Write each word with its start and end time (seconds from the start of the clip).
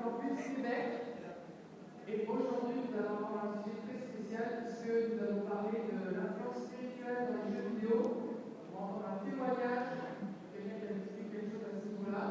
Campus 0.00 0.32
Québec. 0.56 1.12
Et 2.08 2.24
aujourd'hui, 2.24 2.88
nous 2.88 2.94
allons 2.96 3.28
avoir 3.28 3.52
un 3.52 3.54
sujet 3.60 3.84
très 3.84 4.00
spécial 4.00 4.64
puisque 4.64 4.88
nous 4.88 5.20
allons 5.20 5.44
parler 5.44 5.84
de 5.92 6.16
l'influence 6.16 6.72
spirituelle 6.72 7.28
dans 7.28 7.44
les 7.44 7.52
jeux 7.52 7.68
vidéo. 7.76 7.96
On 8.72 8.80
va 8.80 8.80
entendre 8.80 9.12
un 9.12 9.20
témoignage 9.20 9.92
quelqu'un 10.56 10.76
qui 10.80 10.86
a 10.88 10.96
expliqué 10.96 11.24
quelque 11.28 11.52
chose 11.52 11.68
à 11.68 11.76
ce 11.76 11.84
niveau-là. 11.84 12.24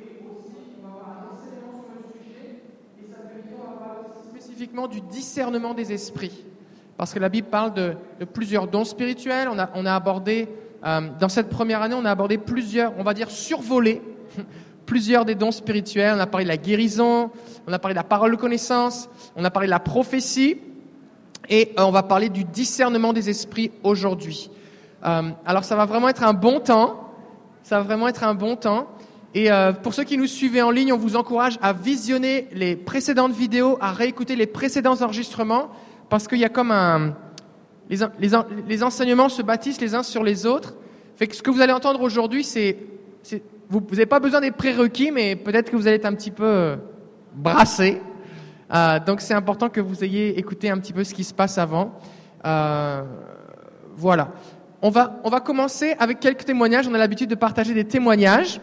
Et 0.00 0.24
aussi, 0.24 0.80
on 0.80 0.88
va 0.88 0.88
avoir 0.96 1.08
un 1.12 1.36
enseignement 1.36 1.76
sur 1.76 1.92
le 1.92 2.08
sujet. 2.16 2.64
Et 2.96 3.04
ça 3.04 3.20
veut 3.20 3.44
dire, 3.44 3.60
on 3.60 4.32
spécifiquement 4.32 4.88
du 4.88 5.00
discernement 5.00 5.74
des 5.74 5.92
esprits. 5.92 6.44
Parce 6.96 7.12
que 7.12 7.20
la 7.20 7.28
Bible 7.28 7.48
parle 7.48 7.74
de, 7.74 7.94
de 8.18 8.24
plusieurs 8.24 8.66
dons 8.66 8.84
spirituels. 8.84 9.48
On 9.52 9.58
a, 9.58 9.68
on 9.74 9.84
a 9.84 9.94
abordé, 9.94 10.48
euh, 10.84 11.08
dans 11.20 11.28
cette 11.28 11.50
première 11.50 11.82
année, 11.82 11.94
on 11.94 12.04
a 12.04 12.10
abordé 12.10 12.38
plusieurs, 12.38 12.96
on 12.98 13.04
va 13.04 13.12
dire, 13.14 13.30
survolés 13.30 14.00
plusieurs 14.86 15.24
des 15.24 15.34
dons 15.34 15.50
spirituels. 15.52 16.14
On 16.16 16.20
a 16.20 16.26
parlé 16.26 16.44
de 16.44 16.50
la 16.50 16.56
guérison, 16.56 17.30
on 17.66 17.72
a 17.72 17.78
parlé 17.78 17.94
de 17.94 17.98
la 17.98 18.04
parole 18.04 18.32
de 18.32 18.36
connaissance, 18.36 19.08
on 19.36 19.44
a 19.44 19.50
parlé 19.50 19.66
de 19.66 19.70
la 19.70 19.80
prophétie, 19.80 20.58
et 21.48 21.72
euh, 21.78 21.84
on 21.84 21.90
va 21.90 22.02
parler 22.02 22.28
du 22.28 22.44
discernement 22.44 23.12
des 23.12 23.28
esprits 23.28 23.70
aujourd'hui. 23.82 24.50
Euh, 25.04 25.30
alors 25.44 25.64
ça 25.64 25.76
va 25.76 25.84
vraiment 25.84 26.08
être 26.08 26.22
un 26.22 26.32
bon 26.32 26.60
temps, 26.60 27.10
ça 27.62 27.78
va 27.78 27.84
vraiment 27.84 28.08
être 28.08 28.24
un 28.24 28.34
bon 28.34 28.56
temps. 28.56 28.88
Et 29.34 29.50
euh, 29.50 29.72
pour 29.72 29.94
ceux 29.94 30.04
qui 30.04 30.16
nous 30.16 30.26
suivent 30.26 30.62
en 30.62 30.70
ligne, 30.70 30.92
on 30.92 30.96
vous 30.96 31.16
encourage 31.16 31.58
à 31.60 31.72
visionner 31.72 32.48
les 32.52 32.76
précédentes 32.76 33.32
vidéos, 33.32 33.76
à 33.80 33.92
réécouter 33.92 34.36
les 34.36 34.46
précédents 34.46 35.00
enregistrements, 35.02 35.70
parce 36.08 36.28
qu'il 36.28 36.38
y 36.38 36.44
a 36.44 36.48
comme 36.48 36.70
un... 36.70 37.16
Les, 37.90 37.98
les, 38.18 38.30
les 38.68 38.82
enseignements 38.82 39.28
se 39.28 39.42
bâtissent 39.42 39.80
les 39.80 39.94
uns 39.94 40.02
sur 40.02 40.22
les 40.22 40.46
autres. 40.46 40.74
Fait 41.16 41.26
que 41.26 41.36
ce 41.36 41.42
que 41.42 41.50
vous 41.50 41.60
allez 41.60 41.72
entendre 41.72 42.00
aujourd'hui, 42.00 42.44
c'est 42.44 42.78
vous 43.68 43.80
n'avez 43.90 44.06
pas 44.06 44.20
besoin 44.20 44.40
des 44.40 44.50
prérequis, 44.50 45.10
mais 45.10 45.36
peut-être 45.36 45.70
que 45.70 45.76
vous 45.76 45.86
allez 45.86 45.96
être 45.96 46.04
un 46.06 46.14
petit 46.14 46.30
peu 46.30 46.44
euh, 46.44 46.76
brassé. 47.34 48.00
Euh, 48.72 48.98
donc 49.00 49.20
c'est 49.20 49.34
important 49.34 49.68
que 49.68 49.80
vous 49.80 50.04
ayez 50.04 50.38
écouté 50.38 50.70
un 50.70 50.78
petit 50.78 50.92
peu 50.92 51.04
ce 51.04 51.14
qui 51.14 51.24
se 51.24 51.34
passe 51.34 51.58
avant. 51.58 51.92
Euh, 52.44 53.02
voilà. 53.96 54.32
On 54.82 54.90
va, 54.90 55.20
on 55.24 55.30
va 55.30 55.40
commencer 55.40 55.94
avec 55.98 56.20
quelques 56.20 56.44
témoignages. 56.44 56.86
On 56.88 56.94
a 56.94 56.98
l'habitude 56.98 57.30
de 57.30 57.34
partager 57.34 57.72
des 57.72 57.84
témoignages. 57.84 58.60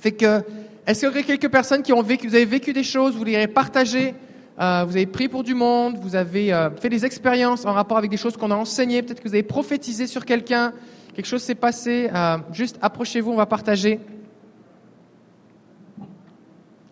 Fait 0.00 0.12
que, 0.12 0.42
est-ce 0.86 1.00
qu'il 1.00 1.08
y 1.08 1.10
aurait 1.10 1.22
quelques 1.22 1.50
personnes 1.50 1.82
qui 1.82 1.92
ont 1.92 2.02
vécu, 2.02 2.28
vous 2.28 2.34
avez 2.34 2.44
vécu 2.44 2.72
des 2.72 2.84
choses, 2.84 3.12
vous 3.12 3.18
voudriez 3.18 3.46
partager, 3.46 4.14
euh, 4.60 4.84
vous 4.86 4.96
avez 4.96 5.06
prié 5.06 5.28
pour 5.28 5.42
du 5.42 5.54
monde, 5.54 5.98
vous 6.00 6.14
avez 6.14 6.54
fait 6.80 6.88
des 6.88 7.04
expériences 7.04 7.64
en 7.64 7.72
rapport 7.72 7.98
avec 7.98 8.10
des 8.10 8.16
choses 8.16 8.36
qu'on 8.36 8.50
a 8.50 8.54
enseignées, 8.54 9.02
peut-être 9.02 9.20
que 9.20 9.28
vous 9.28 9.34
avez 9.34 9.42
prophétisé 9.42 10.06
sur 10.06 10.24
quelqu'un, 10.24 10.72
quelque 11.18 11.26
chose 11.26 11.42
s'est 11.42 11.56
passé, 11.56 12.08
euh, 12.14 12.38
juste 12.52 12.78
approchez-vous, 12.80 13.32
on 13.32 13.36
va 13.36 13.44
partager. 13.44 13.98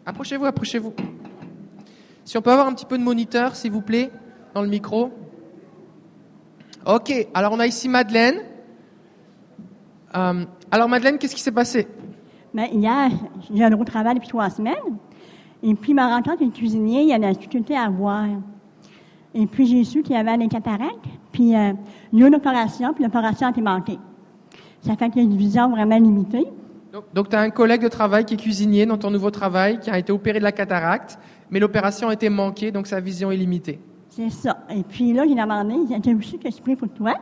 Approchez-vous, 0.04 0.44
approchez-vous. 0.44 0.92
Si 2.24 2.36
on 2.36 2.42
peut 2.42 2.50
avoir 2.50 2.66
un 2.66 2.74
petit 2.74 2.86
peu 2.86 2.98
de 2.98 3.04
moniteur, 3.04 3.54
s'il 3.54 3.70
vous 3.70 3.82
plaît, 3.82 4.10
dans 4.52 4.62
le 4.62 4.68
micro. 4.68 5.12
Ok, 6.84 7.12
alors 7.34 7.52
on 7.52 7.60
a 7.60 7.68
ici 7.68 7.88
Madeleine. 7.88 8.40
Euh, 10.16 10.44
alors 10.72 10.88
Madeleine, 10.88 11.18
qu'est-ce 11.18 11.36
qui 11.36 11.40
s'est 11.40 11.52
passé? 11.52 11.86
Ben, 12.52 12.66
hier, 12.72 13.10
j'ai 13.54 13.62
un 13.62 13.70
gros 13.70 13.84
travail 13.84 14.16
depuis 14.16 14.28
trois 14.28 14.50
semaines. 14.50 14.74
Et 15.62 15.72
puis, 15.76 15.94
ma 15.94 16.08
rencontre 16.08 16.42
avec 16.42 16.48
le 16.48 16.50
cuisinier, 16.50 17.02
il 17.02 17.08
y 17.10 17.12
a 17.12 17.18
la 17.18 17.32
difficulté 17.32 17.76
à 17.76 17.88
voir. 17.88 18.26
Et 19.34 19.46
puis, 19.46 19.66
j'ai 19.66 19.84
su 19.84 20.02
qu'il 20.02 20.16
y 20.16 20.18
avait 20.18 20.36
des 20.36 20.48
cataractes. 20.48 21.06
Puis, 21.30 21.54
euh, 21.54 21.74
il 22.12 22.18
y 22.18 22.22
a 22.22 22.24
eu 22.24 22.28
une 22.28 22.34
opération, 22.34 22.92
puis 22.92 23.04
l'opération 23.04 23.46
a 23.46 23.50
été 23.50 23.62
manquée. 23.62 24.00
Ça 24.86 24.94
fait 24.94 25.10
qu'il 25.10 25.22
y 25.22 25.26
a 25.26 25.28
une 25.28 25.36
vision 25.36 25.68
vraiment 25.68 25.98
limitée. 25.98 26.46
Donc, 26.92 27.04
donc 27.12 27.28
tu 27.28 27.34
as 27.34 27.40
un 27.40 27.50
collègue 27.50 27.82
de 27.82 27.88
travail 27.88 28.24
qui 28.24 28.34
est 28.34 28.36
cuisinier 28.36 28.86
dans 28.86 28.96
ton 28.96 29.10
nouveau 29.10 29.32
travail, 29.32 29.80
qui 29.80 29.90
a 29.90 29.98
été 29.98 30.12
opéré 30.12 30.38
de 30.38 30.44
la 30.44 30.52
cataracte, 30.52 31.18
mais 31.50 31.58
l'opération 31.58 32.08
a 32.08 32.12
été 32.12 32.28
manquée, 32.28 32.70
donc 32.70 32.86
sa 32.86 33.00
vision 33.00 33.32
est 33.32 33.36
limitée. 33.36 33.80
C'est 34.10 34.30
ça. 34.30 34.58
Et 34.70 34.84
puis 34.84 35.12
là, 35.12 35.24
j'ai 35.26 35.34
demandé, 35.34 35.74
il 35.90 36.00
dit, 36.00 36.14
aussi 36.14 36.38
que 36.38 36.48
je 36.48 36.62
prie 36.62 36.76
pour 36.76 36.88
toi? 36.88 37.14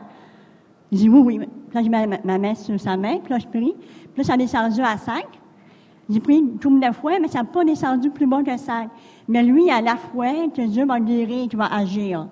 J'ai 0.91 0.99
dit 0.99 1.09
oui, 1.09 1.39
oui. 1.39 1.39
Puis 1.39 1.75
là, 1.75 1.81
j'ai 1.81 1.89
mis 1.89 2.17
ma 2.23 2.37
main 2.37 2.53
sur 2.53 2.79
sa 2.79 2.95
main, 2.95 3.17
puis 3.17 3.33
là, 3.33 3.39
je 3.39 3.47
prie. 3.47 3.73
Puis 4.13 4.17
là, 4.17 4.23
ça 4.23 4.33
a 4.33 4.37
descendu 4.37 4.81
à 4.81 4.95
5. 4.95 5.23
J'ai 6.07 6.19
pris 6.19 6.43
tourne 6.61 6.79
de 6.79 6.93
fois, 6.93 7.19
mais 7.19 7.27
ça 7.27 7.39
n'a 7.39 7.45
pas 7.45 7.65
descendu 7.65 8.11
plus 8.11 8.27
bas 8.27 8.43
que 8.43 8.55
5. 8.55 8.89
Mais 9.27 9.41
lui, 9.41 9.71
à 9.71 9.81
la 9.81 9.95
foi 9.95 10.27
que 10.55 10.61
Dieu 10.67 10.85
va 10.85 10.99
guérir, 10.99 11.49
qu'il 11.49 11.57
va 11.57 11.65
agir. 11.73 12.27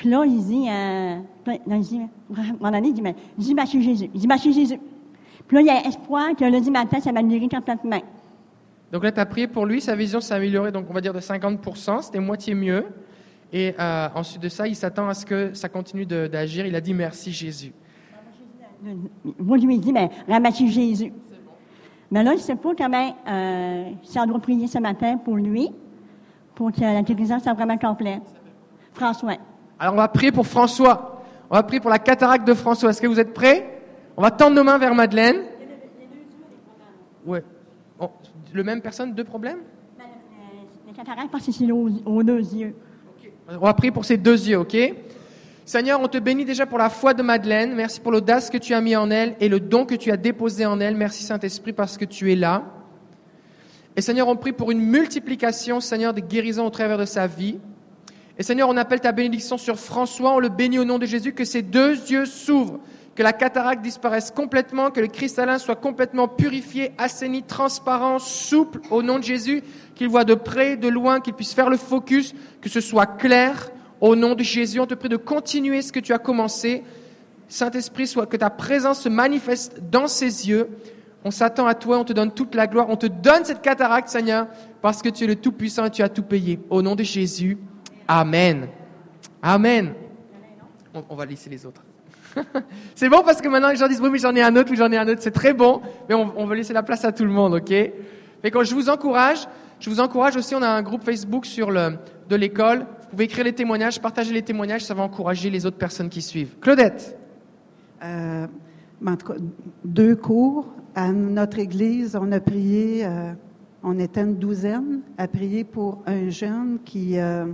Puis 0.00 0.08
là, 0.08 0.24
il 0.24 0.42
dit, 0.42 0.66
euh, 0.66 1.18
là, 1.46 1.76
il 1.76 1.80
dit, 1.80 2.00
à 2.34 2.40
un 2.40 2.52
moment 2.54 2.70
donné, 2.70 2.88
il 2.88 2.94
dit, 2.94 3.02
mais, 3.02 3.14
il 3.36 3.44
dit, 3.44 3.54
merci 3.54 3.82
Jésus? 3.82 4.08
Il 4.14 4.26
dit, 4.26 4.52
Jésus? 4.54 4.80
Puis 5.46 5.56
là, 5.56 5.60
il 5.60 5.66
y 5.66 5.68
a 5.68 5.86
espoir 5.86 6.34
que 6.34 6.42
lundi 6.42 6.70
matin, 6.70 7.00
ça 7.00 7.12
va 7.12 7.22
guérir 7.22 7.50
complètement. 7.50 8.00
Donc 8.90 9.04
là, 9.04 9.12
tu 9.12 9.20
as 9.20 9.26
prié 9.26 9.46
pour 9.46 9.66
lui, 9.66 9.82
sa 9.82 9.94
vision 9.94 10.22
s'est 10.22 10.32
améliorée, 10.32 10.72
donc 10.72 10.86
on 10.88 10.94
va 10.94 11.02
dire 11.02 11.12
de 11.12 11.20
50%, 11.20 12.00
c'était 12.00 12.18
moitié 12.18 12.54
mieux. 12.54 12.86
Et 13.52 13.74
euh, 13.78 14.08
ensuite 14.14 14.40
de 14.42 14.48
ça, 14.48 14.66
il 14.66 14.74
s'attend 14.74 15.06
à 15.06 15.12
ce 15.12 15.26
que 15.26 15.52
ça 15.52 15.68
continue 15.68 16.06
d'agir. 16.06 16.64
Il 16.64 16.74
a 16.74 16.80
dit 16.80 16.94
merci 16.94 17.30
Jésus. 17.30 17.74
Moi, 19.38 19.58
je 19.58 19.66
lui 19.66 19.74
ai 19.74 19.78
dit, 19.78 19.92
mais 19.92 20.08
remercie 20.26 20.72
Jésus? 20.72 21.12
Mais 22.10 22.22
là, 22.22 22.30
je 22.30 22.36
ne 22.36 22.42
sais 22.42 22.56
pas 22.56 22.70
comment, 22.74 23.16
euh, 23.28 23.90
si 24.02 24.18
on 24.18 24.24
doit 24.24 24.40
prier 24.40 24.66
ce 24.66 24.78
matin 24.78 25.18
pour 25.18 25.36
lui, 25.36 25.68
pour 26.54 26.72
que 26.72 26.80
la 26.80 27.02
guérison 27.02 27.38
soit 27.38 27.52
vraiment 27.52 27.76
complète. 27.76 28.22
François. 28.94 29.36
Alors 29.80 29.94
on 29.94 29.96
va 29.96 30.08
prier 30.08 30.30
pour 30.30 30.46
François. 30.46 31.22
On 31.48 31.56
va 31.56 31.62
prier 31.62 31.80
pour 31.80 31.88
la 31.88 31.98
cataracte 31.98 32.46
de 32.46 32.52
François. 32.52 32.90
Est-ce 32.90 33.00
que 33.00 33.06
vous 33.06 33.18
êtes 33.18 33.32
prêts? 33.32 33.80
On 34.14 34.20
va 34.20 34.30
tendre 34.30 34.54
nos 34.54 34.62
mains 34.62 34.76
vers 34.76 34.94
Madeleine. 34.94 35.38
Ouais. 37.24 37.42
Bon, 37.98 38.10
le 38.52 38.62
même 38.62 38.82
personne, 38.82 39.14
deux 39.14 39.24
problèmes? 39.24 39.60
Les 40.86 40.92
cataractes, 40.92 41.30
parce 41.32 41.46
que 41.46 41.52
c'est 41.52 41.72
aux, 41.72 41.88
aux 42.04 42.22
deux 42.22 42.40
yeux. 42.40 42.74
On 43.48 43.64
va 43.64 43.72
prier 43.72 43.90
pour 43.90 44.04
ses 44.04 44.18
deux 44.18 44.48
yeux, 44.48 44.58
ok? 44.58 44.76
Seigneur, 45.64 46.00
on 46.02 46.08
te 46.08 46.18
bénit 46.18 46.44
déjà 46.44 46.66
pour 46.66 46.78
la 46.78 46.90
foi 46.90 47.14
de 47.14 47.22
Madeleine. 47.22 47.74
Merci 47.74 48.00
pour 48.00 48.12
l'audace 48.12 48.50
que 48.50 48.58
tu 48.58 48.74
as 48.74 48.80
mis 48.82 48.96
en 48.96 49.10
elle 49.10 49.34
et 49.40 49.48
le 49.48 49.60
don 49.60 49.86
que 49.86 49.94
tu 49.94 50.10
as 50.10 50.16
déposé 50.18 50.66
en 50.66 50.78
elle. 50.78 50.94
Merci 50.94 51.22
Saint-Esprit 51.22 51.72
parce 51.72 51.96
que 51.96 52.04
tu 52.04 52.30
es 52.30 52.36
là. 52.36 52.64
Et 53.96 54.02
Seigneur, 54.02 54.28
on 54.28 54.36
prie 54.36 54.52
pour 54.52 54.70
une 54.70 54.80
multiplication, 54.80 55.80
Seigneur, 55.80 56.12
des 56.12 56.22
guérisons 56.22 56.66
au 56.66 56.70
travers 56.70 56.98
de 56.98 57.06
sa 57.06 57.26
vie. 57.26 57.58
Et 58.40 58.42
Seigneur, 58.42 58.70
on 58.70 58.78
appelle 58.78 59.00
ta 59.00 59.12
bénédiction 59.12 59.58
sur 59.58 59.78
François. 59.78 60.32
On 60.34 60.38
le 60.38 60.48
bénit 60.48 60.78
au 60.78 60.86
nom 60.86 60.98
de 60.98 61.04
Jésus, 61.04 61.34
que 61.34 61.44
ses 61.44 61.60
deux 61.60 61.90
yeux 62.10 62.24
s'ouvrent, 62.24 62.80
que 63.14 63.22
la 63.22 63.34
cataracte 63.34 63.82
disparaisse 63.82 64.30
complètement, 64.30 64.90
que 64.90 65.00
le 65.00 65.08
cristallin 65.08 65.58
soit 65.58 65.76
complètement 65.76 66.26
purifié, 66.26 66.92
assaini, 66.96 67.42
transparent, 67.42 68.18
souple 68.18 68.80
au 68.90 69.02
nom 69.02 69.18
de 69.18 69.24
Jésus, 69.24 69.62
qu'il 69.94 70.08
voit 70.08 70.24
de 70.24 70.32
près, 70.32 70.78
de 70.78 70.88
loin, 70.88 71.20
qu'il 71.20 71.34
puisse 71.34 71.52
faire 71.52 71.68
le 71.68 71.76
focus, 71.76 72.34
que 72.62 72.70
ce 72.70 72.80
soit 72.80 73.04
clair. 73.04 73.70
Au 74.00 74.16
nom 74.16 74.34
de 74.34 74.42
Jésus, 74.42 74.80
on 74.80 74.86
te 74.86 74.94
prie 74.94 75.10
de 75.10 75.18
continuer 75.18 75.82
ce 75.82 75.92
que 75.92 76.00
tu 76.00 76.14
as 76.14 76.18
commencé. 76.18 76.82
Saint-Esprit, 77.46 78.06
soit 78.06 78.24
que 78.24 78.38
ta 78.38 78.48
présence 78.48 79.02
se 79.02 79.10
manifeste 79.10 79.80
dans 79.92 80.06
ses 80.06 80.48
yeux. 80.48 80.70
On 81.26 81.30
s'attend 81.30 81.66
à 81.66 81.74
toi, 81.74 81.98
on 81.98 82.04
te 82.04 82.14
donne 82.14 82.32
toute 82.32 82.54
la 82.54 82.66
gloire, 82.66 82.88
on 82.88 82.96
te 82.96 83.04
donne 83.04 83.44
cette 83.44 83.60
cataracte, 83.60 84.08
Seigneur, 84.08 84.46
parce 84.80 85.02
que 85.02 85.10
tu 85.10 85.24
es 85.24 85.26
le 85.26 85.36
Tout-Puissant 85.36 85.84
et 85.84 85.90
tu 85.90 86.00
as 86.00 86.08
tout 86.08 86.22
payé. 86.22 86.58
Au 86.70 86.80
nom 86.80 86.94
de 86.94 87.02
Jésus, 87.02 87.58
Amen. 88.12 88.66
Amen. 89.40 89.94
On, 91.08 91.14
va 91.14 91.24
laisser 91.24 91.48
les 91.48 91.64
autres. 91.64 91.84
c'est 92.96 93.08
bon 93.08 93.22
parce 93.24 93.40
que 93.40 93.46
maintenant 93.46 93.68
les 93.68 93.76
gens 93.76 93.86
disent 93.86 94.00
oui 94.00 94.10
mais 94.10 94.18
j'en 94.18 94.34
ai 94.34 94.42
un 94.42 94.56
autre, 94.56 94.68
oui 94.68 94.76
j'en 94.76 94.90
ai 94.90 94.96
un 94.96 95.06
autre, 95.06 95.22
c'est 95.22 95.30
très 95.30 95.54
bon, 95.54 95.80
mais 96.08 96.16
on, 96.16 96.44
veut 96.44 96.56
laisser 96.56 96.72
la 96.72 96.82
place 96.82 97.04
à 97.04 97.12
tout 97.12 97.22
le 97.22 97.30
monde, 97.30 97.54
ok? 97.54 97.70
Mais 98.42 98.50
quand 98.50 98.64
je 98.64 98.74
vous 98.74 98.88
encourage, 98.88 99.46
je 99.78 99.88
vous 99.88 100.00
encourage 100.00 100.34
aussi, 100.34 100.56
on 100.56 100.62
a 100.62 100.68
un 100.68 100.82
groupe 100.82 101.04
Facebook 101.04 101.46
sur 101.46 101.70
le 101.70 101.98
de 102.28 102.34
l'école. 102.34 102.80
Vous 102.80 103.10
pouvez 103.10 103.24
écrire 103.26 103.44
les 103.44 103.52
témoignages, 103.52 104.00
partager 104.00 104.32
les 104.32 104.42
témoignages, 104.42 104.82
ça 104.82 104.94
va 104.94 105.04
encourager 105.04 105.48
les 105.48 105.64
autres 105.64 105.78
personnes 105.78 106.08
qui 106.08 106.20
suivent. 106.20 106.56
Claudette? 106.60 107.16
Euh, 108.02 108.48
deux 109.84 110.16
cours. 110.16 110.66
À 110.96 111.12
notre 111.12 111.60
église, 111.60 112.18
on 112.20 112.32
a 112.32 112.40
prié, 112.40 113.06
euh, 113.06 113.32
on 113.84 114.00
était 114.00 114.22
une 114.22 114.34
douzaine, 114.34 115.02
à 115.16 115.28
prier 115.28 115.62
pour 115.62 116.02
un 116.06 116.28
jeune 116.28 116.78
qui, 116.84 117.20
euh, 117.20 117.46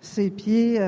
ses 0.00 0.30
pieds 0.30 0.80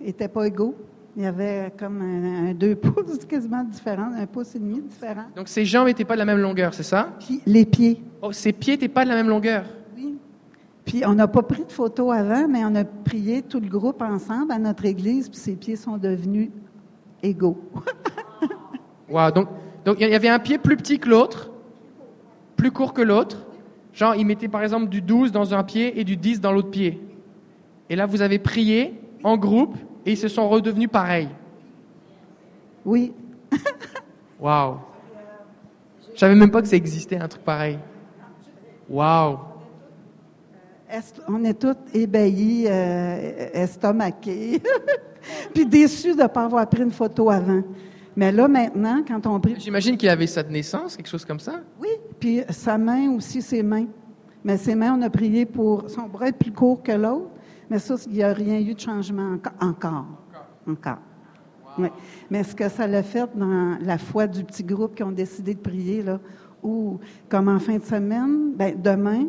n'étaient 0.00 0.28
pas 0.28 0.46
égaux. 0.46 0.74
Il 1.16 1.24
y 1.24 1.26
avait 1.26 1.72
comme 1.76 2.00
un, 2.00 2.50
un 2.50 2.54
deux 2.54 2.76
pouces 2.76 3.24
quasiment 3.28 3.64
différent, 3.64 4.10
un 4.16 4.26
pouce 4.26 4.54
et 4.54 4.58
demi 4.58 4.80
différent. 4.80 5.24
Donc 5.34 5.48
ses 5.48 5.64
jambes 5.64 5.86
n'étaient 5.86 6.04
pas 6.04 6.14
de 6.14 6.20
la 6.20 6.24
même 6.24 6.38
longueur, 6.38 6.72
c'est 6.72 6.84
ça? 6.84 7.14
Puis 7.18 7.40
les 7.46 7.64
pieds. 7.64 8.00
Oh, 8.22 8.32
ses 8.32 8.52
pieds 8.52 8.74
n'étaient 8.74 8.88
pas 8.88 9.04
de 9.04 9.10
la 9.10 9.16
même 9.16 9.28
longueur. 9.28 9.64
Oui. 9.96 10.16
Puis 10.84 11.02
on 11.04 11.14
n'a 11.14 11.26
pas 11.26 11.42
pris 11.42 11.64
de 11.64 11.72
photos 11.72 12.14
avant, 12.14 12.46
mais 12.46 12.64
on 12.64 12.74
a 12.76 12.84
prié 12.84 13.42
tout 13.42 13.58
le 13.58 13.68
groupe 13.68 14.02
ensemble 14.02 14.52
à 14.52 14.58
notre 14.58 14.84
église, 14.84 15.28
puis 15.28 15.38
ses 15.38 15.56
pieds 15.56 15.76
sont 15.76 15.96
devenus 15.96 16.50
égaux. 17.22 17.58
Wow, 19.12 19.32
donc 19.32 19.48
donc 19.84 19.96
il 20.00 20.08
y 20.08 20.14
avait 20.14 20.28
un 20.28 20.38
pied 20.38 20.58
plus 20.58 20.76
petit 20.76 20.98
que 20.98 21.08
l'autre, 21.08 21.50
plus 22.56 22.70
court 22.70 22.92
que 22.92 23.02
l'autre. 23.02 23.46
Genre, 23.92 24.14
il 24.14 24.24
mettait 24.24 24.48
par 24.48 24.62
exemple 24.62 24.88
du 24.88 25.02
12 25.02 25.32
dans 25.32 25.54
un 25.54 25.64
pied 25.64 25.98
et 25.98 26.04
du 26.04 26.16
10 26.16 26.40
dans 26.40 26.52
l'autre 26.52 26.70
pied. 26.70 27.00
Et 27.90 27.96
là, 27.96 28.06
vous 28.06 28.22
avez 28.22 28.38
prié 28.38 28.98
en 29.22 29.36
groupe 29.36 29.74
et 30.06 30.12
ils 30.12 30.16
se 30.16 30.28
sont 30.28 30.48
redevenus 30.48 30.88
pareils. 30.88 31.28
Oui. 32.84 33.12
Waouh. 34.40 34.76
Je 36.14 36.18
savais 36.18 36.34
même 36.34 36.50
pas 36.50 36.62
que 36.62 36.68
ça 36.68 36.76
existait 36.76 37.18
un 37.18 37.28
truc 37.28 37.42
pareil. 37.42 37.78
Waouh. 38.88 39.38
est- 40.90 41.20
on 41.28 41.44
est 41.44 41.54
tous 41.60 41.76
ébahis, 41.94 42.64
euh, 42.66 43.48
estomaqués, 43.52 44.62
puis 45.54 45.66
déçus 45.66 46.14
de 46.16 46.22
ne 46.22 46.26
pas 46.28 46.44
avoir 46.44 46.68
pris 46.68 46.82
une 46.82 46.90
photo 46.90 47.30
avant. 47.30 47.62
Mais 48.16 48.32
là, 48.32 48.48
maintenant, 48.48 49.02
quand 49.06 49.24
on 49.26 49.38
prie, 49.38 49.54
J'imagine 49.58 49.96
qu'il 49.96 50.08
avait 50.08 50.26
ça 50.26 50.42
de 50.42 50.50
naissance, 50.50 50.96
quelque 50.96 51.08
chose 51.08 51.24
comme 51.24 51.38
ça. 51.40 51.60
oui, 51.80 51.88
puis 52.18 52.42
sa 52.50 52.76
main 52.76 53.10
aussi, 53.12 53.40
ses 53.40 53.62
mains. 53.62 53.86
Mais 54.42 54.56
ses 54.56 54.74
mains, 54.74 54.96
on 54.98 55.02
a 55.02 55.10
prié 55.10 55.44
pour. 55.46 55.88
Son 55.88 56.02
bras 56.08 56.28
est 56.28 56.32
plus 56.32 56.50
court 56.50 56.82
que 56.82 56.92
l'autre, 56.92 57.28
mais 57.70 57.78
ça, 57.78 57.94
il 58.06 58.12
n'y 58.14 58.22
a 58.22 58.32
rien 58.32 58.58
eu 58.60 58.74
de 58.74 58.80
changement 58.80 59.34
enco- 59.36 59.50
encore. 59.60 60.06
Encore. 60.68 60.98
Oui. 61.78 61.88
Mais 62.30 62.42
ce 62.42 62.54
que 62.54 62.68
ça 62.68 62.86
l'a 62.86 63.02
fait 63.02 63.30
dans 63.34 63.78
la 63.80 63.96
foi 63.96 64.26
du 64.26 64.44
petit 64.44 64.64
groupe 64.64 64.94
qui 64.96 65.02
ont 65.04 65.12
décidé 65.12 65.54
de 65.54 65.60
prier, 65.60 66.02
là, 66.02 66.18
ou 66.62 66.98
comme 67.28 67.48
en 67.48 67.58
fin 67.58 67.78
de 67.78 67.84
semaine, 67.84 68.52
ben, 68.54 68.74
demain, 68.80 69.26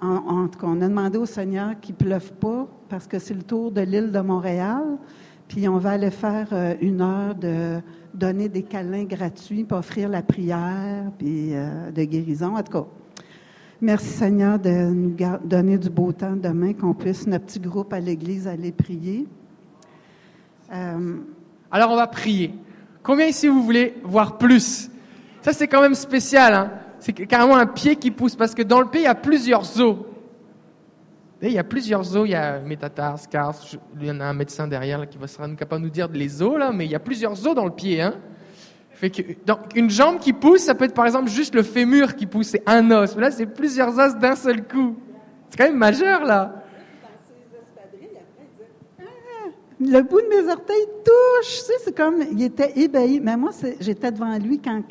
en, 0.00 0.16
en 0.16 0.48
tout 0.48 0.58
cas, 0.58 0.66
on 0.68 0.80
a 0.80 0.88
demandé 0.88 1.18
au 1.18 1.26
Seigneur 1.26 1.78
qu'il 1.78 1.94
ne 1.94 1.98
pleuve 2.04 2.32
pas 2.32 2.66
parce 2.88 3.06
que 3.06 3.18
c'est 3.18 3.34
le 3.34 3.42
tour 3.42 3.70
de 3.70 3.82
l'île 3.82 4.10
de 4.10 4.20
Montréal. 4.20 4.82
Puis 5.46 5.68
on 5.68 5.78
va 5.78 5.90
aller 5.90 6.10
faire 6.10 6.48
euh, 6.52 6.74
une 6.80 7.00
heure 7.02 7.34
de 7.34 7.80
donner 8.14 8.48
des 8.48 8.62
câlins 8.62 9.04
gratuits, 9.04 9.64
puis 9.64 9.76
offrir 9.76 10.08
la 10.08 10.22
prière, 10.22 11.10
puis 11.18 11.50
euh, 11.54 11.90
de 11.90 12.04
guérison. 12.04 12.56
En 12.56 12.62
tout 12.62 12.72
cas, 12.72 12.86
merci 13.80 14.06
Seigneur 14.06 14.58
de 14.58 14.70
nous 14.70 15.16
donner 15.44 15.78
du 15.78 15.90
beau 15.90 16.12
temps 16.12 16.36
demain, 16.36 16.72
qu'on 16.72 16.94
puisse, 16.94 17.26
notre 17.26 17.46
petit 17.46 17.60
groupe 17.60 17.92
à 17.92 18.00
l'église, 18.00 18.46
aller 18.46 18.72
prier. 18.72 19.26
Euh, 20.72 21.16
Alors 21.70 21.90
on 21.90 21.96
va 21.96 22.06
prier. 22.06 22.54
Combien 23.02 23.26
ici 23.26 23.48
vous 23.48 23.62
voulez 23.62 23.94
voir 24.04 24.38
plus? 24.38 24.90
Ça 25.42 25.52
c'est 25.52 25.68
quand 25.68 25.80
même 25.80 25.94
spécial. 25.94 26.54
Hein 26.54 26.70
c'est 26.98 27.12
carrément 27.12 27.56
un 27.56 27.66
pied 27.66 27.96
qui 27.96 28.10
pousse 28.10 28.36
parce 28.36 28.54
que 28.54 28.62
dans 28.62 28.80
le 28.80 28.86
pays 28.86 29.02
il 29.02 29.04
y 29.04 29.08
a 29.08 29.14
plusieurs 29.14 29.80
os. 29.80 29.96
Et 31.42 31.46
il 31.46 31.54
y 31.54 31.58
a 31.58 31.64
plusieurs 31.64 32.16
os. 32.16 32.28
Il 32.28 32.32
y 32.32 32.34
a 32.34 32.60
métatar, 32.60 33.18
scars. 33.18 33.56
Il 33.98 34.06
y 34.06 34.10
en 34.10 34.20
a 34.20 34.26
un 34.26 34.34
médecin 34.34 34.68
derrière 34.68 35.08
qui 35.08 35.16
va 35.16 35.26
sera 35.26 35.48
capable 35.54 35.82
de 35.82 35.86
nous 35.86 35.92
dire 35.92 36.08
les 36.12 36.42
os 36.42 36.58
là, 36.58 36.70
mais 36.72 36.84
il 36.84 36.90
y 36.90 36.94
a 36.94 37.00
plusieurs 37.00 37.46
os 37.46 37.54
dans 37.54 37.64
le 37.64 37.72
pied. 37.72 38.02
Hein 38.02 38.14
fait 39.00 39.08
que, 39.08 39.22
donc, 39.46 39.74
une 39.74 39.88
jambe 39.88 40.18
qui 40.18 40.34
pousse, 40.34 40.60
ça 40.60 40.74
peut 40.74 40.84
être 40.84 40.92
par 40.92 41.06
exemple 41.06 41.30
juste 41.30 41.54
le 41.54 41.62
fémur 41.62 42.14
qui 42.16 42.26
pousse, 42.26 42.48
c'est 42.48 42.62
un 42.66 42.90
os. 42.90 43.16
Là, 43.16 43.30
c'est 43.30 43.46
plusieurs 43.46 43.98
os 43.98 44.14
d'un 44.16 44.36
seul 44.36 44.62
coup. 44.62 44.94
C'est 45.48 45.56
quand 45.56 45.64
même 45.64 45.78
majeur 45.78 46.22
là. 46.22 46.62
Le 49.80 50.02
bout 50.02 50.20
de 50.20 50.26
mes 50.26 50.52
orteils 50.52 50.86
touche. 51.02 51.48
Tu 51.48 51.64
sais, 51.64 51.72
c'est 51.82 51.96
comme, 51.96 52.16
il 52.30 52.42
était 52.42 52.78
ébahi. 52.78 53.20
Mais 53.20 53.38
moi, 53.38 53.52
j'étais 53.80 54.12
devant 54.12 54.36
lui 54.36 54.58
quand 54.58 54.82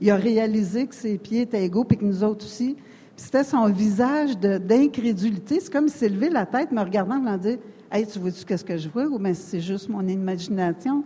il 0.00 0.10
a 0.10 0.16
réalisé 0.16 0.86
que 0.86 0.94
ses 0.94 1.18
pieds 1.18 1.42
étaient 1.42 1.62
égaux, 1.62 1.84
puis 1.84 1.98
que 1.98 2.06
nous 2.06 2.24
autres 2.24 2.46
aussi. 2.46 2.74
C'était 3.16 3.44
son 3.44 3.66
visage 3.66 4.38
d'incrédulité. 4.38 5.60
C'est 5.60 5.70
comme 5.70 5.88
s'il 5.88 6.14
levé 6.14 6.30
la 6.30 6.46
tête, 6.46 6.72
me 6.72 6.80
regardant, 6.80 7.22
en 7.26 7.36
dire 7.36 7.58
Hey, 7.92 8.06
tu 8.06 8.18
vois-tu 8.18 8.46
qu'est-ce 8.46 8.64
que 8.64 8.78
je 8.78 8.88
vois? 8.88 9.04
Ou 9.04 9.18
bien 9.18 9.34
c'est 9.34 9.60
juste 9.60 9.90
mon 9.90 10.08
imagination. 10.08 11.04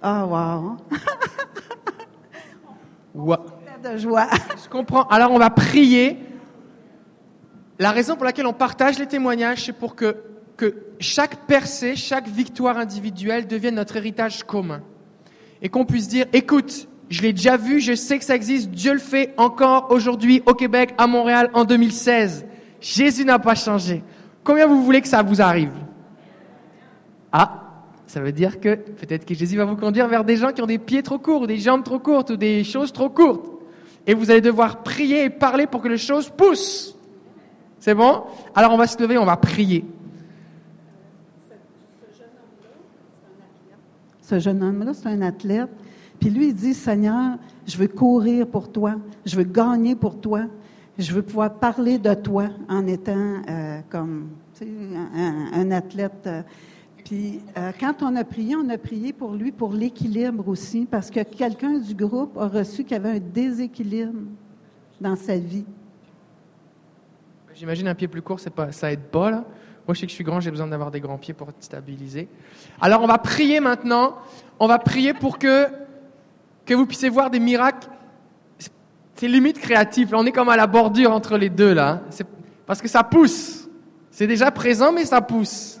Ah, 0.00 0.24
wow! 0.24 0.76
Ouais. 3.14 3.36
de 3.82 3.96
joie. 3.96 4.28
Je 4.64 4.68
comprends. 4.68 5.06
Alors 5.08 5.30
on 5.30 5.38
va 5.38 5.50
prier. 5.50 6.18
La 7.78 7.90
raison 7.90 8.14
pour 8.14 8.24
laquelle 8.24 8.46
on 8.46 8.52
partage 8.52 8.98
les 8.98 9.06
témoignages, 9.06 9.64
c'est 9.64 9.72
pour 9.72 9.96
que, 9.96 10.16
que 10.56 10.74
chaque 11.00 11.46
percée, 11.46 11.96
chaque 11.96 12.28
victoire 12.28 12.78
individuelle 12.78 13.46
devienne 13.46 13.74
notre 13.74 13.96
héritage 13.96 14.44
commun. 14.44 14.80
Et 15.60 15.68
qu'on 15.68 15.84
puisse 15.84 16.06
dire, 16.08 16.26
écoute, 16.32 16.88
je 17.10 17.22
l'ai 17.22 17.32
déjà 17.32 17.56
vu, 17.56 17.80
je 17.80 17.94
sais 17.94 18.18
que 18.18 18.24
ça 18.24 18.36
existe, 18.36 18.70
Dieu 18.70 18.92
le 18.92 18.98
fait 18.98 19.34
encore 19.36 19.88
aujourd'hui 19.90 20.42
au 20.46 20.54
Québec, 20.54 20.94
à 20.98 21.06
Montréal, 21.06 21.50
en 21.52 21.64
2016. 21.64 22.46
Jésus 22.80 23.24
n'a 23.24 23.38
pas 23.38 23.54
changé. 23.54 24.04
Combien 24.44 24.66
vous 24.66 24.84
voulez 24.84 25.00
que 25.00 25.08
ça 25.08 25.22
vous 25.22 25.40
arrive? 25.40 25.72
Ah, 27.32 27.63
ça 28.14 28.20
veut 28.20 28.30
dire 28.30 28.60
que 28.60 28.76
peut-être 28.76 29.26
que 29.26 29.34
Jésus 29.34 29.56
va 29.56 29.64
vous 29.64 29.74
conduire 29.74 30.06
vers 30.06 30.22
des 30.22 30.36
gens 30.36 30.52
qui 30.52 30.62
ont 30.62 30.66
des 30.66 30.78
pieds 30.78 31.02
trop 31.02 31.18
courts, 31.18 31.42
ou 31.42 31.46
des 31.48 31.58
jambes 31.58 31.82
trop 31.82 31.98
courtes, 31.98 32.30
ou 32.30 32.36
des 32.36 32.62
choses 32.62 32.92
trop 32.92 33.08
courtes. 33.08 33.44
Et 34.06 34.14
vous 34.14 34.30
allez 34.30 34.40
devoir 34.40 34.84
prier 34.84 35.24
et 35.24 35.30
parler 35.30 35.66
pour 35.66 35.82
que 35.82 35.88
les 35.88 35.98
choses 35.98 36.30
poussent. 36.30 36.96
C'est 37.80 37.92
bon? 37.96 38.22
Alors 38.54 38.70
on 38.72 38.76
va 38.76 38.86
se 38.86 39.02
lever, 39.02 39.18
on 39.18 39.24
va 39.24 39.36
prier. 39.36 39.84
Ce 44.22 44.38
jeune 44.38 44.62
homme-là, 44.62 44.94
c'est 44.94 45.08
un 45.08 45.22
athlète. 45.22 45.70
Puis 46.20 46.30
lui, 46.30 46.50
il 46.50 46.54
dit, 46.54 46.72
Seigneur, 46.72 47.36
je 47.66 47.76
veux 47.76 47.88
courir 47.88 48.46
pour 48.46 48.70
toi, 48.70 48.94
je 49.26 49.34
veux 49.34 49.42
gagner 49.42 49.96
pour 49.96 50.20
toi, 50.20 50.42
je 50.98 51.12
veux 51.12 51.22
pouvoir 51.22 51.52
parler 51.52 51.98
de 51.98 52.14
toi 52.14 52.44
en 52.68 52.86
étant 52.86 53.42
euh, 53.50 53.80
comme 53.90 54.28
un 54.62 55.70
athlète. 55.72 56.28
euh. 56.28 56.42
Puis 57.04 57.40
euh, 57.56 57.70
quand 57.78 58.02
on 58.02 58.16
a 58.16 58.24
prié, 58.24 58.56
on 58.56 58.68
a 58.70 58.78
prié 58.78 59.12
pour 59.12 59.34
lui 59.34 59.52
pour 59.52 59.72
l'équilibre 59.72 60.48
aussi, 60.48 60.86
parce 60.90 61.10
que 61.10 61.22
quelqu'un 61.22 61.78
du 61.78 61.94
groupe 61.94 62.36
a 62.38 62.48
reçu 62.48 62.82
qu'il 62.82 62.92
y 62.92 62.94
avait 62.94 63.16
un 63.16 63.20
déséquilibre 63.20 64.22
dans 65.00 65.16
sa 65.16 65.36
vie. 65.36 65.66
J'imagine 67.54 67.86
un 67.86 67.94
pied 67.94 68.08
plus 68.08 68.22
court, 68.22 68.40
ça 68.40 68.92
aide 68.92 69.04
pas 69.12 69.30
là. 69.30 69.44
Moi, 69.86 69.94
je 69.94 70.00
sais 70.00 70.06
que 70.06 70.10
je 70.10 70.14
suis 70.14 70.24
grand, 70.24 70.40
j'ai 70.40 70.50
besoin 70.50 70.66
d'avoir 70.66 70.90
des 70.90 71.00
grands 71.00 71.18
pieds 71.18 71.34
pour 71.34 71.50
être 71.50 71.62
stabilisé. 71.62 72.26
Alors, 72.80 73.02
on 73.02 73.06
va 73.06 73.18
prier 73.18 73.60
maintenant. 73.60 74.16
On 74.58 74.66
va 74.66 74.78
prier 74.78 75.12
pour 75.12 75.38
que 75.38 75.68
que 76.64 76.72
vous 76.72 76.86
puissiez 76.86 77.10
voir 77.10 77.28
des 77.28 77.40
miracles. 77.40 77.88
C'est 79.14 79.28
limite 79.28 79.60
créatif. 79.60 80.08
On 80.14 80.24
est 80.24 80.32
comme 80.32 80.48
à 80.48 80.56
la 80.56 80.66
bordure 80.66 81.12
entre 81.12 81.36
les 81.36 81.50
deux 81.50 81.74
là. 81.74 82.00
parce 82.66 82.80
que 82.80 82.88
ça 82.88 83.04
pousse. 83.04 83.68
C'est 84.10 84.26
déjà 84.26 84.50
présent, 84.50 84.90
mais 84.90 85.04
ça 85.04 85.20
pousse. 85.20 85.80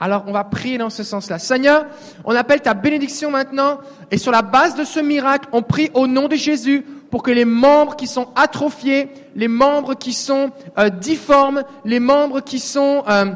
Alors, 0.00 0.24
on 0.26 0.32
va 0.32 0.44
prier 0.44 0.76
dans 0.76 0.90
ce 0.90 1.04
sens-là. 1.04 1.38
Seigneur, 1.38 1.86
on 2.24 2.34
appelle 2.34 2.60
ta 2.60 2.74
bénédiction 2.74 3.30
maintenant, 3.30 3.78
et 4.10 4.18
sur 4.18 4.32
la 4.32 4.42
base 4.42 4.74
de 4.74 4.84
ce 4.84 5.00
miracle, 5.00 5.48
on 5.52 5.62
prie 5.62 5.90
au 5.94 6.06
nom 6.06 6.26
de 6.26 6.34
Jésus 6.34 6.84
pour 7.10 7.22
que 7.22 7.30
les 7.30 7.44
membres 7.44 7.94
qui 7.94 8.08
sont 8.08 8.28
atrophiés, 8.34 9.08
les 9.36 9.46
membres 9.46 9.94
qui 9.94 10.12
sont 10.12 10.50
euh, 10.78 10.88
difformes, 10.88 11.62
les 11.84 12.00
membres 12.00 12.40
qui 12.40 12.58
sont 12.58 13.04
euh, 13.08 13.26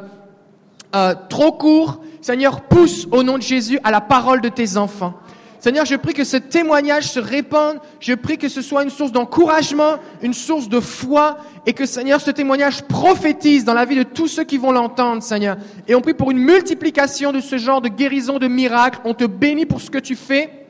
euh, 0.97 1.15
trop 1.29 1.53
courts, 1.53 2.01
Seigneur, 2.21 2.63
pousse 2.63 3.07
au 3.13 3.23
nom 3.23 3.39
de 3.39 3.43
Jésus 3.43 3.79
à 3.85 3.93
la 3.93 4.01
parole 4.01 4.41
de 4.41 4.49
tes 4.49 4.77
enfants. 4.77 5.15
Seigneur, 5.61 5.85
je 5.85 5.97
prie 5.97 6.15
que 6.15 6.25
ce 6.25 6.37
témoignage 6.37 7.05
se 7.05 7.19
répande. 7.19 7.79
Je 8.01 8.15
prie 8.15 8.39
que 8.39 8.49
ce 8.49 8.63
soit 8.63 8.85
une 8.85 8.91
source 8.91 9.11
d'encouragement, 9.11 9.97
une 10.23 10.35
source 10.35 10.69
de 10.69 10.79
foi, 10.79 11.39
et 11.67 11.73
que, 11.73 11.85
Seigneur, 11.85 12.21
ce 12.21 12.31
témoignage 12.31 12.83
prophétise 12.83 13.65
dans 13.65 13.75
la 13.75 13.85
vie 13.85 13.97
de 13.97 14.05
tous 14.05 14.29
ceux 14.29 14.45
qui 14.45 14.57
vont 14.57 14.71
l'entendre, 14.71 15.23
Seigneur. 15.23 15.57
Et 15.89 15.95
on 15.95 16.01
prie 16.01 16.15
pour 16.15 16.31
une 16.31 16.39
multiplication 16.39 17.33
de 17.33 17.41
ce 17.41 17.59
genre 17.59 17.81
de 17.81 17.89
guérison, 17.89 18.39
de 18.39 18.47
miracles. 18.47 19.01
On 19.05 19.15
te 19.15 19.25
bénit 19.25 19.67
pour 19.67 19.81
ce 19.81 19.91
que 19.91 19.99
tu 19.99 20.15
fais. 20.15 20.68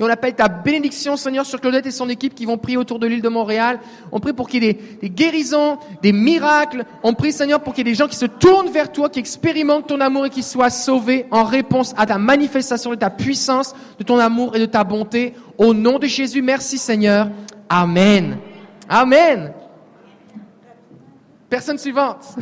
Et 0.00 0.02
on 0.02 0.08
appelle 0.08 0.34
ta 0.34 0.48
bénédiction, 0.48 1.18
Seigneur, 1.18 1.44
sur 1.44 1.60
Claudette 1.60 1.84
et 1.84 1.90
son 1.90 2.08
équipe 2.08 2.34
qui 2.34 2.46
vont 2.46 2.56
prier 2.56 2.78
autour 2.78 2.98
de 2.98 3.06
l'île 3.06 3.20
de 3.20 3.28
Montréal. 3.28 3.80
On 4.10 4.18
prie 4.18 4.32
pour 4.32 4.48
qu'il 4.48 4.64
y 4.64 4.68
ait 4.68 4.78
des, 5.02 5.10
guérisons, 5.10 5.76
des 6.00 6.12
miracles. 6.12 6.86
On 7.02 7.12
prie, 7.12 7.32
Seigneur, 7.32 7.60
pour 7.60 7.74
qu'il 7.74 7.86
y 7.86 7.90
ait 7.90 7.92
des 7.92 7.98
gens 7.98 8.08
qui 8.08 8.16
se 8.16 8.24
tournent 8.24 8.70
vers 8.70 8.90
toi, 8.90 9.10
qui 9.10 9.18
expérimentent 9.18 9.88
ton 9.88 10.00
amour 10.00 10.24
et 10.24 10.30
qui 10.30 10.42
soient 10.42 10.70
sauvés 10.70 11.26
en 11.30 11.44
réponse 11.44 11.92
à 11.98 12.06
ta 12.06 12.16
manifestation 12.16 12.88
de 12.92 12.94
ta 12.94 13.10
puissance, 13.10 13.74
de 13.98 14.04
ton 14.04 14.18
amour 14.18 14.56
et 14.56 14.60
de 14.60 14.64
ta 14.64 14.84
bonté. 14.84 15.34
Au 15.58 15.74
nom 15.74 15.98
de 15.98 16.06
Jésus, 16.06 16.40
merci, 16.40 16.78
Seigneur. 16.78 17.28
Amen. 17.68 18.38
Amen. 18.88 19.52
Personne 21.50 21.76
suivante. 21.76 22.36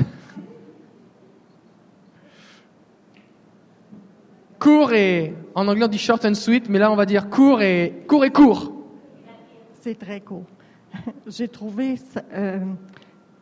Court 4.59 4.93
et, 4.93 5.35
en 5.55 5.69
anglais 5.69 5.85
on 5.85 5.89
dit 5.89 5.99
short 5.99 6.25
and 6.25 6.35
sweet, 6.35 6.69
mais 6.69 6.79
là 6.79 6.91
on 6.91 6.97
va 6.97 7.07
dire 7.07 7.31
court 7.31 7.63
et, 7.63 8.05
court 8.09 8.25
et 8.25 8.31
court. 8.31 8.73
C'est 9.81 9.99
très 9.99 10.21
court. 10.21 10.47
J'ai 11.27 11.49
trouvé 11.49 11.95
euh, 12.33 12.59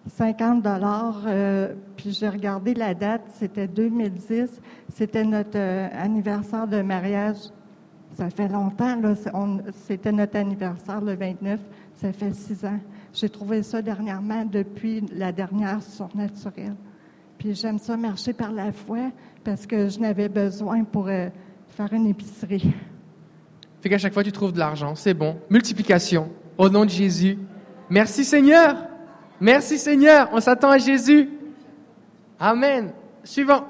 50 0.09 0.63
dollars, 0.63 1.23
euh, 1.27 1.75
puis 1.97 2.13
j'ai 2.13 2.29
regardé 2.29 2.75
la 2.75 2.95
date, 2.95 3.23
c'était 3.39 3.67
2010, 3.67 4.61
c'était 4.93 5.25
notre 5.25 5.57
euh, 5.57 5.89
anniversaire 5.93 6.67
de 6.67 6.83
mariage. 6.83 7.37
Ça 8.13 8.31
fait 8.31 8.49
longtemps, 8.49 8.97
là, 9.01 9.15
c'était 9.87 10.13
notre 10.13 10.37
anniversaire 10.37 11.01
le 11.01 11.15
29, 11.15 11.61
ça 11.95 12.13
fait 12.13 12.33
six 12.33 12.65
ans. 12.65 12.79
J'ai 13.13 13.29
trouvé 13.29 13.63
ça 13.63 13.83
dernièrement 13.83 14.45
depuis 14.45 15.03
la 15.13 15.33
dernière 15.33 15.83
surnaturelle. 15.83 16.77
Puis 17.37 17.55
j'aime 17.55 17.79
ça 17.79 17.97
marcher 17.97 18.33
par 18.33 18.53
la 18.53 18.73
foi 18.73 19.11
parce 19.47 19.65
que 19.65 19.89
je 19.89 20.01
n'avais 20.01 20.29
besoin 20.29 20.83
pour 20.83 21.07
euh, 21.07 21.29
faire 21.69 21.93
une 21.93 22.09
épicerie. 22.09 22.75
Fait 23.81 23.89
qu'à 23.89 23.97
chaque 23.97 24.13
fois 24.13 24.25
tu 24.25 24.33
trouves 24.33 24.53
de 24.53 24.59
l'argent, 24.59 24.97
c'est 24.97 25.15
bon. 25.15 25.39
Multiplication, 25.49 26.31
au 26.59 26.69
nom 26.69 26.85
de 26.85 26.91
Jésus. 26.91 27.39
Merci 27.89 28.25
Seigneur. 28.25 28.75
Merci 29.41 29.79
Seigneur. 29.79 30.29
On 30.33 30.41
s'attend 30.41 30.71
à 30.71 30.79
Jésus. 30.79 31.31
Amen. 32.41 32.91
Suivant. 33.23 33.65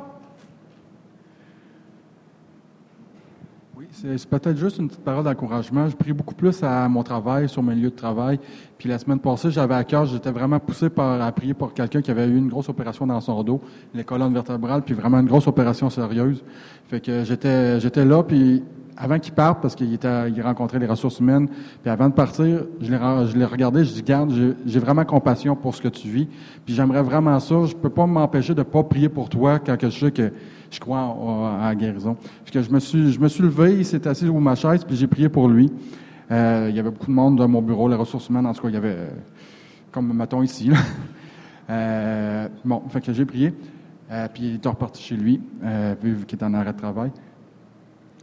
Oui, 3.77 3.87
C'est 4.17 4.29
peut-être 4.29 4.57
juste 4.57 4.79
une 4.79 4.87
petite 4.87 5.03
parole 5.03 5.25
d'encouragement. 5.25 5.89
Je 5.89 5.97
prie 5.97 6.13
beaucoup 6.13 6.35
plus 6.35 6.63
à 6.63 6.89
mon 6.89 7.03
travail, 7.03 7.49
sur 7.49 7.63
mes 7.63 7.75
lieux 7.75 7.91
de 7.91 7.97
travail. 7.97 8.39
Puis 8.79 8.89
la 8.89 8.99
semaine 8.99 9.19
passée, 9.19 9.51
j'avais 9.51 9.75
à 9.75 9.83
cœur, 9.83 10.07
j'étais 10.07 10.31
vraiment 10.31 10.61
poussé 10.61 10.91
par, 10.91 11.21
à 11.21 11.33
prier 11.33 11.55
pour 11.55 11.75
quelqu'un 11.75 12.03
qui 12.03 12.11
avait 12.13 12.27
eu 12.29 12.37
une 12.37 12.49
grosse 12.49 12.69
opération 12.69 13.07
dans 13.07 13.21
son 13.21 13.43
dos, 13.43 13.61
les 13.95 14.05
colonnes 14.05 14.33
vertébrales, 14.33 14.83
puis 14.83 14.95
vraiment 14.95 15.19
une 15.19 15.27
grosse 15.27 15.49
opération 15.49 15.91
sérieuse. 15.91 16.45
Fait 16.89 17.01
que 17.01 17.25
j'étais, 17.25 17.81
j'étais 17.81 18.05
là, 18.05 18.23
puis 18.23 18.63
avant 18.97 19.19
qu'il 19.19 19.33
parte, 19.33 19.61
parce 19.61 19.75
qu'il 19.75 19.93
était, 19.93 20.31
il 20.31 20.41
rencontrait 20.41 20.79
les 20.79 20.87
ressources 20.87 21.19
humaines, 21.19 21.49
puis 21.83 21.91
avant 21.91 22.09
de 22.09 22.15
partir, 22.15 22.65
je 22.81 22.91
l'ai, 22.91 22.99
je 23.27 23.37
l'ai 23.37 23.45
regardé, 23.45 23.85
je 23.85 23.93
dis, 23.93 24.03
garde, 24.03 24.33
j'ai, 24.65 24.79
vraiment 24.79 25.05
compassion 25.05 25.57
pour 25.57 25.75
ce 25.75 25.83
que 25.83 25.89
tu 25.89 26.09
vis, 26.09 26.29
puis 26.65 26.75
j'aimerais 26.75 27.03
vraiment 27.03 27.41
ça. 27.41 27.65
Je 27.65 27.75
peux 27.75 27.91
pas 27.91 28.07
m'empêcher 28.07 28.55
de 28.55 28.63
pas 28.63 28.85
prier 28.85 29.09
pour 29.09 29.29
toi 29.29 29.59
quand 29.59 29.77
je 29.81 29.91
sais 29.91 30.13
que 30.13 30.33
je 30.71 30.81
crois 30.81 31.01
à 31.61 31.69
la 31.69 31.75
guérison. 31.75 32.17
Je 32.53 32.71
me 32.71 32.81
suis, 32.81 33.13
je 33.13 33.21
me 33.21 33.29
suis 33.29 33.43
levé, 33.43 33.77
il 33.79 33.85
s'est 33.85 34.07
assis 34.07 34.25
sur 34.25 34.41
ma 34.41 34.55
chaise, 34.55 34.85
puis 34.85 34.97
j'ai 34.97 35.07
prié 35.07 35.29
pour 35.29 35.49
lui. 35.49 35.71
Euh, 36.31 36.67
il 36.71 36.77
y 36.77 36.81
avait 36.81 36.91
beaucoup 36.91 37.07
de 37.07 37.13
monde 37.13 37.37
dans 37.37 37.47
mon 37.49 37.63
bureau, 37.63 37.89
les 37.89 37.95
ressources 37.95 38.29
humaines, 38.29 38.47
en 38.47 38.53
tout 38.53 38.63
cas, 38.63 38.69
il 38.69 38.75
y 38.75 38.79
avait, 38.79 38.97
euh, 38.97 39.11
comme 39.93 40.13
mettons 40.13 40.43
ici. 40.43 40.71
Euh, 41.69 42.49
bon, 42.65 42.83
fait 42.91 43.01
que 43.01 43.13
j'ai 43.13 43.25
prié, 43.25 43.53
euh, 44.13 44.29
puis 44.33 44.45
il 44.51 44.55
est 44.65 44.69
reparti 44.69 45.03
chez 45.03 45.17
lui, 45.17 45.41
vu 46.01 46.25
qu'il 46.25 46.39
est 46.39 46.45
en 46.45 46.55
arrêt 46.55 46.73
de 46.73 46.79
travail. 46.79 47.11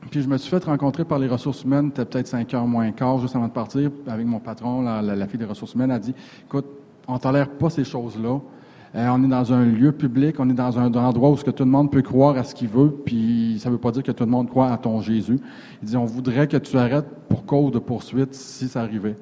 Puis 0.10 0.22
je 0.22 0.30
me 0.30 0.38
suis 0.38 0.50
fait 0.50 0.64
rencontrer 0.64 1.04
par 1.04 1.20
les 1.20 1.28
ressources 1.28 1.64
humaines, 1.66 1.92
c'était 1.94 2.06
peut-être 2.06 2.28
5 2.28 2.54
heures 2.54 2.66
moins 2.66 2.90
quart, 2.94 3.20
juste 3.20 3.36
avant 3.36 3.48
de 3.48 3.52
partir, 3.52 3.92
avec 4.08 4.26
mon 4.26 4.40
patron, 4.40 4.82
la, 4.82 5.02
la- 5.02 5.16
la 5.18 5.28
fille 5.28 5.40
des 5.40 5.46
ressources 5.46 5.74
humaines, 5.74 5.92
a 5.92 6.00
dit, 6.00 6.14
écoute, 6.46 6.66
on 7.06 7.18
tolère 7.18 7.50
pas 7.50 7.70
ces 7.70 7.84
choses-là. 7.84 8.40
Euh, 8.96 9.08
on 9.12 9.24
est 9.24 9.28
dans 9.28 9.52
un 9.52 9.66
lieu 9.66 9.92
public, 9.92 10.36
on 10.40 10.50
est 10.50 10.54
dans 10.54 10.78
un 10.78 10.94
endroit 10.94 11.32
où 11.32 11.38
ce 11.38 11.44
que 11.44 11.50
tout 11.52 11.64
le 11.64 11.70
monde 11.72 11.92
peut 11.92 12.04
croire 12.04 12.38
à 12.38 12.44
ce 12.44 12.54
qu'il 12.54 12.68
veut, 12.68 12.96
puis 13.04 13.58
ça 13.60 13.72
veut 13.72 13.80
pas 13.80 13.92
dire 13.92 14.04
que 14.04 14.12
tout 14.12 14.24
le 14.24 14.30
monde 14.30 14.50
croit 14.50 14.72
à 14.72 14.78
ton 14.78 15.02
Jésus. 15.02 15.40
Il 15.82 15.88
dit, 15.88 15.98
on 15.98 16.06
voudrait 16.06 16.48
que 16.48 16.58
tu 16.58 16.78
arrêtes 16.78 17.08
pour 17.28 17.46
cause 17.46 17.72
de 17.72 17.80
poursuite 17.80 18.36
si 18.36 18.68
ça 18.68 18.82
arrivait. 18.82 19.16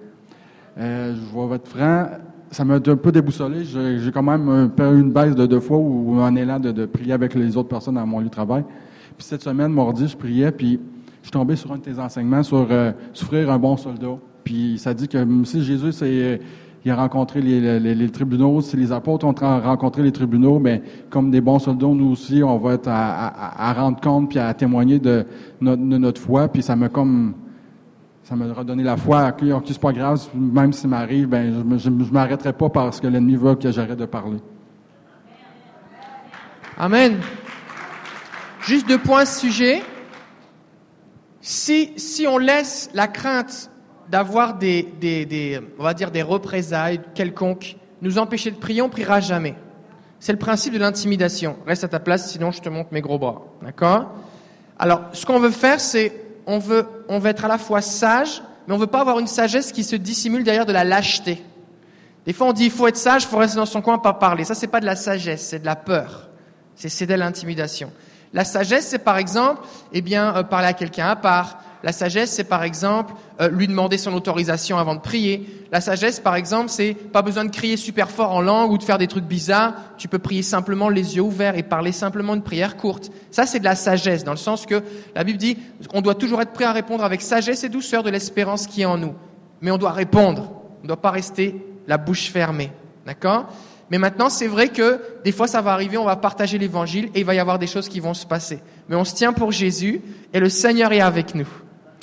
Euh, 0.78 1.16
je 1.16 1.50
vais 1.50 1.56
être 1.56 1.68
franc, 1.68 2.08
ça 2.50 2.66
m'a 2.66 2.76
un 2.76 2.80
peu 2.80 3.12
déboussolé. 3.14 3.64
J'ai 3.64 4.12
quand 4.12 4.24
même 4.24 4.72
peu 4.76 5.00
une 5.00 5.12
baisse 5.12 5.36
de 5.36 5.46
deux 5.46 5.62
fois 5.62 5.78
ou 5.78 6.20
un 6.20 6.36
élan 6.36 6.60
de, 6.60 6.74
de 6.74 6.86
prier 6.86 7.14
avec 7.14 7.34
les 7.34 7.56
autres 7.56 7.70
personnes 7.70 7.96
dans 7.96 8.06
mon 8.06 8.20
lieu 8.20 8.26
de 8.26 8.32
travail. 8.32 8.66
Puis 9.18 9.26
cette 9.26 9.42
semaine, 9.42 9.72
mardi, 9.72 10.08
je 10.08 10.18
priais, 10.18 10.52
puis 10.52 10.80
je 11.22 11.28
suis 11.28 11.32
tombé 11.32 11.56
sur 11.56 11.72
un 11.72 11.78
de 11.78 11.84
tes 11.84 11.98
enseignements 11.98 12.44
sur 12.44 12.68
euh, 12.70 12.92
souffrir 13.14 13.50
un 13.50 13.58
bon 13.58 13.78
soldat. 13.78 14.18
Puis 14.44 14.78
ça 14.80 14.94
dit 14.94 15.08
que 15.08 15.26
si 15.46 15.64
Jésus, 15.64 15.92
c'est, 15.92 16.06
euh, 16.06 16.38
il 16.84 16.90
a 16.92 16.96
rencontré 16.96 17.42
les, 17.42 17.80
les- 17.80 17.94
les 17.96 18.10
tribunaux, 18.10 18.60
si 18.62 18.76
les 18.76 18.92
apôtres 18.92 19.26
ont 19.26 19.34
rencontré 19.34 20.02
les 20.02 20.12
tribunaux, 20.12 20.58
mais 20.60 20.82
comme 21.10 21.30
des 21.30 21.40
bons 21.42 21.60
soldats, 21.60 21.86
nous 21.88 22.12
aussi, 22.12 22.42
on 22.44 22.58
va 22.58 22.74
être 22.74 22.88
à, 22.88 23.28
à- 23.28 23.70
à 23.70 23.74
rendre 23.74 24.00
compte 24.02 24.30
puis 24.30 24.40
à 24.40 24.54
témoigner 24.54 24.98
de 25.00 25.26
notre, 25.60 25.82
de 25.84 25.98
notre 25.98 26.20
foi. 26.22 26.48
Puis 26.48 26.64
ça 26.64 26.76
m'a 26.76 26.90
comme 26.90 27.36
ça 28.24 28.36
m'a 28.36 28.52
redonné 28.54 28.82
la 28.84 28.98
foi. 28.98 29.28
Ok, 29.30 29.44
ok, 29.54 29.64
c'est 29.68 29.80
pas 29.80 29.92
grave, 29.94 30.22
même 30.34 30.74
si 30.74 30.88
m'arrive, 30.88 31.28
ben 31.28 31.52
me- 31.64 31.74
me- 31.74 31.78
je 31.78 31.90
m'arrêterai 32.14 32.54
pas 32.54 32.70
parce 32.70 33.00
que 33.00 33.08
l'ennemi 33.08 33.36
veut 33.36 33.56
que 33.56 33.72
j'arrête 33.72 34.00
de 34.00 34.06
parler. 34.06 34.38
Amen. 36.78 37.18
Juste 38.62 38.88
deux 38.88 38.98
points 39.00 39.22
à 39.22 39.26
ce 39.26 39.40
sujet. 39.42 39.84
Si, 41.42 41.92
si 41.98 42.26
on 42.28 42.38
laisse 42.38 42.90
la 42.94 43.08
crainte 43.08 43.70
d'avoir 44.12 44.56
des, 44.56 44.84
des, 45.00 45.60
on 45.80 45.84
va 45.84 45.94
dire 45.94 46.12
des 46.12 46.22
représailles 46.22 47.00
quelconques 47.16 47.78
nous 48.02 48.18
empêcher 48.18 48.52
de 48.52 48.58
prier, 48.58 48.82
on 48.82 48.90
priera 48.90 49.20
jamais. 49.20 49.56
C'est 50.20 50.32
le 50.32 50.40
principe 50.40 50.74
de 50.74 50.80
l'intimidation. 50.80 51.58
Reste 51.66 51.84
à 51.84 51.88
ta 51.88 52.00
place, 52.00 52.32
sinon 52.32 52.52
je 52.52 52.62
te 52.62 52.70
montre 52.70 52.90
mes 52.92 53.02
gros 53.02 53.18
bras. 53.18 53.44
D'accord? 53.62 54.12
Alors, 54.78 55.02
ce 55.14 55.26
qu'on 55.26 55.40
veut 55.40 55.52
faire, 55.52 55.80
c'est, 55.80 56.12
on 56.46 56.60
veut, 56.60 56.86
on 57.08 57.20
veut 57.20 57.30
être 57.30 57.46
à 57.46 57.48
la 57.48 57.58
fois 57.58 57.82
sage, 57.82 58.42
mais 58.68 58.74
on 58.74 58.78
veut 58.78 58.88
pas 58.88 59.02
avoir 59.02 59.20
une 59.20 59.28
sagesse 59.28 59.72
qui 59.72 59.84
se 59.84 59.96
dissimule 59.96 60.44
derrière 60.44 60.66
de 60.66 60.74
la 60.74 60.84
lâcheté. 60.84 61.44
Des 62.26 62.34
fois, 62.34 62.48
on 62.48 62.54
dit 62.54 62.66
il 62.66 62.72
faut 62.72 62.88
être 62.88 62.98
sage, 62.98 63.24
il 63.24 63.28
faut 63.28 63.38
rester 63.38 63.58
dans 63.58 63.66
son 63.66 63.82
coin, 63.82 63.98
pas 63.98 64.14
parler. 64.14 64.44
Ça, 64.44 64.56
c'est 64.56 64.68
pas 64.68 64.80
de 64.80 64.86
la 64.86 64.96
sagesse, 64.96 65.48
c'est 65.48 65.60
de 65.60 65.66
la 65.66 65.76
peur. 65.76 66.30
C'est 66.76 66.90
c'est 66.90 67.06
de 67.06 67.14
l'intimidation. 67.14 67.92
La 68.34 68.46
sagesse, 68.46 68.88
c'est 68.88 69.00
par 69.00 69.18
exemple, 69.18 69.62
eh 69.94 70.02
bien, 70.02 70.36
euh, 70.36 70.44
parler 70.44 70.68
à 70.68 70.74
quelqu'un 70.74 71.08
à 71.08 71.16
part. 71.16 71.60
La 71.84 71.92
sagesse, 71.92 72.32
c'est 72.32 72.44
par 72.44 72.64
exemple 72.64 73.14
euh, 73.40 73.50
lui 73.50 73.68
demander 73.68 73.98
son 73.98 74.14
autorisation 74.14 74.78
avant 74.78 74.94
de 74.94 75.00
prier. 75.00 75.66
La 75.72 75.82
sagesse, 75.82 76.20
par 76.20 76.36
exemple, 76.36 76.70
c'est 76.70 76.94
pas 76.94 77.22
besoin 77.22 77.44
de 77.44 77.50
crier 77.50 77.76
super 77.76 78.12
fort 78.12 78.32
en 78.32 78.42
langue 78.42 78.72
ou 78.72 78.78
de 78.78 78.84
faire 78.84 79.00
des 79.00 79.08
trucs 79.08 79.26
bizarres. 79.26 79.74
Tu 79.98 80.08
peux 80.08 80.20
prier 80.20 80.44
simplement 80.44 80.90
les 80.90 81.16
yeux 81.16 81.24
ouverts 81.24 81.58
et 81.58 81.64
parler 81.64 81.92
simplement 81.92 82.36
une 82.36 82.44
prière 82.44 82.78
courte. 82.78 83.12
Ça, 83.32 83.46
c'est 83.46 83.60
de 83.60 83.64
la 83.64 83.76
sagesse, 83.76 84.24
dans 84.24 84.32
le 84.32 84.38
sens 84.38 84.66
que 84.66 84.84
la 85.16 85.24
Bible 85.24 85.40
dit 85.40 85.58
on 85.94 86.02
doit 86.02 86.16
toujours 86.16 86.42
être 86.42 86.52
prêt 86.52 86.66
à 86.66 86.72
répondre 86.72 87.04
avec 87.04 87.22
sagesse 87.22 87.64
et 87.64 87.70
douceur 87.70 88.04
de 88.04 88.10
l'espérance 88.10 88.68
qui 88.68 88.82
est 88.82 88.86
en 88.86 88.98
nous. 88.98 89.16
Mais 89.62 89.72
on 89.72 89.78
doit 89.78 89.92
répondre. 89.92 90.52
On 90.80 90.84
ne 90.84 90.88
doit 90.88 91.02
pas 91.02 91.12
rester 91.12 91.56
la 91.88 91.98
bouche 91.98 92.30
fermée. 92.30 92.72
D'accord? 93.06 93.48
Mais 93.90 93.98
maintenant, 93.98 94.30
c'est 94.30 94.48
vrai 94.48 94.70
que 94.70 95.02
des 95.26 95.34
fois, 95.34 95.48
ça 95.48 95.62
va 95.62 95.74
arriver, 95.74 95.98
on 95.98 96.06
va 96.06 96.16
partager 96.16 96.58
l'évangile 96.58 97.10
et 97.14 97.20
il 97.20 97.26
va 97.26 97.36
y 97.36 97.40
avoir 97.40 97.60
des 97.60 97.68
choses 97.68 97.90
qui 97.90 98.00
vont 98.00 98.14
se 98.14 98.26
passer. 98.26 98.60
Mais 98.88 98.96
on 98.96 99.04
se 99.04 99.14
tient 99.14 99.34
pour 99.34 99.52
Jésus 99.52 100.02
et 100.34 100.40
le 100.40 100.48
Seigneur 100.48 100.94
est 100.94 101.02
avec 101.02 101.36
nous. 101.36 101.48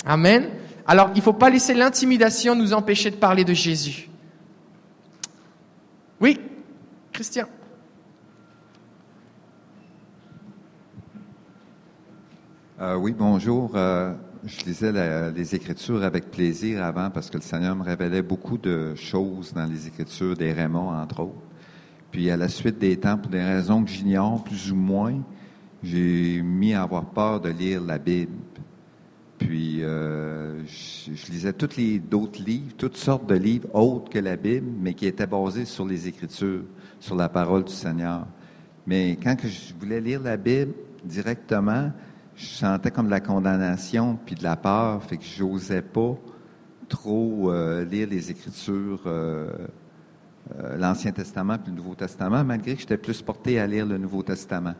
Amen. 0.05 0.49
Alors, 0.87 1.11
il 1.13 1.17
ne 1.17 1.23
faut 1.23 1.33
pas 1.33 1.49
laisser 1.49 1.73
l'intimidation 1.73 2.55
nous 2.55 2.73
empêcher 2.73 3.11
de 3.11 3.15
parler 3.15 3.43
de 3.43 3.53
Jésus. 3.53 4.09
Oui, 6.19 6.39
Christian. 7.11 7.45
Euh, 12.81 12.95
oui, 12.95 13.13
bonjour. 13.17 13.71
Euh, 13.75 14.13
je 14.45 14.65
lisais 14.65 15.31
les 15.31 15.55
Écritures 15.55 16.03
avec 16.03 16.31
plaisir 16.31 16.83
avant 16.83 17.09
parce 17.09 17.29
que 17.29 17.37
le 17.37 17.43
Seigneur 17.43 17.75
me 17.75 17.83
révélait 17.83 18.21
beaucoup 18.21 18.57
de 18.57 18.95
choses 18.95 19.53
dans 19.53 19.65
les 19.65 19.87
Écritures, 19.87 20.35
des 20.35 20.53
Raymond, 20.53 20.89
entre 20.89 21.19
autres. 21.21 21.41
Puis 22.11 22.31
à 22.31 22.37
la 22.37 22.47
suite 22.47 22.79
des 22.79 22.97
temps, 22.97 23.17
pour 23.17 23.29
des 23.29 23.43
raisons 23.43 23.83
que 23.83 23.91
j'ignore 23.91 24.43
plus 24.43 24.71
ou 24.71 24.75
moins, 24.75 25.19
j'ai 25.83 26.41
mis 26.41 26.73
à 26.73 26.83
avoir 26.83 27.05
peur 27.05 27.39
de 27.41 27.49
lire 27.49 27.81
la 27.81 27.97
Bible. 27.97 28.33
Puis 29.39 29.81
euh, 29.81 30.63
je, 30.65 31.13
je 31.13 31.31
lisais 31.31 31.53
tous 31.53 31.77
les 31.77 31.97
d'autres 31.97 32.43
livres, 32.43 32.73
toutes 32.77 32.97
sortes 32.97 33.25
de 33.25 33.35
livres 33.35 33.73
autres 33.73 34.09
que 34.09 34.19
la 34.19 34.35
Bible, 34.35 34.67
mais 34.79 34.93
qui 34.93 35.07
étaient 35.07 35.25
basés 35.25 35.65
sur 35.65 35.85
les 35.85 36.07
Écritures, 36.07 36.65
sur 36.99 37.15
la 37.15 37.29
parole 37.29 37.63
du 37.63 37.71
Seigneur. 37.71 38.27
Mais 38.85 39.17
quand 39.21 39.35
je 39.41 39.73
voulais 39.79 40.01
lire 40.01 40.21
la 40.21 40.35
Bible 40.35 40.73
directement, 41.03 41.91
je 42.35 42.45
sentais 42.45 42.91
comme 42.91 43.05
de 43.05 43.11
la 43.11 43.21
condamnation 43.21 44.19
puis 44.25 44.35
de 44.35 44.43
la 44.43 44.57
peur, 44.57 45.03
fait 45.03 45.17
que 45.17 45.23
j'osais 45.23 45.81
pas 45.81 46.15
trop 46.89 47.51
euh, 47.51 47.85
lire 47.85 48.09
les 48.09 48.31
Écritures, 48.31 49.03
euh, 49.05 49.49
l'Ancien 50.77 51.11
Testament 51.11 51.57
puis 51.57 51.71
le 51.71 51.77
Nouveau 51.77 51.95
Testament, 51.95 52.43
malgré 52.43 52.75
que 52.75 52.81
j'étais 52.81 52.97
plus 52.97 53.21
porté 53.21 53.59
à 53.59 53.67
lire 53.67 53.85
le 53.85 53.97
Nouveau 53.97 54.21
Testament. 54.21 54.73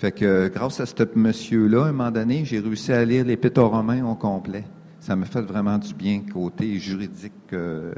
Fait 0.00 0.12
que 0.12 0.48
grâce 0.48 0.80
à 0.80 0.86
ce 0.86 0.94
monsieur-là, 1.14 1.84
à 1.84 1.88
un 1.88 1.92
moment 1.92 2.10
donné, 2.10 2.46
j'ai 2.46 2.58
réussi 2.58 2.90
à 2.90 3.04
lire 3.04 3.22
l'Épître 3.22 3.60
aux 3.60 3.68
Romains 3.68 4.02
au 4.02 4.14
complet. 4.14 4.64
Ça 4.98 5.14
me 5.14 5.26
fait 5.26 5.42
vraiment 5.42 5.76
du 5.76 5.92
bien 5.92 6.22
côté 6.22 6.78
juridique 6.78 7.34
euh, 7.52 7.92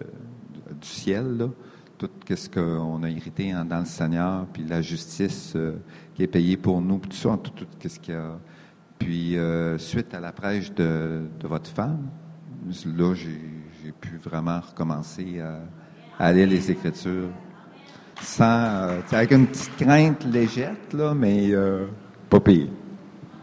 du 0.80 0.88
ciel, 0.88 1.36
là. 1.36 1.48
Tout 1.98 2.10
ce 2.28 2.48
qu'on 2.48 3.04
a 3.04 3.08
hérité 3.08 3.52
dans 3.52 3.78
le 3.78 3.84
Seigneur, 3.84 4.46
puis 4.52 4.64
la 4.68 4.82
justice 4.82 5.52
euh, 5.54 5.76
qui 6.16 6.24
est 6.24 6.26
payée 6.26 6.56
pour 6.56 6.80
nous, 6.80 6.98
puis 6.98 7.10
tout 7.10 7.16
ça, 7.16 7.38
tout, 7.40 7.52
tout 7.52 7.88
ce 7.88 8.00
qu'il 8.00 8.14
y 8.14 8.16
a. 8.16 8.36
Puis 8.98 9.36
euh, 9.36 9.78
suite 9.78 10.12
à 10.12 10.18
la 10.18 10.32
prêche 10.32 10.74
de, 10.74 11.20
votre 11.44 11.70
femme, 11.70 12.08
là, 12.96 13.14
j'ai 13.14 13.40
j'ai 13.84 13.92
pu 13.92 14.16
vraiment 14.16 14.58
recommencer 14.58 15.38
à, 15.38 15.60
à 16.18 16.32
lire 16.32 16.48
les 16.48 16.68
Écritures 16.68 17.30
sans, 18.20 18.44
euh, 18.44 19.00
avec 19.12 19.32
une 19.32 19.46
petite 19.46 19.76
crainte 19.76 20.24
légère, 20.24 20.74
là, 20.92 21.14
mais 21.14 21.48
euh, 21.50 21.86
pas 22.28 22.40
pire. 22.40 22.66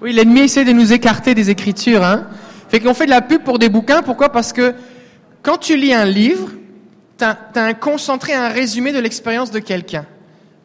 Oui, 0.01 0.13
l'ennemi 0.13 0.41
essaie 0.41 0.65
de 0.65 0.71
nous 0.71 0.93
écarter 0.93 1.35
des 1.35 1.49
Écritures. 1.49 2.03
Hein. 2.03 2.27
Fait 2.69 2.79
qu'on 2.79 2.93
fait 2.93 3.05
de 3.05 3.09
la 3.09 3.21
pub 3.21 3.43
pour 3.43 3.59
des 3.59 3.69
bouquins. 3.69 4.01
Pourquoi? 4.01 4.29
Parce 4.29 4.53
que 4.53 4.73
quand 5.41 5.57
tu 5.57 5.75
lis 5.75 5.93
un 5.93 6.05
livre, 6.05 6.49
tu 7.17 7.25
as, 7.25 7.37
un 7.55 7.73
concentré, 7.73 8.33
un 8.33 8.49
résumé 8.49 8.91
de 8.91 8.99
l'expérience 8.99 9.51
de 9.51 9.59
quelqu'un. 9.59 10.05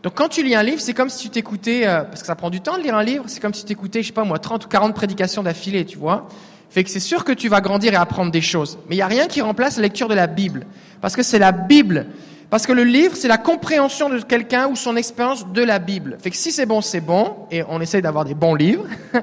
Donc 0.03 0.15
quand 0.15 0.29
tu 0.29 0.43
lis 0.43 0.55
un 0.55 0.63
livre, 0.63 0.81
c'est 0.81 0.95
comme 0.95 1.09
si 1.09 1.25
tu 1.25 1.31
t'écoutais, 1.31 1.87
euh, 1.87 2.03
parce 2.03 2.21
que 2.21 2.27
ça 2.27 2.37
prend 2.37 2.51
du 2.51 2.61
temps 2.61 2.77
de 2.77 2.83
lire 2.83 2.95
un 2.95 3.03
livre, 3.03 3.25
c'est 3.27 3.41
comme 3.41 3.55
si 3.55 3.63
tu 3.63 3.69
t'écoutais, 3.69 4.03
je 4.03 4.09
sais 4.09 4.13
pas 4.13 4.25
moi, 4.25 4.39
30 4.39 4.67
ou 4.67 4.69
40 4.69 4.95
prédications 4.95 5.43
d'affilée, 5.43 5.85
tu 5.85 5.97
vois. 5.97 6.29
Fait 6.69 6.85
que 6.85 6.91
c'est 6.91 7.01
sûr 7.01 7.25
que 7.25 7.33
tu 7.33 7.49
vas 7.49 7.61
grandir 7.61 7.93
et 7.95 7.97
apprendre 7.97 8.31
des 8.31 8.41
choses. 8.41 8.79
Mais 8.89 8.97
il 8.97 8.99
n'y 8.99 9.03
a 9.03 9.07
rien 9.07 9.27
qui 9.27 9.41
remplace 9.41 9.77
la 9.77 9.83
lecture 9.83 10.09
de 10.09 10.15
la 10.15 10.27
Bible. 10.27 10.67
Parce 11.01 11.17
que 11.17 11.23
c'est 11.23 11.39
la 11.39 11.53
Bible. 11.53 12.07
Parce 12.55 12.69
que 12.69 12.73
le 12.73 12.85
livre, 12.85 13.17
c'est 13.17 13.27
la 13.27 13.37
compréhension 13.37 14.09
de 14.09 14.21
quelqu'un 14.21 14.69
ou 14.69 14.77
son 14.77 14.95
expérience 14.95 15.45
de 15.49 15.61
la 15.61 15.81
Bible. 15.81 16.17
Fait 16.21 16.31
que 16.31 16.37
si 16.37 16.53
c'est 16.53 16.67
bon, 16.67 16.83
c'est 16.83 17.01
bon. 17.01 17.35
Et 17.51 17.65
on 17.69 17.81
essaye 17.81 18.01
d'avoir 18.01 18.25
des 18.25 18.35
bons 18.35 18.55
livres. 18.55 18.85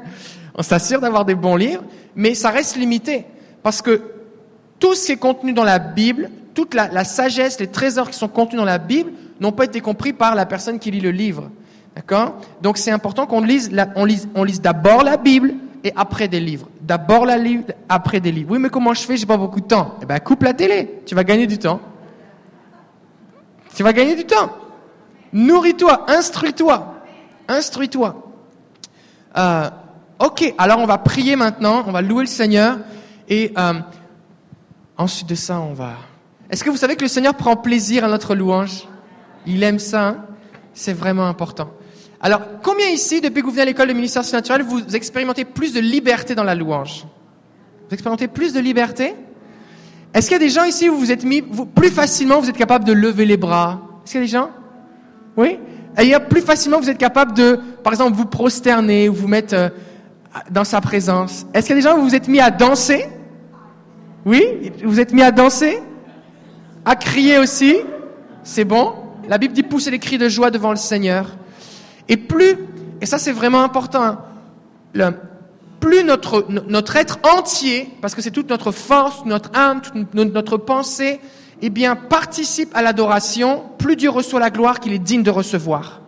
on 0.55 0.61
s'assure 0.61 0.99
d'avoir 0.99 1.23
des 1.23 1.35
bons 1.35 1.55
livres. 1.55 1.81
Mais 2.13 2.33
ça 2.33 2.49
reste 2.49 2.75
limité. 2.75 3.23
Parce 3.63 3.81
que 3.81 4.01
tout 4.79 4.95
ce 4.95 5.05
qui 5.05 5.11
est 5.13 5.15
contenu 5.15 5.53
dans 5.53 5.63
la 5.63 5.79
Bible, 5.79 6.29
toute 6.53 6.73
la, 6.73 7.05
sagesse, 7.05 7.57
les 7.61 7.67
trésors 7.67 8.09
qui 8.09 8.19
sont 8.19 8.27
contenus 8.27 8.59
dans 8.59 8.65
la 8.65 8.79
Bible, 8.79 9.13
n'ont 9.39 9.53
pas 9.53 9.63
été 9.63 9.79
compris 9.79 10.11
par 10.11 10.35
la 10.35 10.45
personne 10.45 10.77
qui 10.77 10.91
lit 10.91 10.99
le 10.99 11.11
livre. 11.11 11.49
D'accord? 11.95 12.35
Donc 12.61 12.77
c'est 12.77 12.91
important 12.91 13.27
qu'on 13.27 13.39
lise, 13.39 13.71
on 13.95 14.03
lise, 14.03 14.27
on 14.35 14.43
lise 14.43 14.59
d'abord 14.59 15.05
la 15.05 15.15
Bible, 15.15 15.53
et 15.85 15.93
après 15.95 16.27
des 16.27 16.41
livres. 16.41 16.67
D'abord 16.81 17.25
la 17.25 17.37
livre, 17.37 17.63
après 17.87 18.19
des 18.19 18.33
livres. 18.33 18.51
Oui, 18.51 18.59
mais 18.59 18.67
comment 18.67 18.93
je 18.93 19.03
fais? 19.03 19.15
J'ai 19.15 19.25
pas 19.25 19.37
beaucoup 19.37 19.61
de 19.61 19.67
temps. 19.67 19.95
Eh 20.01 20.05
ben, 20.05 20.19
coupe 20.19 20.43
la 20.43 20.53
télé. 20.53 20.99
Tu 21.05 21.15
vas 21.15 21.23
gagner 21.23 21.47
du 21.47 21.57
temps. 21.59 21.79
Tu 23.75 23.83
vas 23.83 23.93
gagner 23.93 24.15
du 24.15 24.25
temps. 24.25 24.51
Nourris-toi, 25.33 26.05
instruis-toi, 26.09 26.95
instruis-toi. 27.47 28.31
Euh, 29.37 29.69
ok, 30.19 30.53
alors 30.57 30.79
on 30.79 30.85
va 30.85 30.97
prier 30.97 31.35
maintenant, 31.35 31.83
on 31.87 31.91
va 31.91 32.01
louer 32.01 32.23
le 32.23 32.27
Seigneur 32.27 32.79
et 33.29 33.53
euh, 33.57 33.73
ensuite 34.97 35.29
de 35.29 35.35
ça, 35.35 35.59
on 35.61 35.73
va. 35.73 35.93
Est-ce 36.49 36.65
que 36.65 36.69
vous 36.69 36.77
savez 36.77 36.97
que 36.97 37.03
le 37.03 37.07
Seigneur 37.07 37.33
prend 37.35 37.55
plaisir 37.55 38.03
à 38.03 38.09
notre 38.09 38.35
louange? 38.35 38.87
Il 39.45 39.63
aime 39.63 39.79
ça. 39.79 40.07
Hein? 40.07 40.25
C'est 40.73 40.93
vraiment 40.93 41.27
important. 41.27 41.71
Alors, 42.19 42.41
combien 42.61 42.87
ici, 42.87 43.21
depuis 43.21 43.41
que 43.41 43.45
vous 43.45 43.51
venez 43.51 43.63
à 43.63 43.65
l'école 43.65 43.87
de 43.87 43.93
ministère 43.93 44.23
surnaturel, 44.23 44.61
vous 44.61 44.95
expérimentez 44.95 45.45
plus 45.45 45.73
de 45.73 45.79
liberté 45.79 46.35
dans 46.35 46.43
la 46.43 46.55
louange? 46.55 47.05
Vous 47.87 47.93
expérimentez 47.93 48.27
plus 48.27 48.53
de 48.53 48.59
liberté? 48.59 49.15
Est-ce 50.13 50.27
qu'il 50.27 50.33
y 50.33 50.41
a 50.41 50.45
des 50.45 50.49
gens 50.49 50.65
ici 50.65 50.89
où 50.89 50.97
vous 50.97 51.11
êtes 51.11 51.23
mis, 51.23 51.41
plus 51.41 51.89
facilement, 51.89 52.41
vous 52.41 52.49
êtes 52.49 52.57
capable 52.57 52.85
de 52.85 52.93
lever 52.93 53.25
les 53.25 53.37
bras? 53.37 53.81
Est-ce 54.03 54.11
qu'il 54.11 54.21
y 54.21 54.23
a 54.23 54.27
des 54.27 54.31
gens? 54.31 54.49
Oui? 55.37 55.57
Et 55.97 56.03
il 56.03 56.09
y 56.09 56.13
a 56.13 56.19
plus 56.19 56.41
facilement, 56.41 56.79
vous 56.79 56.89
êtes 56.89 56.97
capable 56.97 57.33
de, 57.33 57.59
par 57.83 57.93
exemple, 57.93 58.15
vous 58.17 58.25
prosterner 58.25 59.09
ou 59.09 59.13
vous 59.13 59.27
mettre 59.27 59.55
euh, 59.55 59.69
dans 60.49 60.63
sa 60.63 60.81
présence. 60.81 61.45
Est-ce 61.53 61.67
qu'il 61.67 61.75
y 61.75 61.79
a 61.79 61.81
des 61.81 61.87
gens 61.87 61.97
où 61.97 62.01
vous 62.01 62.09
vous 62.09 62.15
êtes 62.15 62.27
mis 62.27 62.39
à 62.39 62.51
danser? 62.51 63.05
Oui? 64.25 64.71
Vous 64.83 64.99
êtes 64.99 65.13
mis 65.13 65.21
à 65.21 65.31
danser? 65.31 65.79
À 66.83 66.95
crier 66.95 67.37
aussi? 67.37 67.77
C'est 68.43 68.65
bon? 68.65 68.93
La 69.27 69.37
Bible 69.37 69.53
dit 69.53 69.63
pousser 69.63 69.91
les 69.91 69.99
cris 69.99 70.17
de 70.17 70.27
joie 70.27 70.51
devant 70.51 70.71
le 70.71 70.77
Seigneur. 70.77 71.37
Et 72.09 72.17
plus, 72.17 72.57
et 72.99 73.05
ça 73.05 73.17
c'est 73.17 73.31
vraiment 73.31 73.61
important, 73.61 74.03
hein, 74.03 74.19
le, 74.93 75.11
plus 75.81 76.03
notre, 76.05 76.95
être 76.95 77.19
entier, 77.23 77.89
parce 78.01 78.15
que 78.15 78.21
c'est 78.21 78.31
toute 78.31 78.49
notre 78.49 78.71
force, 78.71 79.25
notre 79.25 79.49
âme, 79.53 79.81
toute 79.81 80.13
notre 80.13 80.55
pensée, 80.55 81.19
eh 81.61 81.69
bien, 81.69 81.95
participe 81.95 82.69
à 82.73 82.81
l'adoration, 82.81 83.63
plus 83.77 83.97
Dieu 83.97 84.09
reçoit 84.09 84.39
la 84.39 84.51
gloire 84.51 84.79
qu'il 84.79 84.93
est 84.93 84.99
digne 84.99 85.23
de 85.23 85.31
recevoir. 85.31 86.01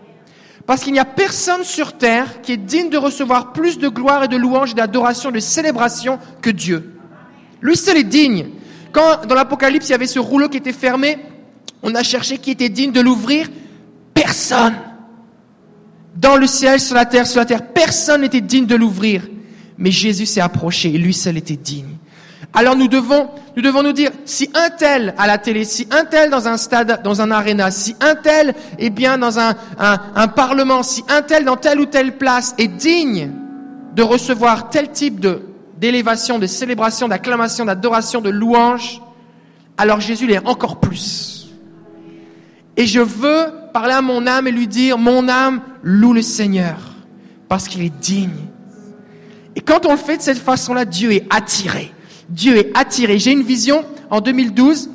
Parce 0.66 0.84
qu'il 0.84 0.94
n'y 0.94 1.00
a 1.00 1.06
personne 1.06 1.64
sur 1.64 1.98
terre 1.98 2.42
qui 2.42 2.54
est 2.54 2.58
digne 2.58 2.90
de 2.90 2.98
recevoir 2.98 3.52
plus 3.52 3.78
de 3.78 3.90
gloire 3.90 4.24
et 4.24 4.28
de 4.28 4.38
louange 4.38 4.76
d'adoration, 4.76 5.32
de 5.32 5.40
célébration 5.40 6.20
que 6.42 6.50
Dieu. 6.50 6.94
Lui 7.60 7.76
seul 7.76 7.98
est 7.98 8.04
digne. 8.04 8.48
Quand 8.94 9.26
dans 9.26 9.36
l'Apocalypse 9.36 9.90
il 9.90 9.92
y 9.92 9.96
avait 9.96 10.08
ce 10.08 10.20
rouleau 10.20 10.48
qui 10.48 10.58
était 10.58 10.72
fermé, 10.72 11.18
on 11.82 11.94
a 11.96 12.04
cherché 12.04 12.38
qui 12.38 12.52
était 12.52 12.70
digne 12.70 12.92
de 12.92 13.02
l'ouvrir. 13.02 13.50
Personne. 14.14 14.76
Dans 16.16 16.38
le 16.38 16.48
ciel, 16.48 16.80
sur 16.80 16.96
la 16.96 17.06
terre, 17.06 17.28
sur 17.28 17.40
la 17.40 17.46
terre, 17.46 17.74
personne 17.74 18.22
n'était 18.22 18.40
digne 18.40 18.66
de 18.66 18.76
l'ouvrir. 18.76 19.24
Mais 19.78 19.92
Jésus 19.92 20.26
s'est 20.26 20.42
approché 20.42 20.94
et 20.94 20.98
lui 20.98 21.14
seul 21.14 21.38
était 21.38 21.56
digne. 21.56 21.98
Alors 22.54 22.76
nous 22.76 22.88
devons, 22.88 23.30
nous 23.56 23.64
devons 23.64 23.82
nous 23.82 23.94
dire, 23.94 24.12
si 24.26 24.50
un 24.54 24.70
tel 24.70 25.16
à 25.18 25.26
la 25.26 25.40
télé, 25.40 25.66
si 25.66 25.88
un 25.90 26.06
tel 26.06 26.30
dans 26.30 26.48
un 26.48 26.58
stade, 26.58 27.02
dans 27.04 27.22
un 27.22 27.32
aréna, 27.32 27.72
si 27.72 27.96
un 28.00 28.16
tel 28.16 28.54
est 28.78 28.92
bien 28.92 29.18
dans 29.18 29.40
un, 29.40 29.56
un, 29.80 29.98
un 30.16 30.28
parlement, 30.28 30.84
si 30.84 31.04
un 31.10 31.24
tel 31.24 31.46
dans 31.46 31.56
telle 31.56 31.80
ou 31.80 31.86
telle 31.86 32.18
place 32.18 32.54
est 32.60 32.68
digne 32.68 33.32
de 33.96 34.04
recevoir 34.04 34.70
tel 34.70 34.92
type 34.92 35.20
de, 35.20 35.42
d'élévation, 35.78 36.38
de 36.38 36.46
célébration, 36.46 37.08
d'acclamation, 37.08 37.66
d'adoration, 37.66 38.22
de 38.22 38.30
louange, 38.30 39.02
alors 39.78 40.00
Jésus 40.00 40.28
l'est 40.28 40.46
encore 40.46 40.80
plus. 40.80 41.52
Et 42.78 42.86
je 42.86 43.00
veux 43.00 43.48
parler 43.74 43.94
à 43.94 44.02
mon 44.02 44.28
âme 44.28 44.48
et 44.48 44.52
lui 44.52 44.68
dire, 44.68 44.98
mon 44.98 45.28
âme 45.28 45.62
loue 45.82 46.14
le 46.14 46.22
Seigneur, 46.22 46.78
parce 47.50 47.68
qu'il 47.68 47.82
est 47.84 48.00
digne. 48.00 48.48
Et 49.56 49.62
quand 49.62 49.86
on 49.86 49.92
le 49.92 49.98
fait 49.98 50.18
de 50.18 50.22
cette 50.22 50.40
façon-là, 50.40 50.86
Dieu 50.86 51.12
est 51.12 51.26
attiré. 51.30 51.94
Dieu 52.30 52.58
est 52.58 52.72
attiré. 52.78 53.20
J'ai 53.20 53.32
une 53.32 53.44
vision 53.44 53.86
en 54.10 54.22
2012. 54.22 54.90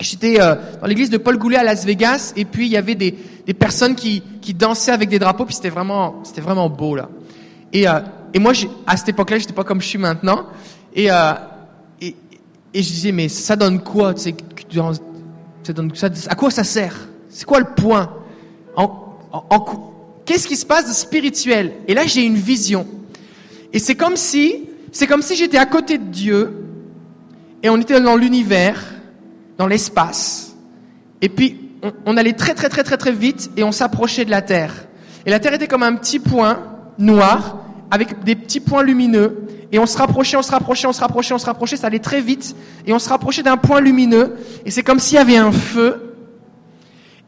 J'étais 0.00 0.40
euh, 0.40 0.56
dans 0.80 0.86
l'église 0.86 1.10
de 1.10 1.16
Paul 1.16 1.38
Goulet 1.38 1.56
à 1.56 1.64
Las 1.64 1.84
Vegas, 1.84 2.32
et 2.36 2.44
puis 2.44 2.66
il 2.66 2.72
y 2.72 2.76
avait 2.76 2.94
des, 2.94 3.14
des 3.46 3.54
personnes 3.54 3.94
qui, 3.94 4.22
qui 4.42 4.52
dansaient 4.52 4.92
avec 4.92 5.08
des 5.08 5.18
drapeaux, 5.18 5.46
puis 5.46 5.54
c'était 5.54 5.70
vraiment, 5.70 6.16
c'était 6.22 6.42
vraiment 6.42 6.68
beau 6.68 6.96
là. 6.96 7.08
Et, 7.72 7.88
euh, 7.88 8.00
et 8.34 8.38
moi, 8.38 8.52
à 8.86 8.96
cette 8.96 9.08
époque-là, 9.08 9.38
j'étais 9.38 9.54
pas 9.54 9.64
comme 9.64 9.80
je 9.80 9.86
suis 9.86 9.98
maintenant. 9.98 10.46
Et, 10.94 11.10
euh, 11.10 11.32
et, 12.00 12.14
et, 12.74 12.82
je 12.82 12.88
disais, 12.88 13.12
mais 13.12 13.28
ça 13.28 13.56
donne 13.56 13.82
quoi 13.82 14.14
À 16.28 16.34
quoi 16.34 16.50
ça 16.50 16.64
sert? 16.64 17.08
C'est 17.30 17.44
quoi 17.44 17.60
le 17.60 17.66
point? 17.74 18.10
Qu'est-ce 20.24 20.46
qui 20.46 20.56
se 20.56 20.66
passe 20.66 20.92
spirituel? 20.98 21.72
Et 21.86 21.94
là, 21.94 22.06
j'ai 22.06 22.24
une 22.24 22.36
vision. 22.36 22.86
Et 23.76 23.78
c'est 23.78 23.94
comme 23.94 24.16
si 24.16 24.70
c'est 24.90 25.06
comme 25.06 25.20
si 25.20 25.36
j'étais 25.36 25.58
à 25.58 25.66
côté 25.66 25.98
de 25.98 26.04
Dieu 26.04 26.64
et 27.62 27.68
on 27.68 27.76
était 27.76 28.00
dans 28.00 28.16
l'univers, 28.16 28.82
dans 29.58 29.66
l'espace. 29.66 30.56
Et 31.20 31.28
puis, 31.28 31.60
on, 32.06 32.16
allait 32.16 32.32
très 32.32 32.54
très 32.54 32.70
très 32.70 32.82
très 32.82 32.96
très 32.96 33.12
vite 33.12 33.50
et 33.54 33.64
on 33.64 33.72
s'approchait 33.72 34.24
de 34.24 34.30
la 34.30 34.40
Terre. 34.40 34.86
Et 35.26 35.30
la 35.30 35.40
Terre 35.40 35.52
était 35.52 35.66
comme 35.66 35.82
un 35.82 35.94
petit 35.94 36.18
point 36.18 36.62
noir 36.96 37.66
avec 37.90 38.24
des 38.24 38.34
petits 38.34 38.60
points 38.60 38.82
lumineux. 38.82 39.46
Et 39.70 39.78
on 39.78 39.84
se 39.84 39.98
rapprochait, 39.98 40.38
on 40.38 40.42
se 40.42 40.52
rapprochait, 40.52 40.86
on 40.86 40.94
se 40.94 41.00
rapprochait, 41.02 41.34
on 41.34 41.38
se 41.38 41.44
rapprochait, 41.44 41.76
ça 41.76 41.88
allait 41.88 41.98
très 41.98 42.22
vite. 42.22 42.56
Et 42.86 42.94
on 42.94 42.98
se 42.98 43.10
rapprochait 43.10 43.42
d'un 43.42 43.58
point 43.58 43.82
lumineux. 43.82 44.36
Et 44.64 44.70
c'est 44.70 44.84
comme 44.84 45.00
s'il 45.00 45.16
y 45.16 45.20
avait 45.20 45.36
un 45.36 45.52
feu. 45.52 46.05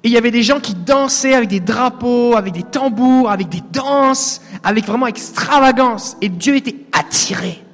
Et 0.05 0.09
il 0.09 0.13
y 0.13 0.17
avait 0.17 0.31
des 0.31 0.43
gens 0.43 0.61
qui 0.61 0.75
dansaient 0.75 1.35
avec 1.35 1.49
des 1.49 1.61
drapeaux, 1.61 2.37
avec 2.37 2.53
des 2.53 2.63
tambours, 2.63 3.31
avec 3.31 3.49
des 3.49 3.63
danses, 3.73 4.41
avec 4.63 4.87
vraiment 4.87 5.09
extravagance. 5.09 6.17
Et 6.21 6.29
Dieu 6.29 6.57
était 6.57 6.77
attiré. 6.93 7.65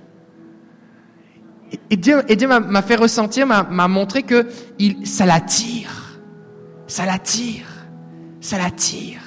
Et 1.90 1.96
Dieu, 1.96 2.22
et 2.28 2.36
Dieu 2.36 2.48
m'a 2.48 2.82
fait 2.82 2.96
ressentir, 2.96 3.46
m'a 3.46 3.88
montré 3.88 4.22
que 4.22 4.46
il, 4.78 5.06
ça 5.06 5.26
l'attire. 5.26 6.18
Ça 6.86 7.04
l'attire. 7.04 7.66
Ça 8.40 8.58
l'attire. 8.58 9.20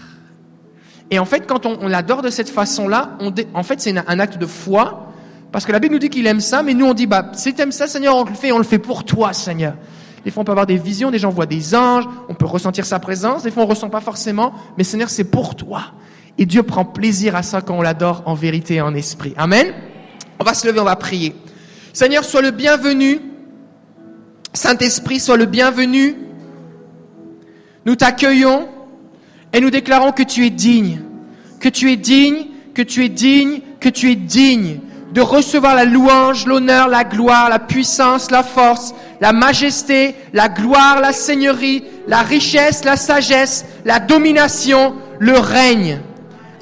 Et 1.11 1.19
en 1.19 1.25
fait, 1.25 1.45
quand 1.47 1.65
on, 1.65 1.87
l'adore 1.87 2.21
de 2.21 2.29
cette 2.29 2.49
façon-là, 2.49 3.17
en 3.53 3.63
fait, 3.63 3.79
c'est 3.79 3.95
un 3.95 4.19
acte 4.19 4.37
de 4.37 4.45
foi. 4.45 5.03
Parce 5.51 5.65
que 5.65 5.71
la 5.71 5.79
Bible 5.79 5.93
nous 5.93 5.99
dit 5.99 6.09
qu'il 6.09 6.27
aime 6.27 6.41
ça, 6.41 6.61
mais 6.61 6.73
nous 6.73 6.85
on 6.85 6.93
dit, 6.93 7.07
bah, 7.07 7.31
si 7.33 7.53
tu 7.53 7.61
aimes 7.61 7.71
ça, 7.71 7.87
Seigneur, 7.87 8.15
on 8.15 8.25
le 8.25 8.33
fait, 8.33 8.51
on 8.51 8.57
le 8.57 8.63
fait 8.63 8.79
pour 8.79 9.05
toi, 9.05 9.33
Seigneur. 9.33 9.75
Des 10.27 10.31
fois, 10.31 10.41
on 10.41 10.43
peut 10.43 10.51
avoir 10.51 10.65
des 10.65 10.75
visions, 10.75 11.09
des 11.09 11.19
gens 11.19 11.29
voient 11.29 11.45
des 11.45 11.73
anges, 11.73 12.03
on 12.27 12.33
peut 12.33 12.45
ressentir 12.45 12.85
sa 12.85 12.99
présence. 12.99 13.43
Des 13.43 13.49
fois, 13.49 13.63
on 13.63 13.65
ressent 13.65 13.89
pas 13.89 14.01
forcément, 14.01 14.51
mais 14.77 14.83
Seigneur, 14.83 15.09
c'est 15.09 15.23
pour 15.23 15.55
toi. 15.55 15.93
Et 16.37 16.45
Dieu 16.45 16.63
prend 16.63 16.83
plaisir 16.83 17.37
à 17.37 17.43
ça 17.43 17.61
quand 17.61 17.77
on 17.77 17.81
l'adore 17.81 18.23
en 18.25 18.33
vérité 18.33 18.73
et 18.73 18.81
en 18.81 18.93
esprit. 18.93 19.33
Amen. 19.37 19.73
On 20.37 20.43
va 20.43 20.53
se 20.53 20.67
lever, 20.67 20.81
on 20.81 20.83
va 20.83 20.97
prier. 20.97 21.33
Seigneur, 21.93 22.25
sois 22.25 22.41
le 22.41 22.51
bienvenu. 22.51 23.21
Saint-Esprit, 24.51 25.21
sois 25.21 25.37
le 25.37 25.45
bienvenu. 25.45 26.17
Nous 27.85 27.95
t'accueillons 27.95 28.67
et 29.53 29.61
nous 29.61 29.69
déclarons 29.69 30.11
que 30.11 30.23
tu 30.23 30.45
es 30.45 30.49
digne, 30.49 31.03
que 31.61 31.69
tu 31.69 31.89
es 31.89 31.95
digne, 31.95 32.47
que 32.73 32.81
tu 32.81 33.05
es 33.05 33.07
digne, 33.07 33.61
que 33.79 33.87
tu 33.87 34.11
es 34.11 34.15
digne 34.17 34.81
de 35.11 35.21
recevoir 35.21 35.75
la 35.75 35.85
louange, 35.85 36.45
l'honneur, 36.45 36.87
la 36.87 37.03
gloire, 37.03 37.49
la 37.49 37.59
puissance, 37.59 38.29
la 38.29 38.43
force, 38.43 38.93
la 39.19 39.33
majesté, 39.33 40.15
la 40.33 40.49
gloire, 40.49 40.99
la 41.01 41.13
seigneurie, 41.13 41.83
la 42.07 42.21
richesse, 42.21 42.83
la 42.83 42.97
sagesse, 42.97 43.65
la 43.85 43.99
domination, 43.99 44.95
le 45.19 45.37
règne. 45.37 45.99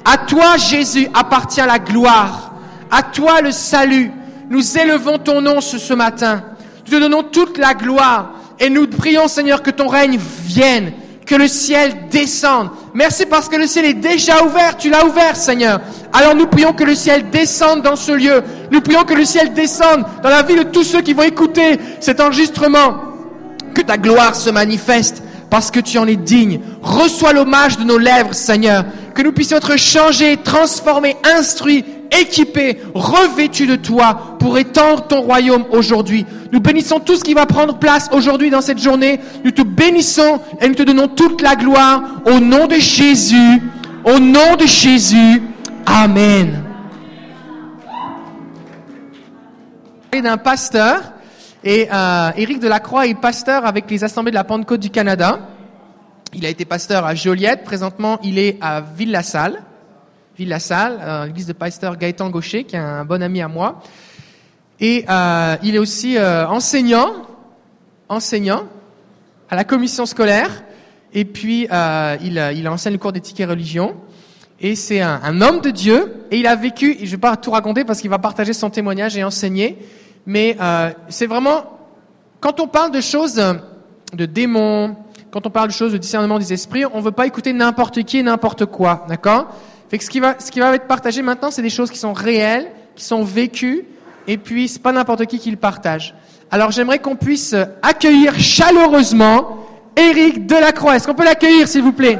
À 0.04 0.18
toi, 0.18 0.56
Jésus, 0.56 1.08
appartient 1.14 1.60
la 1.66 1.78
gloire. 1.78 2.52
À 2.90 3.02
toi, 3.02 3.40
le 3.40 3.50
salut. 3.50 4.10
Nous 4.48 4.78
élevons 4.78 5.18
ton 5.18 5.40
nom 5.40 5.60
ce, 5.60 5.78
ce 5.78 5.92
matin. 5.92 6.44
Nous 6.86 6.92
te 6.92 7.00
donnons 7.00 7.24
toute 7.24 7.58
la 7.58 7.74
gloire. 7.74 8.30
Et 8.58 8.70
nous 8.70 8.86
prions, 8.86 9.28
Seigneur, 9.28 9.62
que 9.62 9.70
ton 9.70 9.88
règne 9.88 10.18
vienne, 10.18 10.92
que 11.26 11.34
le 11.34 11.48
ciel 11.48 12.08
descende. 12.10 12.70
Merci 12.96 13.26
parce 13.26 13.50
que 13.50 13.56
le 13.56 13.66
ciel 13.66 13.84
est 13.84 13.92
déjà 13.92 14.42
ouvert. 14.42 14.74
Tu 14.78 14.88
l'as 14.88 15.04
ouvert, 15.04 15.36
Seigneur. 15.36 15.82
Alors 16.14 16.34
nous 16.34 16.46
prions 16.46 16.72
que 16.72 16.82
le 16.82 16.94
ciel 16.94 17.28
descende 17.28 17.82
dans 17.82 17.94
ce 17.94 18.10
lieu. 18.10 18.42
Nous 18.70 18.80
prions 18.80 19.04
que 19.04 19.12
le 19.12 19.26
ciel 19.26 19.52
descende 19.52 20.06
dans 20.22 20.30
la 20.30 20.42
vie 20.42 20.56
de 20.56 20.62
tous 20.62 20.82
ceux 20.82 21.02
qui 21.02 21.12
vont 21.12 21.24
écouter 21.24 21.78
cet 22.00 22.22
enregistrement. 22.22 22.94
Que 23.74 23.82
ta 23.82 23.98
gloire 23.98 24.34
se 24.34 24.48
manifeste 24.48 25.22
parce 25.50 25.70
que 25.70 25.80
tu 25.80 25.98
en 25.98 26.06
es 26.06 26.16
digne. 26.16 26.60
Reçois 26.80 27.34
l'hommage 27.34 27.76
de 27.76 27.84
nos 27.84 27.98
lèvres, 27.98 28.32
Seigneur. 28.32 28.86
Que 29.14 29.20
nous 29.20 29.32
puissions 29.32 29.58
être 29.58 29.76
changés, 29.76 30.38
transformés, 30.38 31.18
instruits, 31.22 31.84
équipés, 32.10 32.78
revêtus 32.94 33.66
de 33.66 33.76
toi 33.76 34.36
pour 34.38 34.58
étendre 34.58 35.06
ton 35.06 35.22
royaume 35.22 35.64
aujourd'hui. 35.70 36.26
Nous 36.52 36.60
bénissons 36.60 37.00
tout 37.00 37.16
ce 37.16 37.24
qui 37.24 37.34
va 37.34 37.46
prendre 37.46 37.78
place 37.78 38.08
aujourd'hui 38.12 38.50
dans 38.50 38.60
cette 38.60 38.78
journée. 38.78 39.20
Nous 39.44 39.50
te 39.50 39.62
bénissons 39.62 40.40
et 40.60 40.68
nous 40.68 40.74
te 40.74 40.82
donnons 40.82 41.08
toute 41.08 41.42
la 41.42 41.56
gloire 41.56 42.02
au 42.26 42.40
nom 42.40 42.66
de 42.66 42.76
Jésus. 42.76 43.62
Au 44.04 44.18
nom 44.18 44.56
de 44.56 44.66
Jésus. 44.66 45.42
Amen. 45.86 46.62
d'un 50.22 50.38
pasteur 50.38 51.12
et 51.62 51.88
euh, 51.92 52.30
Éric 52.36 52.60
Delacroix 52.60 53.06
est 53.06 53.14
pasteur 53.14 53.66
avec 53.66 53.90
les 53.90 54.04
Assemblées 54.04 54.30
de 54.30 54.36
la 54.36 54.44
Pentecôte 54.44 54.80
du 54.80 54.90
Canada. 54.90 55.40
Il 56.32 56.46
a 56.46 56.48
été 56.48 56.64
pasteur 56.64 57.04
à 57.04 57.14
Joliette. 57.14 57.64
Présentement, 57.64 58.18
il 58.22 58.38
est 58.38 58.56
à 58.60 58.80
Ville-la-Salle. 58.80 59.62
Ville-la-Salle, 60.38 61.00
à 61.00 61.26
l'église 61.26 61.46
de 61.46 61.52
pasteur 61.52 61.96
Gaëtan 61.96 62.28
Gaucher, 62.30 62.64
qui 62.64 62.76
est 62.76 62.78
un 62.78 63.04
bon 63.04 63.22
ami 63.22 63.40
à 63.40 63.48
moi. 63.48 63.80
Et 64.80 65.04
euh, 65.08 65.56
il 65.62 65.74
est 65.74 65.78
aussi 65.78 66.18
euh, 66.18 66.46
enseignant, 66.46 67.12
enseignant 68.08 68.64
à 69.48 69.56
la 69.56 69.64
commission 69.64 70.04
scolaire. 70.04 70.62
Et 71.14 71.24
puis, 71.24 71.66
euh, 71.72 72.16
il, 72.22 72.38
euh, 72.38 72.52
il 72.52 72.68
enseigne 72.68 72.92
le 72.92 72.98
cours 72.98 73.12
d'éthique 73.12 73.40
et 73.40 73.46
religion. 73.46 73.96
Et 74.60 74.74
c'est 74.74 75.00
un, 75.00 75.20
un 75.22 75.40
homme 75.40 75.60
de 75.60 75.70
Dieu. 75.70 76.26
Et 76.30 76.38
il 76.38 76.46
a 76.46 76.54
vécu, 76.56 76.98
je 77.02 77.10
vais 77.10 77.16
pas 77.16 77.36
tout 77.36 77.50
raconter 77.50 77.84
parce 77.84 78.02
qu'il 78.02 78.10
va 78.10 78.18
partager 78.18 78.52
son 78.52 78.68
témoignage 78.68 79.16
et 79.16 79.24
enseigner. 79.24 79.78
Mais 80.26 80.56
euh, 80.60 80.90
c'est 81.08 81.26
vraiment, 81.26 81.78
quand 82.40 82.60
on 82.60 82.66
parle 82.66 82.90
de 82.90 83.00
choses, 83.00 83.38
euh, 83.38 83.54
de 84.12 84.26
démons, 84.26 84.96
quand 85.30 85.46
on 85.46 85.50
parle 85.50 85.68
de 85.68 85.72
choses 85.72 85.92
de 85.92 85.98
discernement 85.98 86.38
des 86.38 86.52
esprits, 86.52 86.84
on 86.92 87.00
veut 87.00 87.12
pas 87.12 87.26
écouter 87.26 87.54
n'importe 87.54 88.02
qui 88.02 88.18
et 88.18 88.22
n'importe 88.22 88.66
quoi. 88.66 89.06
D'accord? 89.08 89.46
Fait 89.88 89.98
que 89.98 90.04
ce 90.04 90.10
qui 90.10 90.20
va, 90.20 90.36
ce 90.38 90.50
qui 90.50 90.60
va 90.60 90.74
être 90.74 90.86
partagé 90.86 91.22
maintenant, 91.22 91.50
c'est 91.50 91.62
des 91.62 91.70
choses 91.70 91.90
qui 91.90 91.98
sont 91.98 92.12
réelles, 92.12 92.70
qui 92.94 93.04
sont 93.04 93.22
vécues. 93.22 93.84
Et 94.26 94.38
puis, 94.38 94.68
c'est 94.68 94.82
pas 94.82 94.92
n'importe 94.92 95.26
qui 95.26 95.38
qui 95.38 95.50
le 95.50 95.56
partage. 95.56 96.14
Alors, 96.50 96.72
j'aimerais 96.72 96.98
qu'on 96.98 97.16
puisse 97.16 97.54
accueillir 97.82 98.38
chaleureusement 98.38 99.66
Éric 99.96 100.46
Delacroix. 100.46 100.96
Est-ce 100.96 101.06
qu'on 101.06 101.14
peut 101.14 101.24
l'accueillir, 101.24 101.68
s'il 101.68 101.82
vous 101.82 101.92
plaît? 101.92 102.18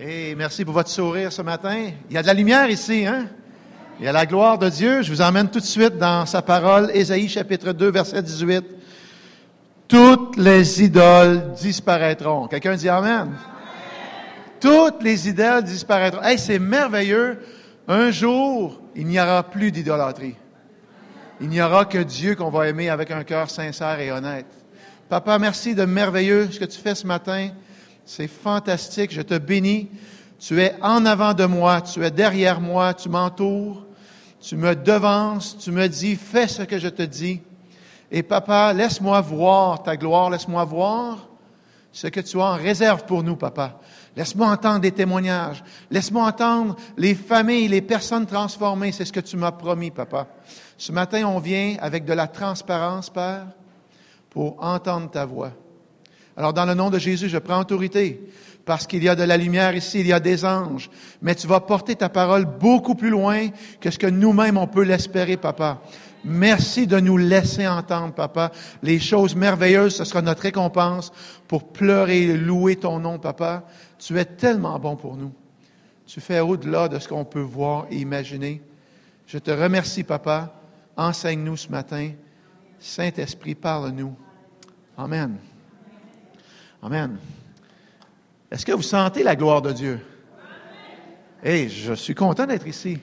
Et 0.00 0.34
merci 0.34 0.64
pour 0.64 0.74
votre 0.74 0.88
sourire 0.88 1.32
ce 1.32 1.42
matin. 1.42 1.90
Il 2.10 2.14
y 2.14 2.18
a 2.18 2.22
de 2.22 2.26
la 2.26 2.34
lumière 2.34 2.68
ici, 2.68 3.06
hein? 3.06 3.26
Il 4.00 4.06
y 4.06 4.08
a 4.08 4.12
la 4.12 4.26
gloire 4.26 4.58
de 4.58 4.68
Dieu. 4.68 5.02
Je 5.02 5.12
vous 5.12 5.20
emmène 5.20 5.48
tout 5.48 5.60
de 5.60 5.64
suite 5.64 5.96
dans 5.96 6.26
sa 6.26 6.42
parole, 6.42 6.90
Ésaïe 6.92 7.28
chapitre 7.28 7.72
2, 7.72 7.90
verset 7.90 8.20
18. 8.20 8.64
Toutes 9.92 10.38
les 10.38 10.82
idoles 10.82 11.52
disparaîtront. 11.52 12.48
Quelqu'un 12.48 12.76
dit 12.76 12.88
Amen? 12.88 13.30
Toutes 14.58 15.02
les 15.02 15.28
idoles 15.28 15.64
disparaîtront. 15.64 16.22
Hey, 16.22 16.38
c'est 16.38 16.58
merveilleux. 16.58 17.38
Un 17.86 18.10
jour, 18.10 18.80
il 18.96 19.06
n'y 19.06 19.20
aura 19.20 19.42
plus 19.42 19.70
d'idolâtrie. 19.70 20.34
Il 21.42 21.50
n'y 21.50 21.60
aura 21.60 21.84
que 21.84 21.98
Dieu 21.98 22.36
qu'on 22.36 22.48
va 22.48 22.68
aimer 22.68 22.88
avec 22.88 23.10
un 23.10 23.22
cœur 23.22 23.50
sincère 23.50 24.00
et 24.00 24.10
honnête. 24.10 24.46
Papa, 25.10 25.38
merci 25.38 25.74
de 25.74 25.84
merveilleux 25.84 26.48
ce 26.50 26.58
que 26.58 26.64
tu 26.64 26.80
fais 26.80 26.94
ce 26.94 27.06
matin. 27.06 27.50
C'est 28.06 28.28
fantastique. 28.28 29.12
Je 29.12 29.20
te 29.20 29.36
bénis. 29.36 29.90
Tu 30.38 30.58
es 30.62 30.74
en 30.80 31.04
avant 31.04 31.34
de 31.34 31.44
moi. 31.44 31.82
Tu 31.82 32.02
es 32.02 32.10
derrière 32.10 32.62
moi. 32.62 32.94
Tu 32.94 33.10
m'entoures. 33.10 33.84
Tu 34.40 34.56
me 34.56 34.74
devances. 34.74 35.58
Tu 35.58 35.70
me 35.70 35.86
dis, 35.86 36.16
fais 36.16 36.48
ce 36.48 36.62
que 36.62 36.78
je 36.78 36.88
te 36.88 37.02
dis. 37.02 37.42
Et 38.14 38.22
papa, 38.22 38.74
laisse-moi 38.74 39.22
voir 39.22 39.82
ta 39.82 39.96
gloire. 39.96 40.28
Laisse-moi 40.28 40.62
voir 40.64 41.30
ce 41.90 42.08
que 42.08 42.20
tu 42.20 42.38
as 42.38 42.44
en 42.44 42.56
réserve 42.56 43.06
pour 43.06 43.22
nous, 43.22 43.36
papa. 43.36 43.80
Laisse-moi 44.14 44.48
entendre 44.48 44.80
des 44.80 44.92
témoignages. 44.92 45.64
Laisse-moi 45.90 46.26
entendre 46.26 46.76
les 46.98 47.14
familles, 47.14 47.68
les 47.68 47.80
personnes 47.80 48.26
transformées. 48.26 48.92
C'est 48.92 49.06
ce 49.06 49.12
que 49.14 49.20
tu 49.20 49.38
m'as 49.38 49.52
promis, 49.52 49.90
papa. 49.90 50.28
Ce 50.76 50.92
matin, 50.92 51.26
on 51.26 51.38
vient 51.38 51.76
avec 51.80 52.04
de 52.04 52.12
la 52.12 52.26
transparence, 52.26 53.08
Père, 53.08 53.46
pour 54.28 54.62
entendre 54.62 55.10
ta 55.10 55.24
voix. 55.24 55.52
Alors, 56.36 56.52
dans 56.52 56.66
le 56.66 56.74
nom 56.74 56.90
de 56.90 56.98
Jésus, 56.98 57.30
je 57.30 57.38
prends 57.38 57.60
autorité 57.60 58.28
parce 58.64 58.86
qu'il 58.86 59.02
y 59.02 59.08
a 59.08 59.14
de 59.14 59.22
la 59.22 59.36
lumière 59.36 59.74
ici, 59.74 60.00
il 60.00 60.06
y 60.06 60.12
a 60.12 60.20
des 60.20 60.44
anges. 60.44 60.90
Mais 61.20 61.34
tu 61.34 61.46
vas 61.46 61.60
porter 61.60 61.96
ta 61.96 62.08
parole 62.08 62.44
beaucoup 62.44 62.94
plus 62.94 63.10
loin 63.10 63.48
que 63.80 63.90
ce 63.90 63.98
que 63.98 64.06
nous-mêmes 64.06 64.58
on 64.58 64.66
peut 64.66 64.84
l'espérer, 64.84 65.36
papa. 65.36 65.80
Merci 66.24 66.86
de 66.86 67.00
nous 67.00 67.16
laisser 67.16 67.66
entendre, 67.66 68.14
papa. 68.14 68.52
Les 68.82 69.00
choses 69.00 69.34
merveilleuses, 69.34 69.96
ce 69.96 70.04
sera 70.04 70.22
notre 70.22 70.42
récompense 70.42 71.12
pour 71.48 71.72
pleurer 71.72 72.22
et 72.22 72.36
louer 72.36 72.76
ton 72.76 73.00
nom, 73.00 73.18
papa. 73.18 73.64
Tu 73.98 74.18
es 74.18 74.24
tellement 74.24 74.78
bon 74.78 74.96
pour 74.96 75.16
nous. 75.16 75.32
Tu 76.06 76.20
fais 76.20 76.40
au-delà 76.40 76.88
de 76.88 76.98
ce 76.98 77.08
qu'on 77.08 77.24
peut 77.24 77.40
voir 77.40 77.86
et 77.90 77.96
imaginer. 77.96 78.62
Je 79.26 79.38
te 79.38 79.50
remercie, 79.50 80.04
papa. 80.04 80.54
Enseigne-nous 80.96 81.56
ce 81.56 81.68
matin. 81.68 82.12
Saint-Esprit, 82.78 83.54
parle-nous. 83.54 84.14
Amen. 84.96 85.36
Amen. 86.82 87.16
Est-ce 88.50 88.66
que 88.66 88.72
vous 88.72 88.82
sentez 88.82 89.22
la 89.22 89.34
gloire 89.34 89.62
de 89.62 89.72
Dieu? 89.72 90.00
Hey, 91.42 91.68
je 91.68 91.94
suis 91.94 92.14
content 92.14 92.46
d'être 92.46 92.66
ici. 92.66 92.98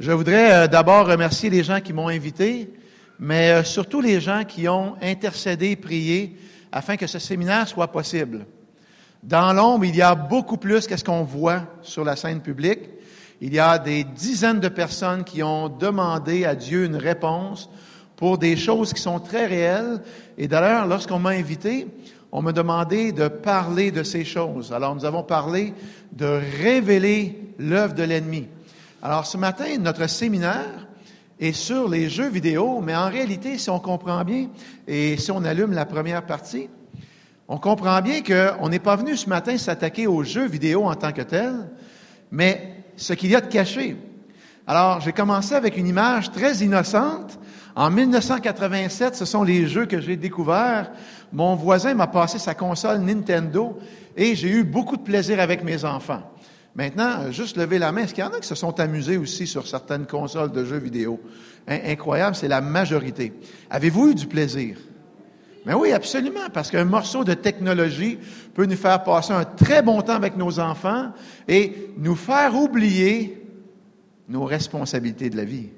Je 0.00 0.10
voudrais 0.10 0.52
euh, 0.52 0.66
d'abord 0.66 1.06
remercier 1.06 1.50
les 1.50 1.62
gens 1.62 1.80
qui 1.80 1.92
m'ont 1.92 2.08
invité, 2.08 2.68
mais 3.20 3.52
euh, 3.52 3.62
surtout 3.62 4.00
les 4.00 4.20
gens 4.20 4.42
qui 4.42 4.68
ont 4.68 4.96
intercédé, 5.00 5.76
prié, 5.76 6.36
afin 6.72 6.96
que 6.96 7.06
ce 7.06 7.20
séminaire 7.20 7.68
soit 7.68 7.92
possible. 7.92 8.44
Dans 9.22 9.52
l'ombre, 9.52 9.84
il 9.84 9.94
y 9.94 10.02
a 10.02 10.16
beaucoup 10.16 10.56
plus 10.56 10.88
que 10.88 10.96
ce 10.96 11.04
qu'on 11.04 11.22
voit 11.22 11.62
sur 11.80 12.04
la 12.04 12.16
scène 12.16 12.40
publique. 12.40 12.80
Il 13.40 13.54
y 13.54 13.60
a 13.60 13.78
des 13.78 14.02
dizaines 14.02 14.58
de 14.58 14.68
personnes 14.68 15.22
qui 15.22 15.44
ont 15.44 15.68
demandé 15.68 16.44
à 16.44 16.56
Dieu 16.56 16.86
une 16.86 16.96
réponse 16.96 17.70
pour 18.16 18.36
des 18.36 18.56
choses 18.56 18.92
qui 18.92 19.00
sont 19.00 19.20
très 19.20 19.46
réelles. 19.46 20.00
Et 20.36 20.48
d'ailleurs, 20.48 20.88
lorsqu'on 20.88 21.20
m'a 21.20 21.30
invité, 21.30 21.86
on 22.32 22.42
m'a 22.42 22.52
demandé 22.52 23.12
de 23.12 23.28
parler 23.28 23.92
de 23.92 24.02
ces 24.02 24.24
choses. 24.24 24.72
Alors, 24.72 24.96
nous 24.96 25.04
avons 25.04 25.22
parlé 25.22 25.72
de 26.10 26.40
révéler 26.60 27.38
l'œuvre 27.60 27.94
de 27.94 28.02
l'ennemi. 28.02 28.48
Alors, 29.06 29.26
ce 29.26 29.36
matin, 29.36 29.66
notre 29.80 30.08
séminaire 30.08 30.88
est 31.38 31.52
sur 31.52 31.90
les 31.90 32.08
jeux 32.08 32.30
vidéo, 32.30 32.80
mais 32.80 32.96
en 32.96 33.10
réalité, 33.10 33.58
si 33.58 33.68
on 33.68 33.78
comprend 33.78 34.24
bien, 34.24 34.48
et 34.88 35.18
si 35.18 35.30
on 35.30 35.44
allume 35.44 35.72
la 35.72 35.84
première 35.84 36.24
partie, 36.24 36.70
on 37.46 37.58
comprend 37.58 38.00
bien 38.00 38.22
qu'on 38.22 38.66
n'est 38.70 38.78
pas 38.78 38.96
venu 38.96 39.14
ce 39.14 39.28
matin 39.28 39.58
s'attaquer 39.58 40.06
aux 40.06 40.24
jeux 40.24 40.46
vidéo 40.46 40.84
en 40.84 40.94
tant 40.94 41.12
que 41.12 41.20
tels, 41.20 41.68
mais 42.30 42.76
ce 42.96 43.12
qu'il 43.12 43.30
y 43.30 43.36
a 43.36 43.42
de 43.42 43.46
caché. 43.52 43.94
Alors, 44.66 45.02
j'ai 45.02 45.12
commencé 45.12 45.54
avec 45.54 45.76
une 45.76 45.86
image 45.86 46.32
très 46.32 46.56
innocente. 46.64 47.38
En 47.76 47.90
1987, 47.90 49.16
ce 49.16 49.26
sont 49.26 49.42
les 49.42 49.66
jeux 49.66 49.84
que 49.84 50.00
j'ai 50.00 50.16
découverts. 50.16 50.90
Mon 51.30 51.56
voisin 51.56 51.92
m'a 51.92 52.06
passé 52.06 52.38
sa 52.38 52.54
console 52.54 53.00
Nintendo 53.00 53.78
et 54.16 54.34
j'ai 54.34 54.48
eu 54.48 54.64
beaucoup 54.64 54.96
de 54.96 55.02
plaisir 55.02 55.40
avec 55.40 55.62
mes 55.62 55.84
enfants. 55.84 56.22
Maintenant, 56.76 57.30
juste 57.30 57.56
lever 57.56 57.78
la 57.78 57.92
main. 57.92 58.02
Est-ce 58.02 58.14
qu'il 58.14 58.24
y 58.24 58.26
en 58.26 58.32
a 58.32 58.40
qui 58.40 58.48
se 58.48 58.56
sont 58.56 58.80
amusés 58.80 59.16
aussi 59.16 59.46
sur 59.46 59.66
certaines 59.66 60.06
consoles 60.06 60.52
de 60.52 60.64
jeux 60.64 60.78
vidéo? 60.78 61.20
incroyable, 61.66 62.36
c'est 62.36 62.48
la 62.48 62.60
majorité. 62.60 63.32
Avez-vous 63.70 64.10
eu 64.10 64.14
du 64.14 64.26
plaisir? 64.26 64.76
Mais 65.64 65.72
oui, 65.72 65.92
absolument, 65.92 66.50
parce 66.52 66.70
qu'un 66.70 66.84
morceau 66.84 67.24
de 67.24 67.32
technologie 67.32 68.18
peut 68.52 68.66
nous 68.66 68.76
faire 68.76 69.02
passer 69.02 69.32
un 69.32 69.44
très 69.44 69.80
bon 69.80 70.02
temps 70.02 70.14
avec 70.14 70.36
nos 70.36 70.60
enfants 70.60 71.12
et 71.48 71.90
nous 71.96 72.16
faire 72.16 72.54
oublier 72.54 73.42
nos 74.28 74.44
responsabilités 74.44 75.30
de 75.30 75.38
la 75.38 75.44
vie. 75.44 75.68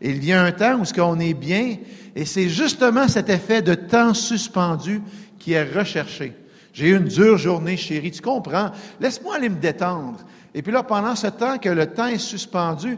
Et 0.00 0.10
il 0.10 0.20
vient 0.20 0.44
un 0.44 0.52
temps 0.52 0.78
où 0.78 0.84
ce 0.84 0.94
qu'on 0.94 1.18
est 1.18 1.34
bien, 1.34 1.76
et 2.14 2.24
c'est 2.24 2.48
justement 2.48 3.08
cet 3.08 3.28
effet 3.30 3.62
de 3.62 3.74
temps 3.74 4.14
suspendu 4.14 5.02
qui 5.40 5.54
est 5.54 5.64
recherché. 5.64 6.34
J'ai 6.78 6.90
eu 6.90 6.96
une 6.96 7.08
dure 7.08 7.36
journée, 7.36 7.76
chérie, 7.76 8.12
tu 8.12 8.22
comprends? 8.22 8.70
Laisse-moi 9.00 9.34
aller 9.34 9.48
me 9.48 9.56
détendre. 9.56 10.20
Et 10.54 10.62
puis 10.62 10.70
là, 10.70 10.84
pendant 10.84 11.16
ce 11.16 11.26
temps 11.26 11.58
que 11.58 11.68
le 11.68 11.86
temps 11.86 12.06
est 12.06 12.18
suspendu, 12.18 12.96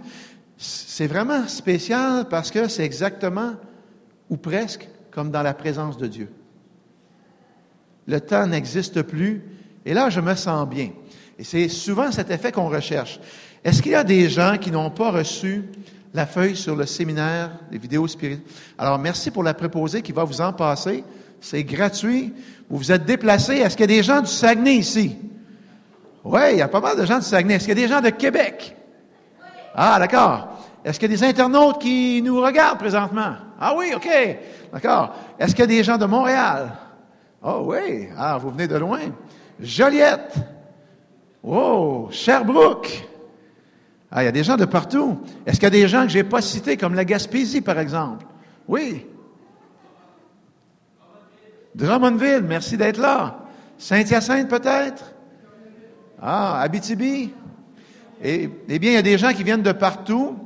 c'est 0.58 1.06
vraiment 1.06 1.48
spécial 1.48 2.28
parce 2.28 2.50
que 2.50 2.68
c'est 2.68 2.84
exactement, 2.84 3.54
ou 4.28 4.36
presque, 4.36 4.86
comme 5.10 5.30
dans 5.30 5.40
la 5.40 5.54
présence 5.54 5.96
de 5.96 6.06
Dieu. 6.08 6.30
Le 8.06 8.20
temps 8.20 8.46
n'existe 8.46 9.00
plus, 9.00 9.42
et 9.86 9.94
là, 9.94 10.10
je 10.10 10.20
me 10.20 10.34
sens 10.34 10.68
bien. 10.68 10.90
Et 11.38 11.44
c'est 11.44 11.70
souvent 11.70 12.12
cet 12.12 12.30
effet 12.30 12.52
qu'on 12.52 12.68
recherche. 12.68 13.18
Est-ce 13.64 13.80
qu'il 13.80 13.92
y 13.92 13.94
a 13.94 14.04
des 14.04 14.28
gens 14.28 14.58
qui 14.58 14.70
n'ont 14.70 14.90
pas 14.90 15.10
reçu 15.10 15.64
la 16.12 16.26
feuille 16.26 16.54
sur 16.54 16.76
le 16.76 16.84
séminaire 16.84 17.52
des 17.70 17.78
vidéos 17.78 18.06
spirituelles? 18.06 18.44
Alors, 18.76 18.98
merci 18.98 19.30
pour 19.30 19.42
la 19.42 19.54
préposée 19.54 20.02
qui 20.02 20.12
va 20.12 20.24
vous 20.24 20.42
en 20.42 20.52
passer. 20.52 21.02
C'est 21.40 21.64
gratuit. 21.64 22.32
Vous 22.68 22.78
vous 22.78 22.92
êtes 22.92 23.04
déplacés. 23.04 23.56
Est-ce 23.56 23.76
qu'il 23.76 23.90
y 23.90 23.94
a 23.94 23.96
des 23.98 24.02
gens 24.02 24.20
du 24.20 24.26
Saguenay 24.30 24.74
ici? 24.74 25.16
Oui, 26.22 26.40
il 26.52 26.58
y 26.58 26.62
a 26.62 26.68
pas 26.68 26.80
mal 26.80 26.96
de 26.96 27.04
gens 27.04 27.18
du 27.18 27.24
Saguenay. 27.24 27.54
Est-ce 27.54 27.66
qu'il 27.66 27.78
y 27.78 27.82
a 27.82 27.86
des 27.86 27.92
gens 27.92 28.00
de 28.00 28.10
Québec? 28.10 28.76
Ah, 29.74 29.98
d'accord. 29.98 30.48
Est-ce 30.84 30.98
qu'il 30.98 31.10
y 31.10 31.14
a 31.14 31.16
des 31.16 31.24
internautes 31.24 31.80
qui 31.80 32.22
nous 32.22 32.40
regardent 32.40 32.78
présentement? 32.78 33.34
Ah 33.58 33.74
oui, 33.76 33.92
OK. 33.94 34.08
D'accord. 34.72 35.14
Est-ce 35.38 35.54
qu'il 35.54 35.60
y 35.60 35.64
a 35.64 35.66
des 35.66 35.84
gens 35.84 35.98
de 35.98 36.06
Montréal? 36.06 36.72
Oh 37.42 37.64
oui. 37.66 38.08
Ah, 38.16 38.38
vous 38.38 38.50
venez 38.50 38.68
de 38.68 38.76
loin. 38.76 39.00
Joliette. 39.58 40.34
Oh, 41.42 42.08
Sherbrooke. 42.10 43.08
Ah, 44.10 44.22
il 44.22 44.26
y 44.26 44.28
a 44.28 44.32
des 44.32 44.44
gens 44.44 44.56
de 44.56 44.64
partout. 44.64 45.20
Est-ce 45.46 45.56
qu'il 45.56 45.64
y 45.64 45.66
a 45.66 45.70
des 45.70 45.88
gens 45.88 46.02
que 46.02 46.10
j'ai 46.10 46.24
pas 46.24 46.42
cités, 46.42 46.76
comme 46.76 46.94
la 46.94 47.04
Gaspésie, 47.04 47.60
par 47.60 47.78
exemple? 47.78 48.26
Oui. 48.66 49.06
Drummondville, 51.74 52.44
merci 52.46 52.76
d'être 52.76 52.98
là. 52.98 53.38
Saint-Hyacinthe, 53.78 54.48
peut-être? 54.48 55.12
Ah, 56.20 56.60
Abitibi? 56.60 57.32
Et, 58.22 58.50
eh 58.68 58.78
bien, 58.78 58.90
il 58.90 58.94
y 58.94 58.98
a 58.98 59.02
des 59.02 59.18
gens 59.18 59.32
qui 59.32 59.44
viennent 59.44 59.62
de 59.62 59.72
partout. 59.72 60.36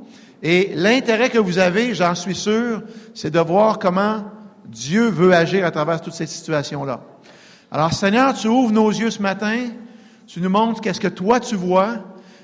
Et 0.41 0.71
l'intérêt 0.75 1.29
que 1.29 1.37
vous 1.37 1.57
avez, 1.57 1.93
j'en 1.93 2.15
suis 2.15 2.35
sûr, 2.35 2.83
c'est 3.13 3.31
de 3.31 3.39
voir 3.39 3.79
comment 3.79 4.25
Dieu 4.65 5.07
veut 5.09 5.33
agir 5.33 5.65
à 5.65 5.71
travers 5.71 6.01
toute 6.01 6.13
cette 6.13 6.29
situation-là. 6.29 7.01
Alors, 7.71 7.93
Seigneur, 7.93 8.33
tu 8.33 8.47
ouvres 8.47 8.71
nos 8.71 8.89
yeux 8.89 9.09
ce 9.09 9.21
matin, 9.21 9.57
tu 10.27 10.39
nous 10.39 10.49
montres 10.49 10.81
qu'est-ce 10.81 10.99
que 10.99 11.07
toi 11.07 11.39
tu 11.39 11.55
vois, 11.55 11.97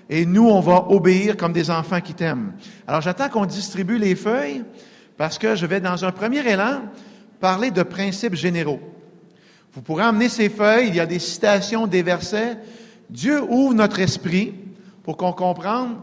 et 0.09 0.25
nous, 0.25 0.49
on 0.49 0.59
va 0.59 0.87
obéir 0.89 1.37
comme 1.37 1.53
des 1.53 1.69
enfants 1.71 2.01
qui 2.01 2.13
t'aiment. 2.13 2.53
Alors, 2.85 3.01
j'attends 3.01 3.29
qu'on 3.29 3.45
distribue 3.45 3.97
les 3.97 4.15
feuilles, 4.15 4.63
parce 5.17 5.37
que 5.37 5.55
je 5.55 5.65
vais, 5.65 5.79
dans 5.79 6.03
un 6.03 6.11
premier 6.11 6.45
élan, 6.45 6.81
parler 7.41 7.71
de 7.71 7.83
principes 7.83 8.35
généraux. 8.35 8.79
Vous 9.73 9.81
pourrez 9.81 10.03
emmener 10.03 10.29
ces 10.29 10.49
feuilles, 10.49 10.89
il 10.89 10.95
y 10.95 10.99
a 10.99 11.05
des 11.05 11.19
citations, 11.19 11.87
des 11.87 12.03
versets. 12.03 12.57
Dieu 13.09 13.41
ouvre 13.41 13.73
notre 13.73 13.99
esprit 13.99 14.53
pour 15.03 15.17
qu'on 15.17 15.33
comprenne 15.33 15.95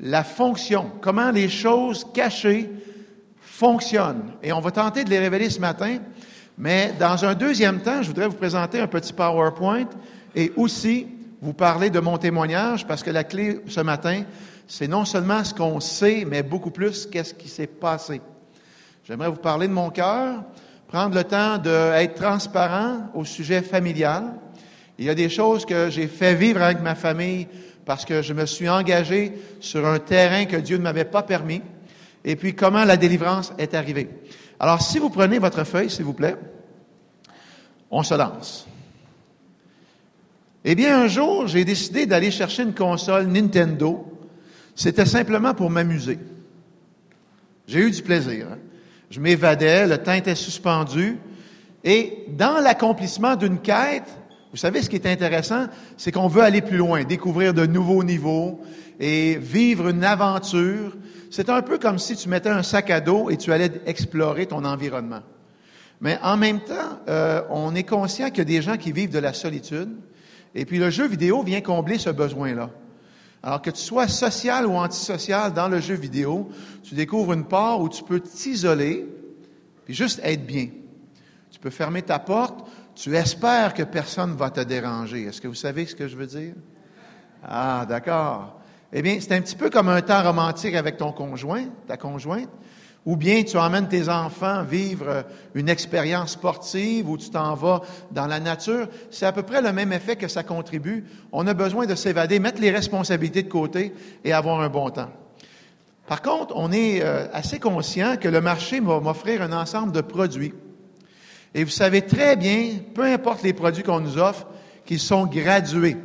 la 0.00 0.22
fonction, 0.22 0.90
comment 1.00 1.30
les 1.30 1.48
choses 1.48 2.06
cachées 2.12 2.70
fonctionnent. 3.40 4.32
Et 4.42 4.52
on 4.52 4.60
va 4.60 4.70
tenter 4.70 5.04
de 5.04 5.10
les 5.10 5.18
révéler 5.18 5.48
ce 5.48 5.60
matin. 5.60 5.98
Mais 6.58 6.92
dans 6.98 7.24
un 7.24 7.34
deuxième 7.34 7.80
temps, 7.80 8.02
je 8.02 8.08
voudrais 8.08 8.28
vous 8.28 8.36
présenter 8.36 8.80
un 8.80 8.86
petit 8.86 9.12
PowerPoint 9.12 9.88
et 10.34 10.52
aussi 10.56 11.06
vous 11.40 11.52
parler 11.52 11.90
de 11.90 12.00
mon 12.00 12.18
témoignage 12.18 12.86
parce 12.86 13.02
que 13.02 13.10
la 13.10 13.24
clé 13.24 13.60
ce 13.66 13.80
matin, 13.80 14.22
c'est 14.66 14.88
non 14.88 15.04
seulement 15.04 15.44
ce 15.44 15.54
qu'on 15.54 15.80
sait, 15.80 16.24
mais 16.28 16.42
beaucoup 16.42 16.70
plus 16.70 17.06
qu'est-ce 17.06 17.34
qui 17.34 17.48
s'est 17.48 17.66
passé. 17.66 18.20
J'aimerais 19.04 19.28
vous 19.28 19.36
parler 19.36 19.68
de 19.68 19.72
mon 19.72 19.90
cœur, 19.90 20.42
prendre 20.94 21.16
le 21.16 21.24
temps 21.24 21.58
d'être 21.58 22.14
transparent 22.14 23.10
au 23.14 23.24
sujet 23.24 23.62
familial. 23.62 24.26
Il 24.96 25.06
y 25.06 25.10
a 25.10 25.14
des 25.16 25.28
choses 25.28 25.66
que 25.66 25.90
j'ai 25.90 26.06
fait 26.06 26.36
vivre 26.36 26.62
avec 26.62 26.80
ma 26.82 26.94
famille 26.94 27.48
parce 27.84 28.04
que 28.04 28.22
je 28.22 28.32
me 28.32 28.46
suis 28.46 28.68
engagé 28.68 29.32
sur 29.58 29.84
un 29.88 29.98
terrain 29.98 30.44
que 30.44 30.54
Dieu 30.54 30.76
ne 30.76 30.84
m'avait 30.84 31.04
pas 31.04 31.24
permis. 31.24 31.62
Et 32.24 32.36
puis 32.36 32.54
comment 32.54 32.84
la 32.84 32.96
délivrance 32.96 33.52
est 33.58 33.74
arrivée. 33.74 34.08
Alors, 34.60 34.82
si 34.82 35.00
vous 35.00 35.10
prenez 35.10 35.40
votre 35.40 35.64
feuille, 35.64 35.90
s'il 35.90 36.04
vous 36.04 36.12
plaît, 36.12 36.36
on 37.90 38.04
se 38.04 38.14
lance. 38.14 38.68
Eh 40.64 40.76
bien, 40.76 41.02
un 41.02 41.08
jour, 41.08 41.48
j'ai 41.48 41.64
décidé 41.64 42.06
d'aller 42.06 42.30
chercher 42.30 42.62
une 42.62 42.72
console 42.72 43.26
Nintendo. 43.26 44.06
C'était 44.76 45.06
simplement 45.06 45.54
pour 45.54 45.70
m'amuser. 45.70 46.20
J'ai 47.66 47.80
eu 47.80 47.90
du 47.90 48.00
plaisir. 48.00 48.46
Hein. 48.52 48.58
Je 49.14 49.20
m'évadais, 49.20 49.86
le 49.86 49.98
temps 49.98 50.14
était 50.14 50.34
suspendu. 50.34 51.18
Et 51.84 52.24
dans 52.30 52.58
l'accomplissement 52.58 53.36
d'une 53.36 53.60
quête, 53.60 54.08
vous 54.50 54.56
savez, 54.56 54.82
ce 54.82 54.90
qui 54.90 54.96
est 54.96 55.06
intéressant, 55.06 55.66
c'est 55.96 56.10
qu'on 56.10 56.26
veut 56.26 56.42
aller 56.42 56.60
plus 56.62 56.78
loin, 56.78 57.04
découvrir 57.04 57.54
de 57.54 57.64
nouveaux 57.64 58.02
niveaux 58.02 58.60
et 58.98 59.36
vivre 59.36 59.90
une 59.90 60.02
aventure. 60.02 60.96
C'est 61.30 61.48
un 61.48 61.62
peu 61.62 61.78
comme 61.78 62.00
si 62.00 62.16
tu 62.16 62.28
mettais 62.28 62.48
un 62.48 62.64
sac 62.64 62.90
à 62.90 63.00
dos 63.00 63.30
et 63.30 63.36
tu 63.36 63.52
allais 63.52 63.70
explorer 63.86 64.46
ton 64.46 64.64
environnement. 64.64 65.22
Mais 66.00 66.18
en 66.20 66.36
même 66.36 66.58
temps, 66.58 66.98
euh, 67.08 67.42
on 67.50 67.72
est 67.76 67.84
conscient 67.84 68.30
qu'il 68.30 68.38
y 68.38 68.40
a 68.40 68.44
des 68.46 68.62
gens 68.62 68.76
qui 68.76 68.90
vivent 68.90 69.12
de 69.12 69.20
la 69.20 69.32
solitude. 69.32 69.90
Et 70.56 70.64
puis 70.64 70.78
le 70.78 70.90
jeu 70.90 71.06
vidéo 71.06 71.44
vient 71.44 71.60
combler 71.60 71.98
ce 71.98 72.10
besoin-là. 72.10 72.68
Alors 73.46 73.60
que 73.60 73.68
tu 73.68 73.82
sois 73.82 74.08
social 74.08 74.66
ou 74.66 74.72
antisocial 74.72 75.52
dans 75.52 75.68
le 75.68 75.78
jeu 75.78 75.94
vidéo, 75.94 76.48
tu 76.82 76.94
découvres 76.94 77.34
une 77.34 77.44
part 77.44 77.78
où 77.78 77.90
tu 77.90 78.02
peux 78.02 78.18
t'isoler, 78.18 79.06
puis 79.84 79.92
juste 79.92 80.18
être 80.24 80.46
bien. 80.46 80.68
Tu 81.50 81.60
peux 81.60 81.68
fermer 81.68 82.00
ta 82.00 82.18
porte, 82.18 82.66
tu 82.94 83.14
espères 83.14 83.74
que 83.74 83.82
personne 83.82 84.30
ne 84.30 84.34
va 84.34 84.48
te 84.48 84.60
déranger. 84.60 85.24
Est-ce 85.24 85.42
que 85.42 85.48
vous 85.48 85.54
savez 85.54 85.84
ce 85.84 85.94
que 85.94 86.08
je 86.08 86.16
veux 86.16 86.26
dire? 86.26 86.54
Ah, 87.46 87.84
d'accord. 87.86 88.60
Eh 88.90 89.02
bien, 89.02 89.18
c'est 89.20 89.34
un 89.34 89.42
petit 89.42 89.56
peu 89.56 89.68
comme 89.68 89.90
un 89.90 90.00
temps 90.00 90.22
romantique 90.22 90.74
avec 90.74 90.96
ton 90.96 91.12
conjoint, 91.12 91.66
ta 91.86 91.98
conjointe, 91.98 92.48
ou 93.06 93.16
bien 93.16 93.42
tu 93.42 93.56
emmènes 93.58 93.88
tes 93.88 94.08
enfants 94.08 94.62
vivre 94.62 95.24
une 95.54 95.68
expérience 95.68 96.32
sportive 96.32 97.08
ou 97.08 97.18
tu 97.18 97.30
t'en 97.30 97.54
vas 97.54 97.82
dans 98.10 98.26
la 98.26 98.40
nature. 98.40 98.88
C'est 99.10 99.26
à 99.26 99.32
peu 99.32 99.42
près 99.42 99.60
le 99.60 99.72
même 99.72 99.92
effet 99.92 100.16
que 100.16 100.28
ça 100.28 100.42
contribue. 100.42 101.04
On 101.32 101.46
a 101.46 101.54
besoin 101.54 101.86
de 101.86 101.94
s'évader, 101.94 102.38
mettre 102.38 102.60
les 102.60 102.70
responsabilités 102.70 103.42
de 103.42 103.50
côté 103.50 103.92
et 104.24 104.32
avoir 104.32 104.60
un 104.60 104.68
bon 104.68 104.90
temps. 104.90 105.10
Par 106.06 106.22
contre, 106.22 106.54
on 106.56 106.72
est 106.72 107.02
euh, 107.02 107.26
assez 107.32 107.58
conscient 107.58 108.16
que 108.16 108.28
le 108.28 108.40
marché 108.40 108.80
va 108.80 109.00
m'offrir 109.00 109.42
un 109.42 109.52
ensemble 109.52 109.92
de 109.92 110.00
produits 110.00 110.52
et 111.54 111.62
vous 111.62 111.70
savez 111.70 112.02
très 112.02 112.34
bien, 112.34 112.72
peu 112.94 113.04
importe 113.04 113.44
les 113.44 113.52
produits 113.52 113.84
qu'on 113.84 114.00
nous 114.00 114.18
offre, 114.18 114.46
qu'ils 114.84 114.98
sont 114.98 115.26
gradués. 115.26 115.96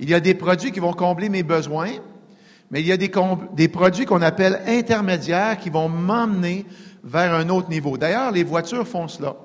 Il 0.00 0.08
y 0.08 0.14
a 0.14 0.20
des 0.20 0.34
produits 0.34 0.72
qui 0.72 0.80
vont 0.80 0.94
combler 0.94 1.28
mes 1.28 1.42
besoins, 1.42 1.90
mais 2.74 2.80
il 2.80 2.88
y 2.88 2.92
a 2.92 2.96
des, 2.96 3.12
des 3.52 3.68
produits 3.68 4.04
qu'on 4.04 4.20
appelle 4.20 4.60
intermédiaires 4.66 5.58
qui 5.58 5.70
vont 5.70 5.88
m'emmener 5.88 6.66
vers 7.04 7.32
un 7.32 7.48
autre 7.48 7.70
niveau. 7.70 7.96
D'ailleurs, 7.96 8.32
les 8.32 8.42
voitures 8.42 8.88
font 8.88 9.06
cela. 9.06 9.36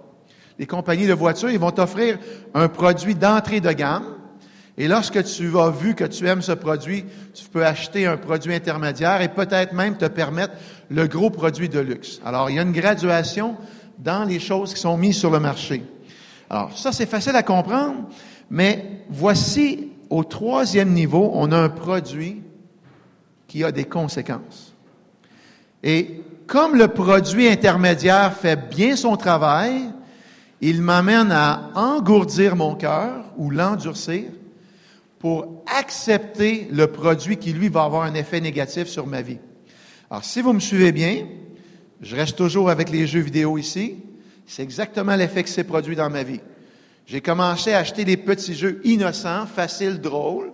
Les 0.57 0.65
compagnies 0.65 1.05
de 1.05 1.13
voitures, 1.13 1.51
ils 1.51 1.59
vont 1.59 1.69
t'offrir 1.69 2.17
un 2.55 2.67
produit 2.67 3.13
d'entrée 3.13 3.61
de 3.61 3.71
gamme. 3.71 4.15
Et 4.79 4.87
lorsque 4.87 5.23
tu 5.25 5.55
as 5.59 5.69
vu 5.69 5.93
que 5.93 6.05
tu 6.05 6.25
aimes 6.25 6.41
ce 6.41 6.53
produit, 6.53 7.05
tu 7.35 7.47
peux 7.47 7.63
acheter 7.63 8.07
un 8.07 8.17
produit 8.17 8.51
intermédiaire 8.51 9.21
et 9.21 9.29
peut-être 9.29 9.73
même 9.73 9.95
te 9.95 10.05
permettre 10.05 10.55
le 10.89 11.05
gros 11.05 11.29
produit 11.29 11.69
de 11.69 11.79
luxe. 11.79 12.19
Alors, 12.25 12.49
il 12.49 12.55
y 12.55 12.59
a 12.59 12.63
une 12.63 12.71
graduation 12.71 13.57
dans 13.99 14.23
les 14.23 14.39
choses 14.39 14.73
qui 14.73 14.81
sont 14.81 14.97
mises 14.97 15.17
sur 15.19 15.29
le 15.29 15.39
marché. 15.39 15.83
Alors, 16.49 16.75
ça, 16.75 16.91
c'est 16.91 17.05
facile 17.05 17.35
à 17.35 17.43
comprendre, 17.43 18.09
mais 18.49 19.03
voici, 19.07 19.91
au 20.09 20.23
troisième 20.23 20.93
niveau, 20.93 21.29
on 21.35 21.51
a 21.51 21.57
un 21.59 21.69
produit 21.69 22.41
qui 23.49 23.63
a 23.65 23.73
des 23.73 23.83
conséquences. 23.83 24.73
Et 25.83 26.21
comme 26.47 26.75
le 26.75 26.87
produit 26.87 27.47
intermédiaire 27.47 28.33
fait 28.33 28.69
bien 28.69 28.95
son 28.95 29.17
travail, 29.17 29.89
il 30.61 30.81
m'amène 30.81 31.31
à 31.31 31.71
engourdir 31.75 32.55
mon 32.55 32.75
cœur 32.75 33.25
ou 33.37 33.49
l'endurcir 33.49 34.25
pour 35.17 35.63
accepter 35.77 36.67
le 36.71 36.87
produit 36.87 37.37
qui, 37.37 37.51
lui, 37.51 37.67
va 37.67 37.83
avoir 37.83 38.03
un 38.03 38.13
effet 38.13 38.39
négatif 38.39 38.87
sur 38.87 39.05
ma 39.05 39.21
vie. 39.21 39.39
Alors, 40.09 40.23
si 40.23 40.41
vous 40.41 40.53
me 40.53 40.59
suivez 40.59 40.91
bien, 40.91 41.27
je 42.01 42.15
reste 42.15 42.37
toujours 42.37 42.69
avec 42.69 42.89
les 42.89 43.05
jeux 43.07 43.19
vidéo 43.19 43.57
ici. 43.57 43.97
C'est 44.45 44.63
exactement 44.63 45.15
l'effet 45.15 45.43
que 45.43 45.49
c'est 45.49 45.63
produit 45.63 45.95
dans 45.95 46.09
ma 46.09 46.23
vie. 46.23 46.39
J'ai 47.05 47.21
commencé 47.21 47.73
à 47.73 47.79
acheter 47.79 48.05
des 48.05 48.17
petits 48.17 48.55
jeux 48.55 48.81
innocents, 48.83 49.45
faciles, 49.45 49.99
drôles, 49.99 50.51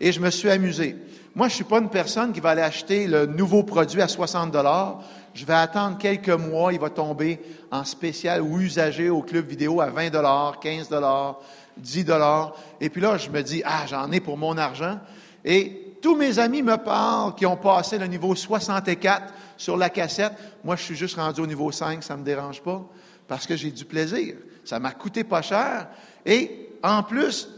et 0.00 0.12
je 0.12 0.20
me 0.20 0.30
suis 0.30 0.50
amusé. 0.50 0.96
Moi, 1.34 1.48
je 1.48 1.54
suis 1.54 1.64
pas 1.64 1.78
une 1.78 1.88
personne 1.90 2.32
qui 2.32 2.40
va 2.40 2.50
aller 2.50 2.62
acheter 2.62 3.06
le 3.06 3.26
nouveau 3.26 3.62
produit 3.62 4.02
à 4.02 4.08
60 4.08 4.50
dollars. 4.50 5.00
Je 5.32 5.46
vais 5.46 5.54
attendre 5.54 5.96
quelques 5.96 6.28
mois, 6.28 6.72
il 6.72 6.80
va 6.80 6.90
tomber 6.90 7.40
en 7.70 7.84
spécial 7.84 8.42
ou 8.42 8.58
usagé 8.58 9.10
au 9.10 9.22
club 9.22 9.46
vidéo 9.46 9.80
à 9.80 9.86
20 9.86 10.10
dollars, 10.10 10.58
15 10.58 10.88
dollars, 10.88 11.38
10 11.76 12.04
dollars. 12.04 12.56
Et 12.80 12.90
puis 12.90 13.00
là, 13.00 13.16
je 13.16 13.30
me 13.30 13.42
dis, 13.42 13.62
ah, 13.64 13.86
j'en 13.86 14.10
ai 14.10 14.18
pour 14.18 14.36
mon 14.36 14.58
argent. 14.58 14.98
Et 15.44 15.94
tous 16.02 16.16
mes 16.16 16.40
amis 16.40 16.62
me 16.62 16.76
parlent 16.76 17.36
qui 17.36 17.46
ont 17.46 17.56
passé 17.56 17.96
le 17.96 18.06
niveau 18.06 18.34
64 18.34 19.32
sur 19.56 19.76
la 19.76 19.88
cassette. 19.88 20.32
Moi, 20.64 20.74
je 20.74 20.82
suis 20.82 20.96
juste 20.96 21.14
rendu 21.14 21.40
au 21.40 21.46
niveau 21.46 21.70
5, 21.70 22.02
ça 22.02 22.14
ne 22.14 22.20
me 22.20 22.24
dérange 22.24 22.60
pas, 22.60 22.84
parce 23.28 23.46
que 23.46 23.54
j'ai 23.54 23.70
du 23.70 23.84
plaisir. 23.84 24.34
Ça 24.64 24.80
m'a 24.80 24.90
coûté 24.90 25.22
pas 25.22 25.42
cher. 25.42 25.86
Et 26.26 26.70
en 26.82 27.04
plus, 27.04 27.48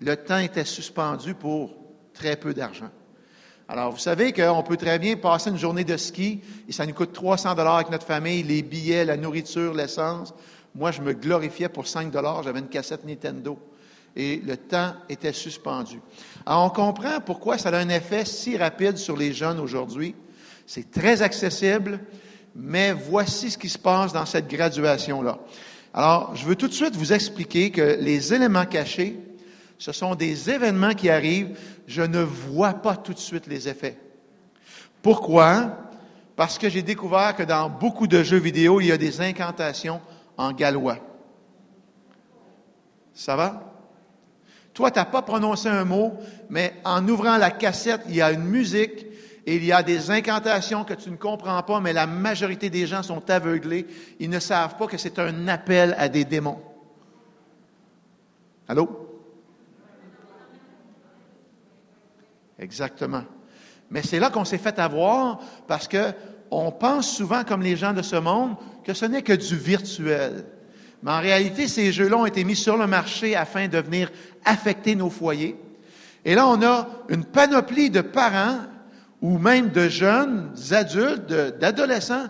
le 0.00 0.16
temps 0.16 0.38
était 0.38 0.64
suspendu 0.64 1.34
pour 1.34 1.77
très 2.18 2.36
peu 2.36 2.52
d'argent. 2.52 2.90
Alors, 3.68 3.92
vous 3.92 3.98
savez 3.98 4.32
qu'on 4.32 4.62
peut 4.62 4.76
très 4.76 4.98
bien 4.98 5.16
passer 5.16 5.50
une 5.50 5.58
journée 5.58 5.84
de 5.84 5.96
ski 5.96 6.40
et 6.68 6.72
ça 6.72 6.86
nous 6.86 6.94
coûte 6.94 7.12
300 7.12 7.54
dollars 7.54 7.76
avec 7.76 7.90
notre 7.90 8.06
famille, 8.06 8.42
les 8.42 8.62
billets, 8.62 9.04
la 9.04 9.16
nourriture, 9.16 9.74
l'essence. 9.74 10.34
Moi, 10.74 10.90
je 10.90 11.02
me 11.02 11.12
glorifiais 11.12 11.68
pour 11.68 11.86
5 11.86 12.10
dollars. 12.10 12.42
J'avais 12.42 12.60
une 12.60 12.68
cassette 12.68 13.04
Nintendo 13.04 13.58
et 14.16 14.42
le 14.44 14.56
temps 14.56 14.94
était 15.08 15.32
suspendu. 15.32 16.00
Alors, 16.46 16.64
on 16.64 16.70
comprend 16.70 17.20
pourquoi 17.20 17.58
ça 17.58 17.68
a 17.68 17.78
un 17.78 17.88
effet 17.90 18.24
si 18.24 18.56
rapide 18.56 18.96
sur 18.96 19.16
les 19.16 19.32
jeunes 19.32 19.60
aujourd'hui. 19.60 20.14
C'est 20.66 20.90
très 20.90 21.22
accessible, 21.22 22.00
mais 22.56 22.92
voici 22.92 23.50
ce 23.50 23.58
qui 23.58 23.68
se 23.68 23.78
passe 23.78 24.12
dans 24.12 24.26
cette 24.26 24.48
graduation-là. 24.48 25.38
Alors, 25.92 26.34
je 26.34 26.46
veux 26.46 26.56
tout 26.56 26.68
de 26.68 26.72
suite 26.72 26.96
vous 26.96 27.12
expliquer 27.12 27.70
que 27.70 27.98
les 28.00 28.32
éléments 28.32 28.66
cachés, 28.66 29.18
ce 29.78 29.92
sont 29.92 30.14
des 30.14 30.50
événements 30.50 30.94
qui 30.94 31.08
arrivent. 31.08 31.56
Je 31.88 32.02
ne 32.02 32.20
vois 32.20 32.74
pas 32.74 32.96
tout 32.96 33.14
de 33.14 33.18
suite 33.18 33.46
les 33.46 33.66
effets. 33.66 33.98
Pourquoi? 35.00 35.78
Parce 36.36 36.58
que 36.58 36.68
j'ai 36.68 36.82
découvert 36.82 37.34
que 37.34 37.42
dans 37.42 37.70
beaucoup 37.70 38.06
de 38.06 38.22
jeux 38.22 38.36
vidéo, 38.36 38.82
il 38.82 38.88
y 38.88 38.92
a 38.92 38.98
des 38.98 39.22
incantations 39.22 40.02
en 40.36 40.52
gallois. 40.52 40.98
Ça 43.14 43.36
va? 43.36 43.74
Toi, 44.74 44.90
tu 44.90 44.98
n'as 44.98 45.06
pas 45.06 45.22
prononcé 45.22 45.68
un 45.70 45.86
mot, 45.86 46.12
mais 46.50 46.74
en 46.84 47.08
ouvrant 47.08 47.38
la 47.38 47.50
cassette, 47.50 48.02
il 48.06 48.16
y 48.16 48.22
a 48.22 48.32
une 48.32 48.44
musique 48.44 49.06
et 49.46 49.56
il 49.56 49.64
y 49.64 49.72
a 49.72 49.82
des 49.82 50.10
incantations 50.10 50.84
que 50.84 50.92
tu 50.92 51.10
ne 51.10 51.16
comprends 51.16 51.62
pas, 51.62 51.80
mais 51.80 51.94
la 51.94 52.06
majorité 52.06 52.68
des 52.68 52.86
gens 52.86 53.02
sont 53.02 53.30
aveuglés. 53.30 53.86
Ils 54.20 54.28
ne 54.28 54.40
savent 54.40 54.76
pas 54.76 54.86
que 54.86 54.98
c'est 54.98 55.18
un 55.18 55.48
appel 55.48 55.96
à 55.98 56.10
des 56.10 56.26
démons. 56.26 56.60
Allô? 58.68 59.07
Exactement. 62.58 63.22
Mais 63.90 64.02
c'est 64.02 64.18
là 64.18 64.30
qu'on 64.30 64.44
s'est 64.44 64.58
fait 64.58 64.78
avoir 64.78 65.40
parce 65.66 65.88
que 65.88 66.12
on 66.50 66.70
pense 66.70 67.10
souvent, 67.14 67.44
comme 67.44 67.62
les 67.62 67.76
gens 67.76 67.92
de 67.92 68.02
ce 68.02 68.16
monde, 68.16 68.56
que 68.84 68.94
ce 68.94 69.04
n'est 69.04 69.22
que 69.22 69.34
du 69.34 69.56
virtuel. 69.56 70.46
Mais 71.02 71.10
en 71.10 71.20
réalité, 71.20 71.68
ces 71.68 71.92
jeux-là 71.92 72.16
ont 72.16 72.26
été 72.26 72.42
mis 72.44 72.56
sur 72.56 72.76
le 72.76 72.86
marché 72.86 73.36
afin 73.36 73.68
de 73.68 73.78
venir 73.78 74.10
affecter 74.44 74.94
nos 74.94 75.10
foyers. 75.10 75.56
Et 76.24 76.34
là, 76.34 76.48
on 76.48 76.62
a 76.62 76.88
une 77.08 77.24
panoplie 77.24 77.90
de 77.90 78.00
parents 78.00 78.58
ou 79.20 79.38
même 79.38 79.70
de 79.70 79.88
jeunes 79.88 80.52
adultes, 80.70 81.26
d'adolescents, 81.58 82.28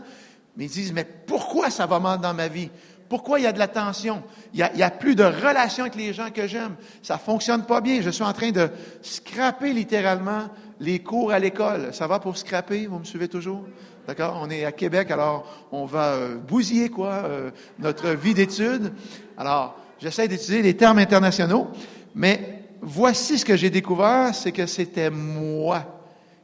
mais 0.57 0.65
ils 0.65 0.71
disent, 0.71 0.93
mais 0.93 1.05
pourquoi 1.05 1.71
ça 1.71 1.87
va 1.87 2.01
mal 2.01 2.21
dans 2.21 2.35
ma 2.35 2.49
vie? 2.49 2.71
Pourquoi 3.09 3.41
il 3.41 3.45
y 3.45 3.47
a 3.47 3.53
de 3.53 3.59
la 3.59 3.69
tension? 3.69 4.23
Il 4.53 4.61
y 4.61 4.83
a, 4.83 4.91
plus 4.91 5.15
de 5.15 5.25
relation 5.25 5.85
avec 5.85 5.97
les 5.97 6.13
gens 6.13 6.31
que 6.31 6.47
j'aime. 6.47 6.77
Ça 7.03 7.17
fonctionne 7.17 7.65
pas 7.65 7.81
bien. 7.81 8.03
Je 8.03 8.11
suis 8.11 8.25
en 8.25 8.33
train 8.33 8.51
de 8.51 8.69
scraper 9.03 9.73
littéralement 9.73 10.49
les 10.81 10.99
cours 10.99 11.33
à 11.33 11.39
l'école. 11.39 11.95
Ça 11.95 12.07
va 12.07 12.19
pour 12.19 12.37
scraper? 12.37 12.87
Vous 12.87 12.99
me 12.99 13.05
suivez 13.05 13.29
toujours? 13.29 13.65
D'accord? 14.07 14.39
On 14.43 14.51
est 14.51 14.65
à 14.65 14.73
Québec, 14.73 15.11
alors 15.11 15.47
on 15.73 15.85
va 15.85 16.15
euh, 16.15 16.37
bousiller, 16.37 16.89
quoi, 16.89 17.25
euh, 17.25 17.51
notre 17.79 18.09
vie 18.11 18.35
d'études. 18.35 18.93
Alors, 19.37 19.77
j'essaie 19.99 20.29
d'utiliser 20.29 20.63
les 20.63 20.77
termes 20.77 20.99
internationaux, 20.99 21.69
mais 22.15 22.63
voici 22.81 23.39
ce 23.39 23.45
que 23.45 23.57
j'ai 23.57 23.71
découvert, 23.71 24.35
c'est 24.35 24.53
que 24.53 24.67
c'était 24.67 25.11
moi 25.11 25.85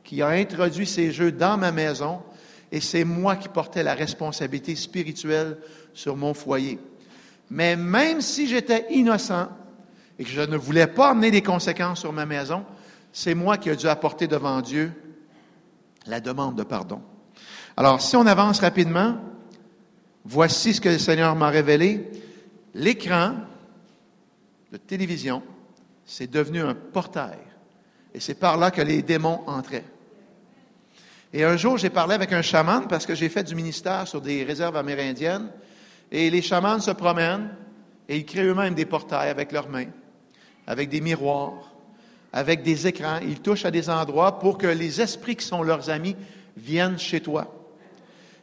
qui 0.03 0.21
a 0.21 0.29
introduit 0.29 0.87
ces 0.87 1.11
jeux 1.11 1.33
dans 1.33 1.57
ma 1.57 1.73
maison 1.73 2.21
et 2.75 2.81
c'est 2.81 3.05
moi 3.05 3.37
qui 3.37 3.49
portais 3.49 3.85
la 3.85 3.95
responsabilité 3.95 4.75
spirituelle 4.75 5.59
sur 5.93 6.17
mon 6.17 6.35
foyer. 6.35 6.81
Mais 7.49 7.77
même 7.77 8.21
si 8.21 8.49
j'étais 8.49 8.87
innocent 8.91 9.49
et 10.19 10.25
que 10.25 10.31
je 10.31 10.41
ne 10.41 10.57
voulais 10.57 10.89
pas 10.89 11.11
amener 11.11 11.31
des 11.31 11.41
conséquences 11.41 12.01
sur 12.01 12.13
ma 12.13 12.27
maison, 12.27 12.65
c'est 13.13 13.37
moi 13.37 13.59
qui 13.59 13.71
ai 13.71 13.77
dû 13.77 13.87
apporter 13.87 14.27
devant 14.27 14.61
Dieu 14.61 14.93
la 16.07 16.19
demande 16.19 16.57
de 16.57 16.65
pardon. 16.65 17.01
Alors, 17.77 18.03
si 18.03 18.17
on 18.17 18.27
avance 18.27 18.59
rapidement, 18.59 19.19
voici 20.25 20.75
ce 20.75 20.81
que 20.81 20.89
le 20.89 20.99
Seigneur 20.99 21.37
m'a 21.37 21.51
révélé. 21.51 22.11
L'écran 22.75 23.35
de 24.73 24.79
télévision, 24.79 25.45
c'est 26.05 26.29
devenu 26.29 26.61
un 26.61 26.75
portail. 26.75 27.39
Et 28.13 28.19
c'est 28.19 28.35
par 28.35 28.57
là 28.57 28.73
que 28.73 28.83
les 28.83 29.03
démons 29.03 29.43
entraient. 29.47 29.85
Et 31.37 31.43
un 31.43 31.57
jour, 31.57 31.77
j'ai 31.79 31.91
parlé 31.91 32.15
avec 32.15 32.33
un 32.33 32.43
chaman 32.43 32.87
parce 32.87 33.07
que 33.07 33.15
j'ai 33.17 33.29
fait 33.29 33.43
du 33.43 33.57
ministère 33.57 34.07
sur 34.07 34.21
des 34.21 34.45
réserves 34.45 34.77
amérindiennes. 34.77 35.51
Et 36.13 36.31
les 36.31 36.43
chamans 36.43 36.79
se 36.79 36.93
promènent 36.93 37.51
et 38.09 38.19
ils 38.19 38.25
créent 38.25 38.45
eux-mêmes 38.45 38.75
des 38.75 38.85
portails 38.85 39.31
avec 39.31 39.51
leurs 39.51 39.69
mains, 39.69 39.89
avec 40.65 40.91
des 40.91 41.01
miroirs, 41.01 41.73
avec 42.33 42.63
des 42.63 42.87
écrans. 42.87 43.19
Ils 43.21 43.41
touchent 43.41 43.65
à 43.65 43.73
des 43.73 43.91
endroits 43.91 44.39
pour 44.39 44.59
que 44.59 44.69
les 44.69 45.01
esprits 45.01 45.35
qui 45.35 45.45
sont 45.45 45.65
leurs 45.65 45.91
amis 45.91 46.15
viennent 46.57 47.01
chez 47.01 47.21
toi. 47.21 47.53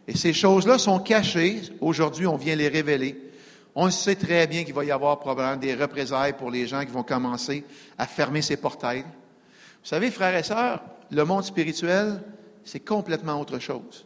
Et 0.05 0.17
ces 0.17 0.33
choses-là 0.33 0.77
sont 0.77 0.99
cachées. 0.99 1.61
Aujourd'hui, 1.79 2.27
on 2.27 2.35
vient 2.35 2.57
les 2.57 2.67
révéler. 2.67 3.31
On 3.73 3.89
sait 3.89 4.15
très 4.15 4.47
bien 4.47 4.65
qu'il 4.65 4.73
va 4.73 4.83
y 4.83 4.91
avoir 4.91 5.17
probablement 5.17 5.55
des 5.55 5.75
représailles 5.75 6.33
pour 6.33 6.51
les 6.51 6.67
gens 6.67 6.81
qui 6.81 6.91
vont 6.91 7.03
commencer 7.03 7.63
à 7.97 8.05
fermer 8.05 8.41
ces 8.41 8.57
portails. 8.57 9.03
Vous 9.03 9.87
savez, 9.87 10.11
frères 10.11 10.35
et 10.35 10.43
sœurs, 10.43 10.83
le 11.09 11.23
monde 11.23 11.45
spirituel, 11.45 12.19
c'est 12.63 12.79
complètement 12.79 13.39
autre 13.39 13.59
chose. 13.59 14.05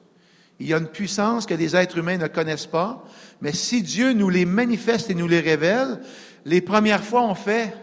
Il 0.60 0.68
y 0.68 0.74
a 0.74 0.78
une 0.78 0.88
puissance 0.88 1.46
que 1.46 1.54
les 1.54 1.76
êtres 1.76 1.98
humains 1.98 2.18
ne 2.18 2.28
connaissent 2.28 2.66
pas, 2.66 3.04
mais 3.42 3.52
si 3.52 3.84
Dieu 3.84 4.14
nous 4.14 4.30
les 4.30 4.46
manifeste 4.46 5.10
et 5.10 5.16
nous 5.16 5.28
les 5.28 5.42
révèle, 5.42 6.00
les 6.46 6.62
premières 6.62 7.04
fois, 7.04 7.24
on 7.24 7.36
fait, 7.36 7.76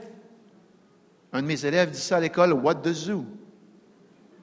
un 1.32 1.42
de 1.42 1.46
mes 1.46 1.64
élèves 1.66 1.90
dit 1.90 2.00
ça 2.00 2.16
à 2.16 2.20
l'école, 2.20 2.52
What 2.52 2.76
the 2.76 2.92
zoo? 2.92 3.26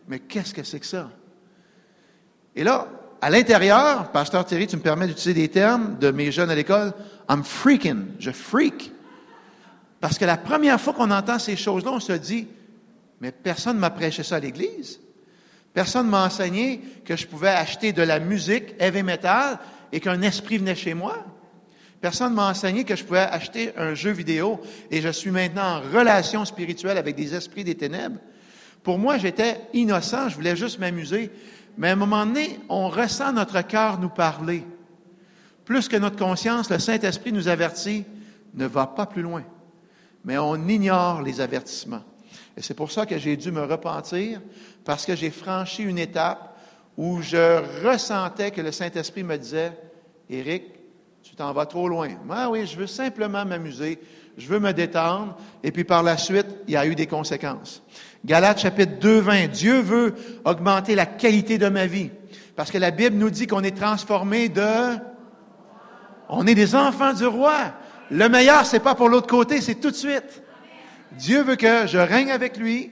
Mais 0.08 0.20
qu'est-ce 0.20 0.54
que 0.54 0.64
c'est 0.64 0.80
que 0.80 0.86
ça? 0.86 1.10
Et 2.56 2.64
là, 2.64 2.88
à 3.22 3.30
l'intérieur, 3.30 4.12
Pasteur 4.12 4.46
Thierry, 4.46 4.68
tu 4.68 4.78
me 4.78 4.82
permets 4.82 5.08
d'utiliser 5.08 5.34
des 5.34 5.50
termes 5.50 5.98
de 6.00 6.12
mes 6.12 6.32
jeunes 6.32 6.50
à 6.50 6.56
l'école, 6.56 6.94
I'm 7.30 7.44
freaking, 7.44 8.06
je 8.20 8.32
freak. 8.32 8.92
Parce 10.00 10.18
que 10.18 10.26
la 10.26 10.38
première 10.38 10.80
fois 10.80 10.94
qu'on 10.94 11.12
entend 11.12 11.40
ces 11.40 11.56
choses-là, 11.56 11.92
on 11.92 12.00
se 12.00 12.14
dit, 12.14 12.48
mais 13.20 13.32
personne 13.32 13.76
ne 13.76 13.82
m'a 13.82 13.90
prêché 13.90 14.24
ça 14.24 14.38
à 14.38 14.40
l'Église. 14.40 15.00
Personne 15.74 16.08
ne 16.08 16.12
m'a 16.12 16.26
enseigné 16.26 16.82
que 17.06 17.16
je 17.16 17.28
pouvais 17.28 17.50
acheter 17.50 17.94
de 17.94 18.02
la 18.02 18.20
musique 18.20 18.76
heavy 18.80 19.04
metal 19.04 19.60
et 19.92 20.00
qu'un 20.00 20.22
esprit 20.22 20.58
venait 20.58 20.76
chez 20.76 20.94
moi. 20.94 21.26
Personne 22.02 22.32
ne 22.32 22.36
m'a 22.36 22.50
enseigné 22.50 22.86
que 22.86 22.96
je 22.96 23.04
pouvais 23.04 23.20
acheter 23.20 23.74
un 23.78 23.94
jeu 23.94 24.12
vidéo 24.12 24.60
et 24.90 25.02
je 25.02 25.10
suis 25.10 25.32
maintenant 25.32 25.78
en 25.78 25.82
relation 25.82 26.46
spirituelle 26.46 26.98
avec 26.98 27.16
des 27.16 27.36
esprits 27.36 27.64
des 27.64 27.76
ténèbres. 27.76 28.20
Pour 28.84 28.98
moi, 28.98 29.18
j'étais 29.18 29.60
innocent, 29.74 30.30
je 30.30 30.36
voulais 30.36 30.56
juste 30.56 30.80
m'amuser. 30.80 31.30
Mais 31.78 31.90
à 31.90 31.94
un 31.94 31.98
moment 31.98 32.26
donné, 32.26 32.60
on 32.70 32.90
ressent 32.90 33.34
notre 33.34 33.62
cœur 33.62 34.00
nous 34.00 34.10
parler. 34.10 34.66
Plus 35.66 35.88
que 35.88 35.98
notre 35.98 36.18
conscience, 36.18 36.70
le 36.70 36.80
Saint-Esprit 36.80 37.32
nous 37.32 37.48
avertit, 37.48 38.06
ne 38.54 38.66
va 38.66 38.88
pas 38.88 39.06
plus 39.06 39.22
loin. 39.22 39.44
Mais 40.24 40.38
on 40.38 40.68
ignore 40.68 41.22
les 41.22 41.42
avertissements. 41.42 42.04
Et 42.58 42.62
c'est 42.62 42.74
pour 42.74 42.92
ça 42.92 43.06
que 43.06 43.18
j'ai 43.18 43.38
dû 43.38 43.52
me 43.52 43.62
repentir, 43.62 44.42
parce 44.86 45.06
que 45.06 45.16
j'ai 45.16 45.30
franchi 45.30 45.84
une 45.84 46.00
étape 46.00 46.58
où 46.98 47.22
je 47.22 47.62
ressentais 47.88 48.52
que 48.52 48.62
le 48.62 48.72
Saint-Esprit 48.72 49.24
me 49.24 49.38
disait, 49.38 49.72
Éric, 50.30 50.64
tu 51.24 51.36
t'en 51.36 51.54
vas 51.54 51.66
trop 51.66 51.88
loin. 51.88 52.10
Moi, 52.26 52.50
oui, 52.50 52.68
je 52.68 52.78
veux 52.78 52.88
simplement 52.88 53.46
m'amuser, 53.46 54.00
je 54.38 54.48
veux 54.48 54.60
me 54.60 54.74
détendre, 54.74 55.38
et 55.64 55.72
puis 55.72 55.84
par 55.84 56.04
la 56.04 56.18
suite, 56.18 56.48
il 56.68 56.74
y 56.74 56.78
a 56.78 56.86
eu 56.86 56.96
des 56.96 57.08
conséquences. 57.08 57.84
Galates 58.26 58.60
chapitre 58.60 59.00
2, 59.00 59.20
20, 59.20 59.48
Dieu 59.48 59.80
veut 59.80 60.16
augmenter 60.44 60.96
la 60.96 61.06
qualité 61.06 61.58
de 61.58 61.70
ma 61.70 61.86
vie, 61.86 62.10
parce 62.56 62.72
que 62.72 62.78
la 62.78 62.92
Bible 62.92 63.16
nous 63.16 63.30
dit 63.30 63.48
qu'on 63.48 63.64
est 63.64 63.78
transformé 63.78 64.50
de... 64.50 64.98
On 66.28 66.46
est 66.46 66.56
des 66.56 66.76
enfants 66.76 67.14
du 67.14 67.26
roi. 67.26 67.74
Le 68.12 68.28
meilleur, 68.30 68.66
c'est 68.66 68.82
pas 68.82 68.94
pour 68.94 69.10
l'autre 69.10 69.28
côté, 69.28 69.62
c'est 69.62 69.76
tout 69.76 69.90
de 69.90 69.96
suite. 69.96 70.44
Dieu 71.14 71.42
veut 71.42 71.56
que 71.56 71.88
je 71.88 71.98
règne 71.98 72.32
avec 72.32 72.58
lui 72.58 72.92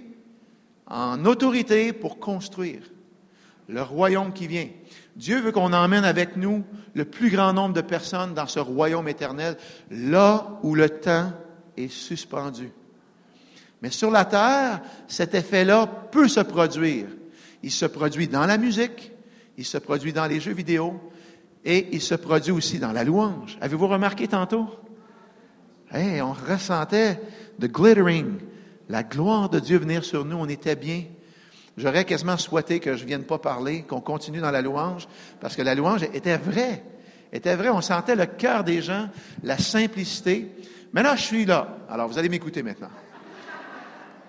en 0.87 1.25
autorité 1.25 1.93
pour 1.93 2.19
construire 2.19 2.81
le 3.67 3.81
royaume 3.81 4.31
qui 4.31 4.47
vient. 4.47 4.67
Dieu 5.15 5.41
veut 5.41 5.51
qu'on 5.51 5.73
emmène 5.73 6.05
avec 6.05 6.37
nous 6.37 6.63
le 6.93 7.05
plus 7.05 7.29
grand 7.29 7.53
nombre 7.53 7.73
de 7.73 7.81
personnes 7.81 8.33
dans 8.33 8.47
ce 8.47 8.59
royaume 8.59 9.07
éternel, 9.07 9.57
là 9.91 10.59
où 10.63 10.75
le 10.75 10.89
temps 10.89 11.33
est 11.75 11.91
suspendu. 11.91 12.69
Mais 13.81 13.89
sur 13.91 14.09
la 14.09 14.25
terre, 14.25 14.81
cet 15.07 15.35
effet-là 15.35 15.85
peut 15.85 16.27
se 16.27 16.39
produire. 16.39 17.07
Il 17.61 17.71
se 17.71 17.85
produit 17.85 18.27
dans 18.27 18.45
la 18.45 18.57
musique, 18.57 19.11
il 19.57 19.65
se 19.65 19.77
produit 19.77 20.13
dans 20.13 20.25
les 20.25 20.39
jeux 20.39 20.53
vidéo 20.53 20.99
et 21.65 21.89
il 21.91 22.01
se 22.01 22.15
produit 22.15 22.51
aussi 22.51 22.79
dans 22.79 22.91
la 22.91 23.03
louange. 23.03 23.57
Avez-vous 23.59 23.87
remarqué 23.87 24.27
tantôt? 24.27 24.67
Hey, 25.91 26.21
on 26.21 26.33
ressentait 26.33 27.19
the 27.59 27.65
glittering, 27.65 28.39
la 28.89 29.03
gloire 29.03 29.49
de 29.49 29.59
Dieu 29.59 29.77
venir 29.77 30.03
sur 30.03 30.25
nous, 30.25 30.37
on 30.37 30.47
était 30.47 30.75
bien. 30.75 31.03
J'aurais 31.77 32.05
quasiment 32.05 32.37
souhaité 32.37 32.79
que 32.79 32.95
je 32.95 33.03
ne 33.03 33.07
vienne 33.07 33.23
pas 33.23 33.37
parler, 33.37 33.83
qu'on 33.83 34.01
continue 34.01 34.39
dans 34.39 34.51
la 34.51 34.61
louange, 34.61 35.07
parce 35.39 35.55
que 35.55 35.61
la 35.61 35.75
louange 35.75 36.03
était 36.03 36.37
vraie. 36.37 36.83
Était 37.31 37.55
vraie, 37.55 37.69
on 37.69 37.81
sentait 37.81 38.15
le 38.15 38.25
cœur 38.25 38.63
des 38.63 38.81
gens, 38.81 39.09
la 39.43 39.57
simplicité. 39.57 40.49
Maintenant, 40.93 41.15
je 41.15 41.23
suis 41.23 41.45
là. 41.45 41.77
Alors, 41.89 42.07
vous 42.07 42.17
allez 42.17 42.29
m'écouter 42.29 42.63
maintenant. 42.63 42.89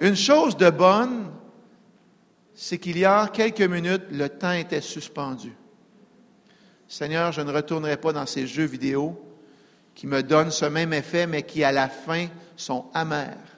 Une 0.01 0.17
chose 0.17 0.57
de 0.57 0.69
bonne, 0.69 1.31
c'est 2.55 2.79
qu'il 2.79 2.99
y 2.99 3.05
a 3.05 3.29
quelques 3.29 3.61
minutes, 3.63 4.05
le 4.11 4.29
temps 4.29 4.53
était 4.53 4.81
suspendu. 4.81 5.53
Seigneur, 6.89 7.33
je 7.33 7.41
ne 7.41 7.53
retournerai 7.53 7.99
pas 7.99 8.13
dans 8.13 8.27
ces 8.27 8.47
jeux 8.47 8.65
vidéo 8.65 9.21
qui 9.95 10.07
me 10.07 10.23
donnent 10.23 10.51
ce 10.51 10.65
même 10.65 10.93
effet, 10.93 11.27
mais 11.27 11.43
qui, 11.43 11.63
à 11.65 11.73
la 11.73 11.89
fin, 11.89 12.27
sont 12.57 12.87
amers. 12.95 13.58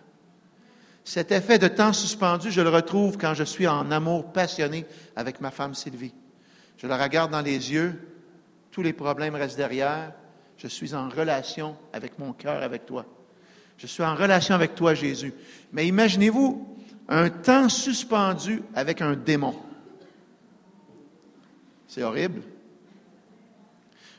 Cet 1.10 1.32
effet 1.32 1.58
de 1.58 1.66
temps 1.66 1.92
suspendu, 1.92 2.52
je 2.52 2.60
le 2.60 2.68
retrouve 2.68 3.18
quand 3.18 3.34
je 3.34 3.42
suis 3.42 3.66
en 3.66 3.90
amour 3.90 4.32
passionné 4.32 4.86
avec 5.16 5.40
ma 5.40 5.50
femme 5.50 5.74
Sylvie. 5.74 6.14
Je 6.76 6.86
la 6.86 6.96
regarde 6.96 7.32
dans 7.32 7.40
les 7.40 7.72
yeux, 7.72 8.00
tous 8.70 8.80
les 8.80 8.92
problèmes 8.92 9.34
restent 9.34 9.56
derrière. 9.56 10.12
Je 10.56 10.68
suis 10.68 10.94
en 10.94 11.08
relation 11.08 11.76
avec 11.92 12.16
mon 12.20 12.32
cœur, 12.32 12.62
avec 12.62 12.86
toi. 12.86 13.04
Je 13.76 13.88
suis 13.88 14.04
en 14.04 14.14
relation 14.14 14.54
avec 14.54 14.76
toi, 14.76 14.94
Jésus. 14.94 15.34
Mais 15.72 15.84
imaginez-vous 15.88 16.76
un 17.08 17.28
temps 17.28 17.68
suspendu 17.68 18.62
avec 18.72 19.02
un 19.02 19.16
démon. 19.16 19.56
C'est 21.88 22.04
horrible. 22.04 22.42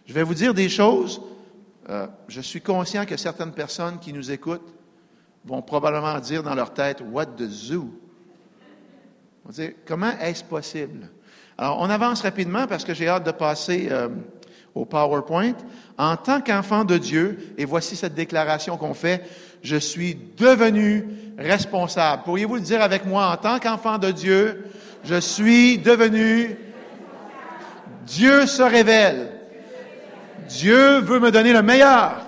Je 0.05 0.11
vais 0.11 0.23
vous 0.23 0.35
dire 0.35 0.53
des 0.53 0.67
choses. 0.67 1.21
Euh, 1.87 2.07
je 2.27 2.41
suis 2.41 2.59
conscient 2.59 3.05
que 3.05 3.15
certaines 3.15 3.53
personnes 3.53 3.97
qui 3.97 4.11
nous 4.11 4.29
écoutent 4.29 4.80
vont 5.45 5.61
probablement 5.61 6.19
dire 6.19 6.43
dans 6.43 6.55
leur 6.55 6.73
tête 6.73 7.01
What 7.11 7.27
the 7.37 7.47
zoo? 7.47 7.89
On 9.45 9.51
comment 9.85 10.11
est-ce 10.19 10.43
possible? 10.43 11.09
Alors, 11.57 11.77
on 11.79 11.89
avance 11.89 12.21
rapidement 12.21 12.67
parce 12.67 12.83
que 12.83 12.93
j'ai 12.93 13.07
hâte 13.07 13.25
de 13.25 13.31
passer 13.31 13.87
euh, 13.91 14.09
au 14.73 14.85
PowerPoint. 14.85 15.53
En 15.97 16.15
tant 16.15 16.41
qu'enfant 16.41 16.83
de 16.85 16.97
Dieu, 16.97 17.53
et 17.57 17.65
voici 17.65 17.95
cette 17.95 18.13
déclaration 18.13 18.77
qu'on 18.77 18.93
fait, 18.93 19.23
je 19.61 19.75
suis 19.75 20.15
devenu 20.37 21.07
responsable. 21.37 22.23
Pourriez-vous 22.23 22.55
le 22.55 22.61
dire 22.61 22.81
avec 22.81 23.05
moi? 23.05 23.27
En 23.27 23.37
tant 23.37 23.59
qu'enfant 23.59 23.97
de 23.97 24.11
Dieu, 24.11 24.65
je 25.03 25.19
suis 25.19 25.77
devenu 25.77 26.57
Dieu 28.05 28.45
se 28.45 28.63
révèle. 28.63 29.31
Dieu 30.47 30.99
veut 30.99 31.19
me 31.19 31.31
donner 31.31 31.53
le 31.53 31.61
meilleur. 31.61 32.25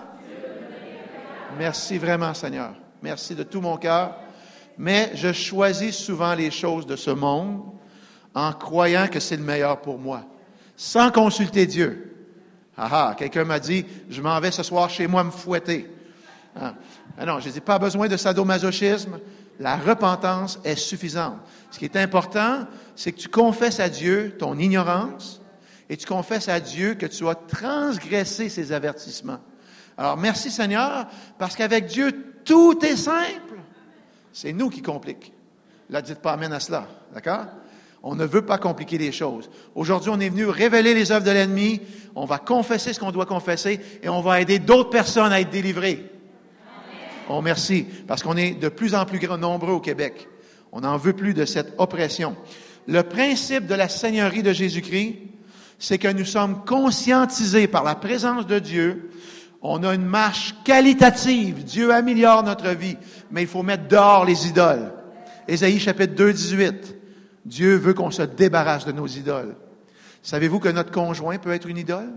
Merci 1.58 1.98
vraiment, 1.98 2.34
Seigneur. 2.34 2.74
Merci 3.04 3.36
de 3.36 3.44
tout 3.44 3.60
mon 3.60 3.76
cœur. 3.76 4.16
Mais 4.78 5.12
je 5.14 5.34
choisis 5.34 5.94
souvent 5.94 6.34
les 6.36 6.52
choses 6.52 6.88
de 6.88 6.96
ce 6.96 7.12
monde 7.12 7.62
en 8.34 8.54
croyant 8.54 9.10
que 9.10 9.20
c'est 9.20 9.36
le 9.36 9.44
meilleur 9.44 9.82
pour 9.82 10.00
moi, 10.00 10.24
sans 10.78 11.12
consulter 11.12 11.68
Dieu. 11.68 12.16
Ah 12.78 12.88
ah, 12.92 13.16
quelqu'un 13.18 13.44
m'a 13.44 13.60
dit, 13.60 13.86
je 14.10 14.22
m'en 14.22 14.40
vais 14.40 14.52
ce 14.52 14.64
soir 14.64 14.90
chez 14.90 15.06
moi 15.06 15.26
me 15.26 15.32
fouetter. 15.32 15.92
Ah, 16.56 16.76
ah 17.18 17.26
non, 17.26 17.42
je 17.42 17.50
dis 17.50 17.60
pas 17.60 17.78
besoin 17.78 18.08
de 18.08 18.16
sadomasochisme. 18.16 19.20
La 19.60 19.76
repentance 19.76 20.62
est 20.64 20.78
suffisante. 20.78 21.40
Ce 21.72 21.80
qui 21.80 21.86
est 21.86 21.98
important, 21.98 22.66
c'est 22.96 23.12
que 23.12 23.20
tu 23.20 23.28
confesses 23.28 23.82
à 23.82 23.90
Dieu 23.90 24.38
ton 24.40 24.58
ignorance 24.58 25.42
et 25.90 25.98
tu 25.98 26.08
confesses 26.08 26.48
à 26.48 26.62
Dieu 26.62 26.94
que 26.94 27.06
tu 27.06 27.28
as 27.28 27.36
transgressé 27.36 28.48
ses 28.48 28.72
avertissements. 28.72 29.42
Alors, 29.98 30.16
merci 30.16 30.50
Seigneur, 30.50 31.06
parce 31.38 31.58
qu'avec 31.58 31.88
Dieu, 31.88 32.33
tout 32.44 32.84
est 32.86 32.96
simple. 32.96 33.60
C'est 34.32 34.54
nous 34.54 34.70
qui 34.70 34.82
compliquons. 34.82 35.32
Là, 35.90 36.02
dites 36.02 36.20
pas 36.20 36.34
Amen 36.34 36.52
à 36.54 36.60
cela. 36.60 36.88
D'accord? 37.14 37.46
On 38.02 38.16
ne 38.16 38.26
veut 38.26 38.42
pas 38.42 38.58
compliquer 38.58 38.98
les 38.98 39.14
choses. 39.14 39.50
Aujourd'hui, 39.76 40.12
on 40.14 40.20
est 40.20 40.30
venu 40.30 40.46
révéler 40.46 40.94
les 40.94 41.12
œuvres 41.12 41.26
de 41.26 41.32
l'ennemi. 41.32 41.80
On 42.16 42.26
va 42.26 42.38
confesser 42.38 42.92
ce 42.92 43.00
qu'on 43.00 43.12
doit 43.12 43.26
confesser 43.26 43.80
et 44.02 44.10
on 44.10 44.20
va 44.20 44.42
aider 44.42 44.60
d'autres 44.60 44.90
personnes 44.90 45.32
à 45.32 45.40
être 45.40 45.50
délivrées. 45.50 46.12
Oh, 47.30 47.42
merci, 47.42 47.86
parce 48.06 48.22
qu'on 48.22 48.36
est 48.36 48.60
de 48.60 48.68
plus 48.68 48.94
en 48.94 49.06
plus 49.06 49.26
nombreux 49.26 49.72
au 49.72 49.80
Québec. 49.80 50.28
On 50.74 50.82
n'en 50.82 50.98
veut 50.98 51.14
plus 51.14 51.34
de 51.34 51.46
cette 51.46 51.74
oppression. 51.78 52.36
Le 52.88 53.04
principe 53.04 53.68
de 53.68 53.76
la 53.76 53.88
Seigneurie 53.88 54.44
de 54.44 54.52
Jésus-Christ, 54.52 55.16
c'est 55.80 55.98
que 55.98 56.10
nous 56.10 56.26
sommes 56.26 56.66
conscientisés 56.66 57.68
par 57.68 57.84
la 57.84 57.96
présence 57.96 58.46
de 58.48 58.60
Dieu. 58.60 59.12
On 59.66 59.82
a 59.84 59.96
une 59.96 60.06
marche 60.06 60.54
qualitative. 60.66 61.64
Dieu 61.64 61.94
améliore 61.94 62.44
notre 62.44 62.70
vie, 62.70 62.98
mais 63.32 63.44
il 63.44 63.48
faut 63.48 63.64
mettre 63.64 63.88
dehors 63.88 64.26
les 64.26 64.48
idoles. 64.48 64.92
Ésaïe 65.48 65.80
chapitre 65.80 66.16
2, 66.16 66.34
18. 66.34 66.96
Dieu 67.46 67.76
veut 67.76 67.94
qu'on 67.94 68.12
se 68.12 68.22
débarrasse 68.24 68.86
de 68.86 68.92
nos 68.92 69.08
idoles. 69.08 69.56
Savez-vous 70.22 70.60
que 70.60 70.70
notre 70.70 70.92
conjoint 70.92 71.38
peut 71.38 71.54
être 71.54 71.68
une 71.68 71.78
idole? 71.78 72.12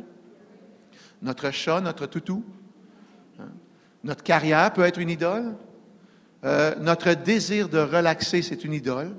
Notre 1.23 1.53
chat, 1.53 1.81
notre 1.81 2.07
toutou? 2.07 2.45
Hein? 3.39 3.49
Notre 4.03 4.25
carrière 4.25 4.73
peut 4.73 4.85
être 4.85 4.99
une 4.99 5.11
idole? 5.11 5.55
Euh, 6.45 6.75
notre 6.81 7.13
désir 7.15 7.69
de 7.69 7.79
relaxer, 7.79 8.43
c'est 8.43 8.65
une 8.65 8.75
idole. 8.75 9.15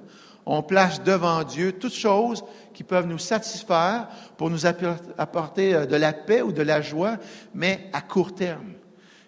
On 0.45 0.63
place 0.63 1.01
devant 1.03 1.43
Dieu 1.43 1.73
toutes 1.73 1.93
choses 1.93 2.43
qui 2.78 2.84
peuvent 2.84 3.07
nous 3.07 3.17
satisfaire 3.17 4.07
pour 4.38 4.51
nous 4.51 4.67
apporter 4.67 5.73
euh, 5.73 5.86
de 5.88 5.95
la 5.95 6.13
paix 6.13 6.43
ou 6.43 6.51
de 6.51 6.61
la 6.61 6.80
joie, 6.80 7.17
mais 7.55 7.89
à 7.91 8.01
court 8.01 8.36
terme. 8.36 8.73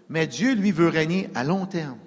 Mais 0.08 0.28
Dieu, 0.28 0.54
lui, 0.54 0.72
veut 0.72 0.88
régner 0.88 1.32
à 1.34 1.44
long 1.44 1.66
terme 1.66 1.98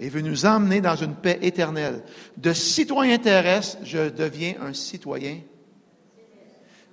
et 0.00 0.08
veut 0.08 0.22
nous 0.22 0.44
emmener 0.44 0.80
dans 0.80 0.96
une 0.96 1.14
paix 1.14 1.38
éternelle. 1.40 2.02
De 2.36 2.52
citoyen 2.52 3.18
terrestre, 3.18 3.78
je 3.84 4.08
deviens 4.08 4.54
un 4.60 4.72
citoyen. 4.72 5.38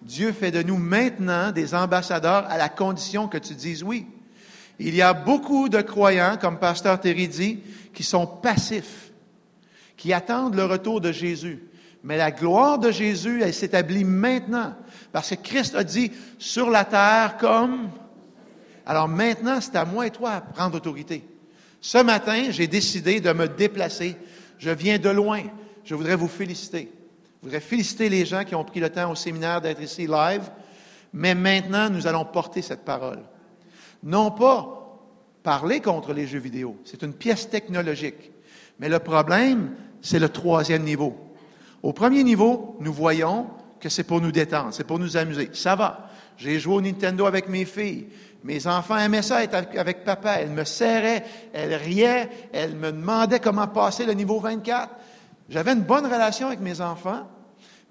Dieu 0.03 0.33
fait 0.33 0.51
de 0.51 0.61
nous 0.61 0.77
maintenant 0.77 1.51
des 1.51 1.73
ambassadeurs 1.73 2.45
à 2.47 2.59
la 2.59 2.69
condition 2.69 3.27
que 3.27 3.39
tu 3.39 3.55
dises 3.55 3.81
oui. 3.81 4.05
Il 4.77 4.93
y 4.93 5.01
a 5.01 5.13
beaucoup 5.13 5.67
de 5.67 5.81
croyants, 5.81 6.37
comme 6.39 6.59
Pasteur 6.59 7.01
Terry 7.01 7.27
dit, 7.27 7.61
qui 7.95 8.03
sont 8.03 8.27
passifs, 8.27 9.11
qui 9.97 10.13
attendent 10.13 10.53
le 10.53 10.65
retour 10.65 11.01
de 11.01 11.11
Jésus. 11.11 11.68
Mais 12.03 12.17
la 12.17 12.31
gloire 12.31 12.79
de 12.79 12.91
Jésus, 12.91 13.41
elle 13.43 13.53
s'établit 13.53 14.03
maintenant. 14.03 14.73
Parce 15.11 15.29
que 15.31 15.35
Christ 15.35 15.75
a 15.75 15.83
dit, 15.83 16.11
sur 16.37 16.69
la 16.69 16.85
terre 16.85 17.37
comme... 17.37 17.89
Alors 18.85 19.07
maintenant, 19.07 19.59
c'est 19.61 19.75
à 19.75 19.85
moi 19.85 20.07
et 20.07 20.11
toi 20.11 20.31
à 20.31 20.41
prendre 20.41 20.75
autorité. 20.75 21.23
Ce 21.81 21.97
matin, 21.97 22.45
j'ai 22.49 22.67
décidé 22.67 23.19
de 23.19 23.31
me 23.33 23.47
déplacer. 23.47 24.15
Je 24.57 24.69
viens 24.69 24.97
de 24.97 25.09
loin. 25.09 25.41
Je 25.83 25.95
voudrais 25.95 26.15
vous 26.15 26.27
féliciter. 26.27 26.91
Je 27.41 27.45
voudrais 27.45 27.59
féliciter 27.59 28.09
les 28.09 28.25
gens 28.25 28.43
qui 28.43 28.55
ont 28.55 28.63
pris 28.63 28.79
le 28.79 28.89
temps 28.89 29.11
au 29.11 29.15
séminaire 29.15 29.61
d'être 29.61 29.81
ici 29.81 30.07
live. 30.07 30.49
Mais 31.13 31.35
maintenant, 31.35 31.89
nous 31.89 32.07
allons 32.07 32.25
porter 32.25 32.61
cette 32.61 32.83
parole. 32.83 33.19
Non 34.03 34.31
pas 34.31 34.79
parler 35.43 35.79
contre 35.79 36.13
les 36.13 36.27
jeux 36.27 36.39
vidéo. 36.39 36.77
C'est 36.85 37.03
une 37.03 37.13
pièce 37.13 37.49
technologique. 37.49 38.31
Mais 38.79 38.89
le 38.89 38.99
problème, 38.99 39.75
c'est 40.01 40.19
le 40.19 40.29
troisième 40.29 40.83
niveau. 40.83 41.28
Au 41.81 41.93
premier 41.93 42.23
niveau, 42.23 42.77
nous 42.79 42.93
voyons 42.93 43.47
que 43.79 43.89
c'est 43.89 44.03
pour 44.03 44.21
nous 44.21 44.31
détendre, 44.31 44.73
c'est 44.73 44.83
pour 44.83 44.99
nous 44.99 45.17
amuser. 45.17 45.49
Ça 45.53 45.75
va. 45.75 46.09
J'ai 46.37 46.59
joué 46.59 46.75
au 46.75 46.81
Nintendo 46.81 47.25
avec 47.25 47.47
mes 47.47 47.65
filles. 47.65 48.07
Mes 48.43 48.67
enfants 48.67 48.97
aimaient 48.97 49.21
ça 49.21 49.43
être 49.43 49.55
avec 49.77 50.03
papa. 50.03 50.35
Elles 50.39 50.49
me 50.49 50.63
serraient, 50.63 51.25
elles 51.53 51.75
riaient, 51.75 52.29
elles 52.53 52.75
me 52.75 52.91
demandaient 52.91 53.39
comment 53.39 53.67
passer 53.67 54.05
le 54.05 54.13
niveau 54.13 54.39
24. 54.39 54.89
J'avais 55.49 55.73
une 55.73 55.81
bonne 55.81 56.05
relation 56.05 56.47
avec 56.47 56.59
mes 56.59 56.79
enfants, 56.79 57.27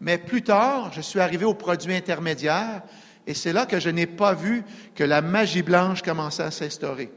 mais 0.01 0.17
plus 0.17 0.43
tard, 0.43 0.93
je 0.93 1.01
suis 1.01 1.21
arrivé 1.21 1.45
au 1.45 1.55
produit 1.55 1.95
intermédiaire 1.95 2.83
et 3.27 3.35
c'est 3.35 3.53
là 3.53 3.67
que 3.67 3.81
je 3.81 3.91
n'ai 3.91 4.07
pas 4.07 4.33
vu 4.33 4.65
que 4.95 5.05
la 5.05 5.21
magie 5.21 5.63
blanche 5.63 6.03
commençait 6.03 6.45
à 6.45 6.51
s'instaurer. 6.51 7.11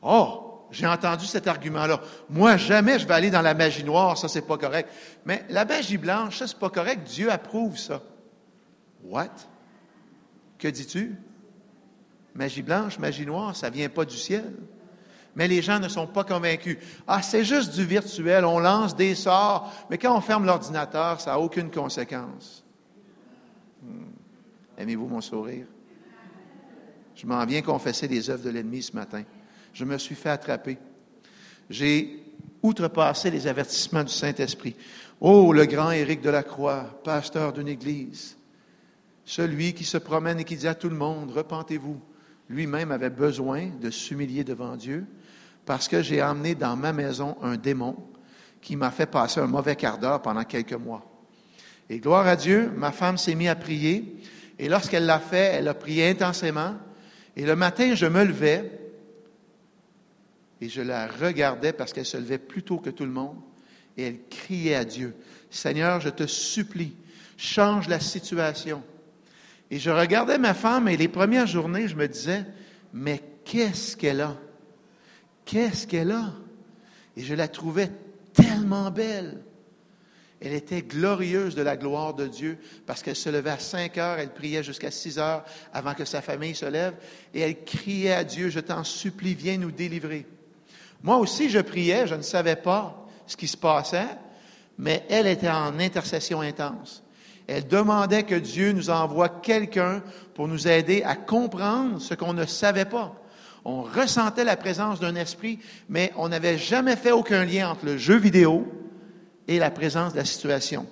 Oh, 0.00 0.51
j'ai 0.72 0.86
entendu 0.86 1.26
cet 1.26 1.46
argument-là. 1.46 2.00
Moi, 2.30 2.56
jamais 2.56 2.98
je 2.98 3.06
vais 3.06 3.14
aller 3.14 3.30
dans 3.30 3.42
la 3.42 3.54
magie 3.54 3.84
noire, 3.84 4.16
ça, 4.16 4.26
c'est 4.26 4.46
pas 4.46 4.56
correct. 4.56 4.90
Mais 5.24 5.44
la 5.50 5.64
magie 5.64 5.98
blanche, 5.98 6.38
ça, 6.38 6.46
c'est 6.46 6.58
pas 6.58 6.70
correct. 6.70 7.06
Dieu 7.06 7.30
approuve 7.30 7.78
ça. 7.78 8.02
What? 9.04 9.30
Que 10.58 10.68
dis-tu? 10.68 11.14
Magie 12.34 12.62
blanche, 12.62 12.98
magie 12.98 13.26
noire, 13.26 13.54
ça 13.54 13.68
vient 13.68 13.90
pas 13.90 14.06
du 14.06 14.16
ciel. 14.16 14.54
Mais 15.34 15.48
les 15.48 15.62
gens 15.62 15.78
ne 15.78 15.88
sont 15.88 16.06
pas 16.06 16.24
convaincus. 16.24 16.78
Ah, 17.06 17.22
c'est 17.22 17.44
juste 17.44 17.74
du 17.74 17.84
virtuel, 17.84 18.44
on 18.44 18.58
lance 18.58 18.96
des 18.96 19.14
sorts, 19.14 19.72
mais 19.90 19.98
quand 19.98 20.16
on 20.16 20.20
ferme 20.20 20.46
l'ordinateur, 20.46 21.20
ça 21.20 21.32
n'a 21.32 21.38
aucune 21.38 21.70
conséquence. 21.70 22.64
Hmm. 23.82 24.12
Aimez-vous 24.78 25.08
mon 25.08 25.20
sourire? 25.20 25.66
Je 27.14 27.26
m'en 27.26 27.44
viens 27.44 27.62
confesser 27.62 28.08
les 28.08 28.30
œuvres 28.30 28.44
de 28.44 28.50
l'ennemi 28.50 28.82
ce 28.82 28.94
matin. 28.94 29.22
Je 29.72 29.84
me 29.84 29.98
suis 29.98 30.14
fait 30.14 30.30
attraper. 30.30 30.78
J'ai 31.70 32.22
outrepassé 32.62 33.30
les 33.30 33.46
avertissements 33.46 34.04
du 34.04 34.12
Saint-Esprit. 34.12 34.76
Oh, 35.20 35.52
le 35.52 35.66
grand 35.66 35.90
Éric 35.90 36.20
de 36.20 36.30
la 36.30 36.42
Croix, 36.42 37.00
pasteur 37.04 37.52
d'une 37.52 37.68
église, 37.68 38.36
celui 39.24 39.72
qui 39.72 39.84
se 39.84 39.98
promène 39.98 40.40
et 40.40 40.44
qui 40.44 40.56
dit 40.56 40.68
à 40.68 40.74
tout 40.74 40.88
le 40.88 40.96
monde, 40.96 41.30
repentez-vous, 41.30 42.00
lui-même 42.48 42.90
avait 42.90 43.10
besoin 43.10 43.68
de 43.80 43.90
s'humilier 43.90 44.44
devant 44.44 44.76
Dieu 44.76 45.06
parce 45.64 45.88
que 45.88 46.02
j'ai 46.02 46.22
emmené 46.22 46.54
dans 46.54 46.76
ma 46.76 46.92
maison 46.92 47.36
un 47.40 47.56
démon 47.56 47.96
qui 48.60 48.76
m'a 48.76 48.90
fait 48.90 49.06
passer 49.06 49.40
un 49.40 49.46
mauvais 49.46 49.76
quart 49.76 49.98
d'heure 49.98 50.22
pendant 50.22 50.44
quelques 50.44 50.72
mois. 50.72 51.06
Et 51.88 51.98
gloire 51.98 52.26
à 52.26 52.36
Dieu, 52.36 52.70
ma 52.76 52.92
femme 52.92 53.16
s'est 53.16 53.34
mise 53.34 53.48
à 53.48 53.54
prier 53.54 54.16
et 54.58 54.68
lorsqu'elle 54.68 55.06
l'a 55.06 55.20
fait, 55.20 55.54
elle 55.54 55.68
a 55.68 55.74
prié 55.74 56.08
intensément 56.08 56.74
et 57.36 57.46
le 57.46 57.56
matin, 57.56 57.94
je 57.94 58.06
me 58.06 58.24
levais 58.24 58.81
et 60.62 60.68
je 60.68 60.80
la 60.80 61.08
regardais 61.08 61.72
parce 61.72 61.92
qu'elle 61.92 62.06
se 62.06 62.16
levait 62.16 62.38
plus 62.38 62.62
tôt 62.62 62.78
que 62.78 62.88
tout 62.88 63.04
le 63.04 63.10
monde 63.10 63.36
et 63.96 64.04
elle 64.04 64.20
criait 64.30 64.76
à 64.76 64.84
Dieu, 64.84 65.16
Seigneur, 65.50 66.00
je 66.00 66.08
te 66.08 66.24
supplie, 66.24 66.94
change 67.36 67.88
la 67.88 67.98
situation. 67.98 68.80
Et 69.72 69.80
je 69.80 69.90
regardais 69.90 70.38
ma 70.38 70.54
femme 70.54 70.86
et 70.86 70.96
les 70.96 71.08
premières 71.08 71.48
journées, 71.48 71.88
je 71.88 71.96
me 71.96 72.06
disais, 72.06 72.44
mais 72.92 73.20
qu'est-ce 73.44 73.96
qu'elle 73.96 74.20
a? 74.20 74.36
Qu'est-ce 75.44 75.88
qu'elle 75.88 76.12
a? 76.12 76.32
Et 77.16 77.24
je 77.24 77.34
la 77.34 77.48
trouvais 77.48 77.90
tellement 78.32 78.92
belle. 78.92 79.42
Elle 80.40 80.52
était 80.52 80.82
glorieuse 80.82 81.56
de 81.56 81.62
la 81.62 81.76
gloire 81.76 82.14
de 82.14 82.28
Dieu 82.28 82.56
parce 82.86 83.02
qu'elle 83.02 83.16
se 83.16 83.30
levait 83.30 83.50
à 83.50 83.58
5 83.58 83.98
heures, 83.98 84.18
elle 84.20 84.32
priait 84.32 84.62
jusqu'à 84.62 84.92
6 84.92 85.18
heures 85.18 85.44
avant 85.72 85.94
que 85.94 86.04
sa 86.04 86.22
famille 86.22 86.54
se 86.54 86.66
lève 86.66 86.94
et 87.34 87.40
elle 87.40 87.64
criait 87.64 88.12
à 88.12 88.22
Dieu, 88.22 88.48
je 88.48 88.60
t'en 88.60 88.84
supplie, 88.84 89.34
viens 89.34 89.58
nous 89.58 89.72
délivrer. 89.72 90.24
Moi 91.02 91.16
aussi, 91.16 91.50
je 91.50 91.58
priais, 91.58 92.06
je 92.06 92.14
ne 92.14 92.22
savais 92.22 92.56
pas 92.56 93.06
ce 93.26 93.36
qui 93.36 93.48
se 93.48 93.56
passait, 93.56 94.08
mais 94.78 95.04
elle 95.08 95.26
était 95.26 95.48
en 95.48 95.78
intercession 95.78 96.40
intense. 96.40 97.02
Elle 97.46 97.66
demandait 97.66 98.22
que 98.22 98.34
Dieu 98.34 98.72
nous 98.72 98.90
envoie 98.90 99.28
quelqu'un 99.28 100.02
pour 100.34 100.48
nous 100.48 100.68
aider 100.68 101.02
à 101.02 101.16
comprendre 101.16 102.00
ce 102.00 102.14
qu'on 102.14 102.32
ne 102.32 102.46
savait 102.46 102.84
pas. 102.84 103.14
On 103.64 103.82
ressentait 103.82 104.44
la 104.44 104.56
présence 104.56 105.00
d'un 105.00 105.14
esprit, 105.14 105.58
mais 105.88 106.12
on 106.16 106.28
n'avait 106.28 106.58
jamais 106.58 106.96
fait 106.96 107.12
aucun 107.12 107.44
lien 107.44 107.70
entre 107.70 107.84
le 107.84 107.96
jeu 107.96 108.16
vidéo 108.16 108.66
et 109.48 109.58
la 109.58 109.70
présence 109.70 110.12
de 110.12 110.18
la 110.18 110.24
situation. 110.24 110.86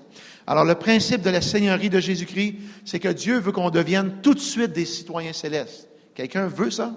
Alors 0.47 0.65
le 0.65 0.75
principe 0.75 1.23
de 1.23 1.31
la 1.31 1.41
Seigneurie 1.41 1.91
de 1.91 2.01
Jésus-Christ, 2.01 2.57
c'est 2.85 2.99
que 2.99 3.09
Dieu 3.09 3.39
veut 3.39 3.53
qu'on 3.53 3.71
devienne 3.71 4.21
tout 4.23 4.35
de 4.35 4.41
suite 4.41 4.73
des 4.73 4.85
citoyens 4.85 5.33
célestes. 5.33 5.89
Quelqu'un 6.15 6.47
veut 6.47 6.71
ça? 6.71 6.93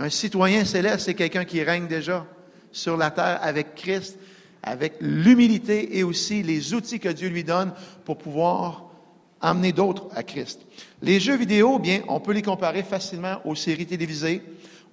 Un 0.00 0.08
citoyen 0.08 0.64
céleste, 0.64 1.04
c'est 1.04 1.14
quelqu'un 1.14 1.44
qui 1.44 1.62
règne 1.62 1.86
déjà 1.86 2.26
sur 2.72 2.96
la 2.96 3.10
terre 3.10 3.38
avec 3.42 3.74
Christ 3.74 4.18
avec 4.62 4.94
l'humilité 5.00 5.98
et 5.98 6.02
aussi 6.02 6.42
les 6.42 6.72
outils 6.72 7.00
que 7.00 7.10
Dieu 7.10 7.28
lui 7.28 7.44
donne 7.44 7.72
pour 8.06 8.16
pouvoir 8.16 8.86
amener 9.42 9.72
d'autres 9.72 10.08
à 10.14 10.22
Christ. 10.22 10.60
Les 11.02 11.20
jeux 11.20 11.36
vidéo, 11.36 11.78
bien, 11.78 12.00
on 12.08 12.18
peut 12.18 12.32
les 12.32 12.40
comparer 12.40 12.82
facilement 12.82 13.40
aux 13.44 13.54
séries 13.54 13.86
télévisées 13.86 14.42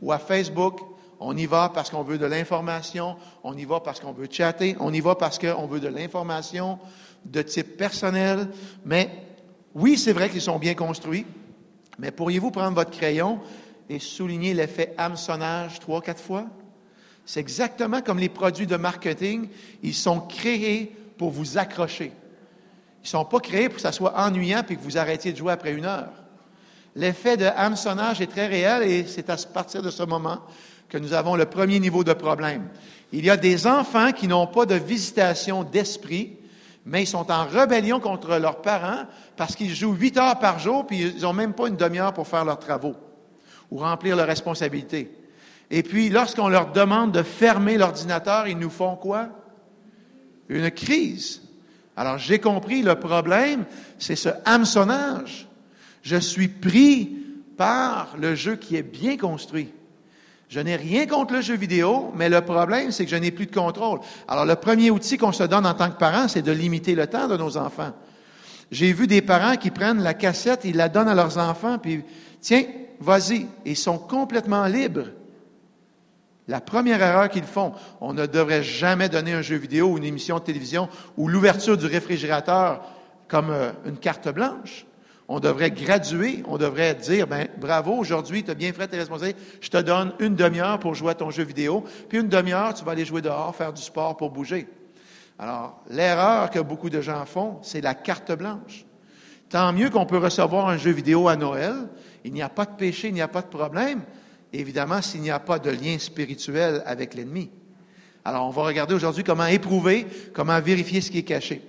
ou 0.01 0.11
à 0.11 0.19
Facebook. 0.19 0.79
On 1.21 1.37
y 1.37 1.45
va 1.45 1.71
parce 1.73 1.89
qu'on 1.89 2.03
veut 2.03 2.17
de 2.17 2.25
l'information, 2.25 3.15
on 3.45 3.57
y 3.57 3.63
va 3.63 3.79
parce 3.79 4.01
qu'on 4.01 4.11
veut 4.11 4.27
chatter, 4.29 4.75
on 4.81 4.93
y 4.93 4.99
va 4.99 5.15
parce 5.15 5.39
qu'on 5.39 5.67
veut 5.67 5.79
de 5.79 5.87
l'information 5.87 6.79
de 7.23 7.41
type 7.41 7.77
personnel. 7.77 8.49
Mais 8.85 9.09
oui, 9.73 9.97
c'est 9.97 10.11
vrai 10.11 10.29
qu'ils 10.29 10.41
sont 10.41 10.59
bien 10.59 10.73
construits, 10.75 11.25
mais 11.97 12.11
pourriez-vous 12.11 12.51
prendre 12.51 12.75
votre 12.75 12.91
crayon 12.91 13.39
et 13.89 13.99
souligner 13.99 14.53
l'effet 14.53 14.93
hameçonnage 14.97 15.79
trois, 15.79 16.01
quatre 16.01 16.21
fois? 16.21 16.45
C'est 17.25 17.41
exactement 17.41 18.01
comme 18.01 18.19
les 18.19 18.29
produits 18.29 18.67
de 18.67 18.77
marketing. 18.77 19.49
Ils 19.83 19.93
sont 19.93 20.21
créés 20.21 20.95
pour 21.17 21.29
vous 21.29 21.57
accrocher. 21.57 22.13
Ils 23.01 23.05
ne 23.05 23.09
sont 23.09 23.25
pas 23.25 23.39
créés 23.39 23.67
pour 23.67 23.75
que 23.75 23.81
ça 23.81 23.91
soit 23.91 24.17
ennuyant 24.17 24.63
puis 24.65 24.77
que 24.77 24.81
vous 24.81 24.97
arrêtiez 24.97 25.33
de 25.33 25.37
jouer 25.37 25.51
après 25.51 25.73
une 25.73 25.85
heure. 25.85 26.11
L'effet 26.95 27.35
de 27.37 27.45
hameçonnage 27.45 28.21
est 28.21 28.27
très 28.27 28.47
réel 28.47 28.83
et 28.83 29.05
c'est 29.05 29.29
à 29.29 29.35
partir 29.35 29.81
de 29.81 29.91
ce 29.91 30.03
moment 30.03 30.39
que 30.89 30.97
nous 30.97 31.13
avons 31.13 31.35
le 31.35 31.45
premier 31.45 31.79
niveau 31.79 32.03
de 32.03 32.13
problème. 32.13 32.69
Il 33.11 33.25
y 33.25 33.29
a 33.29 33.37
des 33.37 33.67
enfants 33.67 34.13
qui 34.13 34.27
n'ont 34.27 34.47
pas 34.47 34.65
de 34.65 34.75
visitation 34.75 35.63
d'esprit, 35.63 36.37
mais 36.85 37.03
ils 37.03 37.07
sont 37.07 37.29
en 37.29 37.45
rébellion 37.45 37.99
contre 37.99 38.37
leurs 38.37 38.61
parents 38.61 39.03
parce 39.35 39.55
qu'ils 39.55 39.75
jouent 39.75 39.93
huit 39.93 40.17
heures 40.17 40.39
par 40.39 40.59
jour 40.59 40.87
puis 40.87 41.01
ils 41.01 41.21
n'ont 41.21 41.33
même 41.33 41.53
pas 41.53 41.67
une 41.67 41.75
demi-heure 41.75 42.13
pour 42.13 42.27
faire 42.27 42.45
leurs 42.45 42.59
travaux 42.59 42.95
ou 43.71 43.77
remplir 43.77 44.15
leurs 44.15 44.27
responsabilités. 44.27 45.11
Et 45.69 45.83
puis, 45.83 46.09
lorsqu'on 46.09 46.47
leur 46.47 46.71
demande 46.71 47.11
de 47.11 47.23
fermer 47.23 47.77
l'ordinateur, 47.77 48.47
ils 48.47 48.57
nous 48.57 48.69
font 48.69 48.95
quoi? 48.95 49.29
Une 50.49 50.71
crise. 50.71 51.41
Alors, 51.95 52.17
j'ai 52.17 52.39
compris, 52.39 52.81
le 52.81 52.95
problème, 52.95 53.65
c'est 53.99 54.15
ce 54.15 54.29
hameçonnage. 54.45 55.47
Je 56.03 56.15
suis 56.15 56.47
pris 56.47 57.17
par 57.57 58.15
le 58.17 58.35
jeu 58.35 58.55
qui 58.55 58.75
est 58.75 58.83
bien 58.83 59.17
construit. 59.17 59.73
Je 60.47 60.61
n'ai 60.61 60.77
rien 60.77 61.05
contre 61.05 61.33
le 61.33 61.41
jeu 61.41 61.57
vidéo, 61.57 62.13
mais 62.15 62.29
le 62.29 62.39
problème, 62.39 62.91
c'est 62.91 63.03
que 63.03 63.11
je 63.11 63.17
n'ai 63.17 63.31
plus 63.31 63.47
de 63.47 63.53
contrôle. 63.53 63.99
Alors, 64.29 64.45
le 64.45 64.55
premier 64.55 64.89
outil 64.91 65.17
qu'on 65.17 65.33
se 65.33 65.43
donne 65.43 65.65
en 65.65 65.73
tant 65.73 65.89
que 65.89 65.97
parent, 65.97 66.29
c'est 66.29 66.41
de 66.41 66.53
limiter 66.53 66.95
le 66.95 67.07
temps 67.07 67.27
de 67.27 67.35
nos 67.35 67.57
enfants. 67.57 67.91
J'ai 68.71 68.93
vu 68.93 69.07
des 69.07 69.21
parents 69.21 69.57
qui 69.57 69.71
prennent 69.71 70.01
la 70.01 70.13
cassette, 70.13 70.61
ils 70.63 70.77
la 70.77 70.87
donnent 70.87 71.09
à 71.09 71.15
leurs 71.15 71.37
enfants, 71.37 71.77
puis 71.77 72.03
tiens, 72.47 72.63
vas-y. 73.01 73.45
Ils 73.65 73.75
sont 73.75 73.97
complètement 73.97 74.65
libres. 74.67 75.07
La 76.47 76.61
première 76.61 77.01
erreur 77.01 77.27
qu'ils 77.27 77.43
font, 77.43 77.73
on 77.99 78.13
ne 78.13 78.25
devrait 78.25 78.63
jamais 78.63 79.09
donner 79.09 79.33
un 79.33 79.41
jeu 79.41 79.57
vidéo 79.57 79.87
ou 79.87 79.97
une 79.97 80.05
émission 80.05 80.39
de 80.39 80.43
télévision 80.43 80.87
ou 81.17 81.27
l'ouverture 81.27 81.77
du 81.77 81.87
réfrigérateur 81.87 82.85
comme 83.27 83.49
euh, 83.49 83.71
une 83.85 83.97
carte 83.97 84.29
blanche. 84.29 84.85
On 85.27 85.41
devrait 85.41 85.71
graduer, 85.71 86.41
on 86.47 86.57
devrait 86.57 86.95
dire, 86.95 87.27
ben, 87.27 87.49
bravo, 87.59 87.91
aujourd'hui, 87.95 88.45
tu 88.45 88.51
as 88.51 88.53
bien 88.53 88.71
fait 88.71 88.87
tes 88.87 88.95
responsabilités, 88.95 89.41
je 89.59 89.67
te 89.67 89.75
donne 89.75 90.13
une 90.19 90.35
demi-heure 90.35 90.79
pour 90.79 90.95
jouer 90.95 91.11
à 91.11 91.15
ton 91.15 91.31
jeu 91.31 91.43
vidéo, 91.43 91.83
puis 92.07 92.19
une 92.19 92.29
demi-heure, 92.29 92.73
tu 92.73 92.85
vas 92.85 92.93
aller 92.93 93.03
jouer 93.03 93.21
dehors, 93.21 93.53
faire 93.53 93.73
du 93.73 93.81
sport 93.81 94.15
pour 94.15 94.31
bouger. 94.31 94.69
Alors, 95.37 95.81
l'erreur 95.89 96.49
que 96.49 96.59
beaucoup 96.59 96.89
de 96.89 97.01
gens 97.01 97.25
font, 97.25 97.59
c'est 97.61 97.81
la 97.81 97.93
carte 97.93 98.31
blanche. 98.31 98.85
Tant 99.49 99.73
mieux 99.73 99.89
qu'on 99.89 100.05
peut 100.05 100.17
recevoir 100.17 100.69
un 100.69 100.77
jeu 100.77 100.91
vidéo 100.91 101.27
à 101.27 101.35
Noël, 101.35 101.75
il 102.23 102.33
n'y 102.33 102.41
a 102.41 102.49
pas 102.49 102.65
de 102.65 102.75
péché, 102.75 103.09
il 103.09 103.13
n'y 103.13 103.21
a 103.21 103.27
pas 103.27 103.41
de 103.41 103.47
problème, 103.47 104.01
évidemment, 104.53 105.01
s'il 105.01 105.21
n'y 105.21 105.31
a 105.31 105.39
pas 105.39 105.59
de 105.59 105.69
lien 105.69 105.97
spirituel 105.99 106.83
avec 106.85 107.13
l'ennemi. 107.13 107.49
Alors, 108.25 108.47
on 108.47 108.51
va 108.51 108.63
regarder 108.63 108.93
aujourd'hui 108.93 109.23
comment 109.23 109.45
éprouver, 109.45 110.05
comment 110.33 110.59
vérifier 110.59 111.01
ce 111.01 111.11
qui 111.11 111.19
est 111.19 111.23
caché. 111.23 111.61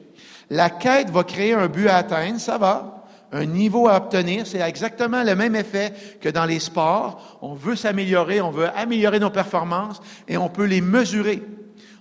La 0.51 0.71
quête 0.71 1.11
va 1.11 1.23
créer 1.25 1.53
un 1.53 1.69
but 1.69 1.89
à 1.89 1.97
atteindre, 1.97 2.41
ça 2.41 2.59
va, 2.59 2.99
un 3.31 3.45
niveau 3.45 3.89
à 3.89 3.97
obtenir, 3.97 4.47
c'est 4.47 4.61
exactement 4.61 5.23
le 5.23 5.37
même 5.37 5.55
effet 5.55 5.93
que 6.21 6.29
dans 6.31 6.47
les 6.47 6.61
sports. 6.61 7.39
On 7.43 7.55
veut 7.55 7.77
s'améliorer, 7.77 8.41
on 8.41 8.51
veut 8.51 8.69
améliorer 8.75 9.21
nos 9.21 9.31
performances 9.31 10.01
et 10.27 10.37
on 10.37 10.49
peut 10.49 10.65
les 10.65 10.81
mesurer. 10.81 11.43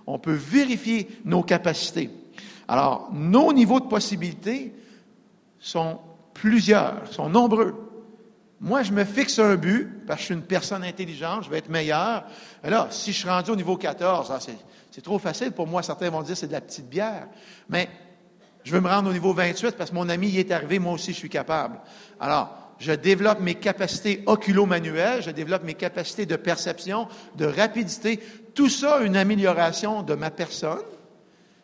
On 0.06 0.18
peut 0.18 0.32
vérifier 0.32 1.06
nos 1.24 1.42
capacités. 1.42 2.10
Alors, 2.66 3.10
nos 3.12 3.52
niveaux 3.52 3.80
de 3.80 3.86
possibilités 3.86 4.72
sont 5.58 5.98
plusieurs, 6.32 7.06
sont 7.10 7.28
nombreux. 7.28 7.87
Moi, 8.60 8.82
je 8.82 8.92
me 8.92 9.04
fixe 9.04 9.38
un 9.38 9.54
but, 9.54 10.04
parce 10.06 10.18
que 10.18 10.20
je 10.20 10.24
suis 10.26 10.34
une 10.34 10.42
personne 10.42 10.82
intelligente, 10.82 11.44
je 11.44 11.50
vais 11.50 11.58
être 11.58 11.68
meilleur. 11.68 12.24
Et 12.64 12.70
là, 12.70 12.88
si 12.90 13.12
je 13.12 13.18
suis 13.18 13.28
rendu 13.28 13.52
au 13.52 13.56
niveau 13.56 13.76
14, 13.76 14.32
ah, 14.32 14.38
c'est 14.90 15.02
trop 15.02 15.18
facile 15.20 15.52
pour 15.52 15.68
moi. 15.68 15.82
Certains 15.82 16.10
vont 16.10 16.22
dire 16.22 16.36
c'est 16.36 16.48
de 16.48 16.52
la 16.52 16.60
petite 16.60 16.88
bière. 16.88 17.28
Mais 17.68 17.88
je 18.64 18.72
veux 18.72 18.80
me 18.80 18.88
rendre 18.88 19.10
au 19.10 19.12
niveau 19.12 19.32
28 19.32 19.76
parce 19.76 19.90
que 19.90 19.94
mon 19.94 20.08
ami 20.08 20.28
y 20.28 20.40
est 20.40 20.50
arrivé, 20.50 20.80
moi 20.80 20.94
aussi 20.94 21.12
je 21.12 21.18
suis 21.18 21.28
capable. 21.28 21.78
Alors, 22.18 22.52
je 22.80 22.92
développe 22.92 23.40
mes 23.40 23.54
capacités 23.54 24.24
oculo-manuelles, 24.26 25.22
je 25.22 25.30
développe 25.30 25.62
mes 25.62 25.74
capacités 25.74 26.26
de 26.26 26.36
perception, 26.36 27.06
de 27.36 27.46
rapidité. 27.46 28.20
Tout 28.54 28.68
ça, 28.68 29.00
une 29.00 29.16
amélioration 29.16 30.02
de 30.02 30.14
ma 30.14 30.30
personne. 30.32 30.82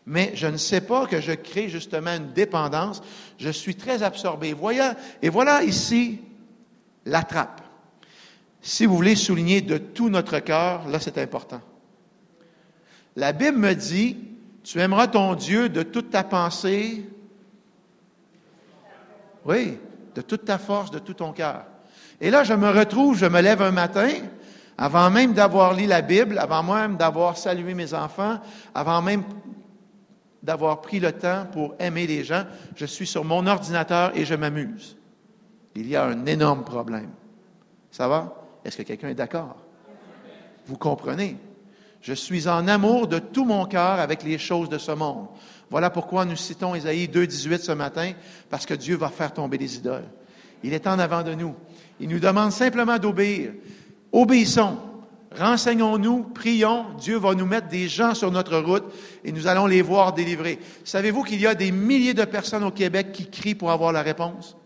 Mais 0.07 0.33
je 0.35 0.47
ne 0.47 0.59
sais 0.59 0.81
pas 0.81 1.07
que 1.07 1.21
je 1.21 1.33
crée 1.33 1.69
justement 1.69 2.15
une 2.15 2.33
dépendance. 2.33 3.03
Je 3.39 3.51
suis 3.51 3.75
très 3.75 4.03
absorbé. 4.03 4.53
Voyez, 4.53 4.91
et 5.23 5.29
voilà 5.29 5.65
ici 5.65 6.21
la 7.07 7.23
trappe. 7.23 7.61
Si 8.61 8.87
vous 8.87 8.97
voulez 8.97 9.15
souligner 9.15 9.61
de 9.61 9.79
tout 9.79 10.09
notre 10.09 10.39
cœur, 10.39 10.89
là 10.89 10.99
c'est 10.99 11.19
important. 11.19 11.61
La 13.17 13.33
Bible 13.33 13.59
me 13.59 13.75
dit, 13.75 14.17
tu 14.63 14.81
aimeras 14.81 15.09
ton 15.09 15.35
Dieu 15.35 15.69
de 15.69 15.83
toute 15.83 16.11
ta 16.11 16.25
pensée, 16.25 17.07
oui, 19.45 19.79
de 20.15 20.23
toute 20.23 20.47
ta 20.47 20.59
force, 20.59 20.91
de 20.91 20.99
tout 20.99 21.15
ton 21.15 21.33
cœur. 21.33 21.65
Et 22.21 22.31
là, 22.31 22.45
je 22.45 22.55
me 22.55 22.71
retrouve, 22.71 23.19
je 23.19 23.27
me 23.27 23.41
lève 23.41 23.61
un 23.61 23.71
matin, 23.71 24.11
avant 24.79 25.11
même 25.11 25.35
d'avoir 25.35 25.75
lu 25.75 25.87
la 25.87 26.01
Bible, 26.01 26.39
avant 26.39 26.63
même 26.63 26.97
d'avoir 26.97 27.37
salué 27.37 27.75
mes 27.75 27.93
enfants, 27.93 28.41
avant 28.75 29.03
même 29.03 29.23
d'avoir 30.43 30.81
pris 30.81 31.01
le 31.01 31.13
temps 31.13 31.47
pour 31.53 31.75
aimer 31.79 32.07
les 32.07 32.25
gens, 32.25 32.45
je 32.75 32.87
suis 32.87 33.07
sur 33.07 33.25
mon 33.25 33.47
ordinateur 33.47 34.13
et 34.17 34.25
je 34.25 34.35
m'amuse 34.35 34.97
il 35.75 35.89
y 35.89 35.97
a 35.97 36.05
un 36.05 36.27
énorme 36.27 36.65
problème. 36.65 37.11
Ça 37.91 38.09
va? 38.09 38.43
Est-ce 38.65 38.79
que 38.79 38.83
quelqu'un 38.83 39.09
est 39.09 39.15
d'accord? 39.15 39.57
Vous 40.67 40.77
comprenez? 40.77 41.37
Je 42.01 42.13
suis 42.13 42.49
en 42.49 42.69
amour 42.69 43.09
de 43.09 43.19
tout 43.19 43.45
mon 43.45 43.65
cœur 43.67 43.99
avec 43.99 44.23
les 44.23 44.39
choses 44.39 44.69
de 44.69 44.79
ce 44.79 44.93
monde. 44.93 45.27
Voilà 45.71 45.91
pourquoi 45.91 46.25
nous 46.25 46.37
citons 46.37 46.75
Ésaïe 46.75 47.07
2.18 47.07 47.63
ce 47.63 47.73
matin, 47.73 48.13
parce 48.51 48.67
que 48.67 48.75
Dieu 48.75 48.97
va 48.97 49.09
faire 49.09 49.33
tomber 49.33 49.59
les 49.59 49.77
idoles. 49.77 50.05
Il 50.63 50.73
est 50.73 50.87
en 50.87 50.99
avant 50.99 51.23
de 51.23 51.35
nous. 51.35 51.55
Il 52.01 52.09
nous 52.09 52.21
demande 52.21 52.53
simplement 52.53 52.99
d'obéir. 52.99 53.53
Obéissons. 54.13 54.77
Renseignons-nous, 55.37 56.25
prions. 56.25 56.87
Dieu 56.99 57.17
va 57.17 57.35
nous 57.35 57.47
mettre 57.47 57.69
des 57.69 57.89
gens 57.89 58.15
sur 58.15 58.31
notre 58.31 58.59
route 58.59 58.85
et 59.25 59.33
nous 59.33 59.47
allons 59.47 59.67
les 59.67 59.83
voir 59.83 60.13
délivrer. 60.13 60.59
Savez-vous 60.85 61.25
qu'il 61.25 61.41
y 61.41 61.47
a 61.47 61.55
des 61.55 61.73
milliers 61.73 62.15
de 62.15 62.25
personnes 62.25 62.65
au 62.65 62.71
Québec 62.71 63.13
qui 63.13 63.29
crient 63.29 63.55
pour 63.55 63.71
avoir 63.71 63.93
la 63.93 64.03
réponse? 64.03 64.57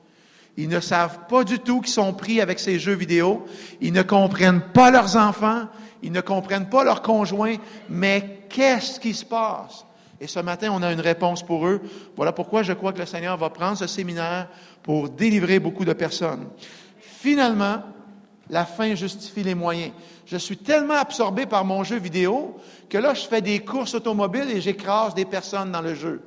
Ils 0.59 0.69
ne 0.69 0.81
savent 0.81 1.21
pas 1.29 1.45
du 1.45 1.61
tout 1.61 1.81
qu'ils 1.81 1.93
sont 1.93 2.13
pris 2.13 2.41
avec 2.41 2.59
ces 2.59 2.81
jeux 2.81 2.97
vidéo. 2.97 3.47
Ils 3.81 3.93
ne 3.93 4.03
comprennent 4.03 4.61
pas 4.61 4.91
leurs 4.91 5.17
enfants. 5.17 5.69
Ils 6.03 6.11
ne 6.11 6.21
comprennent 6.21 6.69
pas 6.69 6.83
leurs 6.83 7.01
conjoints. 7.01 7.55
Mais 7.89 8.41
qu'est-ce 8.49 8.99
qui 8.99 9.15
se 9.15 9.25
passe? 9.25 9.87
Et 10.21 10.27
ce 10.27 10.41
matin, 10.41 10.71
on 10.73 10.83
a 10.83 10.93
une 10.93 11.01
réponse 11.01 11.45
pour 11.45 11.65
eux. 11.65 11.81
Voilà 12.17 12.33
pourquoi 12.33 12.65
je 12.65 12.73
crois 12.73 12.93
que 12.93 12.99
le 12.99 13.07
Seigneur 13.07 13.37
va 13.37 13.51
prendre 13.51 13.79
ce 13.79 13.87
séminaire 13.87 14.49
pour 14.83 15.09
délivrer 15.09 15.61
beaucoup 15.61 15.85
de 15.85 15.93
personnes. 15.93 16.49
Finalement, 16.99 17.85
la 18.51 18.65
fin 18.65 18.97
justifie 18.97 19.45
les 19.45 19.55
moyens. 19.55 19.93
Je 20.27 20.39
suis 20.39 20.57
tellement 20.57 20.95
absorbé 20.95 21.47
par 21.47 21.65
mon 21.65 21.85
jeu 21.85 22.01
vidéo 22.01 22.57
que 22.91 22.99
là, 22.99 23.15
je 23.15 23.29
fais 23.29 23.43
des 23.43 23.61
courses 23.61 23.95
automobiles 23.95 24.51
et 24.51 24.61
j'écrase 24.61 25.15
des 25.15 25.25
personnes 25.25 25.71
dans 25.71 25.83
le 25.83 25.95
jeu. 25.95 26.21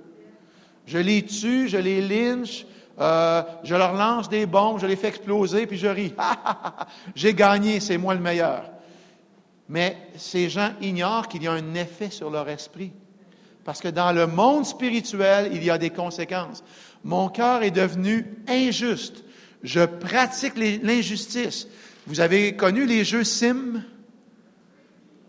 Je 0.86 1.00
les 1.00 1.24
tue, 1.24 1.68
je 1.68 1.78
les 1.78 2.02
lynche, 2.02 2.66
euh, 3.02 3.41
je 3.64 3.74
leur 3.74 3.93
lance 3.93 4.30
des 4.30 4.45
bombes, 4.45 4.80
je 4.80 4.86
les 4.86 4.95
fais 4.95 5.08
exploser, 5.08 5.66
puis 5.66 5.78
je 5.78 5.88
ris. 5.88 6.14
J'ai 7.16 7.34
gagné, 7.34 7.80
c'est 7.80 7.97
moi 7.97 8.14
le 8.14 8.20
meilleur. 8.20 8.64
Mais 9.68 9.97
ces 10.18 10.49
gens 10.49 10.70
ignorent 10.82 11.28
qu'il 11.28 11.43
y 11.43 11.47
a 11.47 11.54
un 11.54 11.74
effet 11.74 12.12
sur 12.12 12.30
leur 12.30 12.47
esprit. 12.47 12.91
Parce 13.64 13.82
que 13.82 13.88
dans 13.88 14.12
le 14.12 14.28
monde 14.28 14.66
spirituel, 14.66 15.49
il 15.54 15.64
y 15.64 15.70
a 15.70 15.78
des 15.78 15.89
conséquences. 15.89 16.64
Mon 17.04 17.30
cœur 17.30 17.64
est 17.64 17.72
devenu 17.72 18.38
injuste. 18.47 19.24
Je 19.64 19.86
pratique 19.86 20.58
l'injustice. 20.58 21.68
Vous 22.08 22.20
avez 22.20 22.56
connu 22.56 22.86
les 22.86 23.04
jeux 23.04 23.24
Sim? 23.24 23.84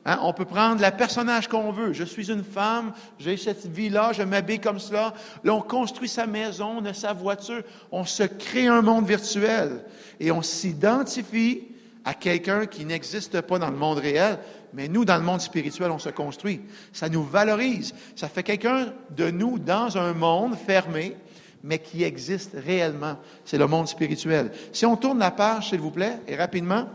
Hein, 0.05 0.19
on 0.23 0.33
peut 0.33 0.45
prendre 0.45 0.81
la 0.81 0.91
personnage 0.91 1.47
qu'on 1.49 1.71
veut. 1.71 1.93
Je 1.93 2.03
suis 2.03 2.31
une 2.31 2.43
femme, 2.43 2.93
j'ai 3.21 3.37
cette 3.37 3.67
vie-là, 3.67 4.13
je 4.13 4.23
m'habille 4.23 4.59
comme 4.59 4.81
cela. 4.81 5.15
Là, 5.45 5.55
on 5.55 5.61
construit 5.61 6.09
sa 6.09 6.27
maison, 6.27 6.79
on 6.79 6.85
a 6.85 6.95
sa 6.95 7.13
voiture, 7.13 7.63
on 7.93 8.05
se 8.05 8.25
crée 8.25 8.67
un 8.67 8.83
monde 8.83 9.07
virtuel 9.07 9.85
et 10.19 10.33
on 10.33 10.43
s'identifie 10.43 11.69
à 12.05 12.15
quelqu'un 12.15 12.67
qui 12.67 12.85
n'existe 12.85 13.41
pas 13.43 13.61
dans 13.61 13.71
le 13.71 13.77
monde 13.77 13.99
réel, 13.99 14.39
mais 14.75 14.89
nous, 14.89 15.05
dans 15.05 15.19
le 15.19 15.23
monde 15.23 15.41
spirituel, 15.41 15.93
on 15.93 16.01
se 16.01 16.09
construit. 16.09 16.63
Ça 16.93 17.09
nous 17.09 17.23
valorise. 17.23 17.95
Ça 18.17 18.29
fait 18.29 18.43
quelqu'un 18.43 18.93
de 19.11 19.31
nous 19.31 19.61
dans 19.61 19.97
un 19.97 20.15
monde 20.15 20.57
fermé, 20.57 21.17
mais 21.63 21.79
qui 21.79 22.03
existe 22.03 22.57
réellement. 22.57 23.19
C'est 23.45 23.59
le 23.59 23.69
monde 23.69 23.87
spirituel. 23.87 24.51
Si 24.73 24.85
on 24.85 24.97
tourne 24.97 25.21
la 25.21 25.31
page, 25.31 25.69
s'il 25.69 25.79
vous 25.79 25.93
plaît, 25.93 26.19
et 26.27 26.35
rapidement, 26.35 26.89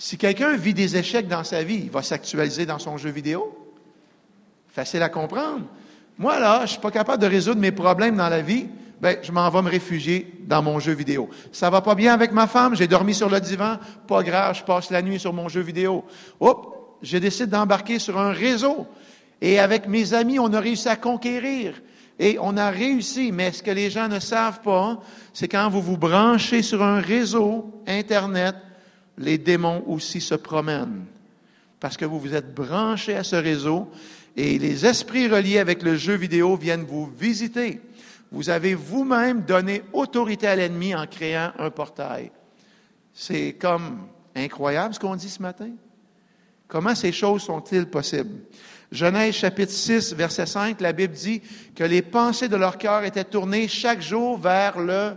si 0.00 0.16
quelqu'un 0.16 0.56
vit 0.56 0.72
des 0.72 0.96
échecs 0.96 1.28
dans 1.28 1.44
sa 1.44 1.62
vie, 1.62 1.82
il 1.84 1.90
va 1.90 2.00
s'actualiser 2.00 2.64
dans 2.64 2.78
son 2.78 2.96
jeu 2.96 3.10
vidéo. 3.10 3.54
Facile 4.68 5.02
à 5.02 5.10
comprendre. 5.10 5.66
Moi, 6.16 6.40
là, 6.40 6.60
je 6.60 6.62
ne 6.62 6.66
suis 6.68 6.78
pas 6.78 6.90
capable 6.90 7.20
de 7.20 7.28
résoudre 7.28 7.60
mes 7.60 7.70
problèmes 7.70 8.16
dans 8.16 8.30
la 8.30 8.40
vie, 8.40 8.66
ben, 8.98 9.18
je 9.22 9.30
m'en 9.30 9.50
vais 9.50 9.60
me 9.60 9.68
réfugier 9.68 10.32
dans 10.46 10.62
mon 10.62 10.78
jeu 10.80 10.92
vidéo. 10.92 11.28
Ça 11.52 11.68
va 11.68 11.82
pas 11.82 11.94
bien 11.94 12.14
avec 12.14 12.32
ma 12.32 12.46
femme, 12.46 12.74
j'ai 12.74 12.86
dormi 12.86 13.12
sur 13.12 13.28
le 13.28 13.40
divan, 13.42 13.76
pas 14.08 14.22
grave, 14.22 14.56
je 14.56 14.64
passe 14.64 14.88
la 14.88 15.02
nuit 15.02 15.20
sur 15.20 15.34
mon 15.34 15.50
jeu 15.50 15.60
vidéo. 15.60 16.02
Hop, 16.40 16.96
je 17.02 17.18
décide 17.18 17.50
d'embarquer 17.50 17.98
sur 17.98 18.18
un 18.18 18.32
réseau. 18.32 18.86
Et 19.42 19.58
avec 19.58 19.86
mes 19.86 20.14
amis, 20.14 20.38
on 20.38 20.50
a 20.54 20.60
réussi 20.60 20.88
à 20.88 20.96
conquérir. 20.96 21.74
Et 22.18 22.38
on 22.40 22.56
a 22.56 22.70
réussi, 22.70 23.32
mais 23.32 23.52
ce 23.52 23.62
que 23.62 23.70
les 23.70 23.90
gens 23.90 24.08
ne 24.08 24.18
savent 24.18 24.62
pas, 24.62 24.98
c'est 25.34 25.48
quand 25.48 25.68
vous 25.68 25.82
vous 25.82 25.98
branchez 25.98 26.62
sur 26.62 26.82
un 26.82 27.02
réseau 27.02 27.82
Internet, 27.86 28.56
les 29.20 29.38
démons 29.38 29.84
aussi 29.86 30.20
se 30.20 30.34
promènent. 30.34 31.04
Parce 31.78 31.96
que 31.96 32.04
vous 32.04 32.18
vous 32.18 32.34
êtes 32.34 32.54
branché 32.54 33.14
à 33.14 33.22
ce 33.22 33.36
réseau 33.36 33.90
et 34.36 34.58
les 34.58 34.86
esprits 34.86 35.28
reliés 35.28 35.58
avec 35.58 35.82
le 35.82 35.96
jeu 35.96 36.14
vidéo 36.14 36.56
viennent 36.56 36.84
vous 36.84 37.06
visiter. 37.06 37.80
Vous 38.32 38.48
avez 38.48 38.74
vous-même 38.74 39.42
donné 39.42 39.82
autorité 39.92 40.46
à 40.46 40.56
l'ennemi 40.56 40.94
en 40.94 41.06
créant 41.06 41.52
un 41.58 41.70
portail. 41.70 42.30
C'est 43.12 43.56
comme 43.60 44.06
incroyable 44.34 44.94
ce 44.94 45.00
qu'on 45.00 45.16
dit 45.16 45.28
ce 45.28 45.42
matin. 45.42 45.70
Comment 46.66 46.94
ces 46.94 47.12
choses 47.12 47.42
sont-ils 47.42 47.86
possibles? 47.86 48.40
Genèse 48.92 49.34
chapitre 49.34 49.72
6, 49.72 50.14
verset 50.14 50.46
5, 50.46 50.80
la 50.80 50.92
Bible 50.92 51.14
dit 51.14 51.42
que 51.74 51.84
les 51.84 52.02
pensées 52.02 52.48
de 52.48 52.56
leur 52.56 52.78
cœur 52.78 53.04
étaient 53.04 53.24
tournées 53.24 53.68
chaque 53.68 54.00
jour 54.00 54.38
vers 54.38 54.80
le 54.80 55.12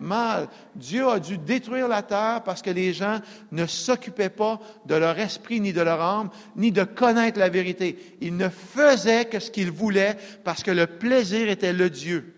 mal. 0.00 0.48
Dieu 0.74 1.08
a 1.08 1.20
dû 1.20 1.38
détruire 1.38 1.88
la 1.88 2.02
terre 2.02 2.42
parce 2.44 2.62
que 2.62 2.70
les 2.70 2.92
gens 2.92 3.20
ne 3.52 3.66
s'occupaient 3.66 4.28
pas 4.28 4.60
de 4.86 4.94
leur 4.94 5.18
esprit 5.18 5.60
ni 5.60 5.72
de 5.72 5.80
leur 5.80 6.00
âme, 6.00 6.30
ni 6.56 6.72
de 6.72 6.84
connaître 6.84 7.38
la 7.38 7.48
vérité. 7.48 8.16
Ils 8.20 8.36
ne 8.36 8.48
faisaient 8.48 9.26
que 9.26 9.38
ce 9.38 9.50
qu'ils 9.50 9.70
voulaient 9.70 10.16
parce 10.44 10.62
que 10.62 10.70
le 10.70 10.86
plaisir 10.86 11.48
était 11.48 11.72
le 11.72 11.90
Dieu. 11.90 12.34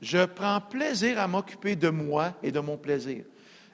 Je 0.00 0.24
prends 0.24 0.60
plaisir 0.60 1.20
à 1.20 1.28
m'occuper 1.28 1.76
de 1.76 1.90
moi 1.90 2.32
et 2.42 2.52
de 2.52 2.60
mon 2.60 2.76
plaisir. 2.76 3.24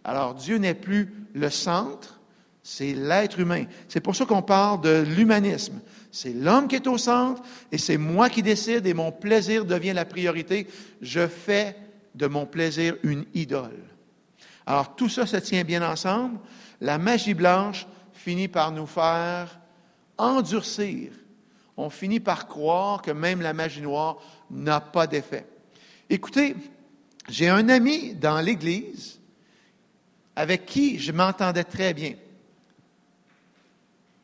Alors 0.05 0.35
Dieu 0.35 0.59
n'est 0.59 0.75
plus 0.75 1.12
le 1.35 1.51
centre, 1.51 2.21
c'est 2.62 2.95
l'être 2.95 3.39
humain. 3.39 3.64
C'est 3.89 4.01
pour 4.01 4.17
ça 4.17 4.25
qu'on 4.25 4.43
parle 4.43 4.81
de 4.81 5.05
l'humanisme. 5.07 5.81
C'est 6.11 6.33
l'homme 6.33 6.67
qui 6.67 6.77
est 6.77 6.87
au 6.87 6.99
centre 6.99 7.43
et 7.71 7.79
c'est 7.79 7.97
moi 7.97 8.29
qui 8.29 8.43
décide 8.43 8.87
et 8.87 8.95
mon 8.95 9.12
plaisir 9.12 9.64
devient 9.64 9.93
la 9.93 10.05
priorité. 10.05 10.67
Je 11.01 11.27
fais 11.29 11.77
de 12.17 12.27
mon 12.27 12.47
plaisir 12.47 12.97
une 13.03 13.27
idole. 13.35 13.85
Alors 14.64 14.97
tout 14.97 15.09
ça 15.09 15.27
se 15.27 15.37
tient 15.37 15.62
bien 15.62 15.89
ensemble. 15.89 16.39
La 16.81 16.99
magie 16.99 17.35
blanche 17.35 17.87
finit 18.12 18.49
par 18.49 18.73
nous 18.73 18.87
faire 18.87 19.61
endurcir. 20.19 21.12
On 21.77 21.91
finit 21.91 22.21
par 22.21 22.49
croire 22.49 23.03
que 23.03 23.11
même 23.11 23.43
la 23.43 23.53
magie 23.53 23.83
noire 23.83 24.17
n'a 24.51 24.81
pas 24.81 25.07
d'effet. 25.07 25.47
Écoutez, 26.09 26.57
j'ai 27.29 27.49
un 27.49 27.69
ami 27.69 28.14
dans 28.14 28.41
l'Église 28.41 29.21
avec 30.35 30.64
qui 30.64 30.99
je 30.99 31.12
m'entendais 31.12 31.64
très 31.64 31.93
bien. 31.93 32.14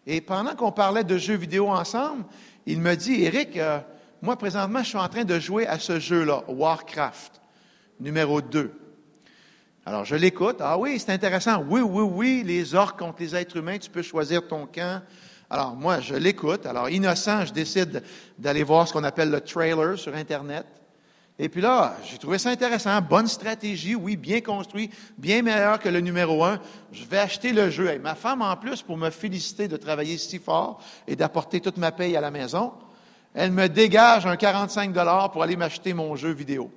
Et 0.06 0.20
pendant 0.20 0.56
qu'on 0.56 0.72
parlait 0.72 1.04
de 1.04 1.18
jeux 1.18 1.36
vidéo 1.36 1.68
ensemble, 1.68 2.24
il 2.66 2.80
me 2.80 2.94
dit, 2.96 3.22
Eric, 3.22 3.56
euh, 3.56 3.80
moi 4.20 4.36
présentement, 4.36 4.82
je 4.82 4.88
suis 4.88 4.98
en 4.98 5.08
train 5.08 5.24
de 5.24 5.38
jouer 5.38 5.66
à 5.66 5.78
ce 5.78 6.00
jeu-là, 6.00 6.42
Warcraft 6.48 7.41
numéro 8.02 8.42
2. 8.42 8.72
Alors, 9.86 10.04
je 10.04 10.14
l'écoute. 10.14 10.56
Ah 10.60 10.78
oui, 10.78 10.98
c'est 10.98 11.12
intéressant. 11.12 11.64
Oui, 11.68 11.80
oui, 11.80 12.02
oui, 12.02 12.42
les 12.44 12.74
orques 12.74 12.98
contre 12.98 13.20
les 13.20 13.34
êtres 13.34 13.56
humains, 13.56 13.78
tu 13.78 13.90
peux 13.90 14.02
choisir 14.02 14.46
ton 14.46 14.66
camp. 14.66 15.02
Alors, 15.48 15.74
moi, 15.74 16.00
je 16.00 16.14
l'écoute. 16.14 16.66
Alors, 16.66 16.88
innocent, 16.88 17.46
je 17.46 17.52
décide 17.52 18.02
d'aller 18.38 18.62
voir 18.62 18.86
ce 18.86 18.92
qu'on 18.92 19.04
appelle 19.04 19.30
le 19.30 19.40
trailer 19.40 19.98
sur 19.98 20.14
Internet. 20.14 20.66
Et 21.38 21.48
puis 21.48 21.60
là, 21.60 21.96
j'ai 22.04 22.18
trouvé 22.18 22.38
ça 22.38 22.50
intéressant. 22.50 23.00
Bonne 23.00 23.26
stratégie, 23.26 23.94
oui, 23.94 24.16
bien 24.16 24.40
construit, 24.40 24.90
bien 25.18 25.42
meilleur 25.42 25.78
que 25.78 25.88
le 25.88 26.00
numéro 26.00 26.44
un. 26.44 26.60
Je 26.92 27.04
vais 27.04 27.18
acheter 27.18 27.52
le 27.52 27.70
jeu. 27.70 27.90
Et 27.90 27.98
ma 27.98 28.14
femme, 28.14 28.42
en 28.42 28.56
plus, 28.56 28.82
pour 28.82 28.96
me 28.96 29.10
féliciter 29.10 29.66
de 29.66 29.76
travailler 29.76 30.18
si 30.18 30.38
fort 30.38 30.80
et 31.06 31.16
d'apporter 31.16 31.60
toute 31.60 31.76
ma 31.76 31.90
paye 31.90 32.16
à 32.16 32.20
la 32.20 32.30
maison, 32.30 32.72
elle 33.34 33.50
me 33.50 33.68
dégage 33.68 34.26
un 34.26 34.36
45 34.36 34.92
dollars 34.92 35.30
pour 35.30 35.42
aller 35.42 35.56
m'acheter 35.56 35.94
mon 35.94 36.14
jeu 36.16 36.30
vidéo. 36.30 36.70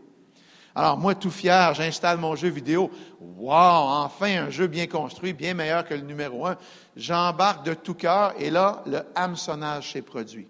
Alors 0.78 0.98
moi, 0.98 1.16
tout 1.16 1.32
fier, 1.32 1.74
j'installe 1.74 2.18
mon 2.18 2.36
jeu 2.36 2.50
vidéo. 2.50 2.92
Wow, 3.22 3.50
enfin 3.50 4.48
un 4.48 4.50
jeu 4.50 4.68
bien 4.68 4.88
construit, 4.88 5.32
bien 5.32 5.54
meilleur 5.54 5.86
que 5.86 5.94
le 5.94 6.02
numéro 6.02 6.46
un. 6.46 6.58
J'embarque 6.98 7.66
de 7.66 7.74
tout 7.74 7.94
cœur 7.94 8.34
et 8.38 8.50
là, 8.50 8.84
le 8.86 9.00
hameçonnage 9.16 9.94
s'est 9.94 10.02
produit. 10.02 10.48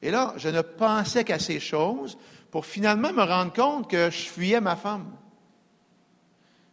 Et 0.00 0.10
là, 0.10 0.32
je 0.38 0.48
ne 0.48 0.62
pensais 0.62 1.24
qu'à 1.24 1.38
ces 1.38 1.60
choses 1.60 2.16
pour 2.50 2.64
finalement 2.64 3.12
me 3.12 3.22
rendre 3.22 3.52
compte 3.52 3.90
que 3.90 4.08
je 4.10 4.22
fuyais 4.28 4.62
ma 4.62 4.76
femme. 4.76 5.10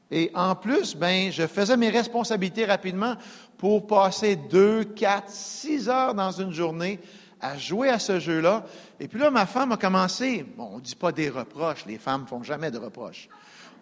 Et 0.09 0.31
en 0.33 0.55
plus, 0.55 0.95
ben, 0.95 1.31
je 1.31 1.47
faisais 1.47 1.75
mes 1.75 1.89
responsabilités 1.89 2.63
rapidement 2.63 3.15
pour 3.57 3.85
passer 3.85 4.37
deux, 4.37 4.85
quatre, 4.85 5.29
six 5.29 5.89
heures 5.89 6.13
dans 6.13 6.31
une 6.31 6.53
journée 6.53 7.01
à 7.45 7.57
jouer 7.57 7.89
à 7.89 7.99
ce 7.99 8.19
jeu-là. 8.19 8.65
Et 8.99 9.07
puis 9.07 9.19
là, 9.19 9.29
ma 9.29 9.45
femme 9.45 9.71
a 9.71 9.77
commencé, 9.77 10.43
bon, 10.43 10.69
on 10.73 10.75
ne 10.77 10.81
dit 10.81 10.95
pas 10.95 11.11
des 11.11 11.29
reproches, 11.29 11.85
les 11.85 11.97
femmes 11.97 12.23
ne 12.23 12.27
font 12.27 12.43
jamais 12.43 12.71
de 12.71 12.79
reproches. 12.79 13.29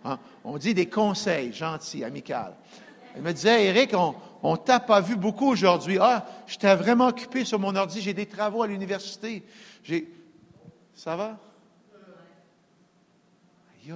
Hein. 0.03 0.20
On 0.43 0.57
dit 0.57 0.74
des 0.74 0.88
conseils 0.88 1.53
gentils, 1.53 2.03
amicaux. 2.03 2.34
Elle 3.16 3.22
me 3.22 3.32
disait, 3.32 3.66
Eric, 3.66 3.93
on 3.93 4.51
ne 4.51 4.57
t'a 4.57 4.80
pas 4.80 4.99
vu 4.99 5.16
beaucoup 5.16 5.49
aujourd'hui. 5.49 5.97
Ah, 6.01 6.26
j'étais 6.47 6.76
vraiment 6.76 7.07
occupé 7.07 7.45
sur 7.45 7.59
mon 7.59 7.76
ordi, 7.76 8.01
j'ai 8.01 8.14
des 8.14 8.26
travaux 8.26 8.64
à 8.64 8.68
l'université. 8.68 9.43
J'ai. 9.84 10.11
Ça 10.95 11.16
va? 11.16 11.38
Aïe, 13.86 13.91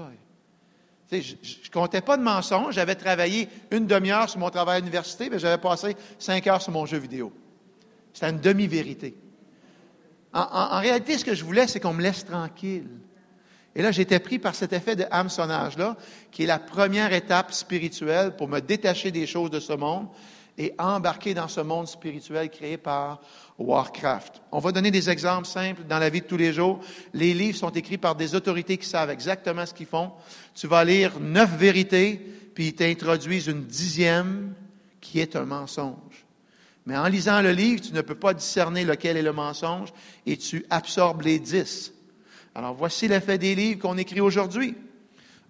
aïe. 1.12 1.22
je 1.22 1.34
ne 1.34 1.72
comptais 1.74 2.02
pas 2.02 2.16
de 2.16 2.24
mensonges. 2.24 2.76
J'avais 2.76 2.96
travaillé 2.96 3.50
une 3.72 3.88
demi-heure 3.88 4.30
sur 4.30 4.40
mon 4.40 4.50
travail 4.50 4.78
à 4.78 4.80
l'université, 4.80 5.30
mais 5.30 5.40
j'avais 5.40 5.62
passé 5.62 5.98
cinq 6.20 6.46
heures 6.48 6.62
sur 6.62 6.72
mon 6.72 6.86
jeu 6.86 6.98
vidéo. 6.98 7.34
C'était 8.14 8.30
une 8.30 8.40
demi-vérité. 8.40 9.16
En, 10.34 10.80
réalité, 10.80 11.18
ce 11.18 11.26
que 11.26 11.34
je 11.34 11.44
voulais, 11.44 11.68
c'est 11.68 11.80
qu'on 11.80 11.94
me 11.94 12.02
laisse 12.02 12.26
tranquille. 12.26 12.90
Et 13.76 13.82
là, 13.82 13.92
j'étais 13.92 14.20
pris 14.20 14.40
par 14.40 14.56
cet 14.56 14.74
effet 14.74 14.96
de 14.96 15.06
hameçonnage-là, 15.10 15.96
qui 16.32 16.44
est 16.44 16.48
la 16.48 16.60
première 16.60 17.14
étape 17.14 17.52
spirituelle 17.54 18.36
pour 18.36 18.48
me 18.48 18.60
détacher 18.60 19.12
des 19.12 19.28
choses 19.28 19.52
de 19.52 19.60
ce 19.60 19.74
monde 19.74 20.08
et 20.58 20.74
embarquer 20.80 21.34
dans 21.34 21.48
ce 21.48 21.62
monde 21.62 21.88
spirituel 21.88 22.50
créé 22.50 22.78
par 22.78 23.22
Warcraft. 23.60 24.42
On 24.52 24.60
va 24.60 24.72
donner 24.72 24.92
des 24.92 25.10
exemples 25.10 25.48
simples 25.48 25.84
dans 25.88 26.00
la 26.00 26.10
vie 26.10 26.22
de 26.22 26.26
tous 26.26 26.38
les 26.38 26.54
jours. 26.54 26.80
Les 27.14 27.34
livres 27.34 27.58
sont 27.58 27.70
écrits 27.70 27.98
par 27.98 28.16
des 28.16 28.34
autorités 28.34 28.78
qui 28.78 28.88
savent 28.88 29.12
exactement 29.12 29.66
ce 29.66 29.74
qu'ils 29.74 29.86
font. 29.86 30.12
Tu 30.56 30.68
vas 30.68 30.84
lire 30.84 31.20
neuf 31.20 31.56
vérités, 31.56 32.20
puis 32.56 32.68
ils 32.68 32.76
t'introduisent 32.76 33.48
une 33.48 33.66
dixième 33.66 34.54
qui 35.00 35.20
est 35.20 35.36
un 35.36 35.46
mensonge. 35.46 35.94
Mais 36.88 36.96
en 36.96 37.08
lisant 37.08 37.42
le 37.42 37.52
livre, 37.52 37.82
tu 37.82 37.94
ne 37.94 38.00
peux 38.00 38.16
pas 38.16 38.34
discerner 38.34 38.86
lequel 38.86 39.18
est 39.18 39.22
le 39.22 39.34
mensonge 39.34 39.90
et 40.26 40.38
tu 40.38 40.66
absorbes 40.70 41.24
les 41.24 41.38
dix. 41.38 41.92
Alors 42.56 42.74
voici 42.74 43.10
l'effet 43.10 43.38
des 43.38 43.56
livres 43.56 43.82
qu'on 43.82 43.98
écrit 43.98 44.22
aujourd'hui. 44.22 44.74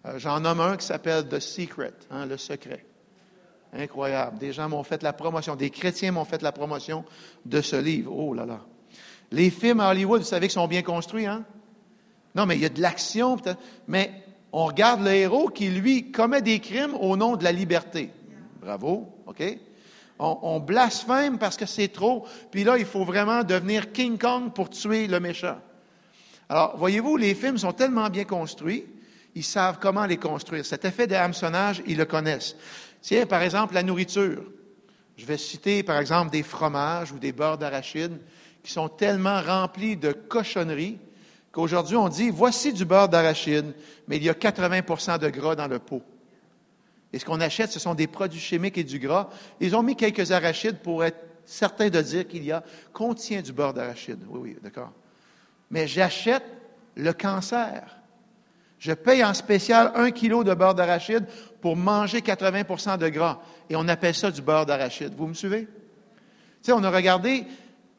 Euh, 0.08 0.18
j'en 0.18 0.40
nomme 0.40 0.60
un 0.62 0.78
qui 0.78 0.88
s'appelle 0.88 1.30
The 1.30 1.40
Secret, 1.40 1.94
hein, 2.10 2.26
le 2.26 2.38
secret. 2.38 2.84
Incroyable. 3.72 4.40
Des 4.40 4.52
gens 4.52 4.68
m'ont 4.68 4.82
fait 4.82 5.04
la 5.04 5.14
promotion, 5.14 5.56
des 5.56 5.70
chrétiens 5.70 6.12
m'ont 6.12 6.26
fait 6.26 6.42
la 6.42 6.52
promotion 6.52 7.06
de 7.46 7.62
ce 7.62 7.76
livre. 7.76 8.12
Oh 8.12 8.34
là 8.34 8.48
là. 8.48 8.62
Les 9.32 9.52
films 9.52 9.82
à 9.82 9.92
Hollywood, 9.92 10.22
vous 10.22 10.28
savez 10.28 10.48
qu'ils 10.48 10.54
sont 10.54 10.68
bien 10.68 10.82
construits, 10.82 11.28
hein? 11.28 11.46
Non, 12.34 12.48
mais 12.48 12.56
il 12.56 12.62
y 12.62 12.66
a 12.66 12.70
de 12.70 12.82
l'action, 12.82 13.38
mais 13.88 14.12
on 14.52 14.66
regarde 14.66 15.04
le 15.04 15.12
héros 15.12 15.50
qui, 15.50 15.70
lui, 15.70 16.12
commet 16.12 16.42
des 16.42 16.60
crimes 16.60 16.96
au 16.96 17.16
nom 17.16 17.36
de 17.36 17.44
la 17.44 17.52
liberté. 17.52 18.10
Bravo, 18.60 19.08
OK? 19.28 19.44
On, 20.20 20.60
blasphème 20.60 21.38
parce 21.38 21.58
que 21.58 21.66
c'est 21.66 21.90
trop. 21.90 22.26
Puis 22.52 22.64
là, 22.64 22.78
il 22.78 22.86
faut 22.86 23.06
vraiment 23.06 23.44
devenir 23.44 23.92
King 23.92 24.18
Kong 24.18 24.52
pour 24.54 24.70
tuer 24.70 25.08
le 25.08 25.20
méchant. 25.20 25.58
Alors, 26.50 26.78
voyez-vous, 26.78 27.18
les 27.18 27.36
films 27.36 27.58
sont 27.58 27.74
tellement 27.74 28.10
bien 28.10 28.24
construits, 28.24 28.86
ils 29.36 29.44
savent 29.44 29.78
comment 29.80 30.06
les 30.06 30.18
construire. 30.18 30.66
Cet 30.66 30.86
effet 30.86 31.06
de 31.06 31.14
hameçonnage, 31.14 31.84
ils 31.86 31.98
le 31.98 32.06
connaissent. 32.06 32.56
Tiens, 33.02 33.26
par 33.26 33.42
exemple, 33.42 33.74
la 33.74 33.84
nourriture. 33.84 34.44
Je 35.18 35.26
vais 35.26 35.38
citer, 35.38 35.84
par 35.84 36.00
exemple, 36.00 36.32
des 36.32 36.44
fromages 36.44 37.12
ou 37.12 37.20
des 37.20 37.32
beurres 37.32 37.58
d'arachide 37.58 38.20
qui 38.64 38.72
sont 38.72 38.90
tellement 38.90 39.42
remplis 39.42 39.98
de 39.98 40.12
cochonneries 40.12 41.00
qu'aujourd'hui, 41.52 41.96
on 41.96 42.10
dit, 42.10 42.30
voici 42.30 42.74
du 42.74 42.86
beurre 42.86 43.10
d'arachide, 43.10 43.74
mais 44.08 44.18
il 44.18 44.24
y 44.24 44.30
a 44.30 44.34
80% 44.34 45.20
de 45.20 45.30
gras 45.30 45.56
dans 45.56 45.68
le 45.68 45.80
pot. 45.80 46.04
Et 47.14 47.20
ce 47.20 47.26
qu'on 47.26 47.40
achète, 47.40 47.72
ce 47.72 47.80
sont 47.80 47.96
des 47.96 48.08
produits 48.08 48.40
chimiques 48.40 48.78
et 48.78 48.84
du 48.84 49.00
gras. 49.00 49.30
Ils 49.60 49.76
ont 49.76 49.84
mis 49.84 49.96
quelques 49.96 50.32
arachides 50.32 50.80
pour 50.80 51.04
être 51.04 51.18
certains 51.46 51.90
de 51.90 52.02
dire 52.02 52.28
qu'il 52.28 52.44
y 52.44 52.52
a, 52.52 52.64
contient 52.94 53.42
du 53.42 53.54
beurre 53.54 53.74
d'arachide. 53.74 54.20
Oui, 54.28 54.40
oui, 54.44 54.58
d'accord. 54.62 54.92
Mais 55.72 55.88
j'achète 55.88 56.44
le 56.96 57.14
cancer. 57.14 57.98
Je 58.80 58.92
paye 58.92 59.24
en 59.24 59.34
spécial 59.34 59.92
un 59.96 60.12
kilo 60.12 60.44
de 60.44 60.54
beurre 60.54 60.76
d'arachide 60.76 61.26
pour 61.62 61.76
manger 61.76 62.20
80% 62.20 62.98
de 62.98 63.08
gras. 63.10 63.40
Et 63.70 63.76
on 63.76 63.88
appelle 63.88 64.14
ça 64.14 64.30
du 64.30 64.42
beurre 64.42 64.66
d'arachide. 64.66 65.14
Vous 65.16 65.28
me 65.28 65.34
suivez? 65.34 65.66
Tu 65.66 65.70
sais, 66.64 66.72
on 66.74 66.84
a 66.84 66.92
regardé 66.92 67.46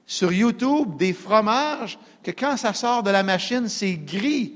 sur 0.07 0.33
YouTube 0.33 0.97
des 0.97 1.13
fromages 1.13 1.99
que 2.23 2.31
quand 2.31 2.57
ça 2.57 2.73
sort 2.75 3.03
de 3.03 3.11
la 3.11 3.23
machine, 3.23 3.69
c'est 3.69 3.97
gris. 3.97 4.55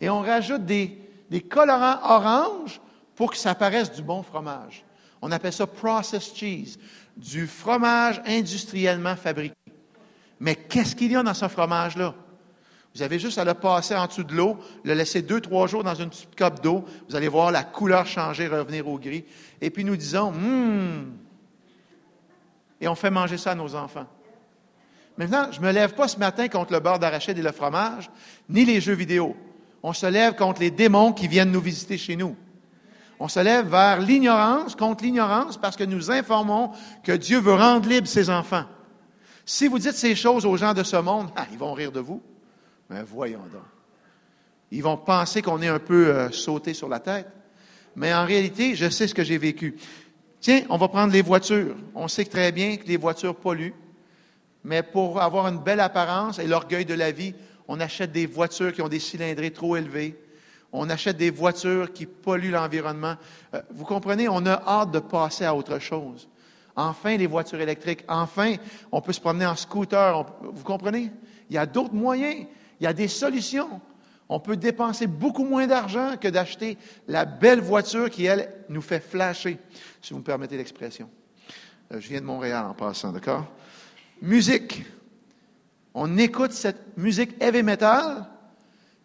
Et 0.00 0.08
on 0.10 0.20
rajoute 0.20 0.64
des, 0.64 0.98
des 1.30 1.40
colorants 1.40 1.98
orange 2.04 2.80
pour 3.22 3.30
que 3.30 3.36
ça 3.36 3.54
paraisse 3.54 3.92
du 3.92 4.02
bon 4.02 4.24
fromage. 4.24 4.84
On 5.20 5.30
appelle 5.30 5.52
ça 5.52 5.64
processed 5.64 6.36
cheese, 6.36 6.76
du 7.16 7.46
fromage 7.46 8.20
industriellement 8.26 9.14
fabriqué. 9.14 9.54
Mais 10.40 10.56
qu'est-ce 10.56 10.96
qu'il 10.96 11.12
y 11.12 11.14
a 11.14 11.22
dans 11.22 11.32
ce 11.32 11.46
fromage-là? 11.46 12.16
Vous 12.92 13.00
avez 13.00 13.20
juste 13.20 13.38
à 13.38 13.44
le 13.44 13.54
passer 13.54 13.94
en 13.94 14.08
dessous 14.08 14.24
de 14.24 14.34
l'eau, 14.34 14.58
le 14.82 14.94
laisser 14.94 15.22
deux, 15.22 15.40
trois 15.40 15.68
jours 15.68 15.84
dans 15.84 15.94
une 15.94 16.08
petite 16.08 16.36
coupe 16.36 16.60
d'eau. 16.60 16.84
Vous 17.08 17.14
allez 17.14 17.28
voir 17.28 17.52
la 17.52 17.62
couleur 17.62 18.08
changer, 18.08 18.48
revenir 18.48 18.88
au 18.88 18.98
gris. 18.98 19.24
Et 19.60 19.70
puis 19.70 19.84
nous 19.84 19.96
disons, 19.96 20.30
hum. 20.30 21.12
Et 22.80 22.88
on 22.88 22.96
fait 22.96 23.10
manger 23.12 23.38
ça 23.38 23.52
à 23.52 23.54
nos 23.54 23.76
enfants. 23.76 24.08
Maintenant, 25.16 25.46
je 25.52 25.60
ne 25.60 25.66
me 25.66 25.70
lève 25.70 25.94
pas 25.94 26.08
ce 26.08 26.18
matin 26.18 26.48
contre 26.48 26.72
le 26.72 26.80
beurre 26.80 26.98
d'arachide 26.98 27.38
et 27.38 27.42
le 27.42 27.52
fromage, 27.52 28.10
ni 28.48 28.64
les 28.64 28.80
jeux 28.80 28.94
vidéo. 28.94 29.36
On 29.84 29.92
se 29.92 30.06
lève 30.06 30.34
contre 30.34 30.60
les 30.60 30.72
démons 30.72 31.12
qui 31.12 31.28
viennent 31.28 31.52
nous 31.52 31.60
visiter 31.60 31.96
chez 31.96 32.16
nous. 32.16 32.34
On 33.22 33.28
se 33.28 33.38
lève 33.38 33.68
vers 33.68 34.00
l'ignorance, 34.00 34.74
contre 34.74 35.04
l'ignorance, 35.04 35.56
parce 35.56 35.76
que 35.76 35.84
nous 35.84 36.10
informons 36.10 36.72
que 37.04 37.12
Dieu 37.12 37.38
veut 37.38 37.54
rendre 37.54 37.88
libre 37.88 38.08
ses 38.08 38.28
enfants. 38.28 38.64
Si 39.46 39.68
vous 39.68 39.78
dites 39.78 39.92
ces 39.92 40.16
choses 40.16 40.44
aux 40.44 40.56
gens 40.56 40.74
de 40.74 40.82
ce 40.82 40.96
monde, 40.96 41.28
ah, 41.36 41.46
ils 41.52 41.56
vont 41.56 41.72
rire 41.72 41.92
de 41.92 42.00
vous. 42.00 42.20
Mais 42.90 43.04
voyons 43.04 43.38
donc. 43.52 43.62
Ils 44.72 44.82
vont 44.82 44.96
penser 44.96 45.40
qu'on 45.40 45.62
est 45.62 45.68
un 45.68 45.78
peu 45.78 46.08
euh, 46.08 46.32
sauté 46.32 46.74
sur 46.74 46.88
la 46.88 46.98
tête. 46.98 47.28
Mais 47.94 48.12
en 48.12 48.26
réalité, 48.26 48.74
je 48.74 48.90
sais 48.90 49.06
ce 49.06 49.14
que 49.14 49.22
j'ai 49.22 49.38
vécu. 49.38 49.76
Tiens, 50.40 50.62
on 50.68 50.76
va 50.76 50.88
prendre 50.88 51.12
les 51.12 51.22
voitures. 51.22 51.76
On 51.94 52.08
sait 52.08 52.24
très 52.24 52.50
bien 52.50 52.76
que 52.76 52.88
les 52.88 52.96
voitures 52.96 53.36
polluent. 53.36 53.76
Mais 54.64 54.82
pour 54.82 55.22
avoir 55.22 55.46
une 55.46 55.60
belle 55.60 55.78
apparence 55.78 56.40
et 56.40 56.48
l'orgueil 56.48 56.86
de 56.86 56.94
la 56.94 57.12
vie, 57.12 57.36
on 57.68 57.78
achète 57.78 58.10
des 58.10 58.26
voitures 58.26 58.72
qui 58.72 58.82
ont 58.82 58.88
des 58.88 58.98
cylindrées 58.98 59.52
trop 59.52 59.76
élevés. 59.76 60.18
On 60.72 60.88
achète 60.88 61.18
des 61.18 61.30
voitures 61.30 61.92
qui 61.92 62.06
polluent 62.06 62.50
l'environnement. 62.50 63.16
Euh, 63.54 63.60
vous 63.70 63.84
comprenez, 63.84 64.28
on 64.28 64.46
a 64.46 64.62
hâte 64.66 64.90
de 64.90 65.00
passer 65.00 65.44
à 65.44 65.54
autre 65.54 65.78
chose. 65.78 66.28
Enfin, 66.74 67.16
les 67.16 67.26
voitures 67.26 67.60
électriques. 67.60 68.04
Enfin, 68.08 68.54
on 68.90 69.02
peut 69.02 69.12
se 69.12 69.20
promener 69.20 69.44
en 69.44 69.56
scooter. 69.56 70.24
vous 70.42 70.64
comprenez? 70.64 71.10
Il 71.50 71.54
y 71.54 71.58
a 71.58 71.66
d'autres 71.66 71.94
moyens. 71.94 72.46
Il 72.80 72.84
y 72.84 72.86
a 72.86 72.94
des 72.94 73.08
solutions. 73.08 73.80
On 74.28 74.40
peut 74.40 74.56
dépenser 74.56 75.06
beaucoup 75.06 75.44
moins 75.44 75.66
d'argent 75.66 76.16
que 76.18 76.28
d'acheter 76.28 76.78
la 77.06 77.26
belle 77.26 77.60
voiture 77.60 78.08
qui, 78.08 78.24
elle, 78.24 78.50
nous 78.70 78.80
fait 78.80 79.00
flasher, 79.00 79.58
si 80.00 80.14
vous 80.14 80.20
me 80.20 80.24
permettez 80.24 80.56
l'expression. 80.56 81.10
Euh, 81.92 82.00
je 82.00 82.08
viens 82.08 82.20
de 82.20 82.26
Montréal 82.26 82.64
en 82.64 82.72
passant, 82.72 83.12
d'accord? 83.12 83.46
Musique. 84.22 84.84
On 85.92 86.16
écoute 86.16 86.52
cette 86.52 86.96
musique 86.96 87.34
heavy 87.42 87.62
metal 87.62 88.26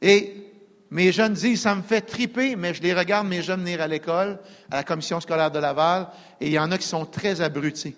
et 0.01 0.46
mes 0.89 1.11
jeunes 1.11 1.33
disent, 1.33 1.61
ça 1.61 1.75
me 1.75 1.81
fait 1.81 2.01
triper, 2.01 2.55
mais 2.55 2.73
je 2.73 2.81
les 2.81 2.93
regarde, 2.93 3.27
mes 3.27 3.41
jeunes 3.41 3.61
venir 3.61 3.81
à 3.81 3.88
l'école, 3.88 4.39
à 4.71 4.77
la 4.77 4.83
commission 4.83 5.19
scolaire 5.19 5.51
de 5.51 5.59
Laval, 5.59 6.07
et 6.39 6.47
il 6.47 6.53
y 6.53 6.59
en 6.59 6.71
a 6.71 6.77
qui 6.77 6.88
sont 6.88 7.05
très 7.05 7.41
abrutis. 7.41 7.95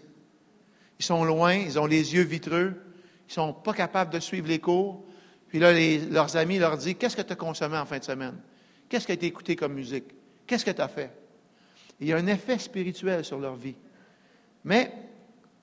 Ils 1.00 1.06
sont 1.06 1.24
loin, 1.24 1.54
ils 1.54 1.80
ont 1.80 1.86
les 1.86 2.16
yeux 2.16 2.24
vitreux, 2.24 2.74
ils 3.28 3.34
sont 3.34 3.54
pas 3.54 3.74
capables 3.74 4.12
de 4.12 4.20
suivre 4.20 4.48
les 4.48 4.60
cours. 4.60 5.06
Puis 5.48 5.60
là, 5.60 5.72
leurs 6.10 6.36
amis 6.36 6.58
leur 6.58 6.78
disent, 6.78 6.96
qu'est-ce 7.00 7.16
que 7.16 7.22
tu 7.22 7.34
as 7.34 7.36
consommé 7.36 7.78
en 7.78 7.86
fin 7.86 8.00
de 8.00 8.04
semaine? 8.04 8.38
Qu'est-ce 8.88 9.06
qui 9.06 9.12
a 9.12 9.16
été 9.16 9.28
écouté 9.28 9.56
comme 9.56 9.74
musique? 9.74 10.06
Qu'est-ce 10.48 10.66
que 10.66 10.72
tu 10.72 10.82
as 10.82 10.88
fait? 10.88 11.12
Il 12.00 12.08
y 12.08 12.14
a 12.14 12.18
un 12.18 12.28
effet 12.28 12.58
spirituel 12.58 13.24
sur 13.24 13.40
leur 13.40 13.56
vie. 13.56 13.76
Mais 14.64 14.92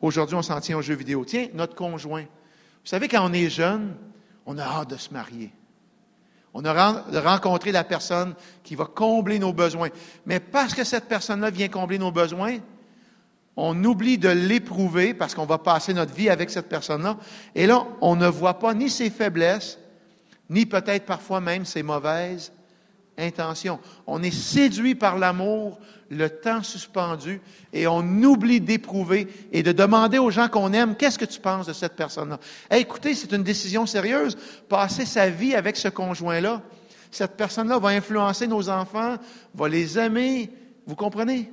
aujourd'hui, 0.00 0.36
on 0.36 0.42
s'en 0.42 0.60
tient 0.60 0.78
aux 0.78 0.82
jeux 0.82 0.94
vidéo. 0.94 1.24
Tiens, 1.24 1.48
notre 1.54 1.74
conjoint. 1.74 2.22
Vous 2.22 2.90
savez, 2.90 3.08
quand 3.08 3.28
on 3.28 3.32
est 3.32 3.50
jeune, 3.50 3.96
on 4.44 4.58
a 4.58 4.62
hâte 4.62 4.90
de 4.90 4.96
se 4.96 5.12
marier. 5.12 5.50
On 6.58 6.64
a 6.64 7.20
rencontré 7.20 7.70
la 7.70 7.84
personne 7.84 8.34
qui 8.64 8.76
va 8.76 8.86
combler 8.86 9.38
nos 9.38 9.52
besoins. 9.52 9.90
Mais 10.24 10.40
parce 10.40 10.72
que 10.72 10.84
cette 10.84 11.04
personne-là 11.04 11.50
vient 11.50 11.68
combler 11.68 11.98
nos 11.98 12.10
besoins, 12.10 12.56
on 13.58 13.84
oublie 13.84 14.16
de 14.16 14.30
l'éprouver 14.30 15.12
parce 15.12 15.34
qu'on 15.34 15.44
va 15.44 15.58
passer 15.58 15.92
notre 15.92 16.14
vie 16.14 16.30
avec 16.30 16.48
cette 16.48 16.70
personne-là. 16.70 17.18
Et 17.54 17.66
là, 17.66 17.86
on 18.00 18.16
ne 18.16 18.26
voit 18.26 18.58
pas 18.58 18.72
ni 18.72 18.88
ses 18.88 19.10
faiblesses, 19.10 19.78
ni 20.48 20.64
peut-être 20.64 21.04
parfois 21.04 21.42
même 21.42 21.66
ses 21.66 21.82
mauvaises 21.82 22.50
intentions. 23.18 23.78
On 24.06 24.22
est 24.22 24.30
séduit 24.30 24.94
par 24.94 25.18
l'amour, 25.18 25.78
le 26.10 26.28
temps 26.28 26.62
suspendu, 26.62 27.40
et 27.72 27.86
on 27.86 28.00
oublie 28.22 28.60
d'éprouver 28.60 29.28
et 29.52 29.62
de 29.62 29.72
demander 29.72 30.18
aux 30.18 30.30
gens 30.30 30.48
qu'on 30.48 30.72
aime, 30.72 30.96
qu'est-ce 30.96 31.18
que 31.18 31.24
tu 31.24 31.40
penses 31.40 31.66
de 31.66 31.72
cette 31.72 31.94
personne-là? 31.94 32.38
écoutez, 32.70 33.14
c'est 33.14 33.32
une 33.32 33.42
décision 33.42 33.86
sérieuse. 33.86 34.36
Passer 34.68 35.04
sa 35.04 35.28
vie 35.30 35.54
avec 35.54 35.76
ce 35.76 35.88
conjoint-là, 35.88 36.62
cette 37.10 37.36
personne-là 37.36 37.78
va 37.78 37.88
influencer 37.90 38.46
nos 38.46 38.68
enfants, 38.68 39.16
va 39.54 39.68
les 39.68 39.98
aimer. 39.98 40.50
Vous 40.86 40.96
comprenez? 40.96 41.50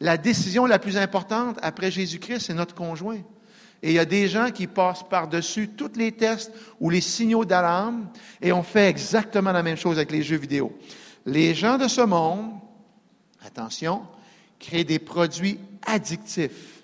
La 0.00 0.16
décision 0.16 0.64
la 0.66 0.78
plus 0.78 0.96
importante 0.96 1.58
après 1.62 1.90
Jésus-Christ, 1.90 2.46
c'est 2.46 2.54
notre 2.54 2.74
conjoint. 2.74 3.20
Et 3.82 3.90
il 3.90 3.94
y 3.94 3.98
a 3.98 4.04
des 4.04 4.28
gens 4.28 4.50
qui 4.50 4.66
passent 4.66 5.04
par-dessus 5.08 5.68
tous 5.68 5.92
les 5.96 6.12
tests 6.12 6.52
ou 6.80 6.90
les 6.90 7.00
signaux 7.00 7.44
d'alarme 7.44 8.08
et 8.40 8.52
on 8.52 8.62
fait 8.62 8.88
exactement 8.88 9.52
la 9.52 9.62
même 9.62 9.76
chose 9.76 9.96
avec 9.96 10.10
les 10.10 10.22
jeux 10.22 10.36
vidéo. 10.36 10.76
Les 11.24 11.54
gens 11.54 11.78
de 11.78 11.88
ce 11.88 12.02
monde, 12.02 12.52
attention, 13.44 14.02
créent 14.58 14.84
des 14.84 14.98
produits 14.98 15.58
addictifs. 15.86 16.82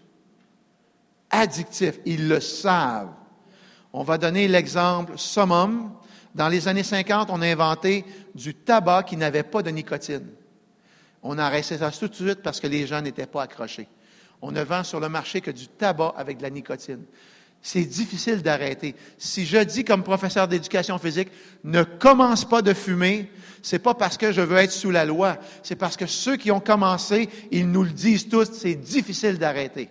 Addictifs, 1.28 1.99
ils 2.07 2.28
le 2.28 2.40
savent. 2.40 3.12
On 3.92 4.03
va 4.03 4.16
donner 4.16 4.49
l'exemple 4.49 5.18
summum. 5.18 5.92
Dans 6.34 6.49
les 6.49 6.66
années 6.68 6.82
50, 6.82 7.28
on 7.30 7.42
a 7.42 7.47
inventé 7.47 8.05
du 8.34 8.55
tabac 8.55 9.05
qui 9.05 9.16
n'avait 9.16 9.42
pas 9.42 9.62
de 9.62 9.70
nicotine. 9.70 10.26
On 11.22 11.38
a 11.38 11.44
arrêté 11.44 11.76
ça 11.76 11.90
tout 11.90 12.09
de 12.09 12.14
suite 12.14 12.42
parce 12.42 12.61
que 12.61 12.66
les 12.66 12.86
gens 12.86 13.03
n'étaient 13.03 13.26
pas 13.26 13.42
accrochés 13.42 13.88
on 14.47 14.53
ne 14.53 14.62
vend 14.62 14.84
sur 14.84 15.01
le 15.01 15.09
marché 15.09 15.40
que 15.40 15.51
du 15.51 15.66
tabac 15.66 16.14
avec 16.16 16.38
de 16.38 16.42
la 16.44 16.51
nicotine. 16.51 17.03
C'est 17.61 17.84
difficile 17.84 18.42
d'arrêter. 18.42 18.94
Si 19.18 19.44
je 19.44 19.57
dis 19.59 19.82
comme 19.82 20.05
professeur 20.05 20.47
d'éducation 20.47 20.99
physique, 20.99 21.30
ne 21.64 21.82
commence 21.82 22.44
pas 22.44 22.62
de 22.62 22.72
fumer, 22.72 23.28
c'est 23.61 23.80
pas 23.80 23.94
parce 23.94 24.16
que 24.16 24.30
je 24.30 24.40
veux 24.40 24.59
être 24.59 24.70
sous 24.70 24.92
la 24.92 25.05
loi, 25.05 25.38
c'est 25.64 25.74
parce 25.74 25.97
que 25.97 26.07
ceux 26.07 26.36
qui 26.36 26.53
ont 26.53 26.61
commencé, 26.61 27.28
ils 27.51 27.68
nous 27.68 27.82
le 27.82 27.90
disent 27.90 28.28
tous, 28.28 28.49
c'est 28.53 28.76
difficile 28.76 29.36
d'arrêter. 29.36 29.88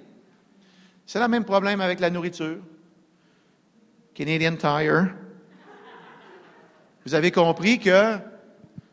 C'est 1.05 1.19
le 1.19 1.27
même 1.27 1.43
problème 1.43 1.81
avec 1.81 1.99
la 1.99 2.09
nourriture. 2.09 2.59
Canadian 4.13 4.55
Tire. 4.55 5.13
Vous 7.05 7.13
avez 7.13 7.31
compris 7.31 7.77
que 7.77 8.17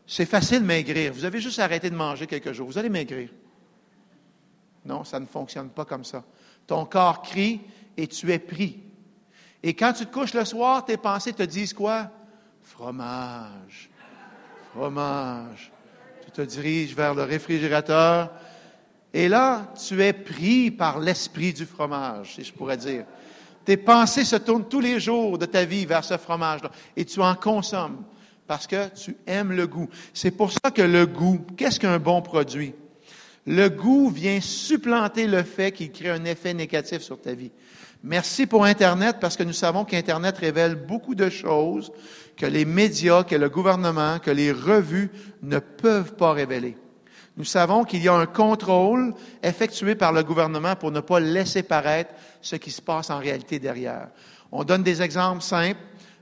c'est 0.09 0.27
facile 0.27 0.63
de 0.63 0.67
maigrir. 0.67 1.13
Vous 1.13 1.25
avez 1.25 1.41
juste 1.41 1.61
arrêté 1.61 1.89
de 1.89 1.95
manger 1.95 2.27
quelques 2.27 2.53
jours. 2.53 2.67
Vous 2.67 2.79
allez 2.79 2.89
maigrir. 2.89 3.29
Non, 4.85 5.05
ça 5.05 5.21
ne 5.21 5.27
fonctionne 5.27 5.69
pas 5.69 5.85
comme 5.85 6.05
ça. 6.05 6.25
Ton 6.67 6.85
corps 6.85 7.23
crie 7.23 7.61
et 7.97 8.07
tu 8.07 8.33
es 8.33 8.39
pris. 8.39 8.81
Et 9.63 9.75
quand 9.75 9.93
tu 9.93 10.07
te 10.07 10.13
couches 10.13 10.35
le 10.35 10.45
soir, 10.45 10.85
tes 10.85 10.97
pensées 10.97 11.33
te 11.33 11.43
disent 11.43 11.73
quoi? 11.73 12.11
Fromage. 12.63 13.91
Fromage. 14.73 15.71
Tu 16.25 16.31
te 16.33 16.43
diriges 16.43 16.97
vers 16.97 17.15
le 17.15 17.23
réfrigérateur. 17.23 18.33
Et 19.15 19.29
là, 19.29 19.73
tu 19.87 20.03
es 20.03 20.13
pris 20.13 20.71
par 20.71 20.99
l'esprit 20.99 21.53
du 21.53 21.67
fromage, 21.67 22.35
si 22.35 22.45
je 22.45 22.53
pourrais 22.53 22.77
dire. 22.77 23.05
Tes 23.65 23.77
pensées 23.77 24.25
se 24.25 24.37
tournent 24.37 24.69
tous 24.69 24.81
les 24.81 24.99
jours 24.99 25.39
de 25.39 25.47
ta 25.47 25.65
vie 25.65 25.87
vers 25.87 26.03
ce 26.03 26.17
fromage-là. 26.17 26.71
Et 26.97 27.05
tu 27.05 27.21
en 27.21 27.35
consommes 27.35 28.03
parce 28.47 28.67
que 28.67 28.89
tu 28.89 29.17
aimes 29.27 29.53
le 29.53 29.67
goût. 29.67 29.89
C'est 30.13 30.33
pour 30.33 30.51
ça 30.51 30.71
que 30.75 30.83
le 30.83 31.07
goût, 31.07 31.45
qu'est-ce 31.57 31.79
qu'un 31.79 31.99
bon 31.99 32.23
produit? 32.23 32.75
Le 33.47 33.69
goût 33.69 34.09
vient 34.09 34.41
supplanter 34.41 35.27
le 35.27 35.43
fait 35.43 35.73
qu'il 35.73 35.91
crée 35.91 36.11
un 36.11 36.25
effet 36.25 36.55
négatif 36.55 37.03
sur 37.03 37.21
ta 37.21 37.35
vie. 37.35 37.51
Merci 38.05 38.47
pour 38.47 38.65
Internet 38.65 39.17
parce 39.21 39.37
que 39.37 39.43
nous 39.43 39.53
savons 39.53 39.85
qu'Internet 39.85 40.37
révèle 40.39 40.75
beaucoup 40.75 41.15
de 41.15 41.29
choses 41.29 41.93
que 42.37 42.47
les 42.47 42.65
médias, 42.65 43.25
que 43.25 43.37
le 43.37 43.49
gouvernement, 43.49 44.19
que 44.19 44.31
les 44.31 44.51
revues 44.51 45.11
ne 45.43 45.59
peuvent 45.59 46.15
pas 46.15 46.33
révéler. 46.33 46.77
Nous 47.37 47.45
savons 47.45 47.85
qu'il 47.85 48.03
y 48.03 48.09
a 48.09 48.15
un 48.15 48.27
contrôle 48.27 49.15
effectué 49.43 49.95
par 49.95 50.13
le 50.13 50.23
gouvernement 50.23 50.77
pour 50.77 50.91
ne 50.91 51.01
pas 51.01 51.21
laisser 51.21 51.63
paraître 51.63 52.13
ce 52.41 52.57
qui 52.57 52.71
se 52.71 52.83
passe 52.83 53.11
en 53.11 53.19
réalité 53.19 53.59
derrière. 53.59 54.09
On 54.51 54.65
donne 54.65 54.83
des 54.83 55.01
exemples 55.01 55.43
simples. 55.43 55.81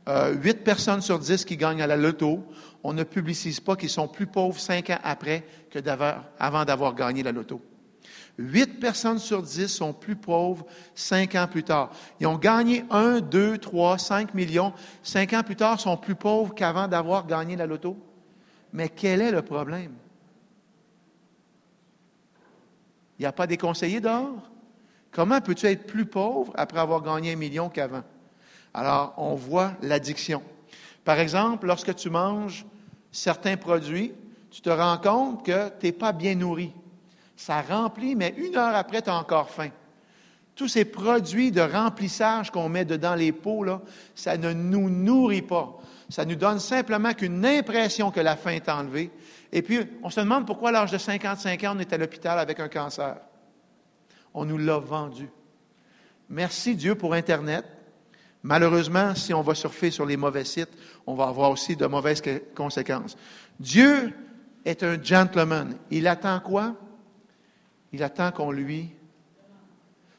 Euh, 0.08 0.34
huit 0.34 0.64
personnes 0.64 1.02
sur 1.02 1.18
dix 1.18 1.44
qui 1.44 1.56
gagnent 1.56 1.82
à 1.82 1.86
la 1.86 1.96
loto 1.96 2.42
on 2.82 2.92
ne 2.92 3.04
publicise 3.04 3.60
pas 3.60 3.76
qu'ils 3.76 3.90
sont 3.90 4.08
plus 4.08 4.26
pauvres 4.26 4.58
cinq 4.58 4.90
ans 4.90 4.98
après 5.02 5.44
que 5.70 5.78
avant 6.38 6.64
d'avoir 6.64 6.94
gagné 6.94 7.22
la 7.22 7.32
loto. 7.32 7.60
Huit 8.38 8.80
personnes 8.80 9.18
sur 9.18 9.42
dix 9.42 9.68
sont 9.68 9.92
plus 9.92 10.16
pauvres 10.16 10.64
cinq 10.94 11.34
ans 11.34 11.46
plus 11.46 11.62
tard. 11.62 11.90
Ils 12.18 12.26
ont 12.26 12.38
gagné 12.38 12.84
un, 12.90 13.20
deux, 13.20 13.58
trois, 13.58 13.98
cinq 13.98 14.32
millions. 14.32 14.72
Cinq 15.02 15.34
ans 15.34 15.42
plus 15.42 15.56
tard, 15.56 15.78
sont 15.78 15.96
plus 15.98 16.14
pauvres 16.14 16.54
qu'avant 16.54 16.88
d'avoir 16.88 17.26
gagné 17.26 17.54
la 17.56 17.66
loto. 17.66 17.98
Mais 18.72 18.88
quel 18.88 19.20
est 19.20 19.30
le 19.30 19.42
problème? 19.42 19.92
Il 23.18 23.22
n'y 23.22 23.26
a 23.26 23.32
pas 23.32 23.46
des 23.46 23.58
conseillers 23.58 24.00
dehors? 24.00 24.50
Comment 25.10 25.40
peux-tu 25.42 25.66
être 25.66 25.86
plus 25.86 26.06
pauvre 26.06 26.52
après 26.56 26.78
avoir 26.78 27.02
gagné 27.02 27.32
un 27.32 27.36
million 27.36 27.68
qu'avant? 27.68 28.04
Alors, 28.72 29.12
on 29.18 29.34
voit 29.34 29.72
l'addiction. 29.82 30.42
Par 31.04 31.18
exemple, 31.18 31.66
lorsque 31.66 31.94
tu 31.94 32.10
manges 32.10 32.66
certains 33.10 33.56
produits, 33.56 34.12
tu 34.50 34.60
te 34.60 34.70
rends 34.70 34.98
compte 34.98 35.44
que 35.44 35.68
tu 35.78 35.86
n'es 35.86 35.92
pas 35.92 36.12
bien 36.12 36.34
nourri. 36.34 36.72
Ça 37.36 37.62
remplit, 37.62 38.16
mais 38.16 38.34
une 38.36 38.56
heure 38.56 38.74
après, 38.74 39.02
tu 39.02 39.10
as 39.10 39.14
encore 39.14 39.50
faim. 39.50 39.70
Tous 40.54 40.68
ces 40.68 40.84
produits 40.84 41.52
de 41.52 41.62
remplissage 41.62 42.50
qu'on 42.50 42.68
met 42.68 42.84
dedans 42.84 43.14
les 43.14 43.32
pots, 43.32 43.64
là, 43.64 43.80
ça 44.14 44.36
ne 44.36 44.52
nous 44.52 44.90
nourrit 44.90 45.42
pas. 45.42 45.78
Ça 46.10 46.24
nous 46.24 46.34
donne 46.34 46.58
simplement 46.58 47.14
qu'une 47.14 47.46
impression 47.46 48.10
que 48.10 48.20
la 48.20 48.36
faim 48.36 48.50
est 48.50 48.68
enlevée. 48.68 49.10
Et 49.52 49.62
puis, 49.62 49.78
on 50.02 50.10
se 50.10 50.20
demande 50.20 50.46
pourquoi 50.46 50.68
à 50.68 50.72
l'âge 50.72 50.90
de 50.90 50.98
55 50.98 51.64
ans, 51.64 51.74
on 51.76 51.78
est 51.78 51.92
à 51.92 51.96
l'hôpital 51.96 52.38
avec 52.38 52.60
un 52.60 52.68
cancer. 52.68 53.16
On 54.34 54.44
nous 54.44 54.58
l'a 54.58 54.78
vendu. 54.78 55.30
Merci 56.28 56.76
Dieu 56.76 56.94
pour 56.94 57.14
Internet. 57.14 57.64
Malheureusement, 58.42 59.14
si 59.14 59.34
on 59.34 59.42
va 59.42 59.54
surfer 59.54 59.90
sur 59.90 60.06
les 60.06 60.16
mauvais 60.16 60.44
sites, 60.44 60.70
on 61.06 61.14
va 61.14 61.28
avoir 61.28 61.50
aussi 61.50 61.76
de 61.76 61.86
mauvaises 61.86 62.22
conséquences. 62.54 63.16
Dieu 63.58 64.12
est 64.64 64.82
un 64.82 65.02
gentleman. 65.02 65.76
Il 65.90 66.06
attend 66.06 66.40
quoi? 66.40 66.74
Il 67.92 68.02
attend 68.02 68.32
qu'on 68.32 68.50
lui. 68.50 68.90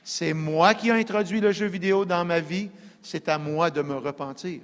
C'est 0.03 0.34
moi 0.34 0.74
qui 0.74 0.89
ai 0.89 0.91
introduit 0.91 1.41
le 1.41 1.51
jeu 1.51 1.65
vidéo 1.65 2.05
dans 2.05 2.26
ma 2.26 2.39
vie. 2.39 2.69
C'est 3.01 3.28
à 3.30 3.38
moi 3.38 3.72
de 3.72 3.82
me 3.82 3.95
repentir. 3.95 4.61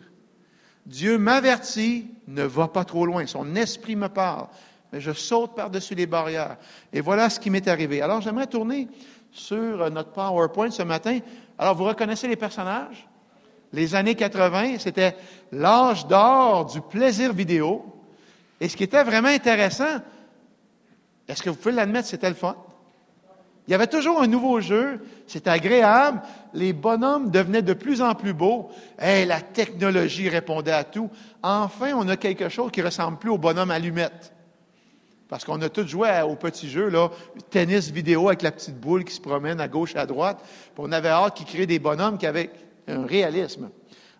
Dieu 0.86 1.18
m'avertit, 1.18 2.08
ne 2.28 2.44
va 2.44 2.68
pas 2.68 2.86
trop 2.86 3.06
loin. 3.06 3.26
Son 3.26 3.56
esprit 3.56 3.96
me 3.96 4.08
parle. 4.08 4.48
Mais 4.92 5.02
je 5.02 5.12
saute 5.12 5.56
par-dessus 5.56 5.96
les 5.96 6.06
barrières. 6.06 6.58
Et 6.94 7.02
voilà 7.02 7.30
ce 7.30 7.40
qui 7.40 7.50
m'est 7.50 7.68
arrivé. 7.68 8.02
Alors, 8.02 8.22
j'aimerais 8.22 8.48
tourner 8.48 8.88
sur 9.32 9.82
euh, 9.82 9.90
notre 9.90 10.12
PowerPoint 10.12 10.72
ce 10.72 10.84
matin. 10.84 11.20
Alors, 11.58 11.76
vous 11.76 11.84
reconnaissez 11.84 12.28
les 12.28 12.38
personnages? 12.38 13.08
Les 13.74 13.96
années 13.96 14.16
80, 14.16 14.80
c'était 14.80 15.16
l'âge 15.52 16.08
d'or 16.08 16.66
du 16.66 16.82
plaisir 16.82 17.34
vidéo. 17.34 17.86
Et 18.60 18.70
ce 18.70 18.78
qui 18.78 18.84
était 18.84 19.04
vraiment 19.04 19.28
intéressant, 19.28 20.02
est-ce 21.28 21.44
que 21.44 21.50
vous 21.50 21.58
pouvez 21.58 21.76
l'admettre, 21.76 22.08
c'était 22.08 22.30
le 22.30 22.36
fun? 22.36 22.56
Il 23.68 23.72
y 23.72 23.74
avait 23.74 23.88
toujours 23.88 24.22
un 24.22 24.28
nouveau 24.28 24.62
jeu, 24.62 25.06
c'était 25.28 25.50
agréable, 25.50 26.22
les 26.54 26.72
bonhommes 26.72 27.30
devenaient 27.30 27.62
de 27.62 27.74
plus 27.74 28.02
en 28.02 28.16
plus 28.16 28.34
beaux, 28.34 28.70
et 29.02 29.26
la 29.26 29.42
technologie 29.42 30.30
répondait 30.30 30.72
à 30.72 30.86
tout. 30.86 31.10
Enfin, 31.44 31.92
on 31.94 32.08
a 32.08 32.16
quelque 32.16 32.48
chose 32.48 32.72
qui 32.72 32.82
ressemble 32.82 33.18
plus 33.18 33.30
au 33.30 33.38
bonhomme 33.38 33.72
allumette. 33.72 34.32
Parce 35.28 35.44
qu'on 35.44 35.62
a 35.62 35.68
tous 35.68 35.86
joué 35.86 36.22
au 36.22 36.38
petit 36.38 36.70
jeu, 36.70 36.88
là, 36.88 37.10
tennis 37.50 37.92
vidéo 37.92 38.30
avec 38.30 38.42
la 38.42 38.54
petite 38.54 38.80
boule 38.80 39.04
qui 39.04 39.14
se 39.14 39.20
promène 39.20 39.60
à 39.60 39.68
gauche 39.68 39.96
et 39.96 40.00
à 40.00 40.06
droite. 40.06 40.40
On 40.78 40.90
avait 40.94 41.10
hâte 41.10 41.36
qu'ils 41.36 41.46
créent 41.46 41.66
des 41.66 41.80
bonhommes 41.80 42.18
qui 42.18 42.26
un 42.88 43.06
réalisme. 43.06 43.70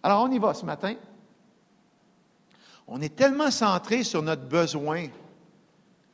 Alors, 0.04 0.24
on 0.24 0.32
y 0.32 0.40
va 0.40 0.54
ce 0.54 0.66
matin. 0.66 0.96
On 2.88 3.02
est 3.02 3.16
tellement 3.16 3.52
centré 3.52 4.04
sur 4.04 4.22
notre 4.22 4.44
besoin 4.44 5.08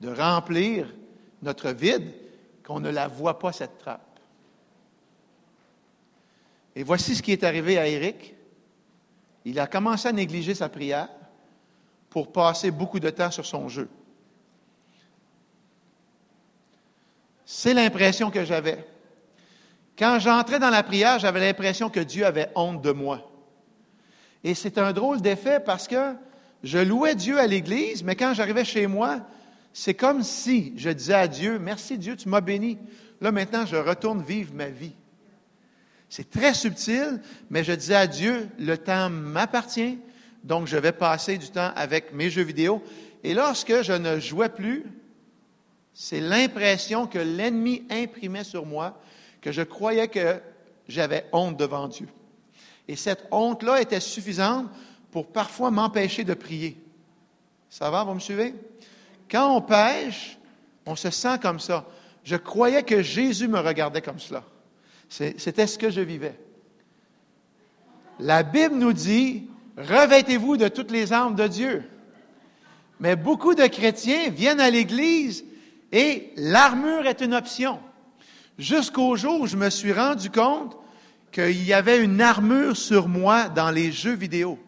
de 0.02 0.10
remplir 0.10 0.94
notre 1.42 1.70
vide 1.72 2.12
qu'on 2.66 2.80
ne 2.80 2.90
la 2.90 3.08
voit 3.08 3.40
pas, 3.40 3.52
cette 3.52 3.78
trappe. 3.78 4.20
Et 6.76 6.84
voici 6.84 7.16
ce 7.16 7.22
qui 7.22 7.32
est 7.32 7.44
arrivé 7.44 7.78
à 7.78 7.88
Eric. 7.88 8.34
Il 9.46 9.60
a 9.60 9.68
commencé 9.68 10.08
à 10.08 10.12
négliger 10.12 10.56
sa 10.56 10.70
prière 10.70 11.10
pour 12.10 12.32
passer 12.32 12.72
beaucoup 12.72 13.00
de 13.00 13.10
temps 13.10 13.32
sur 13.32 13.46
son 13.46 13.68
jeu. 13.70 13.90
C'est 17.46 17.74
l'impression 17.74 18.32
que 18.32 18.46
j'avais. 18.46 18.93
Quand 19.98 20.20
j'entrais 20.20 20.60
dans 20.60 20.70
la 20.70 20.84
prière, 20.84 21.20
j'avais 21.20 21.40
l'impression 21.40 21.90
que 21.90 22.00
Dieu 22.00 22.26
avait 22.26 22.50
honte 22.56 22.82
de 22.82 22.92
moi. 22.92 23.30
Et 24.44 24.56
c'est 24.56 24.78
un 24.78 24.92
drôle 24.92 25.22
d'effet 25.22 25.60
parce 25.60 25.88
que 25.88 26.16
je 26.64 26.80
louais 26.80 27.16
Dieu 27.16 27.40
à 27.40 27.48
l'Église, 27.48 28.04
mais 28.04 28.16
quand 28.16 28.34
j'arrivais 28.34 28.66
chez 28.66 28.88
moi, 28.88 29.22
c'est 29.74 29.94
comme 29.94 30.24
si 30.24 30.74
je 30.78 30.90
disais 30.90 31.14
à 31.14 31.28
Dieu, 31.28 31.60
merci 31.60 31.98
Dieu, 31.98 32.16
tu 32.16 32.30
m'as 32.30 32.42
béni. 32.42 32.78
Là 33.22 33.32
maintenant, 33.32 33.66
je 33.66 33.76
retourne 33.76 34.22
vivre 34.24 34.54
ma 34.54 34.68
vie. 34.68 34.96
C'est 36.10 36.30
très 36.30 36.54
subtil, 36.54 37.22
mais 37.50 37.64
je 37.64 37.74
disais 37.74 37.96
à 37.96 38.08
Dieu, 38.08 38.48
le 38.60 38.78
temps 38.78 39.10
m'appartient, 39.10 39.98
donc 40.44 40.68
je 40.68 40.78
vais 40.78 40.92
passer 40.92 41.38
du 41.38 41.50
temps 41.50 41.72
avec 41.76 42.14
mes 42.14 42.30
jeux 42.30 42.44
vidéo. 42.44 42.84
Et 43.24 43.34
lorsque 43.34 43.82
je 43.82 43.94
ne 43.94 44.20
jouais 44.20 44.50
plus, 44.50 44.84
c'est 45.94 46.20
l'impression 46.20 47.08
que 47.08 47.20
l'ennemi 47.20 47.84
imprimait 47.90 48.44
sur 48.44 48.66
moi, 48.66 49.00
que 49.44 49.52
je 49.52 49.62
croyais 49.62 50.08
que 50.08 50.40
j'avais 50.88 51.26
honte 51.34 51.58
devant 51.58 51.90
Dieu. 51.90 52.08
Et 52.88 52.96
cette 52.96 53.28
honte-là 53.30 53.82
était 53.82 54.00
suffisante 54.00 54.68
pour 55.12 55.28
parfois 55.28 55.70
m'empêcher 55.70 56.24
de 56.24 56.34
prier. 56.34 56.82
Ça 57.70 57.90
va, 57.90 58.06
vous 58.06 58.14
me 58.14 58.22
suivez? 58.22 58.56
Quand 59.30 59.54
on 59.54 59.62
pêche, 59.62 60.38
on 60.86 60.96
se 60.96 61.10
sent 61.10 61.40
comme 61.42 61.60
ça. 61.60 61.86
Je 62.24 62.38
croyais 62.38 62.84
que 62.84 63.02
Jésus 63.02 63.50
me 63.50 63.60
regardait 63.60 64.02
comme 64.02 64.20
cela. 64.20 64.44
C'était 65.10 65.68
ce 65.68 65.78
que 65.78 65.90
je 65.90 66.02
vivais. 66.02 66.40
La 68.20 68.44
Bible 68.44 68.76
nous 68.76 68.94
dit, 68.94 69.50
revêtez-vous 69.78 70.56
de 70.56 70.70
toutes 70.70 70.92
les 70.92 71.12
armes 71.12 71.36
de 71.36 71.48
Dieu. 71.48 71.84
Mais 73.02 73.18
beaucoup 73.18 73.56
de 73.56 73.68
chrétiens 73.68 74.30
viennent 74.30 74.62
à 74.62 74.70
l'Église 74.70 75.44
et 75.92 76.32
l'armure 76.38 77.06
est 77.08 77.20
une 77.20 77.34
option. 77.34 77.80
Jusqu'au 78.58 79.16
jour 79.16 79.42
où 79.42 79.48
je 79.48 79.58
me 79.58 79.70
suis 79.70 79.94
rendu 79.94 80.30
compte 80.30 80.78
qu'il 81.32 81.64
y 81.64 81.74
avait 81.74 82.04
une 82.04 82.22
armure 82.22 82.78
sur 82.78 83.08
moi 83.08 83.50
dans 83.50 83.72
les 83.72 83.92
jeux 83.92 84.14
vidéo. 84.14 84.60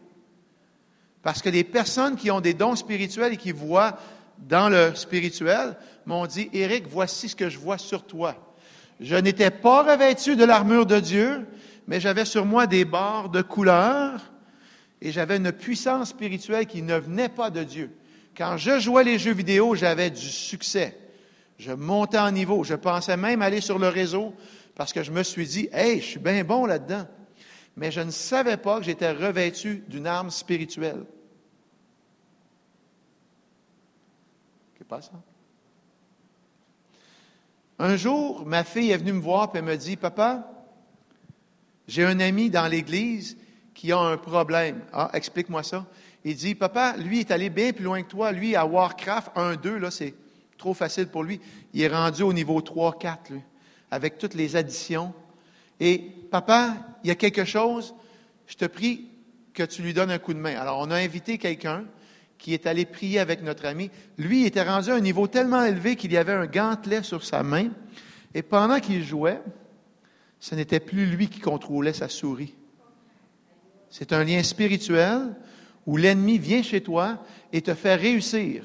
Parce 1.22 1.42
que 1.42 1.50
les 1.50 1.64
personnes 1.64 2.16
qui 2.16 2.32
ont 2.32 2.42
des 2.42 2.54
dons 2.54 2.76
spirituels 2.76 3.34
et 3.34 3.38
qui 3.38 3.52
voient 3.52 3.98
dans 4.40 4.70
le 4.70 4.94
spirituel 4.96 5.78
m'ont 6.06 6.26
dit, 6.26 6.50
Éric, 6.54 6.88
voici 6.88 7.30
ce 7.30 7.36
que 7.36 7.50
je 7.50 7.60
vois 7.60 7.78
sur 7.78 8.04
toi. 8.06 8.36
Je 9.00 9.16
n'étais 9.16 9.52
pas 9.52 9.84
revêtu 9.84 10.36
de 10.36 10.46
l'armure 10.46 10.86
de 10.86 11.00
Dieu, 11.00 11.46
mais 11.88 12.00
j'avais 12.00 12.26
sur 12.26 12.46
moi 12.46 12.68
des 12.68 12.86
barres 12.86 13.30
de 13.30 13.42
couleur 13.42 14.32
et 15.02 15.12
j'avais 15.12 15.38
une 15.38 15.52
puissance 15.52 16.10
spirituelle 16.10 16.66
qui 16.66 16.82
ne 16.82 16.98
venait 16.98 17.30
pas 17.30 17.50
de 17.50 17.64
Dieu. 17.64 17.92
Quand 18.36 18.58
je 18.58 18.80
jouais 18.80 19.04
les 19.04 19.20
jeux 19.20 19.34
vidéo, 19.34 19.76
j'avais 19.76 20.10
du 20.10 20.28
succès. 20.28 20.98
Je 21.58 21.72
montais 21.72 22.20
en 22.20 22.32
niveau. 22.32 22.64
Je 22.64 22.76
pensais 22.76 23.18
même 23.18 23.41
aller 23.41 23.62
sur 23.62 23.80
le 23.80 23.88
réseau 23.88 24.34
parce 24.76 24.91
que 24.93 25.03
je 25.03 25.12
me 25.12 25.24
suis 25.24 25.47
dit, 25.47 25.70
hey, 25.72 26.01
je 26.01 26.06
suis 26.06 26.20
bien 26.20 26.43
bon 26.43 26.66
là-dedans. 26.66 27.08
Mais 27.78 27.91
je 27.91 28.01
ne 28.01 28.12
savais 28.12 28.58
pas 28.58 28.80
que 28.80 28.86
j'étais 28.86 29.12
revêtu 29.12 29.84
d'une 29.88 30.08
arme 30.08 30.30
spirituelle. 30.30 31.06
Qu'est-ce 34.76 34.88
pas 34.88 35.01
ça? 35.01 35.12
Un 37.80 37.97
jour, 37.97 38.45
ma 38.45 38.64
fille 38.64 38.91
est 38.91 38.97
venue 38.97 39.14
me 39.14 39.22
voir 39.22 39.53
et 39.56 39.62
me 39.62 39.76
dit, 39.76 39.97
Papa, 39.97 40.49
j'ai 41.88 42.06
un 42.06 42.20
ami 42.22 42.49
dans 42.49 42.68
l'église 42.68 43.38
qui 43.74 43.91
a 43.91 43.99
un 43.99 44.18
problème. 44.18 44.82
Ah, 44.93 45.10
explique-moi 45.14 45.64
ça. 45.64 45.86
Il 46.24 46.36
dit, 46.36 46.56
Papa, 46.56 46.95
lui 46.97 47.20
est 47.20 47.32
allé 47.32 47.49
bien 47.49 47.74
plus 47.74 47.84
loin 47.84 48.01
que 48.01 48.10
toi. 48.10 48.32
Lui, 48.32 48.56
à 48.56 48.66
Warcraft 48.66 49.36
1-2, 49.36 49.76
là, 49.76 49.91
c'est 49.91 50.14
trop 50.58 50.74
facile 50.74 51.08
pour 51.08 51.24
lui. 51.24 51.39
Il 51.74 51.82
est 51.82 51.88
rendu 51.88 52.24
au 52.24 52.34
niveau 52.34 52.60
3-4, 52.62 53.32
lui, 53.32 53.41
avec 53.91 54.18
toutes 54.18 54.34
les 54.34 54.56
additions. 54.56 55.14
Et, 55.80 55.99
Papa, 56.32 56.76
il 57.03 57.08
y 57.08 57.12
a 57.12 57.16
quelque 57.16 57.45
chose, 57.45 57.93
je 58.47 58.56
te 58.56 58.66
prie 58.66 59.08
que 59.53 59.64
tu 59.64 59.82
lui 59.82 59.93
donnes 59.93 60.12
un 60.12 60.20
coup 60.20 60.34
de 60.34 60.39
main. 60.39 60.56
Alors, 60.58 60.80
on 60.80 60.91
a 60.91 60.95
invité 60.95 61.38
quelqu'un 61.38 61.86
qui 62.38 62.53
est 62.53 62.68
allé 62.68 62.86
prier 62.86 63.20
avec 63.20 63.41
notre 63.41 63.66
ami. 63.66 63.89
Lui 64.18 64.41
il 64.41 64.45
était 64.47 64.62
rendu 64.62 64.91
à 64.91 64.95
un 64.95 64.99
niveau 64.99 65.28
tellement 65.28 65.64
élevé 65.64 65.95
qu'il 65.95 66.12
y 66.12 66.18
avait 66.18 66.34
un 66.34 66.45
gantelet 66.45 67.03
sur 67.03 67.24
sa 67.24 67.43
main. 67.43 67.70
Et 68.34 68.41
pendant 68.41 68.80
qu'il 68.80 69.03
jouait, 69.03 69.41
ce 70.39 70.56
n'était 70.56 70.80
plus 70.80 71.06
lui 71.06 71.28
qui 71.28 71.39
contrôlait 71.39 71.93
sa 71.93 72.10
souris. 72.10 72.53
C'est 73.89 74.12
un 74.12 74.24
lien 74.24 74.43
spirituel 74.43 75.36
où 75.86 75.97
l'ennemi 75.97 76.38
vient 76.38 76.62
chez 76.62 76.82
toi 76.82 77.24
et 77.53 77.62
te 77.62 77.74
fait 77.74 77.95
réussir. 77.95 78.64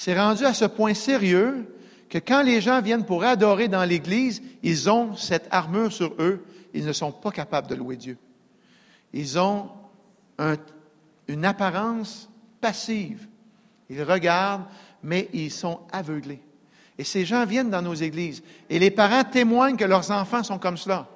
C'est 0.00 0.18
rendu 0.18 0.46
à 0.46 0.54
ce 0.54 0.64
point 0.64 0.94
sérieux 0.94 1.66
que 2.08 2.16
quand 2.16 2.40
les 2.40 2.62
gens 2.62 2.80
viennent 2.80 3.04
pour 3.04 3.22
adorer 3.22 3.68
dans 3.68 3.84
l'Église, 3.84 4.40
ils 4.62 4.88
ont 4.88 5.14
cette 5.14 5.46
armure 5.50 5.92
sur 5.92 6.14
eux, 6.18 6.42
ils 6.72 6.86
ne 6.86 6.92
sont 6.94 7.12
pas 7.12 7.30
capables 7.30 7.68
de 7.68 7.74
louer 7.74 7.96
Dieu. 7.96 8.16
Ils 9.12 9.38
ont 9.38 9.68
une 11.28 11.44
apparence 11.44 12.30
passive. 12.62 13.28
Ils 13.90 14.02
regardent, 14.02 14.64
mais 15.02 15.28
ils 15.34 15.50
sont 15.50 15.80
aveuglés. 15.92 16.40
Et 16.96 17.04
ces 17.04 17.26
gens 17.26 17.44
viennent 17.44 17.68
dans 17.68 17.82
nos 17.82 17.92
églises. 17.92 18.42
Et 18.70 18.78
les 18.78 18.90
parents 18.90 19.24
témoignent 19.24 19.76
que 19.76 19.84
leurs 19.84 20.10
enfants 20.10 20.42
sont 20.42 20.58
comme 20.58 20.78
cela. 20.78 21.08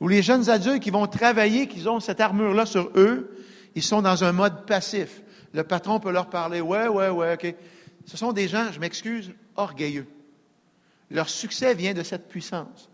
Ou 0.00 0.08
les 0.08 0.22
jeunes 0.22 0.48
adultes 0.48 0.82
qui 0.82 0.90
vont 0.90 1.06
travailler, 1.06 1.66
qui 1.66 1.86
ont 1.86 2.00
cette 2.00 2.22
armure-là 2.22 2.64
sur 2.64 2.90
eux, 2.96 3.36
ils 3.74 3.82
sont 3.82 4.00
dans 4.00 4.24
un 4.24 4.32
mode 4.32 4.64
passif. 4.64 5.20
Le 5.52 5.64
patron 5.64 6.00
peut 6.00 6.12
leur 6.12 6.30
parler, 6.30 6.62
ouais, 6.62 6.88
ouais, 6.88 7.10
ouais, 7.10 7.34
OK. 7.34 7.54
Ce 8.06 8.16
sont 8.16 8.32
des 8.32 8.48
gens, 8.48 8.72
je 8.72 8.80
m'excuse, 8.80 9.32
orgueilleux. 9.56 10.06
Leur 11.10 11.28
succès 11.28 11.74
vient 11.74 11.94
de 11.94 12.02
cette 12.02 12.28
puissance. 12.28 12.88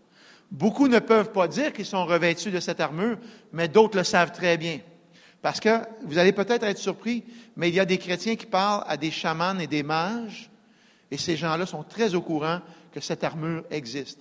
Beaucoup 0.51 0.87
ne 0.87 0.99
peuvent 0.99 1.31
pas 1.31 1.47
dire 1.47 1.73
qu'ils 1.73 1.85
sont 1.85 2.05
revêtus 2.05 2.51
de 2.51 2.59
cette 2.59 2.79
armure, 2.79 3.17
mais 3.51 3.67
d'autres 3.67 3.97
le 3.97 4.03
savent 4.03 4.31
très 4.31 4.57
bien. 4.57 4.79
Parce 5.41 5.59
que 5.59 5.69
vous 6.03 6.17
allez 6.17 6.31
peut-être 6.31 6.63
être 6.63 6.77
surpris, 6.77 7.23
mais 7.55 7.69
il 7.69 7.75
y 7.75 7.79
a 7.79 7.85
des 7.85 7.97
chrétiens 7.97 8.35
qui 8.35 8.45
parlent 8.45 8.83
à 8.87 8.97
des 8.97 9.11
chamans 9.11 9.57
et 9.59 9.67
des 9.67 9.83
mages, 9.83 10.49
et 11.11 11.17
ces 11.17 11.35
gens-là 11.35 11.65
sont 11.65 11.83
très 11.83 12.15
au 12.15 12.21
courant 12.21 12.59
que 12.91 12.99
cette 12.99 13.23
armure 13.23 13.63
existe. 13.69 14.19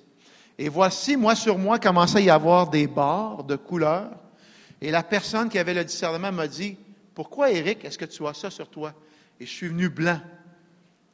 Et 0.59 0.69
voici, 0.69 1.17
moi 1.17 1.35
sur 1.35 1.59
moi, 1.59 1.79
commençait 1.79 2.19
à 2.19 2.23
y 2.23 2.31
avoir 2.31 2.69
des 2.69 2.87
barres 2.87 3.45
de 3.45 3.57
couleurs, 3.57 4.11
et 4.81 4.91
la 4.91 5.03
personne 5.03 5.49
qui 5.49 5.59
avait 5.59 5.75
le 5.75 5.85
discernement 5.85 6.33
m'a 6.33 6.49
dit, 6.49 6.77
pourquoi, 7.15 7.51
Éric, 7.51 7.85
est-ce 7.85 7.99
que 7.99 8.05
tu 8.05 8.27
as 8.27 8.35
ça 8.35 8.51
sur 8.51 8.69
toi? 8.69 8.93
Et 9.39 9.47
je 9.47 9.51
suis 9.51 9.69
venu 9.69 9.89
blanc. 9.89 10.21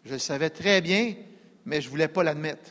Je 0.09 0.15
le 0.15 0.19
savais 0.19 0.49
très 0.49 0.81
bien, 0.81 1.13
mais 1.67 1.83
je 1.83 1.87
ne 1.87 1.91
voulais 1.91 2.09
pas 2.09 2.23
l'admettre. 2.23 2.71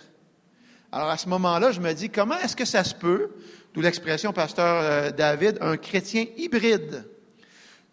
Alors 0.91 1.09
à 1.09 1.17
ce 1.17 1.29
moment-là, 1.29 1.71
je 1.71 1.79
me 1.79 1.93
dis, 1.93 2.09
comment 2.09 2.35
est-ce 2.39 2.55
que 2.55 2.65
ça 2.65 2.83
se 2.83 2.95
peut, 2.95 3.29
d'où 3.75 3.81
l'expression, 3.81 4.33
pasteur 4.33 4.81
euh, 4.81 5.11
David, 5.11 5.59
un 5.61 5.77
chrétien 5.77 6.25
hybride? 6.35 7.07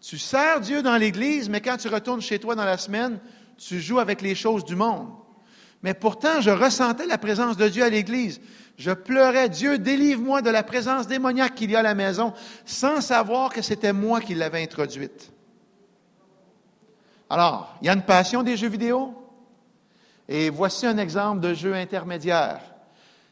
Tu 0.01 0.17
sers 0.17 0.61
Dieu 0.61 0.81
dans 0.81 0.97
l'Église, 0.97 1.47
mais 1.47 1.61
quand 1.61 1.77
tu 1.77 1.89
retournes 1.89 2.21
chez 2.21 2.39
toi 2.39 2.55
dans 2.55 2.65
la 2.65 2.79
semaine, 2.79 3.19
tu 3.55 3.79
joues 3.79 3.99
avec 3.99 4.23
les 4.23 4.33
choses 4.33 4.65
du 4.65 4.75
monde. 4.75 5.09
Mais 5.83 5.93
pourtant, 5.93 6.41
je 6.41 6.49
ressentais 6.49 7.05
la 7.05 7.19
présence 7.19 7.55
de 7.55 7.67
Dieu 7.67 7.83
à 7.83 7.89
l'Église. 7.89 8.41
Je 8.79 8.93
pleurais, 8.93 9.47
Dieu, 9.47 9.77
délivre-moi 9.77 10.41
de 10.41 10.49
la 10.49 10.63
présence 10.63 11.05
démoniaque 11.05 11.53
qu'il 11.53 11.69
y 11.69 11.75
a 11.75 11.81
à 11.81 11.83
la 11.83 11.93
maison, 11.93 12.33
sans 12.65 12.99
savoir 12.99 13.53
que 13.53 13.61
c'était 13.61 13.93
moi 13.93 14.21
qui 14.21 14.33
l'avais 14.33 14.63
introduite. 14.63 15.31
Alors, 17.29 17.77
il 17.83 17.85
y 17.85 17.89
a 17.89 17.93
une 17.93 18.01
passion 18.01 18.41
des 18.41 18.57
jeux 18.57 18.69
vidéo? 18.69 19.21
Et 20.27 20.49
voici 20.49 20.85
un 20.85 20.97
exemple 20.97 21.41
de 21.41 21.53
jeu 21.53 21.73
intermédiaire. 21.73 22.61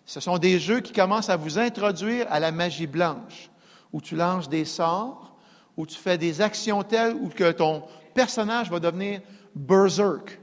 Ce 0.06 0.20
sont 0.20 0.38
des 0.38 0.60
jeux 0.60 0.82
qui 0.82 0.94
commencent 0.94 1.30
à 1.30 1.38
vous 1.38 1.58
introduire 1.58 2.28
à 2.30 2.40
la 2.40 2.52
magie 2.52 2.88
blanche, 2.88 3.50
où 3.92 4.02
tu 4.02 4.16
lances 4.16 4.50
des 4.50 4.66
sorts, 4.66 5.36
où 5.78 5.86
tu 5.86 5.96
fais 5.96 6.18
des 6.18 6.42
actions 6.42 6.84
telles 6.84 7.16
où 7.16 7.30
que 7.30 7.52
ton 7.52 7.84
personnage 8.14 8.70
va 8.70 8.80
devenir 8.80 9.22
berserk. 9.56 10.40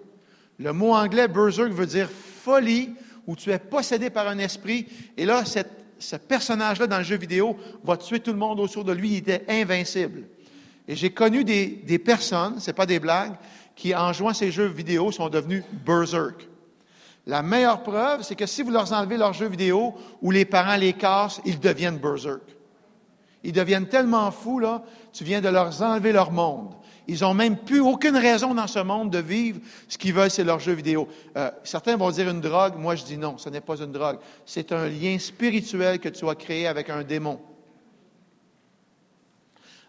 Le 0.58 0.72
mot 0.72 0.92
anglais 0.92 1.28
berserk 1.28 1.70
veut 1.70 1.86
dire 1.86 2.08
folie, 2.10 2.94
où 3.26 3.36
tu 3.36 3.50
es 3.50 3.58
possédé 3.58 4.10
par 4.10 4.26
un 4.26 4.38
esprit. 4.38 4.86
Et 5.16 5.24
là, 5.24 5.44
ce 5.44 6.16
personnage-là 6.16 6.86
dans 6.86 6.98
le 6.98 7.04
jeu 7.04 7.16
vidéo 7.16 7.56
va 7.84 7.96
tuer 7.96 8.18
tout 8.18 8.32
le 8.32 8.38
monde 8.38 8.58
autour 8.58 8.82
de 8.82 8.92
lui. 8.92 9.10
Il 9.10 9.16
était 9.18 9.44
invincible. 9.48 10.24
Et 10.88 10.96
j'ai 10.96 11.10
connu 11.10 11.44
des, 11.44 11.66
des 11.66 11.98
personnes, 12.00 12.56
c'est 12.58 12.72
pas 12.72 12.86
des 12.86 12.98
blagues, 12.98 13.34
qui, 13.80 13.94
en 13.94 14.12
jouant 14.12 14.34
ces 14.34 14.52
jeux 14.52 14.66
vidéo, 14.66 15.10
sont 15.10 15.30
devenus 15.30 15.64
berserk. 15.86 16.46
La 17.26 17.42
meilleure 17.42 17.82
preuve, 17.82 18.22
c'est 18.22 18.34
que 18.34 18.44
si 18.44 18.62
vous 18.62 18.70
leur 18.70 18.92
enlevez 18.92 19.16
leurs 19.16 19.32
jeux 19.32 19.48
vidéo 19.48 19.94
ou 20.20 20.30
les 20.30 20.44
parents 20.44 20.76
les 20.76 20.92
cassent, 20.92 21.40
ils 21.46 21.58
deviennent 21.58 21.96
berserk. 21.96 22.42
Ils 23.42 23.52
deviennent 23.52 23.88
tellement 23.88 24.30
fous, 24.32 24.58
là, 24.58 24.82
tu 25.14 25.24
viens 25.24 25.40
de 25.40 25.48
leur 25.48 25.80
enlever 25.80 26.12
leur 26.12 26.30
monde. 26.30 26.74
Ils 27.08 27.22
n'ont 27.22 27.32
même 27.32 27.56
plus 27.56 27.80
aucune 27.80 28.18
raison 28.18 28.52
dans 28.52 28.66
ce 28.66 28.80
monde 28.80 29.08
de 29.10 29.18
vivre. 29.18 29.60
Ce 29.88 29.96
qu'ils 29.96 30.12
veulent, 30.12 30.30
c'est 30.30 30.44
leur 30.44 30.60
jeu 30.60 30.72
vidéo. 30.72 31.08
Euh, 31.38 31.50
certains 31.64 31.96
vont 31.96 32.10
dire 32.10 32.28
une 32.28 32.42
drogue. 32.42 32.74
Moi, 32.76 32.96
je 32.96 33.04
dis 33.04 33.16
non, 33.16 33.38
ce 33.38 33.48
n'est 33.48 33.62
pas 33.62 33.78
une 33.78 33.92
drogue. 33.92 34.18
C'est 34.44 34.72
un 34.72 34.88
lien 34.88 35.18
spirituel 35.18 36.00
que 36.00 36.10
tu 36.10 36.28
as 36.28 36.34
créé 36.34 36.66
avec 36.66 36.90
un 36.90 37.02
démon. 37.02 37.40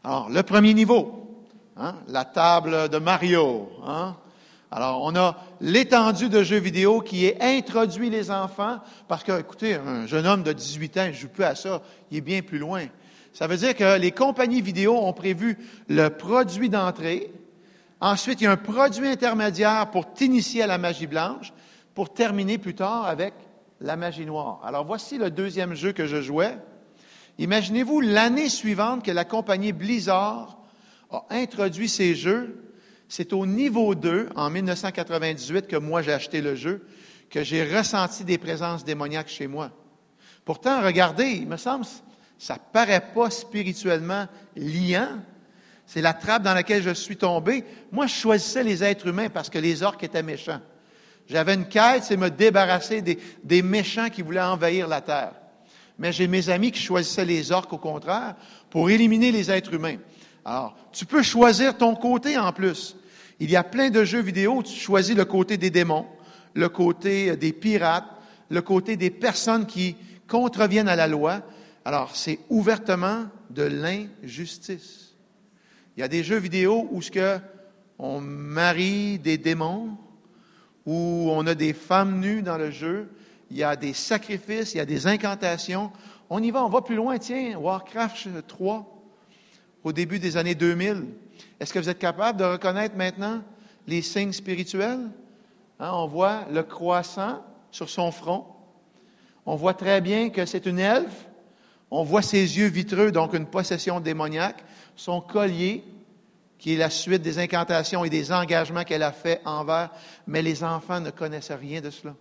Alors, 0.01 0.29
le 0.29 0.41
premier 0.43 0.73
niveau, 0.73 1.30
hein, 1.77 1.95
la 2.07 2.25
table 2.25 2.89
de 2.89 2.97
Mario. 2.97 3.69
Hein. 3.85 4.15
Alors, 4.73 5.01
on 5.03 5.13
a 5.17 5.35
l'étendue 5.59 6.29
de 6.29 6.43
jeux 6.43 6.59
vidéo 6.59 7.01
qui 7.01 7.25
est 7.25 7.41
introduit 7.41 8.09
les 8.09 8.31
enfants, 8.31 8.79
parce 9.09 9.23
que, 9.23 9.37
écoutez, 9.37 9.75
un 9.75 10.05
jeune 10.07 10.25
homme 10.25 10.43
de 10.43 10.53
18 10.53 10.97
ans, 10.97 11.07
ne 11.07 11.11
joue 11.11 11.27
plus 11.27 11.43
à 11.43 11.55
ça, 11.55 11.81
il 12.09 12.19
est 12.19 12.21
bien 12.21 12.41
plus 12.41 12.57
loin. 12.57 12.85
Ça 13.33 13.47
veut 13.47 13.57
dire 13.57 13.75
que 13.75 13.97
les 13.97 14.11
compagnies 14.11 14.61
vidéo 14.61 14.95
ont 14.97 15.11
prévu 15.11 15.57
le 15.89 16.07
produit 16.07 16.69
d'entrée. 16.69 17.33
Ensuite, 17.99 18.39
il 18.39 18.45
y 18.45 18.47
a 18.47 18.51
un 18.51 18.57
produit 18.57 19.07
intermédiaire 19.07 19.91
pour 19.91 20.13
t'initier 20.13 20.63
à 20.63 20.67
la 20.67 20.77
magie 20.77 21.07
blanche, 21.07 21.51
pour 21.93 22.13
terminer 22.13 22.57
plus 22.57 22.75
tard 22.75 23.05
avec 23.07 23.33
la 23.81 23.97
magie 23.97 24.25
noire. 24.25 24.61
Alors, 24.63 24.85
voici 24.85 25.17
le 25.17 25.31
deuxième 25.31 25.75
jeu 25.75 25.91
que 25.91 26.07
je 26.07 26.21
jouais. 26.21 26.57
Imaginez-vous 27.39 27.99
l'année 27.99 28.47
suivante 28.47 29.03
que 29.03 29.11
la 29.11 29.25
compagnie 29.25 29.73
Blizzard 29.73 30.60
a 31.11 31.25
introduit 31.29 31.89
ces 31.89 32.15
jeux. 32.15 32.57
C'est 33.07 33.33
au 33.33 33.45
niveau 33.45 33.93
2, 33.93 34.29
en 34.35 34.49
1998, 34.49 35.67
que 35.67 35.75
moi 35.75 36.01
j'ai 36.01 36.13
acheté 36.13 36.41
le 36.41 36.55
jeu, 36.55 36.85
que 37.29 37.43
j'ai 37.43 37.63
ressenti 37.63 38.23
des 38.23 38.37
présences 38.37 38.85
démoniaques 38.85 39.29
chez 39.29 39.47
moi. 39.47 39.71
Pourtant, 40.45 40.81
regardez, 40.81 41.25
il 41.25 41.47
me 41.47 41.57
semble, 41.57 41.85
ça 42.37 42.57
paraît 42.57 43.11
pas 43.13 43.29
spirituellement 43.29 44.27
liant. 44.55 45.19
C'est 45.85 46.01
la 46.01 46.13
trappe 46.13 46.43
dans 46.43 46.53
laquelle 46.53 46.81
je 46.81 46.93
suis 46.93 47.17
tombé. 47.17 47.65
Moi, 47.91 48.07
je 48.07 48.15
choisissais 48.15 48.63
les 48.63 48.83
êtres 48.83 49.07
humains 49.07 49.29
parce 49.29 49.49
que 49.49 49.59
les 49.59 49.83
orques 49.83 50.03
étaient 50.03 50.23
méchants. 50.23 50.61
J'avais 51.27 51.53
une 51.53 51.67
quête, 51.67 52.03
c'est 52.03 52.17
me 52.17 52.29
débarrasser 52.29 53.01
des, 53.01 53.19
des, 53.43 53.61
méchants 53.61 54.09
qui 54.09 54.21
voulaient 54.21 54.41
envahir 54.41 54.87
la 54.87 55.01
terre. 55.01 55.33
Mais 55.99 56.11
j'ai 56.11 56.27
mes 56.27 56.49
amis 56.49 56.71
qui 56.71 56.81
choisissaient 56.81 57.25
les 57.25 57.51
orques 57.51 57.71
au 57.73 57.77
contraire 57.77 58.35
pour 58.69 58.89
éliminer 58.89 59.31
les 59.31 59.51
êtres 59.51 59.73
humains. 59.73 59.97
Alors, 60.43 60.75
tu 60.91 61.05
peux 61.05 61.21
choisir 61.21 61.77
ton 61.77 61.95
côté 61.95 62.37
en 62.37 62.51
plus. 62.51 62.95
Il 63.39 63.49
y 63.49 63.55
a 63.55 63.63
plein 63.63 63.89
de 63.89 64.03
jeux 64.03 64.21
vidéo 64.21 64.57
où 64.57 64.63
tu 64.63 64.73
choisis 64.73 65.15
le 65.15 65.25
côté 65.25 65.57
des 65.57 65.69
démons, 65.69 66.05
le 66.53 66.69
côté 66.69 67.35
des 67.35 67.53
pirates, 67.53 68.09
le 68.49 68.61
côté 68.61 68.97
des 68.97 69.09
personnes 69.09 69.65
qui 69.65 69.95
contreviennent 70.27 70.89
à 70.89 70.95
la 70.95 71.07
loi. 71.07 71.41
Alors, 71.85 72.15
c'est 72.15 72.39
ouvertement 72.49 73.25
de 73.49 73.63
l'injustice. 73.63 75.15
Il 75.95 76.01
y 76.01 76.03
a 76.03 76.07
des 76.07 76.23
jeux 76.23 76.37
vidéo 76.37 76.87
où 76.91 77.01
ce 77.01 77.11
que 77.11 77.39
on 77.99 78.19
marie 78.19 79.19
des 79.19 79.37
démons, 79.37 79.97
où 80.87 81.29
on 81.31 81.45
a 81.45 81.53
des 81.53 81.73
femmes 81.73 82.19
nues 82.19 82.41
dans 82.41 82.57
le 82.57 82.71
jeu, 82.71 83.09
il 83.51 83.57
y 83.57 83.63
a 83.63 83.75
des 83.75 83.93
sacrifices, 83.93 84.73
il 84.73 84.77
y 84.77 84.81
a 84.81 84.85
des 84.85 85.05
incantations. 85.05 85.91
On 86.29 86.41
y 86.41 86.49
va, 86.49 86.63
on 86.63 86.69
va 86.69 86.81
plus 86.81 86.95
loin. 86.95 87.19
Tiens, 87.19 87.57
Warcraft 87.59 88.47
3, 88.47 88.90
au 89.83 89.91
début 89.91 90.19
des 90.19 90.37
années 90.37 90.55
2000. 90.55 91.05
Est-ce 91.59 91.73
que 91.73 91.79
vous 91.79 91.89
êtes 91.89 91.99
capable 91.99 92.39
de 92.39 92.45
reconnaître 92.45 92.95
maintenant 92.95 93.41
les 93.87 94.01
signes 94.01 94.33
spirituels? 94.33 95.09
Hein, 95.79 95.91
on 95.93 96.07
voit 96.07 96.45
le 96.51 96.63
croissant 96.63 97.43
sur 97.71 97.89
son 97.89 98.11
front. 98.11 98.45
On 99.45 99.55
voit 99.55 99.73
très 99.73 100.01
bien 100.01 100.29
que 100.29 100.45
c'est 100.45 100.65
une 100.65 100.79
elfe. 100.79 101.27
On 101.89 102.03
voit 102.03 102.21
ses 102.21 102.57
yeux 102.57 102.67
vitreux, 102.67 103.11
donc 103.11 103.33
une 103.33 103.47
possession 103.47 103.99
démoniaque, 103.99 104.63
son 104.95 105.19
collier, 105.19 105.83
qui 106.57 106.73
est 106.73 106.77
la 106.77 106.89
suite 106.89 107.21
des 107.21 107.39
incantations 107.39 108.05
et 108.05 108.09
des 108.09 108.31
engagements 108.31 108.83
qu'elle 108.83 109.03
a 109.03 109.11
fait 109.11 109.41
envers, 109.45 109.89
mais 110.27 110.41
les 110.41 110.63
enfants 110.63 111.01
ne 111.01 111.09
connaissent 111.09 111.51
rien 111.51 111.81
de 111.81 111.89
cela. 111.89 112.15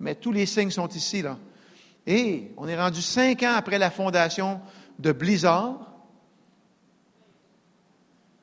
Mais 0.00 0.14
tous 0.14 0.32
les 0.32 0.46
signes 0.46 0.70
sont 0.70 0.88
ici, 0.88 1.22
là. 1.22 1.38
Et 2.06 2.52
on 2.56 2.66
est 2.66 2.80
rendu 2.80 3.02
cinq 3.02 3.42
ans 3.42 3.54
après 3.56 3.78
la 3.78 3.90
fondation 3.90 4.60
de 4.98 5.12
Blizzard. 5.12 5.78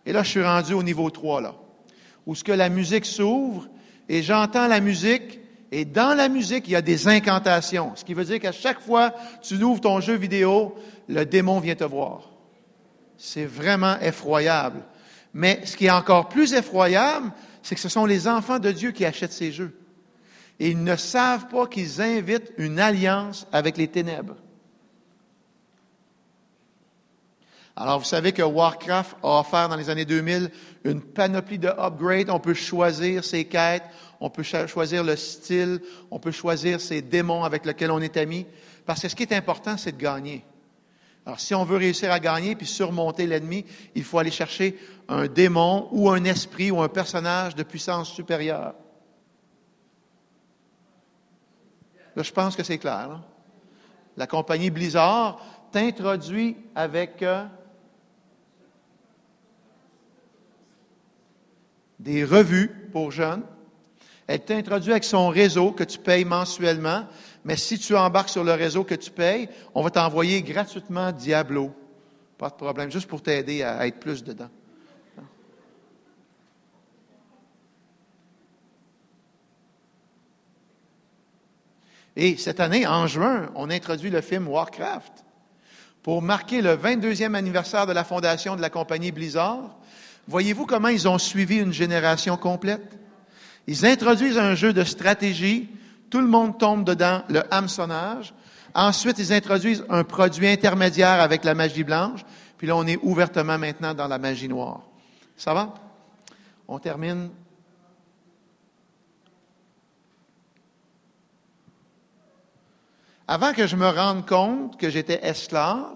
Et 0.05 0.13
là, 0.13 0.23
je 0.23 0.29
suis 0.29 0.43
rendu 0.43 0.73
au 0.73 0.83
niveau 0.83 1.09
3, 1.09 1.41
là, 1.41 1.55
où 2.25 2.35
ce 2.35 2.43
que 2.43 2.51
la 2.51 2.69
musique 2.69 3.05
s'ouvre, 3.05 3.67
et 4.09 4.21
j'entends 4.21 4.67
la 4.67 4.79
musique, 4.79 5.39
et 5.71 5.85
dans 5.85 6.13
la 6.15 6.29
musique, 6.29 6.67
il 6.67 6.71
y 6.71 6.75
a 6.75 6.81
des 6.81 7.07
incantations, 7.07 7.93
ce 7.95 8.03
qui 8.03 8.13
veut 8.13 8.25
dire 8.25 8.39
qu'à 8.39 8.51
chaque 8.51 8.79
fois 8.79 9.11
que 9.11 9.47
tu 9.47 9.63
ouvres 9.63 9.81
ton 9.81 9.99
jeu 10.01 10.15
vidéo, 10.15 10.75
le 11.07 11.25
démon 11.25 11.59
vient 11.59 11.75
te 11.75 11.83
voir. 11.83 12.29
C'est 13.17 13.45
vraiment 13.45 13.99
effroyable. 13.99 14.83
Mais 15.33 15.61
ce 15.65 15.75
qui 15.75 15.87
est 15.87 15.91
encore 15.91 16.29
plus 16.29 16.53
effroyable, 16.53 17.31
c'est 17.63 17.75
que 17.75 17.81
ce 17.81 17.89
sont 17.89 18.05
les 18.05 18.27
enfants 18.27 18.59
de 18.59 18.71
Dieu 18.71 18.91
qui 18.91 19.05
achètent 19.05 19.33
ces 19.33 19.51
jeux. 19.51 19.75
Et 20.59 20.69
ils 20.69 20.83
ne 20.83 20.95
savent 20.95 21.47
pas 21.47 21.65
qu'ils 21.65 22.01
invitent 22.01 22.53
une 22.57 22.79
alliance 22.79 23.47
avec 23.51 23.77
les 23.77 23.87
ténèbres. 23.87 24.35
Alors, 27.75 27.99
vous 27.99 28.05
savez 28.05 28.33
que 28.33 28.43
Warcraft 28.43 29.17
a 29.23 29.39
offert 29.39 29.67
dans 29.67 29.75
les 29.75 29.89
années 29.89 30.05
2000 30.05 30.51
une 30.83 31.01
panoplie 31.01 31.57
de 31.57 31.69
upgrades. 31.69 32.29
On 32.29 32.39
peut 32.39 32.53
choisir 32.53 33.23
ses 33.23 33.45
quêtes, 33.45 33.83
on 34.19 34.29
peut 34.29 34.43
choisir 34.43 35.03
le 35.03 35.15
style, 35.15 35.81
on 36.11 36.19
peut 36.19 36.31
choisir 36.31 36.79
ses 36.79 37.01
démons 37.01 37.43
avec 37.43 37.65
lesquels 37.65 37.89
on 37.89 37.99
est 37.99 38.17
ami. 38.17 38.45
Parce 38.85 39.01
que 39.01 39.09
ce 39.09 39.15
qui 39.15 39.23
est 39.23 39.33
important, 39.33 39.75
c'est 39.75 39.93
de 39.93 40.01
gagner. 40.01 40.45
Alors, 41.25 41.39
si 41.39 41.55
on 41.55 41.63
veut 41.63 41.77
réussir 41.77 42.11
à 42.11 42.19
gagner 42.19 42.55
puis 42.55 42.67
surmonter 42.67 43.25
l'ennemi, 43.25 43.65
il 43.95 44.03
faut 44.03 44.19
aller 44.19 44.29
chercher 44.29 44.77
un 45.07 45.25
démon 45.25 45.87
ou 45.91 46.09
un 46.11 46.23
esprit 46.25 46.69
ou 46.69 46.79
un 46.81 46.89
personnage 46.89 47.55
de 47.55 47.63
puissance 47.63 48.11
supérieure. 48.11 48.75
Là, 52.15 52.21
je 52.21 52.31
pense 52.31 52.55
que 52.55 52.61
c'est 52.61 52.77
clair. 52.77 53.09
Là. 53.09 53.21
La 54.15 54.27
compagnie 54.27 54.69
Blizzard 54.69 55.39
t'introduit 55.71 56.55
avec 56.75 57.23
euh, 57.23 57.45
des 62.03 62.25
revues 62.25 62.69
pour 62.91 63.11
jeunes. 63.11 63.43
Elle 64.27 64.41
t'introduit 64.41 64.91
avec 64.91 65.03
son 65.03 65.29
réseau 65.29 65.71
que 65.71 65.83
tu 65.83 65.97
payes 65.97 66.25
mensuellement. 66.25 67.07
Mais 67.45 67.57
si 67.57 67.79
tu 67.79 67.95
embarques 67.95 68.29
sur 68.29 68.43
le 68.43 68.53
réseau 68.53 68.83
que 68.83 68.95
tu 68.95 69.09
payes, 69.09 69.49
on 69.73 69.81
va 69.81 69.89
t'envoyer 69.89 70.41
gratuitement 70.41 71.11
Diablo. 71.11 71.71
Pas 72.37 72.49
de 72.49 72.55
problème, 72.55 72.91
juste 72.91 73.07
pour 73.07 73.21
t'aider 73.21 73.63
à 73.63 73.87
être 73.87 73.99
plus 73.99 74.23
dedans. 74.23 74.49
Et 82.15 82.37
cette 82.37 82.59
année, 82.59 82.85
en 82.85 83.07
juin, 83.07 83.49
on 83.55 83.69
introduit 83.69 84.11
le 84.11 84.21
film 84.21 84.47
Warcraft 84.47 85.25
pour 86.03 86.21
marquer 86.21 86.61
le 86.61 86.75
22e 86.75 87.33
anniversaire 87.33 87.87
de 87.87 87.93
la 87.93 88.03
fondation 88.03 88.55
de 88.55 88.61
la 88.61 88.69
compagnie 88.69 89.11
Blizzard. 89.11 89.77
Voyez-vous 90.27 90.65
comment 90.65 90.87
ils 90.87 91.07
ont 91.07 91.17
suivi 91.17 91.57
une 91.57 91.73
génération 91.73 92.37
complète? 92.37 92.97
Ils 93.67 93.85
introduisent 93.85 94.37
un 94.37 94.55
jeu 94.55 94.73
de 94.73 94.83
stratégie, 94.83 95.69
tout 96.09 96.19
le 96.19 96.27
monde 96.27 96.57
tombe 96.57 96.83
dedans, 96.83 97.23
le 97.29 97.43
hameçonnage. 97.53 98.33
Ensuite, 98.73 99.19
ils 99.19 99.33
introduisent 99.33 99.85
un 99.89 100.03
produit 100.03 100.47
intermédiaire 100.47 101.21
avec 101.21 101.43
la 101.43 101.53
magie 101.53 101.83
blanche, 101.83 102.21
puis 102.57 102.67
là, 102.67 102.75
on 102.75 102.87
est 102.87 102.99
ouvertement 103.01 103.57
maintenant 103.57 103.93
dans 103.93 104.07
la 104.07 104.17
magie 104.17 104.47
noire. 104.47 104.81
Ça 105.37 105.53
va? 105.53 105.73
On 106.67 106.79
termine 106.79 107.29
Avant 113.27 113.53
que 113.53 113.67
je 113.67 113.75
me 113.75 113.87
rende 113.87 114.27
compte 114.27 114.77
que 114.77 114.89
j'étais 114.89 115.19
esclave, 115.23 115.95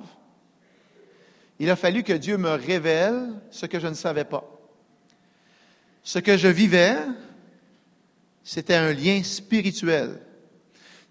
il 1.59 1.69
a 1.69 1.75
fallu 1.75 2.03
que 2.03 2.13
Dieu 2.13 2.37
me 2.37 2.51
révèle 2.51 3.33
ce 3.49 3.65
que 3.65 3.79
je 3.79 3.87
ne 3.87 3.93
savais 3.93 4.25
pas. 4.25 4.43
Ce 6.03 6.19
que 6.19 6.37
je 6.37 6.47
vivais, 6.47 6.97
c'était 8.43 8.75
un 8.75 8.93
lien 8.93 9.21
spirituel. 9.23 10.21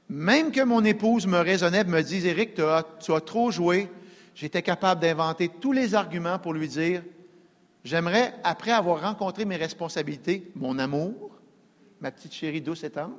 Même 0.09 0.53
que 0.53 0.62
mon 0.62 0.84
épouse 0.84 1.26
me 1.26 1.38
raisonnait, 1.38 1.84
me 1.84 2.03
disait, 2.03 2.30
Éric, 2.30 2.55
tu 2.55 2.62
as, 2.62 2.84
tu 3.01 3.12
as 3.12 3.20
trop 3.20 3.51
joué, 3.51 3.88
j'étais 4.34 4.62
capable 4.62 5.01
d'inventer 5.01 5.49
tous 5.49 5.72
les 5.72 5.94
arguments 5.94 6.38
pour 6.38 6.55
lui 6.55 6.68
dire, 6.68 7.03
j'aimerais, 7.84 8.34
après 8.44 8.70
avoir 8.70 9.03
rencontré 9.03 9.44
mes 9.44 9.57
responsabilités, 9.57 10.51
mon 10.55 10.78
amour, 10.78 11.36
ma 12.01 12.11
petite 12.11 12.32
chérie 12.32 12.61
douce 12.61 12.84
et 12.84 12.90
tendre, 12.90 13.16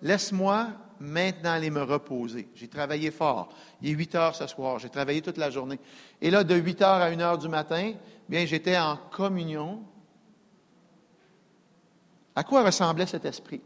laisse-moi 0.00 0.68
maintenant 1.00 1.52
aller 1.52 1.70
me 1.70 1.82
reposer. 1.82 2.48
J'ai 2.54 2.68
travaillé 2.68 3.10
fort. 3.10 3.50
Il 3.82 3.90
est 3.90 3.94
8 3.94 4.14
heures 4.14 4.34
ce 4.34 4.46
soir. 4.46 4.78
J'ai 4.78 4.88
travaillé 4.88 5.22
toute 5.22 5.36
la 5.36 5.50
journée. 5.50 5.78
Et 6.20 6.30
là, 6.30 6.44
de 6.44 6.54
8 6.54 6.82
heures 6.82 7.02
à 7.02 7.06
1 7.06 7.20
heure 7.20 7.38
du 7.38 7.48
matin, 7.48 7.92
bien, 8.28 8.44
j'étais 8.46 8.76
en 8.76 8.96
communion. 9.10 9.82
À 12.34 12.44
quoi 12.44 12.62
ressemblait 12.62 13.06
cet 13.06 13.24
esprit? 13.24 13.60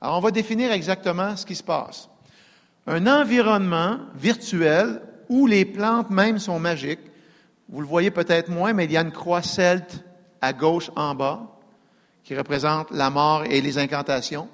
Alors, 0.00 0.18
on 0.18 0.20
va 0.20 0.30
définir 0.30 0.70
exactement 0.72 1.36
ce 1.36 1.46
qui 1.46 1.54
se 1.54 1.62
passe. 1.62 2.10
Un 2.86 3.06
environnement 3.06 3.98
virtuel 4.14 5.00
où 5.30 5.46
les 5.46 5.64
plantes 5.64 6.10
même 6.10 6.38
sont 6.38 6.58
magiques. 6.58 7.00
Vous 7.70 7.80
le 7.80 7.86
voyez 7.86 8.10
peut-être 8.10 8.50
moins, 8.50 8.74
mais 8.74 8.84
il 8.84 8.92
y 8.92 8.96
a 8.98 9.00
une 9.00 9.12
croix 9.12 9.40
celte 9.40 10.04
à 10.42 10.52
gauche 10.52 10.90
en 10.94 11.14
bas 11.14 11.53
qui 12.24 12.34
représente 12.36 12.90
la 12.90 13.10
mort 13.10 13.44
et 13.44 13.60
les 13.60 13.78
incantations. 13.78 14.48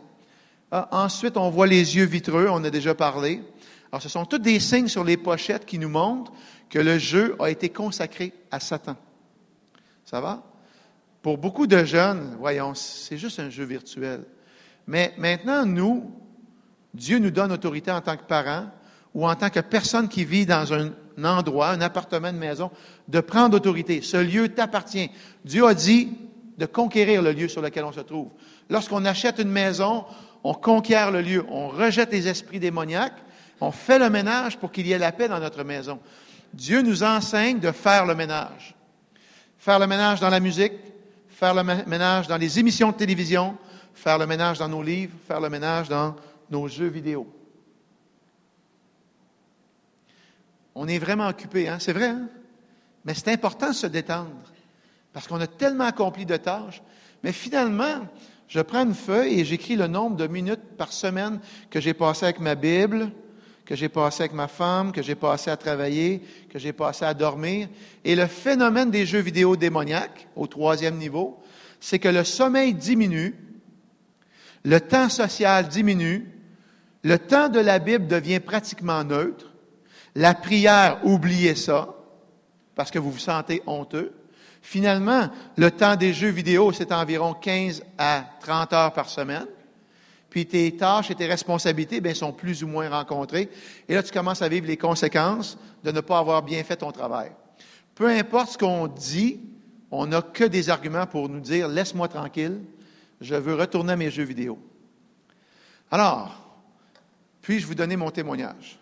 Ah, 0.72 0.88
ensuite, 0.90 1.36
on 1.36 1.50
voit 1.50 1.66
les 1.66 1.96
yeux 1.96 2.04
vitreux, 2.04 2.48
on 2.50 2.62
a 2.64 2.70
déjà 2.70 2.94
parlé. 2.94 3.42
Alors, 3.90 4.02
ce 4.02 4.08
sont 4.08 4.24
tous 4.24 4.38
des 4.38 4.60
signes 4.60 4.88
sur 4.88 5.04
les 5.04 5.16
pochettes 5.16 5.64
qui 5.64 5.78
nous 5.78 5.88
montrent 5.88 6.32
que 6.68 6.78
le 6.78 6.98
jeu 6.98 7.36
a 7.40 7.50
été 7.50 7.70
consacré 7.70 8.32
à 8.50 8.60
Satan. 8.60 8.96
Ça 10.04 10.20
va? 10.20 10.42
Pour 11.22 11.38
beaucoup 11.38 11.66
de 11.66 11.84
jeunes, 11.84 12.36
voyons, 12.38 12.74
c'est 12.74 13.18
juste 13.18 13.40
un 13.40 13.50
jeu 13.50 13.64
virtuel. 13.64 14.24
Mais 14.86 15.14
maintenant, 15.18 15.66
nous, 15.66 16.10
Dieu 16.94 17.18
nous 17.18 17.30
donne 17.30 17.52
autorité 17.52 17.90
en 17.90 18.00
tant 18.00 18.16
que 18.16 18.24
parents 18.24 18.66
ou 19.14 19.28
en 19.28 19.34
tant 19.34 19.50
que 19.50 19.60
personne 19.60 20.08
qui 20.08 20.24
vit 20.24 20.46
dans 20.46 20.72
un 20.72 20.92
endroit, 21.22 21.70
un 21.70 21.80
appartement, 21.80 22.32
de 22.32 22.38
maison, 22.38 22.70
de 23.08 23.20
prendre 23.20 23.56
autorité. 23.56 24.02
Ce 24.02 24.16
lieu 24.16 24.48
t'appartient. 24.48 25.10
Dieu 25.44 25.66
a 25.66 25.74
dit, 25.74 26.16
de 26.60 26.66
conquérir 26.66 27.22
le 27.22 27.32
lieu 27.32 27.48
sur 27.48 27.62
lequel 27.62 27.84
on 27.84 27.92
se 27.92 28.00
trouve. 28.00 28.28
Lorsqu'on 28.68 29.06
achète 29.06 29.38
une 29.38 29.50
maison, 29.50 30.04
on 30.44 30.52
conquiert 30.52 31.10
le 31.10 31.22
lieu, 31.22 31.44
on 31.48 31.68
rejette 31.68 32.12
les 32.12 32.28
esprits 32.28 32.60
démoniaques, 32.60 33.16
on 33.62 33.72
fait 33.72 33.98
le 33.98 34.10
ménage 34.10 34.58
pour 34.58 34.70
qu'il 34.70 34.86
y 34.86 34.92
ait 34.92 34.98
la 34.98 35.10
paix 35.10 35.26
dans 35.26 35.40
notre 35.40 35.64
maison. 35.64 35.98
Dieu 36.52 36.82
nous 36.82 37.02
enseigne 37.02 37.60
de 37.60 37.72
faire 37.72 38.04
le 38.04 38.14
ménage. 38.14 38.74
Faire 39.58 39.78
le 39.78 39.86
ménage 39.86 40.20
dans 40.20 40.28
la 40.28 40.38
musique, 40.38 40.74
faire 41.30 41.54
le 41.54 41.62
ménage 41.62 42.28
dans 42.28 42.36
les 42.36 42.58
émissions 42.58 42.90
de 42.90 42.96
télévision, 42.96 43.56
faire 43.94 44.18
le 44.18 44.26
ménage 44.26 44.58
dans 44.58 44.68
nos 44.68 44.82
livres, 44.82 45.14
faire 45.26 45.40
le 45.40 45.48
ménage 45.48 45.88
dans 45.88 46.14
nos 46.50 46.68
jeux 46.68 46.88
vidéo. 46.88 47.26
On 50.74 50.86
est 50.88 50.98
vraiment 50.98 51.28
occupé, 51.28 51.68
hein? 51.68 51.78
c'est 51.80 51.94
vrai, 51.94 52.08
hein? 52.08 52.28
mais 53.06 53.14
c'est 53.14 53.32
important 53.32 53.70
de 53.70 53.74
se 53.74 53.86
détendre 53.86 54.30
parce 55.12 55.26
qu'on 55.26 55.40
a 55.40 55.46
tellement 55.46 55.84
accompli 55.84 56.26
de 56.26 56.36
tâches. 56.36 56.82
Mais 57.22 57.32
finalement, 57.32 58.06
je 58.48 58.60
prends 58.60 58.84
une 58.84 58.94
feuille 58.94 59.40
et 59.40 59.44
j'écris 59.44 59.76
le 59.76 59.86
nombre 59.86 60.16
de 60.16 60.26
minutes 60.26 60.76
par 60.76 60.92
semaine 60.92 61.40
que 61.70 61.80
j'ai 61.80 61.94
passé 61.94 62.24
avec 62.24 62.40
ma 62.40 62.54
Bible, 62.54 63.10
que 63.64 63.76
j'ai 63.76 63.88
passé 63.88 64.22
avec 64.22 64.32
ma 64.32 64.48
femme, 64.48 64.90
que 64.90 65.02
j'ai 65.02 65.14
passé 65.14 65.50
à 65.50 65.56
travailler, 65.56 66.22
que 66.48 66.58
j'ai 66.58 66.72
passé 66.72 67.04
à 67.04 67.14
dormir. 67.14 67.68
Et 68.04 68.16
le 68.16 68.26
phénomène 68.26 68.90
des 68.90 69.06
jeux 69.06 69.20
vidéo 69.20 69.56
démoniaques, 69.56 70.26
au 70.34 70.46
troisième 70.46 70.96
niveau, 70.96 71.40
c'est 71.78 71.98
que 71.98 72.08
le 72.08 72.24
sommeil 72.24 72.74
diminue, 72.74 73.36
le 74.64 74.80
temps 74.80 75.08
social 75.08 75.68
diminue, 75.68 76.28
le 77.02 77.18
temps 77.18 77.48
de 77.48 77.60
la 77.60 77.78
Bible 77.78 78.06
devient 78.06 78.40
pratiquement 78.40 79.04
neutre, 79.04 79.52
la 80.14 80.34
prière, 80.34 80.98
oubliez 81.04 81.54
ça, 81.54 81.94
parce 82.74 82.90
que 82.90 82.98
vous 82.98 83.12
vous 83.12 83.18
sentez 83.18 83.62
honteux, 83.66 84.12
Finalement, 84.62 85.28
le 85.56 85.70
temps 85.70 85.96
des 85.96 86.12
jeux 86.12 86.28
vidéo, 86.28 86.72
c'est 86.72 86.92
environ 86.92 87.34
15 87.34 87.82
à 87.98 88.24
30 88.40 88.72
heures 88.72 88.92
par 88.92 89.08
semaine. 89.08 89.46
Puis 90.28 90.46
tes 90.46 90.76
tâches 90.76 91.10
et 91.10 91.14
tes 91.14 91.26
responsabilités 91.26 92.00
bien, 92.00 92.14
sont 92.14 92.32
plus 92.32 92.62
ou 92.62 92.68
moins 92.68 92.88
rencontrées. 92.88 93.50
Et 93.88 93.94
là, 93.94 94.02
tu 94.02 94.12
commences 94.12 94.42
à 94.42 94.48
vivre 94.48 94.66
les 94.66 94.76
conséquences 94.76 95.58
de 95.82 95.90
ne 95.90 96.00
pas 96.00 96.18
avoir 96.18 96.42
bien 96.42 96.62
fait 96.62 96.76
ton 96.76 96.92
travail. 96.92 97.32
Peu 97.94 98.08
importe 98.08 98.52
ce 98.52 98.58
qu'on 98.58 98.86
dit, 98.86 99.40
on 99.90 100.06
n'a 100.06 100.22
que 100.22 100.44
des 100.44 100.70
arguments 100.70 101.06
pour 101.06 101.28
nous 101.28 101.40
dire 101.40 101.66
laisse-moi 101.66 102.06
tranquille, 102.06 102.60
je 103.20 103.34
veux 103.34 103.54
retourner 103.54 103.94
à 103.94 103.96
mes 103.96 104.10
jeux 104.10 104.22
vidéo. 104.22 104.58
Alors, 105.90 106.40
puis-je 107.42 107.66
vous 107.66 107.74
donner 107.74 107.96
mon 107.96 108.10
témoignage? 108.10 108.78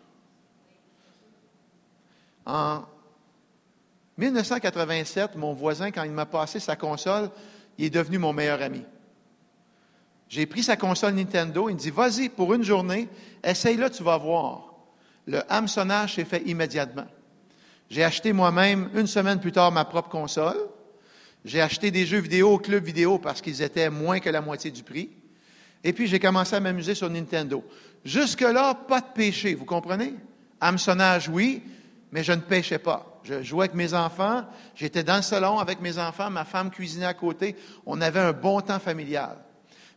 En 2.45 2.83
1987, 4.19 5.36
mon 5.36 5.55
voisin, 5.55 5.90
quand 5.93 6.03
il 6.03 6.11
m'a 6.11 6.27
passé 6.27 6.59
sa 6.59 6.77
console, 6.77 7.31
il 7.78 7.86
est 7.86 7.90
devenu 7.90 8.19
mon 8.19 8.32
meilleur 8.32 8.61
ami. 8.61 8.82
J'ai 10.28 10.45
pris 10.45 10.62
sa 10.62 10.77
console 10.77 11.15
Nintendo, 11.15 11.69
il 11.69 11.74
me 11.74 11.78
dit, 11.78 11.90
vas-y, 11.90 12.28
pour 12.28 12.53
une 12.53 12.65
journée, 12.65 13.09
essaye-le, 13.43 13.89
tu 13.89 14.03
vas 14.03 14.19
voir. 14.19 14.74
Le 15.27 15.40
hameçonnage 15.51 16.16
s'est 16.16 16.24
fait 16.24 16.43
immédiatement. 16.47 17.07
J'ai 17.89 18.05
acheté 18.05 18.32
moi-même, 18.32 18.90
une 18.95 19.07
semaine 19.07 19.40
plus 19.40 19.53
tard, 19.53 19.73
ma 19.73 19.85
propre 19.85 20.11
console. 20.11 20.59
J'ai 21.45 21.62
acheté 21.62 21.90
des 21.90 22.05
jeux 22.05 22.19
vidéo 22.19 22.55
au 22.55 22.59
club 22.59 22.85
vidéo 22.85 23.19
parce 23.19 23.40
qu'ils 23.40 23.62
étaient 23.62 23.89
moins 23.89 24.19
que 24.19 24.28
la 24.28 24.40
moitié 24.40 24.70
du 24.70 24.82
prix. 24.82 25.11
Et 25.85 25.93
puis, 25.93 26.09
j'ai 26.09 26.19
commencé 26.19 26.57
à 26.57 26.61
m'amuser 26.61 26.95
sur 26.95 27.09
Nintendo. 27.09 27.65
Jusque-là, 28.05 28.74
pas 28.74 29.01
de 29.01 29.07
péché, 29.15 29.55
vous 29.55 29.65
comprenez? 29.65 30.15
Hameçonnage, 30.61 31.28
oui, 31.28 31.62
mais 32.11 32.24
je 32.24 32.32
ne 32.32 32.40
pêchais 32.40 32.78
pas. 32.78 33.18
Je 33.29 33.43
jouais 33.43 33.65
avec 33.65 33.75
mes 33.75 33.93
enfants, 33.93 34.43
j'étais 34.75 35.03
dans 35.03 35.17
le 35.17 35.23
salon 35.23 35.59
avec 35.59 35.83
mes 35.83 35.99
enfants, 35.99 36.31
ma 36.31 36.47
femme 36.47 36.71
cuisinait 36.71 37.05
à 37.05 37.13
côté. 37.13 37.57
On 37.85 38.01
avait 38.01 38.21
un 38.21 38.33
bon 38.33 38.63
temps 38.63 38.79
familial. 38.79 39.37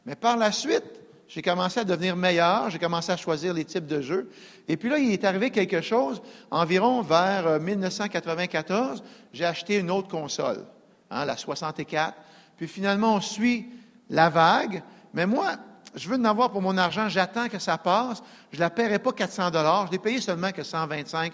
Mais 0.05 0.15
par 0.15 0.35
la 0.35 0.51
suite, 0.51 0.83
j'ai 1.29 1.41
commencé 1.41 1.79
à 1.79 1.85
devenir 1.85 2.17
meilleur, 2.17 2.69
j'ai 2.69 2.77
commencé 2.77 3.09
à 3.09 3.15
choisir 3.15 3.53
les 3.53 3.63
types 3.63 3.85
de 3.85 4.01
jeux. 4.01 4.29
Et 4.67 4.75
puis 4.75 4.89
là, 4.89 4.97
il 4.97 5.13
est 5.13 5.23
arrivé 5.23 5.49
quelque 5.49 5.79
chose, 5.79 6.21
environ 6.49 7.01
vers 7.03 7.57
1994, 7.61 8.99
euh, 8.99 9.03
j'ai 9.31 9.45
acheté 9.45 9.77
une 9.77 9.91
autre 9.91 10.09
console, 10.09 10.65
hein, 11.09 11.23
la 11.23 11.37
64. 11.37 12.13
Puis 12.57 12.67
finalement, 12.67 13.15
on 13.15 13.21
suit 13.21 13.69
la 14.09 14.29
vague. 14.29 14.83
Mais 15.13 15.25
moi, 15.25 15.55
je 15.95 16.09
veux 16.09 16.17
en 16.17 16.25
avoir 16.25 16.51
pour 16.51 16.61
mon 16.61 16.77
argent, 16.77 17.07
j'attends 17.07 17.47
que 17.47 17.59
ça 17.59 17.77
passe. 17.77 18.21
Je 18.51 18.57
ne 18.57 18.63
la 18.63 18.69
paierai 18.69 18.99
pas 18.99 19.13
400 19.13 19.51
dollars, 19.51 19.87
je 19.87 19.93
l'ai 19.93 19.99
payé 19.99 20.19
seulement 20.19 20.51
que 20.51 20.63
125 20.63 21.31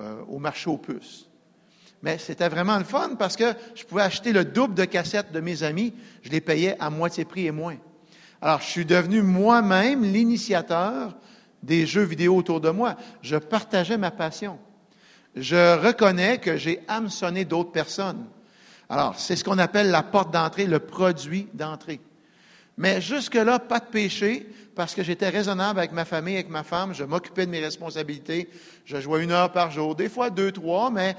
euh, 0.00 0.22
au 0.28 0.38
marché 0.38 0.70
aux 0.70 0.78
puces. 0.78 1.26
Mais 2.02 2.18
c'était 2.18 2.48
vraiment 2.48 2.78
le 2.78 2.84
fun 2.84 3.16
parce 3.18 3.36
que 3.36 3.54
je 3.74 3.84
pouvais 3.84 4.02
acheter 4.02 4.32
le 4.32 4.44
double 4.44 4.74
de 4.74 4.84
cassettes 4.84 5.32
de 5.32 5.40
mes 5.40 5.62
amis. 5.62 5.92
Je 6.22 6.30
les 6.30 6.40
payais 6.40 6.76
à 6.78 6.90
moitié 6.90 7.24
prix 7.24 7.46
et 7.46 7.50
moins. 7.50 7.76
Alors, 8.40 8.60
je 8.60 8.66
suis 8.66 8.84
devenu 8.84 9.22
moi-même 9.22 10.04
l'initiateur 10.04 11.16
des 11.62 11.86
jeux 11.86 12.04
vidéo 12.04 12.36
autour 12.36 12.60
de 12.60 12.70
moi. 12.70 12.94
Je 13.22 13.36
partageais 13.36 13.98
ma 13.98 14.12
passion. 14.12 14.58
je 15.34 15.76
reconnais 15.84 16.38
que 16.38 16.56
j'ai 16.56 16.82
hameçonné 16.86 17.44
d'autres 17.44 17.72
personnes. 17.72 18.26
Alors, 18.88 19.18
c'est 19.18 19.36
ce 19.36 19.44
qu'on 19.44 19.58
appelle 19.58 19.90
la 19.90 20.02
porte 20.02 20.32
d'entrée, 20.32 20.66
le 20.66 20.78
produit 20.78 21.48
d'entrée. 21.52 22.00
Mais 22.78 23.00
jusque-là, 23.00 23.58
pas 23.58 23.80
de 23.80 23.86
péché, 23.86 24.46
parce 24.76 24.94
que 24.94 25.02
j'étais 25.02 25.28
raisonnable 25.28 25.80
avec 25.80 25.90
ma 25.90 26.04
famille, 26.04 26.34
avec 26.34 26.48
ma 26.48 26.62
femme, 26.62 26.94
je 26.94 27.02
m'occupais 27.02 27.44
de 27.44 27.50
mes 27.50 27.58
responsabilités, 27.58 28.48
je 28.84 29.00
jouais 29.00 29.24
une 29.24 29.32
heure 29.32 29.50
par 29.50 29.72
jour, 29.72 29.96
des 29.96 30.08
fois 30.08 30.30
deux, 30.30 30.52
trois, 30.52 30.88
mais 30.88 31.16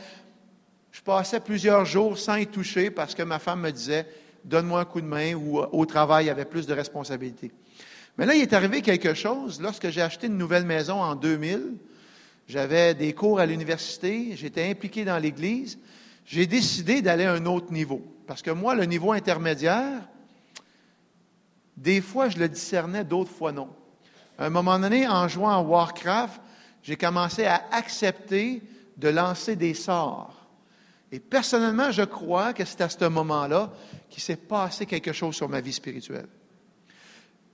je 0.94 1.02
passais 1.02 1.42
plusieurs 1.42 1.84
jours 1.84 2.18
sans 2.18 2.38
y 2.38 2.48
toucher 2.48 2.90
parce 2.90 3.14
que 3.14 3.24
ma 3.24 3.40
femme 3.40 3.60
me 3.60 3.72
disait, 3.72 4.08
donne-moi 4.46 4.80
un 4.80 4.86
coup 4.86 5.02
de 5.02 5.06
main 5.06 5.34
ou 5.34 5.60
au 5.60 5.86
travail, 5.86 6.26
il 6.26 6.28
y 6.30 6.32
avait 6.32 6.46
plus 6.46 6.66
de 6.66 6.74
responsabilités. 6.74 7.52
Mais 8.18 8.26
là, 8.26 8.36
il 8.36 8.42
est 8.42 8.54
arrivé 8.54 8.82
quelque 8.82 9.14
chose 9.14 9.60
lorsque 9.62 9.90
j'ai 9.90 10.02
acheté 10.02 10.28
une 10.28 10.38
nouvelle 10.38 10.66
maison 10.66 11.02
en 11.02 11.16
2000. 11.16 11.74
J'avais 12.48 12.94
des 12.94 13.12
cours 13.12 13.42
à 13.42 13.46
l'université, 13.46 14.32
j'étais 14.36 14.70
impliqué 14.70 15.04
dans 15.04 15.18
l'Église. 15.18 15.78
J'ai 16.26 16.48
décidé 16.48 17.02
d'aller 17.02 17.26
à 17.26 17.34
un 17.34 17.46
autre 17.46 17.74
niveau. 17.74 18.02
Parce 18.28 18.42
que 18.42 18.52
moi, 18.52 18.76
le 18.76 18.86
niveau 18.86 19.12
intermédiaire, 19.12 20.08
des 21.80 22.02
fois, 22.02 22.28
je 22.28 22.38
le 22.38 22.50
discernais, 22.50 23.06
d'autres 23.06 23.32
fois 23.32 23.54
non. 23.54 23.70
À 24.38 24.46
un 24.46 24.50
moment 24.50 24.78
donné, 24.78 25.08
en 25.08 25.28
jouant 25.30 25.52
à 25.52 25.62
Warcraft, 25.62 26.42
j'ai 26.84 26.98
commencé 26.98 27.46
à 27.46 27.64
accepter 27.72 28.62
de 28.98 29.08
lancer 29.08 29.56
des 29.56 29.74
sorts. 29.74 30.36
Et 31.12 31.20
personnellement, 31.20 31.92
je 31.92 32.04
crois 32.04 32.54
que 32.54 32.66
c'est 32.66 32.82
à 32.82 32.90
ce 32.90 33.06
moment-là 33.06 33.72
qu'il 34.10 34.22
s'est 34.22 34.36
passé 34.36 34.86
quelque 34.86 35.14
chose 35.14 35.36
sur 35.36 35.48
ma 35.48 35.62
vie 35.62 35.74
spirituelle. 35.74 36.28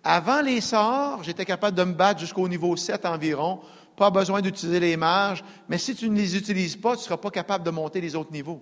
Avant 0.03 0.41
les 0.41 0.61
sorts, 0.61 1.23
j'étais 1.23 1.45
capable 1.45 1.77
de 1.77 1.84
me 1.84 1.93
battre 1.93 2.19
jusqu'au 2.19 2.47
niveau 2.47 2.76
7 2.76 3.06
environ, 3.06 3.61
pas 3.95 4.10
besoin 4.10 4.41
d'utiliser 4.41 4.80
les 4.80 4.97
marges, 4.97 5.43
mais 5.69 5.77
si 5.77 5.95
tu 5.95 6.10
ne 6.10 6.18
les 6.18 6.35
utilises 6.35 6.76
pas, 6.76 6.93
tu 6.93 6.97
ne 6.99 7.03
seras 7.03 7.18
pas 7.18 7.31
capable 7.31 7.64
de 7.64 7.72
monter 7.72 8.02
les 8.02 8.15
autres 8.15 8.31
niveaux. 8.31 8.61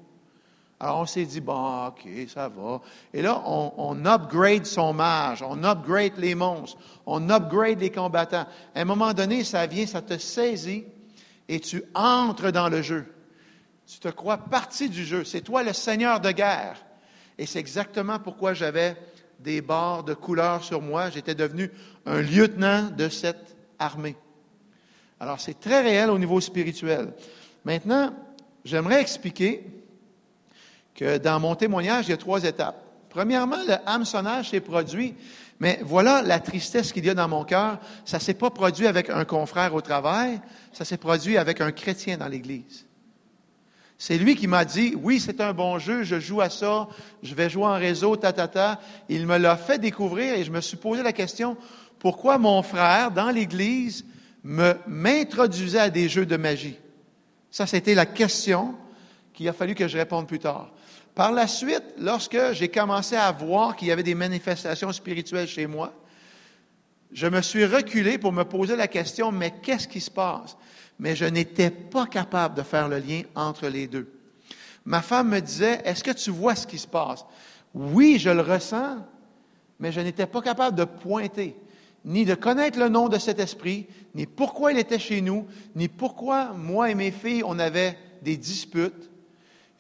Alors 0.84 1.00
on 1.00 1.06
s'est 1.06 1.24
dit, 1.24 1.40
bon, 1.40 1.88
OK, 1.88 2.06
ça 2.28 2.50
va. 2.50 2.82
Et 3.14 3.22
là, 3.22 3.42
on, 3.46 4.06
upgrade 4.06 4.66
son 4.66 4.92
mage, 4.92 5.42
on 5.42 5.64
upgrade 5.64 6.18
les 6.18 6.36
monstres, 6.36 6.78
on 7.06 7.30
upgrade 7.30 7.80
les 7.80 7.90
combattants. 7.90 8.46
À 8.76 8.82
un 8.82 8.84
moment 8.84 9.14
donné, 9.14 9.46
ça 9.46 9.66
vient, 9.66 9.88
ça 9.88 10.02
te 10.02 10.18
saisit 10.18 10.84
et 11.48 11.62
tu 11.62 11.86
entres 11.96 12.52
dans 12.52 12.68
le 12.68 12.82
jeu. 12.82 13.06
Tu 13.88 13.98
te 14.00 14.10
crois 14.10 14.38
partie 14.38 14.90
du 14.90 15.06
jeu. 15.06 15.24
C'est 15.24 15.40
toi 15.40 15.64
le 15.64 15.72
seigneur 15.72 16.20
de 16.20 16.32
guerre. 16.32 16.84
Et 17.38 17.46
c'est 17.46 17.60
exactement 17.60 18.20
pourquoi 18.20 18.54
j'avais 18.54 18.98
des 19.40 19.62
barres 19.62 20.04
de 20.04 20.14
couleur 20.14 20.66
sur 20.66 20.82
moi. 20.82 21.10
J'étais 21.10 21.34
devenu 21.34 21.72
un 22.06 22.22
lieutenant 22.22 22.90
de 22.90 23.08
cette 23.08 23.56
armée. 23.80 24.18
Alors, 25.22 25.40
c'est 25.40 25.62
très 25.62 25.82
réel 25.82 26.10
au 26.10 26.20
niveau 26.20 26.42
spirituel. 26.42 27.14
Maintenant, 27.64 28.14
j'aimerais 28.66 29.00
expliquer 29.00 29.83
que 30.96 31.18
dans 31.18 31.40
mon 31.40 31.56
témoignage, 31.56 32.08
il 32.08 32.12
y 32.12 32.14
a 32.14 32.18
trois 32.18 32.44
étapes. 32.44 32.84
Premièrement, 33.10 33.64
le 33.68 33.76
hameçonnage 33.86 34.50
s'est 34.50 34.60
produit, 34.60 35.14
mais 35.60 35.80
voilà 35.84 36.22
la 36.22 36.40
tristesse 36.40 36.92
qu'il 36.92 37.06
y 37.06 37.10
a 37.10 37.14
dans 37.14 37.28
mon 37.28 37.44
cœur. 37.44 37.80
Ça 38.06 38.20
s'est 38.20 38.34
pas 38.34 38.50
produit 38.50 38.88
avec 38.88 39.10
un 39.10 39.24
confrère 39.26 39.74
au 39.76 39.82
travail, 39.82 40.42
ça 40.72 40.84
s'est 40.84 40.98
produit 40.98 41.38
avec 41.38 41.62
un 41.62 41.72
chrétien 41.72 42.18
dans 42.18 42.28
l'Église. 42.28 42.86
C'est 43.98 44.18
lui 44.18 44.36
qui 44.36 44.48
m'a 44.48 44.66
dit, 44.66 44.96
oui, 45.02 45.20
c'est 45.20 45.40
un 45.40 45.54
bon 45.54 45.80
jeu, 45.80 46.04
je 46.04 46.20
joue 46.20 46.42
à 46.42 46.50
ça, 46.50 46.88
je 47.22 47.36
vais 47.36 47.50
jouer 47.50 47.66
en 47.66 47.76
réseau, 47.76 48.16
ta, 48.16 48.34
ta, 48.34 48.48
ta. 48.48 48.82
Il 49.08 49.28
me 49.28 49.38
l'a 49.38 49.56
fait 49.56 49.78
découvrir 49.78 50.34
et 50.34 50.44
je 50.44 50.52
me 50.52 50.60
suis 50.60 50.76
posé 50.76 51.04
la 51.04 51.14
question, 51.14 51.56
pourquoi 52.00 52.38
mon 52.38 52.62
frère, 52.64 53.12
dans 53.12 53.30
l'Église, 53.30 54.04
me, 54.44 54.74
m'introduisait 54.88 55.80
à 55.80 55.90
des 55.90 56.10
jeux 56.10 56.26
de 56.26 56.36
magie? 56.36 56.78
Ça, 57.50 57.66
c'était 57.66 57.96
la 57.96 58.06
question 58.06 58.76
qu'il 59.34 59.48
a 59.48 59.54
fallu 59.54 59.76
que 59.76 59.88
je 59.88 59.98
réponde 59.98 60.28
plus 60.28 60.40
tard. 60.40 60.72
Par 61.16 61.32
la 61.32 61.48
suite, 61.48 61.84
lorsque 61.98 62.54
j'ai 62.54 62.70
commencé 62.70 63.16
à 63.16 63.32
voir 63.32 63.76
qu'il 63.76 63.88
y 63.88 63.92
avait 63.92 64.04
des 64.04 64.16
manifestations 64.16 64.92
spirituelles 64.92 65.48
chez 65.48 65.68
moi, 65.68 65.94
je 67.12 67.28
me 67.28 67.42
suis 67.42 67.66
reculé 67.66 68.18
pour 68.18 68.32
me 68.32 68.44
poser 68.44 68.76
la 68.76 68.88
question, 68.88 69.32
mais 69.32 69.54
qu'est-ce 69.62 69.88
qui 69.88 70.02
se 70.02 70.10
passe? 70.10 70.58
mais 71.00 71.16
je 71.16 71.26
n'étais 71.26 71.70
pas 71.70 72.06
capable 72.06 72.56
de 72.56 72.62
faire 72.62 72.88
le 72.88 72.98
lien 72.98 73.24
entre 73.36 73.68
les 73.68 73.88
deux. 73.88 74.12
Ma 74.86 75.02
femme 75.02 75.30
me 75.30 75.40
disait, 75.40 75.82
est-ce 75.86 76.04
que 76.04 76.12
tu 76.12 76.32
vois 76.32 76.56
ce 76.56 76.68
qui 76.68 76.78
se 76.78 76.88
passe? 76.88 77.26
Oui, 77.74 78.18
je 78.20 78.30
le 78.30 78.42
ressens, 78.42 78.98
mais 79.80 79.92
je 79.92 80.02
n'étais 80.02 80.26
pas 80.26 80.42
capable 80.42 80.78
de 80.78 80.86
pointer, 80.86 81.56
ni 82.06 82.26
de 82.26 82.36
connaître 82.36 82.80
le 82.80 82.90
nom 82.90 83.08
de 83.10 83.18
cet 83.18 83.40
esprit, 83.40 83.88
ni 84.14 84.26
pourquoi 84.26 84.72
il 84.72 84.78
était 84.78 85.00
chez 85.00 85.22
nous, 85.22 85.48
ni 85.76 85.88
pourquoi 85.88 86.54
moi 86.54 86.92
et 86.92 86.96
mes 86.96 87.12
filles, 87.12 87.44
on 87.46 87.60
avait 87.60 87.98
des 88.22 88.38
disputes. 88.38 89.10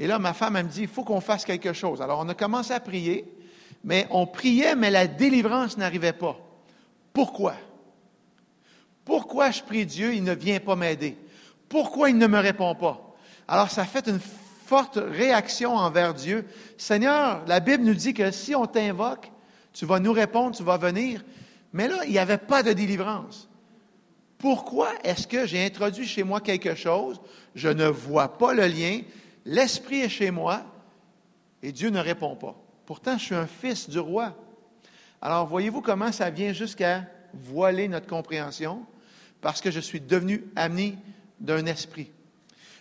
Et 0.03 0.07
là, 0.07 0.19
ma 0.19 0.34
femme, 0.34 0.57
elle 0.57 0.65
me 0.65 0.69
dit, 0.69 0.81
il 0.81 0.89
faut 0.89 1.05
qu'on 1.05 1.21
fasse 1.21 1.45
quelque 1.45 1.71
chose. 1.71 2.01
Alors, 2.01 2.19
on 2.19 2.27
a 2.27 2.34
commencé 2.34 2.73
à 2.73 2.81
prier, 2.81 3.23
mais 3.85 4.05
on 4.11 4.27
priait, 4.27 4.75
mais 4.75 4.91
la 4.91 5.07
délivrance 5.07 5.77
n'arrivait 5.77 6.11
pas. 6.11 6.38
Pourquoi? 7.13 7.53
Pourquoi 9.05 9.51
je 9.51 9.63
prie 9.63 9.85
Dieu, 9.85 10.13
il 10.13 10.25
ne 10.25 10.34
vient 10.34 10.59
pas 10.59 10.75
m'aider? 10.75 11.17
Pourquoi 11.69 12.09
il 12.09 12.17
ne 12.17 12.27
me 12.27 12.38
répond 12.38 12.75
pas? 12.75 13.15
Alors, 13.47 13.71
ça 13.71 13.85
fait 13.85 14.09
une 14.09 14.19
forte 14.65 14.99
réaction 15.01 15.73
envers 15.73 16.13
Dieu. 16.13 16.45
Seigneur, 16.77 17.41
la 17.47 17.61
Bible 17.61 17.85
nous 17.85 17.93
dit 17.93 18.13
que 18.13 18.30
si 18.30 18.53
on 18.55 18.65
t'invoque, 18.65 19.31
tu 19.71 19.85
vas 19.85 20.01
nous 20.01 20.11
répondre, 20.11 20.53
tu 20.53 20.63
vas 20.63 20.75
venir. 20.75 21.23
Mais 21.71 21.88
là, 21.88 21.99
il 22.03 22.11
n'y 22.11 22.19
avait 22.19 22.38
pas 22.38 22.61
de 22.61 22.73
délivrance. 22.73 23.47
Pourquoi 24.38 24.89
est-ce 25.05 25.27
que 25.27 25.45
j'ai 25.45 25.65
introduit 25.65 26.05
chez 26.05 26.23
moi 26.23 26.41
quelque 26.41 26.75
chose? 26.75 27.21
Je 27.55 27.69
ne 27.69 27.88
vois 27.88 28.38
pas 28.38 28.53
le 28.53 28.67
lien. 28.67 28.99
L'Esprit 29.45 30.02
est 30.02 30.10
chez 30.10 30.32
moi 30.32 30.64
et 31.61 31.72
Dieu 31.72 31.90
ne 31.90 31.99
répond 31.99 32.36
pas. 32.36 32.56
Pourtant, 32.86 33.18
je 33.18 33.24
suis 33.24 33.36
un 33.36 33.48
fils 33.48 33.90
du 33.90 33.99
roi. 33.99 34.36
Alors, 35.22 35.48
voyez-vous 35.48 35.82
comment 35.82 36.11
ça 36.11 36.30
vient 36.30 36.53
jusqu'à 36.53 37.06
voiler 37.34 37.88
notre 37.88 38.07
compréhension? 38.07 38.86
parce 39.44 39.61
que 39.61 39.70
je 39.70 39.82
suis 39.82 39.99
devenu 39.99 40.45
ami 40.56 40.98
d'un 41.40 41.65
esprit. 41.68 42.10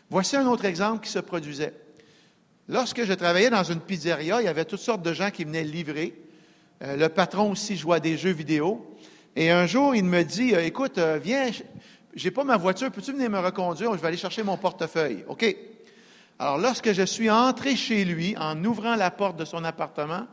Voici 0.09 0.37
un 0.37 0.47
autre 0.47 0.65
exemple 0.65 1.05
qui 1.05 1.11
se 1.11 1.19
produisait. 1.19 1.75
Lorsque 2.69 3.05
je 3.05 3.13
travaillais 3.13 3.51
dans 3.51 3.65
une 3.65 3.81
pizzeria, 3.81 4.41
il 4.41 4.45
y 4.45 4.49
avait 4.49 4.65
toutes 4.65 4.79
sortes 4.79 5.03
de 5.03 5.13
gens 5.13 5.31
qui 5.31 5.45
venaient 5.45 5.65
livrer. 5.65 6.15
Euh, 6.83 6.97
le 6.97 7.09
patron 7.09 7.51
aussi 7.51 7.77
jouait 7.77 7.97
à 7.97 8.01
des 8.01 8.17
jeux 8.17 8.31
vidéo. 8.31 8.87
Et 9.35 9.51
un 9.51 9.67
jour, 9.67 9.97
il 9.97 10.05
me 10.05 10.23
dit, 10.23 10.55
euh, 10.55 10.65
écoute, 10.65 10.99
euh, 10.99 11.19
viens, 11.21 11.51
j'ai 12.15 12.31
pas 12.31 12.45
ma 12.45 12.57
voiture, 12.57 12.93
peux-tu 12.93 13.13
venir 13.13 13.29
me 13.29 13.41
reconduire? 13.41 13.93
Je 13.95 14.01
vais 14.01 14.09
aller 14.09 14.17
chercher 14.17 14.45
mon 14.45 14.57
portefeuille. 14.57 15.25
OK. 15.27 15.45
Alors, 16.43 16.59
lorsque 16.59 16.93
je 16.93 17.03
suis 17.05 17.31
entré 17.31 17.77
chez 17.77 18.05
lui, 18.05 18.37
en 18.37 18.65
ouvrant 18.65 18.97
la 18.97 19.13
porte 19.13 19.37
de 19.37 19.45
son 19.45 19.63
appartement, 19.63 20.27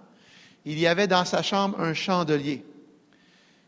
il 0.65 0.79
y 0.79 0.87
avait 0.87 1.05
dans 1.05 1.23
sa 1.23 1.43
chambre 1.43 1.79
un 1.79 1.93
chandelier. 1.93 2.65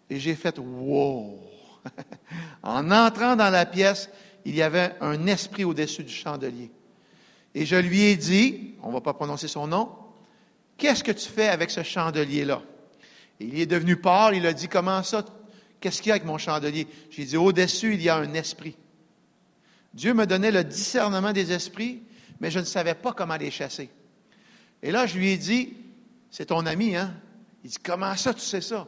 Et 0.09 0.19
j'ai 0.19 0.33
fait, 0.33 0.57
wow! 0.57 1.39
en 2.63 2.89
entrant 2.89 3.35
dans 3.35 3.51
la 3.51 3.67
pièce, 3.67 4.09
il 4.43 4.55
y 4.55 4.63
avait 4.63 4.95
un 5.01 5.27
esprit 5.27 5.65
au-dessus 5.65 6.03
du 6.03 6.11
chandelier. 6.11 6.71
Et 7.53 7.63
je 7.63 7.75
lui 7.75 8.01
ai 8.05 8.15
dit, 8.15 8.73
on 8.81 8.87
ne 8.87 8.93
va 8.93 9.01
pas 9.01 9.13
prononcer 9.13 9.47
son 9.47 9.67
nom, 9.67 9.91
qu'est-ce 10.79 11.03
que 11.03 11.11
tu 11.11 11.29
fais 11.29 11.47
avec 11.47 11.69
ce 11.69 11.83
chandelier-là? 11.83 12.63
Il 13.39 13.59
est 13.59 13.67
devenu 13.67 13.97
pâle, 13.97 14.35
il 14.35 14.47
a 14.47 14.53
dit, 14.53 14.67
comment 14.67 15.03
ça? 15.03 15.23
Qu'est-ce 15.79 16.01
qu'il 16.01 16.09
y 16.09 16.11
a 16.11 16.15
avec 16.15 16.25
mon 16.25 16.39
chandelier? 16.39 16.87
J'ai 17.11 17.23
dit, 17.23 17.37
au-dessus, 17.37 17.93
il 17.93 18.01
y 18.01 18.09
a 18.09 18.15
un 18.15 18.33
esprit. 18.33 18.75
Dieu 19.93 20.15
me 20.15 20.25
donnait 20.25 20.49
le 20.49 20.63
discernement 20.63 21.33
des 21.33 21.51
esprits, 21.51 22.01
mais 22.41 22.51
je 22.51 22.59
ne 22.59 22.65
savais 22.65 22.95
pas 22.95 23.13
comment 23.13 23.37
les 23.37 23.51
chasser. 23.51 23.89
Et 24.83 24.91
là, 24.91 25.05
je 25.05 25.17
lui 25.17 25.29
ai 25.29 25.37
dit, 25.37 25.73
c'est 26.29 26.47
ton 26.47 26.65
ami, 26.65 26.97
hein? 26.97 27.13
Il 27.63 27.69
dit, 27.69 27.77
comment 27.81 28.15
ça, 28.17 28.33
tu 28.33 28.41
sais 28.41 28.59
ça? 28.59 28.87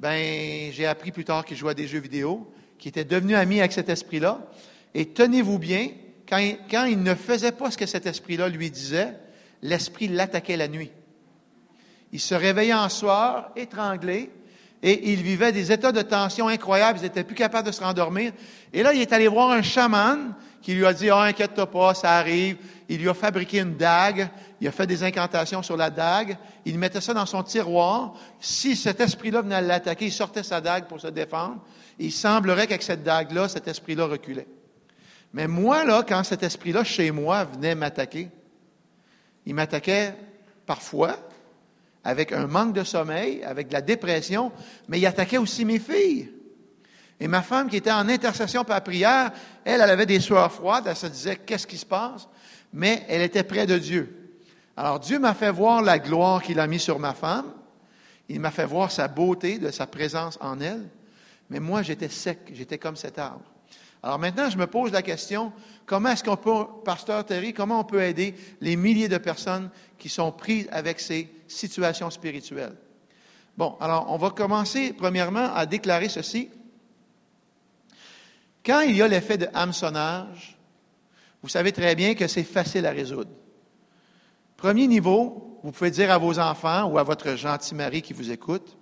ben, 0.00 0.72
j'ai 0.72 0.86
appris 0.86 1.12
plus 1.12 1.24
tard 1.24 1.44
qu'il 1.44 1.58
jouait 1.58 1.72
à 1.72 1.74
des 1.74 1.86
jeux 1.86 1.98
vidéo, 1.98 2.50
qu'il 2.78 2.88
était 2.88 3.04
devenu 3.04 3.34
ami 3.34 3.60
avec 3.60 3.72
cet 3.72 3.90
esprit-là. 3.90 4.40
Et 4.94 5.06
tenez-vous 5.06 5.58
bien, 5.58 5.90
quand 6.26 6.38
il, 6.38 6.56
quand 6.70 6.86
il 6.86 7.02
ne 7.02 7.14
faisait 7.14 7.52
pas 7.52 7.70
ce 7.70 7.76
que 7.76 7.84
cet 7.84 8.06
esprit-là 8.06 8.48
lui 8.48 8.70
disait, 8.70 9.14
l'esprit 9.60 10.08
l'attaquait 10.08 10.56
la 10.56 10.68
nuit. 10.68 10.90
Il 12.12 12.20
se 12.20 12.34
réveillait 12.34 12.72
en 12.72 12.88
soir, 12.88 13.52
étranglé, 13.56 14.30
et 14.82 15.12
il 15.12 15.22
vivait 15.22 15.52
des 15.52 15.70
états 15.70 15.92
de 15.92 16.00
tension 16.00 16.48
incroyables. 16.48 16.98
Ils 16.98 17.02
n'étaient 17.02 17.22
plus 17.22 17.34
capables 17.34 17.66
de 17.66 17.72
se 17.72 17.82
rendormir. 17.82 18.32
Et 18.72 18.82
là, 18.82 18.94
il 18.94 19.02
est 19.02 19.12
allé 19.12 19.28
voir 19.28 19.50
un 19.50 19.60
chaman 19.60 20.34
qui 20.62 20.74
lui 20.74 20.84
a 20.84 20.92
dit, 20.92 21.10
oh, 21.10 21.16
inquiète-toi 21.16 21.70
pas, 21.70 21.94
ça 21.94 22.12
arrive. 22.12 22.56
Il 22.88 23.00
lui 23.00 23.08
a 23.08 23.14
fabriqué 23.14 23.60
une 23.60 23.76
dague. 23.76 24.28
Il 24.60 24.68
a 24.68 24.72
fait 24.72 24.86
des 24.86 25.02
incantations 25.02 25.62
sur 25.62 25.76
la 25.76 25.90
dague. 25.90 26.36
Il 26.64 26.78
mettait 26.78 27.00
ça 27.00 27.14
dans 27.14 27.26
son 27.26 27.42
tiroir. 27.42 28.14
Si 28.40 28.76
cet 28.76 29.00
esprit-là 29.00 29.42
venait 29.42 29.62
l'attaquer, 29.62 30.06
il 30.06 30.12
sortait 30.12 30.42
sa 30.42 30.60
dague 30.60 30.86
pour 30.86 31.00
se 31.00 31.08
défendre. 31.08 31.62
Il 31.98 32.12
semblerait 32.12 32.66
qu'avec 32.66 32.82
cette 32.82 33.02
dague-là, 33.02 33.48
cet 33.48 33.68
esprit-là 33.68 34.06
reculait. 34.06 34.48
Mais 35.32 35.46
moi, 35.46 35.84
là, 35.84 36.04
quand 36.06 36.24
cet 36.24 36.42
esprit-là, 36.42 36.84
chez 36.84 37.10
moi, 37.10 37.44
venait 37.44 37.74
m'attaquer, 37.74 38.28
il 39.46 39.54
m'attaquait 39.54 40.14
parfois 40.66 41.16
avec 42.02 42.32
un 42.32 42.46
manque 42.46 42.74
de 42.74 42.84
sommeil, 42.84 43.42
avec 43.44 43.68
de 43.68 43.72
la 43.72 43.82
dépression, 43.82 44.52
mais 44.88 44.98
il 44.98 45.06
attaquait 45.06 45.38
aussi 45.38 45.64
mes 45.64 45.78
filles. 45.78 46.30
Et 47.20 47.28
ma 47.28 47.42
femme 47.42 47.68
qui 47.68 47.76
était 47.76 47.92
en 47.92 48.08
intercession 48.08 48.64
par 48.64 48.82
prière, 48.82 49.30
elle, 49.64 49.82
elle 49.82 49.90
avait 49.90 50.06
des 50.06 50.20
sueurs 50.20 50.50
froides, 50.50 50.86
elle 50.86 50.96
se 50.96 51.06
disait, 51.06 51.36
qu'est-ce 51.36 51.66
qui 51.66 51.76
se 51.76 51.84
passe? 51.86 52.26
Mais 52.72 53.04
elle 53.08 53.20
était 53.20 53.42
près 53.42 53.66
de 53.66 53.76
Dieu. 53.76 54.38
Alors 54.76 54.98
Dieu 54.98 55.18
m'a 55.18 55.34
fait 55.34 55.52
voir 55.52 55.82
la 55.82 55.98
gloire 55.98 56.42
qu'il 56.42 56.58
a 56.58 56.66
mis 56.66 56.78
sur 56.78 56.98
ma 56.98 57.12
femme. 57.12 57.52
Il 58.30 58.40
m'a 58.40 58.50
fait 58.50 58.64
voir 58.64 58.90
sa 58.90 59.06
beauté, 59.08 59.58
de 59.58 59.70
sa 59.70 59.86
présence 59.86 60.38
en 60.40 60.60
elle. 60.60 60.88
Mais 61.50 61.60
moi, 61.60 61.82
j'étais 61.82 62.08
sec, 62.08 62.38
j'étais 62.52 62.78
comme 62.78 62.96
cet 62.96 63.18
arbre. 63.18 63.44
Alors 64.02 64.18
maintenant, 64.18 64.48
je 64.48 64.56
me 64.56 64.66
pose 64.66 64.92
la 64.92 65.02
question, 65.02 65.52
comment 65.84 66.10
est-ce 66.10 66.24
qu'on 66.24 66.36
peut, 66.36 66.64
Pasteur 66.84 67.26
Terry, 67.26 67.52
comment 67.52 67.80
on 67.80 67.84
peut 67.84 68.00
aider 68.00 68.34
les 68.62 68.76
milliers 68.76 69.08
de 69.08 69.18
personnes 69.18 69.68
qui 69.98 70.08
sont 70.08 70.32
prises 70.32 70.68
avec 70.72 71.00
ces 71.00 71.30
situations 71.46 72.08
spirituelles? 72.08 72.76
Bon, 73.58 73.76
alors 73.78 74.06
on 74.08 74.16
va 74.16 74.30
commencer 74.30 74.94
premièrement 74.94 75.52
à 75.52 75.66
déclarer 75.66 76.08
ceci. 76.08 76.48
Quand 78.64 78.80
il 78.80 78.96
y 78.96 79.02
a 79.02 79.08
l'effet 79.08 79.38
de 79.38 79.48
hameçonnage, 79.54 80.58
vous 81.42 81.48
savez 81.48 81.72
très 81.72 81.94
bien 81.94 82.14
que 82.14 82.26
c'est 82.26 82.44
facile 82.44 82.86
à 82.86 82.90
résoudre. 82.90 83.30
Premier 84.56 84.86
niveau, 84.86 85.58
vous 85.62 85.72
pouvez 85.72 85.90
dire 85.90 86.10
à 86.10 86.18
vos 86.18 86.38
enfants 86.38 86.84
ou 86.84 86.98
à 86.98 87.02
votre 87.02 87.34
gentil 87.36 87.74
mari 87.74 88.02
qui 88.02 88.12
vous 88.12 88.30
écoute, 88.30 88.76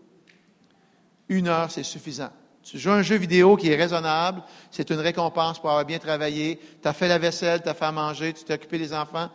une 1.29 1.49
heure, 1.49 1.71
c'est 1.71 1.85
suffisant. 1.85 2.31
Tu 2.63 2.79
joues 2.79 2.91
un 2.91 3.03
jeu 3.03 3.17
vidéo 3.17 3.57
qui 3.57 3.71
est 3.71 3.77
raisonnable, 3.77 4.43
c'est 4.71 4.91
une 4.91 4.99
récompense 4.99 5.61
pour 5.61 5.71
avoir 5.71 5.85
bien 5.85 5.99
travaillé, 5.99 6.59
tu 6.83 6.89
as 6.89 6.93
fait 6.93 7.09
la 7.09 7.19
vaisselle, 7.19 7.63
tu 7.63 7.69
as 7.69 7.75
fait 7.75 7.85
à 7.85 7.93
manger, 7.93 8.33
tu 8.33 8.45
t'es 8.45 8.55
occupé 8.55 8.79
des 8.79 8.93
enfants, 8.93 9.31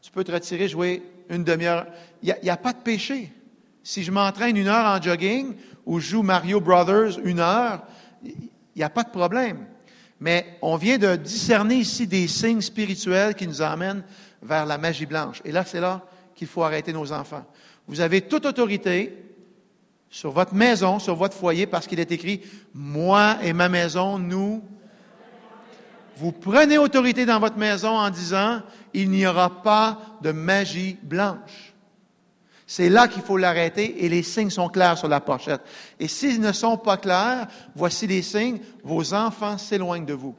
tu 0.00 0.10
peux 0.10 0.22
te 0.22 0.32
retirer, 0.32 0.68
jouer 0.68 1.02
une 1.28 1.44
demi-heure. 1.44 1.86
Il 2.22 2.34
n'y 2.42 2.48
a, 2.48 2.54
a, 2.54 2.56
pas 2.56 2.72
de 2.72 2.78
péché. 2.78 3.32
Si 3.82 4.02
je 4.02 4.12
m'entraîne 4.12 4.56
une 4.56 4.68
heure 4.68 4.86
en 4.86 5.02
jogging 5.02 5.56
ou 5.84 5.98
je 5.98 6.10
joue 6.10 6.22
Mario 6.22 6.60
Brothers 6.60 7.18
une 7.24 7.40
heure, 7.40 7.82
il 8.22 8.48
n'y 8.76 8.82
a 8.82 8.90
pas 8.90 9.02
de 9.02 9.10
problème. 9.10 9.66
Mais 10.20 10.58
on 10.60 10.76
vient 10.76 10.98
de 10.98 11.16
discerner 11.16 11.76
ici 11.76 12.06
des 12.06 12.28
signes 12.28 12.60
spirituels 12.60 13.34
qui 13.34 13.46
nous 13.46 13.62
emmènent 13.62 14.04
vers 14.42 14.66
la 14.66 14.76
magie 14.76 15.06
blanche. 15.06 15.40
Et 15.44 15.52
là, 15.52 15.64
c'est 15.64 15.80
là 15.80 16.02
qu'il 16.34 16.46
faut 16.46 16.62
arrêter 16.62 16.92
nos 16.92 17.10
enfants. 17.10 17.44
Vous 17.88 18.00
avez 18.00 18.20
toute 18.20 18.44
autorité 18.44 19.16
sur 20.10 20.30
votre 20.30 20.54
maison, 20.54 20.98
sur 20.98 21.14
votre 21.14 21.36
foyer, 21.36 21.66
parce 21.66 21.86
qu'il 21.86 22.00
est 22.00 22.12
écrit, 22.12 22.42
moi 22.74 23.38
et 23.42 23.52
ma 23.52 23.68
maison, 23.68 24.18
nous. 24.18 24.62
Vous 26.16 26.32
prenez 26.32 26.76
autorité 26.76 27.24
dans 27.24 27.40
votre 27.40 27.56
maison 27.56 27.90
en 27.90 28.10
disant, 28.10 28.60
il 28.92 29.08
n'y 29.08 29.26
aura 29.26 29.62
pas 29.62 29.98
de 30.20 30.32
magie 30.32 30.98
blanche. 31.02 31.69
C'est 32.72 32.88
là 32.88 33.08
qu'il 33.08 33.22
faut 33.22 33.36
l'arrêter 33.36 34.04
et 34.04 34.08
les 34.08 34.22
signes 34.22 34.48
sont 34.48 34.68
clairs 34.68 34.96
sur 34.96 35.08
la 35.08 35.18
pochette. 35.18 35.60
Et 35.98 36.06
s'ils 36.06 36.40
ne 36.40 36.52
sont 36.52 36.76
pas 36.76 36.98
clairs, 36.98 37.48
voici 37.74 38.06
les 38.06 38.22
signes, 38.22 38.60
vos 38.84 39.12
enfants 39.12 39.58
s'éloignent 39.58 40.06
de 40.06 40.12
vous. 40.12 40.36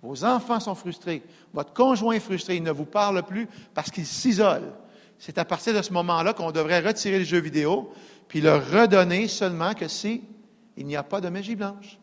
Vos 0.00 0.24
enfants 0.24 0.60
sont 0.60 0.74
frustrés. 0.74 1.22
Votre 1.52 1.74
conjoint 1.74 2.14
est 2.14 2.20
frustré. 2.20 2.56
Il 2.56 2.62
ne 2.62 2.70
vous 2.70 2.86
parle 2.86 3.22
plus 3.24 3.46
parce 3.74 3.90
qu'il 3.90 4.06
s'isole. 4.06 4.72
C'est 5.18 5.36
à 5.36 5.44
partir 5.44 5.74
de 5.74 5.82
ce 5.82 5.92
moment-là 5.92 6.32
qu'on 6.32 6.52
devrait 6.52 6.80
retirer 6.80 7.18
le 7.18 7.24
jeu 7.26 7.40
vidéo 7.40 7.92
puis 8.28 8.40
le 8.40 8.54
redonner 8.54 9.28
seulement 9.28 9.74
que 9.74 9.88
si 9.88 10.22
il 10.78 10.86
n'y 10.86 10.96
a 10.96 11.02
pas 11.02 11.20
de 11.20 11.28
magie 11.28 11.54
blanche. 11.54 11.98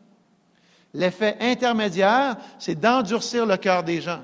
L'effet 0.93 1.37
intermédiaire, 1.39 2.37
c'est 2.59 2.79
d'endurcir 2.79 3.47
le 3.47 3.57
cœur 3.57 3.81
des 3.81 3.99
gens. 3.99 4.21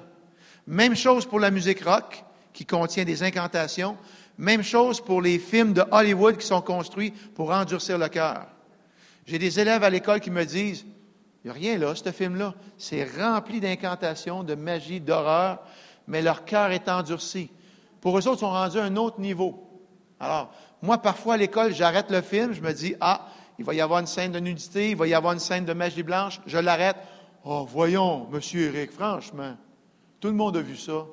Même 0.67 0.95
chose 0.95 1.25
pour 1.25 1.39
la 1.39 1.49
musique 1.49 1.83
rock, 1.83 2.23
qui 2.55 2.65
contient 2.65 3.03
des 3.03 3.21
incantations. 3.21 3.97
Même 4.37 4.63
chose 4.63 4.99
pour 4.99 5.21
les 5.21 5.39
films 5.39 5.73
de 5.73 5.83
Hollywood 5.91 6.37
qui 6.37 6.45
sont 6.45 6.61
construits 6.61 7.11
pour 7.11 7.51
endurcir 7.51 7.97
le 7.97 8.09
cœur. 8.09 8.47
J'ai 9.25 9.39
des 9.39 9.59
élèves 9.59 9.83
à 9.83 9.89
l'école 9.89 10.19
qui 10.19 10.29
me 10.31 10.43
disent, 10.43 10.85
il 11.43 11.47
n'y 11.47 11.51
a 11.51 11.53
rien 11.53 11.77
là, 11.77 11.95
ce 11.95 12.11
film-là. 12.11 12.53
C'est 12.77 13.07
rempli 13.17 13.59
d'incantations, 13.59 14.43
de 14.43 14.55
magie, 14.55 14.99
d'horreur, 14.99 15.59
mais 16.07 16.21
leur 16.21 16.43
cœur 16.43 16.71
est 16.71 16.89
endurci. 16.89 17.49
Pour 18.01 18.17
eux 18.17 18.27
autres, 18.27 18.37
ils 18.37 18.39
sont 18.41 18.49
rendus 18.49 18.79
à 18.79 18.83
un 18.83 18.95
autre 18.97 19.19
niveau. 19.19 19.63
Alors, 20.19 20.51
moi, 20.81 20.97
parfois 20.97 21.35
à 21.35 21.37
l'école, 21.37 21.73
j'arrête 21.73 22.11
le 22.11 22.21
film, 22.21 22.53
je 22.53 22.61
me 22.61 22.73
dis, 22.73 22.95
ah, 22.99 23.27
il 23.57 23.65
va 23.65 23.73
y 23.73 23.81
avoir 23.81 23.99
une 23.99 24.07
scène 24.07 24.31
de 24.31 24.39
nudité, 24.39 24.91
il 24.91 24.95
va 24.95 25.07
y 25.07 25.13
avoir 25.13 25.33
une 25.33 25.39
scène 25.39 25.65
de 25.65 25.73
magie 25.73 26.03
blanche, 26.03 26.41
je 26.45 26.57
l'arrête. 26.57 26.97
Oh, 27.43 27.65
voyons, 27.69 28.27
monsieur 28.31 28.73
Eric, 28.73 28.91
franchement, 28.91 29.55
tout 30.19 30.27
le 30.27 30.33
monde 30.33 30.57
a 30.57 30.61
vu 30.61 30.75
ça. 30.75 31.05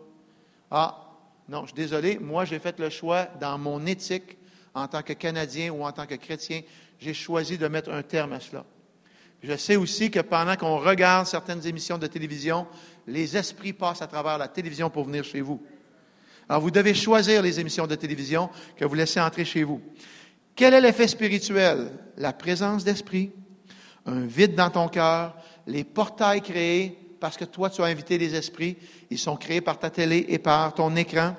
Ah, 0.70 1.01
non, 1.48 1.62
je 1.62 1.66
suis 1.68 1.74
désolé, 1.74 2.18
moi 2.18 2.44
j'ai 2.44 2.58
fait 2.58 2.78
le 2.78 2.90
choix 2.90 3.26
dans 3.40 3.58
mon 3.58 3.84
éthique 3.86 4.38
en 4.74 4.86
tant 4.88 5.02
que 5.02 5.12
Canadien 5.12 5.70
ou 5.72 5.84
en 5.84 5.92
tant 5.92 6.06
que 6.06 6.14
chrétien, 6.14 6.62
j'ai 6.98 7.14
choisi 7.14 7.58
de 7.58 7.68
mettre 7.68 7.90
un 7.90 8.02
terme 8.02 8.32
à 8.32 8.40
cela. 8.40 8.64
Je 9.42 9.56
sais 9.56 9.76
aussi 9.76 10.10
que 10.10 10.20
pendant 10.20 10.56
qu'on 10.56 10.78
regarde 10.78 11.26
certaines 11.26 11.66
émissions 11.66 11.98
de 11.98 12.06
télévision, 12.06 12.66
les 13.06 13.36
esprits 13.36 13.72
passent 13.72 14.02
à 14.02 14.06
travers 14.06 14.38
la 14.38 14.46
télévision 14.46 14.88
pour 14.88 15.04
venir 15.04 15.24
chez 15.24 15.40
vous. 15.40 15.60
Alors, 16.48 16.62
vous 16.62 16.70
devez 16.70 16.94
choisir 16.94 17.42
les 17.42 17.58
émissions 17.58 17.86
de 17.86 17.96
télévision 17.96 18.50
que 18.76 18.84
vous 18.84 18.94
laissez 18.94 19.20
entrer 19.20 19.44
chez 19.44 19.64
vous. 19.64 19.80
Quel 20.54 20.74
est 20.74 20.80
l'effet 20.80 21.08
spirituel? 21.08 21.90
La 22.16 22.32
présence 22.32 22.84
d'esprit, 22.84 23.32
un 24.06 24.26
vide 24.26 24.54
dans 24.54 24.70
ton 24.70 24.88
cœur, 24.88 25.36
les 25.66 25.82
portails 25.82 26.42
créés 26.42 26.98
parce 27.22 27.36
que 27.36 27.44
toi, 27.44 27.70
tu 27.70 27.80
as 27.82 27.84
invité 27.84 28.18
les 28.18 28.34
esprits. 28.34 28.76
Ils 29.08 29.18
sont 29.18 29.36
créés 29.36 29.60
par 29.60 29.78
ta 29.78 29.90
télé 29.90 30.26
et 30.28 30.40
par 30.40 30.74
ton 30.74 30.96
écran. 30.96 31.36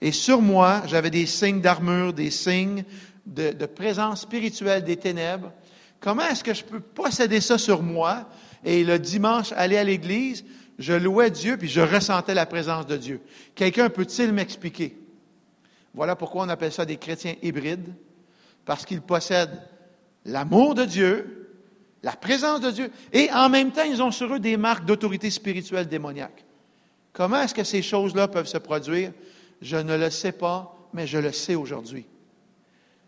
Et 0.00 0.10
sur 0.10 0.40
moi, 0.40 0.82
j'avais 0.86 1.10
des 1.10 1.26
signes 1.26 1.60
d'armure, 1.60 2.14
des 2.14 2.30
signes 2.30 2.82
de, 3.26 3.66
présence 3.66 4.22
spirituelle 4.22 4.84
des 4.84 4.96
ténèbres. 4.96 5.52
Comment 6.00 6.22
est-ce 6.22 6.42
que 6.42 6.54
je 6.54 6.64
peux 6.64 6.80
posséder 6.80 7.42
ça 7.42 7.58
sur 7.58 7.82
moi? 7.82 8.26
Et 8.64 8.82
le 8.84 8.98
dimanche 8.98 9.52
aller 9.52 9.76
à 9.76 9.84
l'église 9.84 10.46
je 10.78 10.94
louais 10.94 11.30
Dieu, 11.30 11.58
puis 11.58 11.68
je 11.68 11.80
ressentais 11.80 12.34
la 12.34 12.46
présence 12.46 12.86
de 12.86 12.96
Dieu. 12.96 13.20
Quelqu'un 13.54 13.90
peut-il 13.90 14.32
m'expliquer? 14.32 14.96
Voilà 15.92 16.16
pourquoi 16.16 16.44
on 16.44 16.48
appelle 16.48 16.72
ça 16.72 16.86
des 16.86 16.96
chrétiens 16.96 17.34
hybrides, 17.42 17.92
parce 18.64 18.86
qu'ils 18.86 19.02
possèdent 19.02 19.60
l'amour 20.24 20.76
de 20.76 20.84
Dieu, 20.84 21.47
la 22.08 22.16
présence 22.16 22.62
de 22.62 22.70
Dieu, 22.70 22.90
et 23.12 23.30
en 23.32 23.50
même 23.50 23.70
temps, 23.70 23.82
ils 23.82 24.02
ont 24.02 24.10
sur 24.10 24.32
eux 24.34 24.38
des 24.38 24.56
marques 24.56 24.86
d'autorité 24.86 25.28
spirituelle 25.28 25.88
démoniaque. 25.88 26.42
Comment 27.12 27.42
est-ce 27.42 27.52
que 27.52 27.64
ces 27.64 27.82
choses-là 27.82 28.28
peuvent 28.28 28.46
se 28.46 28.56
produire? 28.56 29.12
Je 29.60 29.76
ne 29.76 29.94
le 29.94 30.08
sais 30.08 30.32
pas, 30.32 30.74
mais 30.94 31.06
je 31.06 31.18
le 31.18 31.32
sais 31.32 31.54
aujourd'hui. 31.54 32.06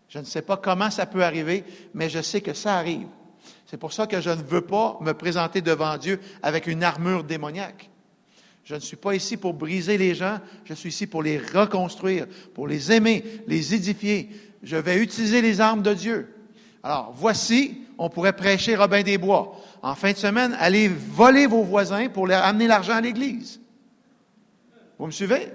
Je 0.07 0.19
ne 0.19 0.23
sais 0.23 0.43
pas 0.43 0.55
comment 0.55 0.91
ça 0.91 1.07
peut 1.07 1.23
arriver, 1.23 1.63
mais 1.95 2.11
je 2.11 2.21
sais 2.21 2.41
que 2.41 2.53
ça 2.53 2.75
arrive. 2.75 3.07
C'est 3.65 3.77
pour 3.77 3.91
ça 3.91 4.05
que 4.05 4.21
je 4.21 4.29
ne 4.29 4.43
veux 4.43 4.61
pas 4.61 4.99
me 5.01 5.13
présenter 5.13 5.61
devant 5.61 5.97
Dieu 5.97 6.19
avec 6.43 6.67
une 6.67 6.83
armure 6.83 7.23
démoniaque. 7.23 7.89
Je 8.63 8.75
ne 8.75 8.81
suis 8.81 8.97
pas 8.97 9.15
ici 9.15 9.35
pour 9.35 9.55
briser 9.55 9.97
les 9.97 10.13
gens, 10.13 10.37
je 10.65 10.75
suis 10.75 10.89
ici 10.89 11.07
pour 11.07 11.23
les 11.23 11.39
reconstruire, 11.39 12.27
pour 12.53 12.67
les 12.67 12.91
aimer, 12.91 13.23
les 13.47 13.73
édifier. 13.73 14.29
Je 14.61 14.77
vais 14.77 14.97
utiliser 14.99 15.41
les 15.41 15.59
armes 15.59 15.81
de 15.81 15.95
Dieu. 15.95 16.35
Alors, 16.83 17.13
voici, 17.15 17.81
on 18.03 18.09
pourrait 18.09 18.33
prêcher 18.33 18.75
Robin 18.75 19.03
des 19.03 19.19
Bois. 19.19 19.55
En 19.83 19.93
fin 19.93 20.11
de 20.11 20.17
semaine, 20.17 20.57
allez 20.59 20.87
voler 20.87 21.45
vos 21.45 21.61
voisins 21.61 22.09
pour 22.09 22.25
leur 22.25 22.43
amener 22.43 22.65
l'argent 22.65 22.95
à 22.95 23.01
l'Église. 23.01 23.61
Vous 24.97 25.05
me 25.05 25.11
suivez? 25.11 25.51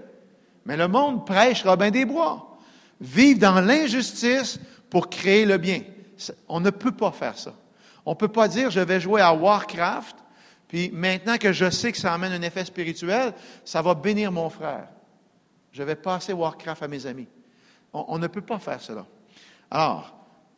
Mais 0.65 0.77
le 0.77 0.87
monde 0.87 1.27
prêche 1.27 1.65
Robin 1.65 1.91
des 1.91 2.05
Bois. 2.05 2.57
Vivre 3.01 3.41
dans 3.41 3.61
l'injustice 3.61 4.61
pour 4.89 5.11
créer 5.11 5.45
le 5.45 5.59
bien. 5.59 5.83
On 6.47 6.61
ne 6.61 6.71
peut 6.71 6.93
pas 6.93 7.11
faire 7.11 7.37
ça. 7.37 7.53
On 8.05 8.13
ne 8.13 8.17
peut 8.17 8.29
pas 8.29 8.47
dire 8.47 8.71
je 8.71 8.79
vais 8.79 9.01
jouer 9.01 9.23
à 9.23 9.35
Warcraft, 9.35 10.15
puis 10.69 10.93
maintenant 10.93 11.39
que 11.39 11.53
je 11.53 11.69
sais 11.69 11.91
que 11.91 11.99
ça 11.99 12.15
amène 12.15 12.31
un 12.31 12.43
effet 12.43 12.65
spirituel, 12.65 13.33
ça 13.65 13.83
va 13.83 13.97
bénir 13.97 14.31
mon 14.31 14.51
frère. 14.51 14.87
Je 15.73 15.83
vais 15.83 15.97
passer 15.97 16.33
Warcraft 16.33 16.85
à 16.85 16.87
mes 16.87 17.07
amis. 17.07 17.27
On 17.93 18.21
ne 18.21 18.29
peut 18.29 18.41
pas 18.41 18.61
faire 18.61 18.81
cela. 18.81 19.05
Alors, 19.69 20.15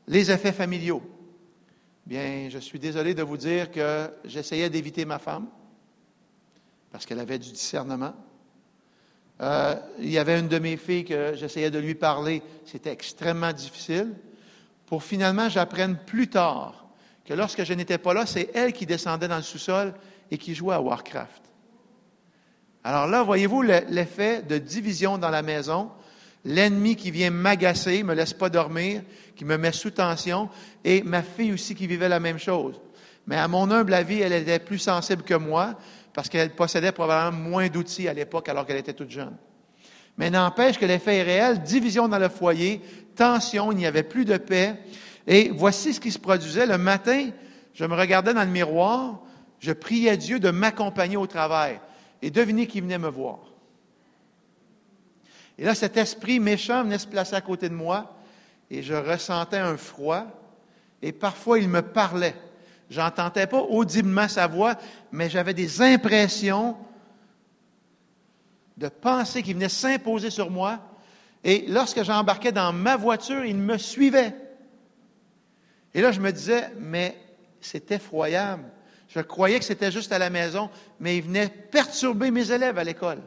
les 0.06 0.30
effets 0.30 0.52
familiaux. 0.52 1.02
Bien, 2.08 2.48
je 2.48 2.56
suis 2.56 2.78
désolé 2.78 3.12
de 3.12 3.22
vous 3.22 3.36
dire 3.36 3.70
que 3.70 4.10
j'essayais 4.24 4.70
d'éviter 4.70 5.04
ma 5.04 5.18
femme 5.18 5.46
parce 6.90 7.04
qu'elle 7.04 7.18
avait 7.18 7.38
du 7.38 7.52
discernement. 7.52 8.14
Euh, 9.42 9.74
il 9.98 10.08
y 10.08 10.16
avait 10.16 10.40
une 10.40 10.48
de 10.48 10.58
mes 10.58 10.78
filles 10.78 11.04
que 11.04 11.34
j'essayais 11.34 11.70
de 11.70 11.78
lui 11.78 11.94
parler, 11.94 12.42
c'était 12.64 12.92
extrêmement 12.92 13.52
difficile. 13.52 14.14
Pour 14.86 15.02
finalement, 15.02 15.50
j'apprenne 15.50 15.98
plus 15.98 16.28
tard 16.28 16.86
que 17.26 17.34
lorsque 17.34 17.62
je 17.64 17.74
n'étais 17.74 17.98
pas 17.98 18.14
là, 18.14 18.24
c'est 18.24 18.52
elle 18.54 18.72
qui 18.72 18.86
descendait 18.86 19.28
dans 19.28 19.36
le 19.36 19.42
sous-sol 19.42 19.92
et 20.30 20.38
qui 20.38 20.54
jouait 20.54 20.76
à 20.76 20.80
Warcraft. 20.80 21.42
Alors 22.84 23.06
là, 23.06 23.22
voyez-vous 23.22 23.60
l'effet 23.60 24.40
de 24.40 24.56
division 24.56 25.18
dans 25.18 25.28
la 25.28 25.42
maison, 25.42 25.90
l'ennemi 26.46 26.96
qui 26.96 27.10
vient 27.10 27.30
m'agacer, 27.30 28.02
me 28.02 28.14
laisse 28.14 28.32
pas 28.32 28.48
dormir, 28.48 29.02
qui 29.38 29.44
me 29.44 29.56
met 29.56 29.70
sous 29.70 29.92
tension, 29.92 30.50
et 30.84 31.04
ma 31.04 31.22
fille 31.22 31.52
aussi 31.52 31.76
qui 31.76 31.86
vivait 31.86 32.08
la 32.08 32.18
même 32.18 32.40
chose. 32.40 32.80
Mais 33.28 33.36
à 33.36 33.46
mon 33.46 33.70
humble 33.70 33.94
avis, 33.94 34.20
elle 34.20 34.32
était 34.32 34.58
plus 34.58 34.80
sensible 34.80 35.22
que 35.22 35.34
moi, 35.34 35.76
parce 36.12 36.28
qu'elle 36.28 36.56
possédait 36.56 36.90
probablement 36.90 37.50
moins 37.50 37.68
d'outils 37.68 38.08
à 38.08 38.12
l'époque 38.12 38.48
alors 38.48 38.66
qu'elle 38.66 38.78
était 38.78 38.94
toute 38.94 39.10
jeune. 39.10 39.36
Mais 40.16 40.28
n'empêche 40.28 40.76
que 40.76 40.86
l'effet 40.86 41.18
est 41.18 41.22
réel, 41.22 41.62
division 41.62 42.08
dans 42.08 42.18
le 42.18 42.28
foyer, 42.28 42.80
tension, 43.14 43.70
il 43.70 43.78
n'y 43.78 43.86
avait 43.86 44.02
plus 44.02 44.24
de 44.24 44.36
paix, 44.38 44.74
et 45.28 45.50
voici 45.50 45.94
ce 45.94 46.00
qui 46.00 46.10
se 46.10 46.18
produisait. 46.18 46.66
Le 46.66 46.76
matin, 46.76 47.30
je 47.74 47.84
me 47.84 47.94
regardais 47.94 48.34
dans 48.34 48.42
le 48.42 48.50
miroir, 48.50 49.20
je 49.60 49.70
priais 49.70 50.16
Dieu 50.16 50.40
de 50.40 50.50
m'accompagner 50.50 51.16
au 51.16 51.28
travail. 51.28 51.78
Et 52.22 52.32
devinez 52.32 52.66
qui 52.66 52.80
venait 52.80 52.98
me 52.98 53.08
voir. 53.08 53.38
Et 55.56 55.64
là, 55.64 55.76
cet 55.76 55.96
esprit 55.96 56.40
méchant 56.40 56.82
venait 56.82 56.98
se 56.98 57.06
placer 57.06 57.36
à 57.36 57.40
côté 57.40 57.68
de 57.68 57.74
moi 57.74 58.17
et 58.70 58.82
je 58.82 58.94
ressentais 58.94 59.58
un 59.58 59.76
froid. 59.76 60.26
Et 61.02 61.12
parfois, 61.12 61.58
il 61.58 61.68
me 61.68 61.82
parlait. 61.82 62.34
J'entendais 62.90 63.46
pas 63.46 63.60
audiblement 63.60 64.28
sa 64.28 64.46
voix, 64.46 64.74
mais 65.12 65.28
j'avais 65.28 65.54
des 65.54 65.82
impressions 65.82 66.76
de 68.76 68.88
pensée 68.88 69.42
qui 69.42 69.52
venaient 69.52 69.68
s'imposer 69.68 70.30
sur 70.30 70.50
moi. 70.50 70.80
Et 71.44 71.66
lorsque 71.68 72.02
j'embarquais 72.02 72.52
dans 72.52 72.72
ma 72.72 72.96
voiture, 72.96 73.44
il 73.44 73.56
me 73.56 73.78
suivait. 73.78 74.34
Et 75.94 76.00
là, 76.00 76.12
je 76.12 76.20
me 76.20 76.32
disais, 76.32 76.70
mais 76.78 77.16
c'est 77.60 77.90
effroyable. 77.90 78.64
Je 79.08 79.20
croyais 79.20 79.58
que 79.58 79.64
c'était 79.64 79.90
juste 79.90 80.12
à 80.12 80.18
la 80.18 80.30
maison, 80.30 80.70
mais 81.00 81.16
il 81.16 81.22
venait 81.22 81.48
perturber 81.48 82.30
mes 82.30 82.50
élèves 82.50 82.78
à 82.78 82.84
l'école. 82.84 83.20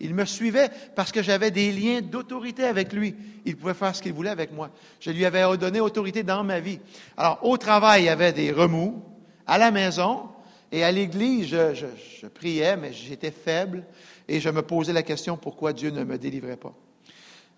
Il 0.00 0.14
me 0.14 0.24
suivait 0.24 0.70
parce 0.96 1.12
que 1.12 1.22
j'avais 1.22 1.50
des 1.50 1.70
liens 1.70 2.00
d'autorité 2.00 2.64
avec 2.64 2.92
lui. 2.92 3.14
Il 3.44 3.56
pouvait 3.56 3.74
faire 3.74 3.94
ce 3.94 4.00
qu'il 4.00 4.14
voulait 4.14 4.30
avec 4.30 4.50
moi. 4.50 4.70
Je 4.98 5.10
lui 5.10 5.26
avais 5.26 5.44
donné 5.58 5.78
autorité 5.78 6.22
dans 6.22 6.42
ma 6.42 6.58
vie. 6.58 6.80
Alors, 7.18 7.38
au 7.42 7.58
travail, 7.58 8.02
il 8.02 8.06
y 8.06 8.08
avait 8.08 8.32
des 8.32 8.50
remous. 8.50 9.04
À 9.46 9.58
la 9.58 9.70
maison 9.70 10.28
et 10.72 10.84
à 10.84 10.90
l'église, 10.92 11.48
je, 11.48 12.26
priais, 12.28 12.76
mais 12.76 12.92
j'étais 12.92 13.30
faible 13.30 13.84
et 14.26 14.40
je 14.40 14.48
me 14.48 14.62
posais 14.62 14.92
la 14.92 15.02
question 15.02 15.36
pourquoi 15.36 15.72
Dieu 15.74 15.90
ne 15.90 16.04
me 16.04 16.16
délivrait 16.16 16.56
pas? 16.56 16.72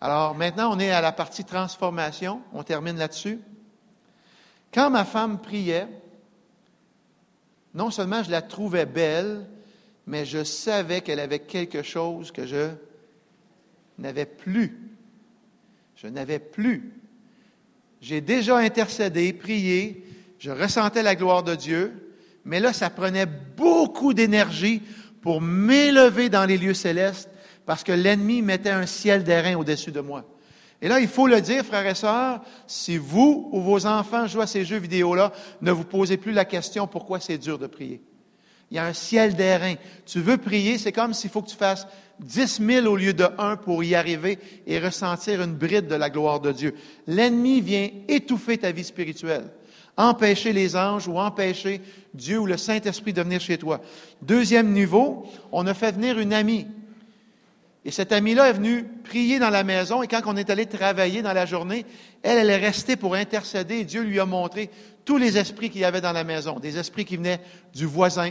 Alors, 0.01 0.35
maintenant, 0.35 0.75
on 0.75 0.81
est 0.81 0.91
à 0.91 1.01
la 1.01 1.13
partie 1.13 1.45
transformation. 1.45 2.43
On 2.53 2.65
termine 2.65 2.97
là-dessus. 2.97 3.39
Quand 4.75 4.91
ma 4.91 5.05
femme 5.05 5.41
priait, 5.41 5.87
non 7.75 7.91
seulement 7.91 8.25
je 8.25 8.31
la 8.33 8.43
trouvais 8.43 8.87
belle, 8.87 9.47
mais 10.07 10.25
je 10.25 10.45
savais 10.45 11.01
qu'elle 11.01 11.21
avait 11.21 11.39
quelque 11.39 11.83
chose 11.83 12.33
que 12.33 12.47
je 12.47 12.71
n'avais 13.99 14.27
plus. 14.27 14.79
Je 15.97 16.09
n'avais 16.09 16.39
plus. 16.39 16.93
J'ai 18.01 18.21
déjà 18.21 18.57
intercédé, 18.59 19.33
prié, 19.33 20.05
je 20.39 20.51
ressentais 20.51 21.05
la 21.05 21.15
gloire 21.15 21.45
de 21.45 21.55
Dieu, 21.55 21.93
mais 22.45 22.59
là, 22.59 22.73
ça 22.73 22.91
prenait 22.91 23.27
beaucoup 23.27 24.13
d'énergie 24.13 24.83
pour 25.21 25.41
m'élever 25.41 26.29
dans 26.29 26.45
les 26.45 26.59
lieux 26.59 26.75
célestes 26.75 27.31
parce 27.65 27.85
que 27.85 27.93
l'ennemi 27.93 28.43
mettait 28.43 28.71
un 28.71 28.87
ciel 28.87 29.23
d'airain 29.23 29.55
au-dessus 29.55 29.93
de 29.93 30.01
moi. 30.01 30.25
Et 30.81 30.89
là, 30.89 30.99
il 30.99 31.07
faut 31.07 31.29
le 31.29 31.41
dire, 31.41 31.65
frères 31.65 31.87
et 31.87 31.95
sœurs, 31.95 32.41
si 32.67 32.97
vous 32.97 33.49
ou 33.53 33.61
vos 33.61 33.87
enfants 33.87 34.27
jouent 34.27 34.41
à 34.41 34.49
ces 34.49 34.65
jeux 34.65 34.79
vidéo-là, 34.79 35.33
ne 35.61 35.71
vous 35.71 35.85
posez 35.85 36.17
plus 36.17 36.33
la 36.33 36.45
question 36.45 36.89
pourquoi 36.89 37.21
c'est 37.21 37.39
dur 37.39 37.57
de 37.57 37.69
prier? 37.69 38.03
Il 38.73 38.77
y 38.77 38.79
a 38.79 38.87
un 38.87 38.95
ciel 38.95 39.35
d'airain. 39.35 39.75
Tu 40.07 40.21
veux 40.21 40.39
prier, 40.39 40.79
c'est 40.79 40.93
comme 40.93 41.13
s'il 41.13 41.29
faut 41.29 41.43
que 41.43 41.51
tu 41.51 41.57
fasses 41.57 41.87
10 42.21 42.63
000 42.67 42.87
au 42.87 42.97
lieu 42.97 43.13
de 43.13 43.29
1 43.37 43.57
pour 43.57 43.85
y 43.85 43.95
arriver 43.95 44.39
et 44.67 44.79
ressentir 44.79 45.43
une 45.43 45.53
bride 45.53 45.89
de 45.89 45.95
la 45.95 46.09
gloire 46.09 46.41
de 46.41 46.53
Dieu. 46.53 46.75
L'ennemi 47.07 47.61
vient 47.61 47.91
étouffer 48.09 48.57
ta 48.57 48.73
vie 48.73 48.83
spirituelle, 48.83 49.45
empêcher 49.99 50.55
les 50.55 50.75
anges 50.75 51.07
ou 51.07 51.19
empêcher 51.19 51.83
Dieu 52.15 52.39
ou 52.39 52.47
le 52.47 52.57
Saint-Esprit 52.57 53.13
de 53.13 53.21
venir 53.21 53.43
chez 53.43 53.59
toi. 53.59 53.83
Deuxième 54.23 54.73
niveau, 54.73 55.27
on 55.53 55.67
a 55.67 55.75
fait 55.75 55.93
venir 55.93 56.19
une 56.19 56.33
amie. 56.33 56.67
Et 57.85 57.91
cette 57.91 58.13
amie-là 58.13 58.49
est 58.49 58.55
venue 58.55 58.85
prier 59.05 59.39
dans 59.39 59.51
la 59.51 59.65
maison 59.65 60.03
et 60.03 60.09
quand 60.09 60.23
on 60.25 60.37
est 60.37 60.49
allé 60.49 60.65
travailler 60.65 61.21
dans 61.21 61.35
la 61.35 61.45
journée, 61.45 61.85
elle, 62.23 62.39
elle 62.39 62.49
est 62.49 62.57
restée 62.57 62.97
pour 62.97 63.17
intercéder 63.17 63.81
et 63.81 63.85
Dieu 63.85 64.01
lui 64.01 64.19
a 64.19 64.25
montré 64.25 64.71
tous 65.05 65.19
les 65.19 65.37
esprits 65.37 65.69
qu'il 65.69 65.83
y 65.83 65.85
avait 65.85 66.01
dans 66.01 66.13
la 66.13 66.25
maison, 66.25 66.59
des 66.59 66.79
esprits 66.79 67.05
qui 67.05 67.19
venaient 67.19 67.41
du 67.75 67.85
voisin, 67.85 68.31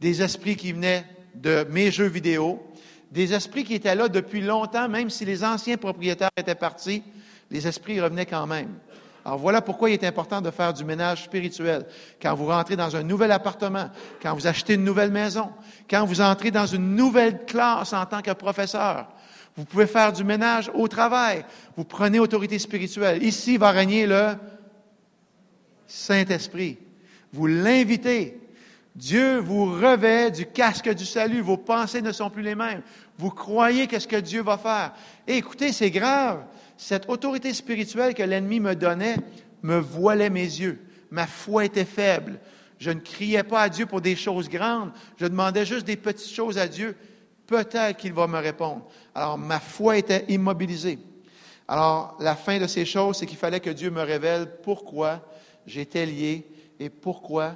des 0.00 0.22
esprits 0.22 0.56
qui 0.56 0.72
venaient 0.72 1.04
de 1.34 1.66
mes 1.70 1.90
jeux 1.90 2.06
vidéo, 2.08 2.62
des 3.10 3.32
esprits 3.34 3.64
qui 3.64 3.74
étaient 3.74 3.94
là 3.94 4.08
depuis 4.08 4.40
longtemps, 4.40 4.88
même 4.88 5.10
si 5.10 5.24
les 5.24 5.44
anciens 5.44 5.76
propriétaires 5.76 6.30
étaient 6.36 6.54
partis, 6.54 7.02
les 7.50 7.66
esprits 7.66 8.00
revenaient 8.00 8.26
quand 8.26 8.46
même. 8.46 8.70
Alors 9.24 9.38
voilà 9.38 9.60
pourquoi 9.60 9.90
il 9.90 9.94
est 9.94 10.04
important 10.04 10.40
de 10.40 10.50
faire 10.50 10.72
du 10.72 10.84
ménage 10.84 11.24
spirituel. 11.24 11.86
Quand 12.22 12.34
vous 12.34 12.46
rentrez 12.46 12.76
dans 12.76 12.96
un 12.96 13.02
nouvel 13.02 13.32
appartement, 13.32 13.90
quand 14.22 14.34
vous 14.34 14.46
achetez 14.46 14.74
une 14.74 14.84
nouvelle 14.84 15.10
maison, 15.10 15.50
quand 15.88 16.06
vous 16.06 16.20
entrez 16.20 16.50
dans 16.50 16.66
une 16.66 16.96
nouvelle 16.96 17.44
classe 17.44 17.92
en 17.92 18.06
tant 18.06 18.22
que 18.22 18.30
professeur, 18.32 19.08
vous 19.56 19.64
pouvez 19.64 19.86
faire 19.86 20.12
du 20.12 20.24
ménage 20.24 20.70
au 20.72 20.88
travail. 20.88 21.44
Vous 21.76 21.84
prenez 21.84 22.18
autorité 22.18 22.58
spirituelle. 22.58 23.22
Ici 23.22 23.58
va 23.58 23.72
régner 23.72 24.06
le 24.06 24.34
Saint-Esprit. 25.86 26.78
Vous 27.32 27.46
l'invitez 27.46 28.40
Dieu 28.94 29.38
vous 29.38 29.66
revêt 29.66 30.30
du 30.30 30.46
casque 30.46 30.92
du 30.92 31.06
salut. 31.06 31.40
Vos 31.40 31.56
pensées 31.56 32.02
ne 32.02 32.12
sont 32.12 32.30
plus 32.30 32.42
les 32.42 32.54
mêmes. 32.54 32.82
Vous 33.18 33.30
croyez 33.30 33.86
qu'est-ce 33.86 34.08
que 34.08 34.16
Dieu 34.16 34.42
va 34.42 34.58
faire. 34.58 34.92
Écoutez, 35.26 35.72
c'est 35.72 35.90
grave. 35.90 36.44
Cette 36.76 37.08
autorité 37.08 37.52
spirituelle 37.54 38.14
que 38.14 38.22
l'ennemi 38.22 38.58
me 38.60 38.74
donnait 38.74 39.16
me 39.62 39.78
voilait 39.78 40.30
mes 40.30 40.40
yeux. 40.40 40.80
Ma 41.10 41.26
foi 41.26 41.64
était 41.64 41.84
faible. 41.84 42.40
Je 42.78 42.90
ne 42.90 43.00
criais 43.00 43.42
pas 43.42 43.62
à 43.62 43.68
Dieu 43.68 43.86
pour 43.86 44.00
des 44.00 44.16
choses 44.16 44.48
grandes. 44.48 44.90
Je 45.18 45.26
demandais 45.26 45.66
juste 45.66 45.86
des 45.86 45.96
petites 45.96 46.32
choses 46.34 46.58
à 46.58 46.66
Dieu. 46.66 46.96
Peut-être 47.46 47.98
qu'il 47.98 48.12
va 48.12 48.26
me 48.26 48.38
répondre. 48.38 48.86
Alors, 49.14 49.36
ma 49.36 49.60
foi 49.60 49.98
était 49.98 50.24
immobilisée. 50.28 50.98
Alors, 51.68 52.16
la 52.20 52.34
fin 52.34 52.58
de 52.58 52.66
ces 52.66 52.84
choses, 52.84 53.18
c'est 53.18 53.26
qu'il 53.26 53.38
fallait 53.38 53.60
que 53.60 53.70
Dieu 53.70 53.90
me 53.90 54.02
révèle 54.02 54.60
pourquoi 54.62 55.20
j'étais 55.66 56.06
lié 56.06 56.46
et 56.78 56.88
pourquoi 56.88 57.54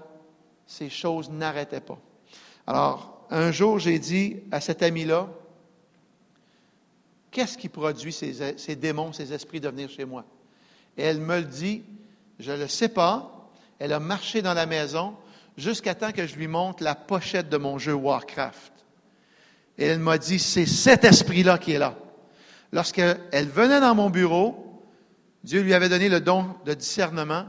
ces 0.67 0.91
choses 0.91 1.31
n'arrêtaient 1.31 1.81
pas. 1.81 1.99
Alors, 2.67 3.27
un 3.31 3.53
jour, 3.53 3.79
j'ai 3.79 3.99
dit 3.99 4.37
à 4.51 4.61
cet 4.61 4.83
ami-là, 4.83 5.29
qu'est-ce 7.31 7.59
qui 7.59 7.69
produit 7.69 8.13
ces, 8.13 8.77
démons, 8.77 9.13
ces 9.13 9.33
esprits 9.33 9.61
de 9.61 9.69
venir 9.69 9.91
chez 9.91 10.05
moi? 10.05 10.25
Et 10.97 11.03
elle 11.03 11.21
me 11.21 11.39
le 11.39 11.45
dit, 11.45 11.83
je 12.39 12.53
ne 12.53 12.59
le 12.59 12.69
sais 12.69 12.89
pas. 12.89 13.51
Elle 13.79 13.93
a 13.93 14.01
marché 14.01 14.41
dans 14.41 14.55
la 14.55 14.67
maison 14.67 15.17
jusqu'à 15.57 15.95
temps 15.95 16.13
que 16.13 16.27
je 16.27 16.37
lui 16.37 16.47
montre 16.47 16.83
la 16.83 16.95
pochette 16.95 17.49
de 17.49 17.57
mon 17.57 17.79
jeu 17.79 17.93
Warcraft. 17.93 18.73
Et 19.77 19.87
elle 19.87 19.99
m'a 19.99 20.19
dit, 20.19 20.39
c'est 20.39 20.67
cet 20.67 21.05
esprit-là 21.05 21.59
qui 21.59 21.73
est 21.73 21.79
là. 21.79 21.97
Lorsqu'elle 22.73 23.49
venait 23.49 23.81
dans 23.81 23.95
mon 23.95 24.11
bureau, 24.11 24.83
Dieu 25.43 25.61
lui 25.61 25.75
avait 25.75 25.89
donné 25.89 26.09
le 26.09 26.21
don 26.21 26.47
de 26.65 26.75
discernement. 26.75 27.47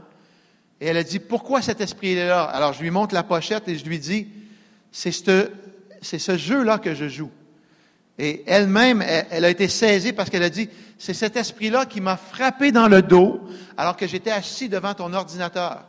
Et 0.80 0.86
elle 0.86 0.96
a 0.96 1.02
dit, 1.02 1.18
pourquoi 1.18 1.62
cet 1.62 1.80
esprit 1.80 2.12
est 2.12 2.26
là? 2.26 2.44
Alors, 2.44 2.72
je 2.72 2.82
lui 2.82 2.90
montre 2.90 3.14
la 3.14 3.22
pochette 3.22 3.68
et 3.68 3.78
je 3.78 3.84
lui 3.84 3.98
dis, 3.98 4.28
c'est 4.92 5.12
ce, 5.12 6.36
jeu-là 6.36 6.78
que 6.78 6.94
je 6.94 7.08
joue. 7.08 7.30
Et 8.18 8.44
elle-même, 8.46 9.02
elle, 9.02 9.44
a 9.44 9.50
été 9.50 9.68
saisie 9.68 10.12
parce 10.12 10.30
qu'elle 10.30 10.42
a 10.42 10.50
dit, 10.50 10.68
c'est 10.98 11.14
cet 11.14 11.36
esprit-là 11.36 11.86
qui 11.86 12.00
m'a 12.00 12.16
frappé 12.16 12.72
dans 12.72 12.88
le 12.88 13.02
dos 13.02 13.40
alors 13.76 13.96
que 13.96 14.06
j'étais 14.06 14.30
assis 14.30 14.68
devant 14.68 14.94
ton 14.94 15.12
ordinateur. 15.12 15.84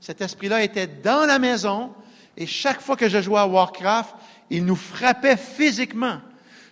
Cet 0.00 0.20
esprit-là 0.20 0.62
était 0.62 0.88
dans 0.88 1.26
la 1.26 1.38
maison 1.38 1.92
et 2.36 2.46
chaque 2.46 2.80
fois 2.80 2.96
que 2.96 3.08
je 3.08 3.22
jouais 3.22 3.38
à 3.38 3.46
Warcraft, 3.46 4.14
il 4.50 4.64
nous 4.64 4.76
frappait 4.76 5.36
physiquement. 5.36 6.18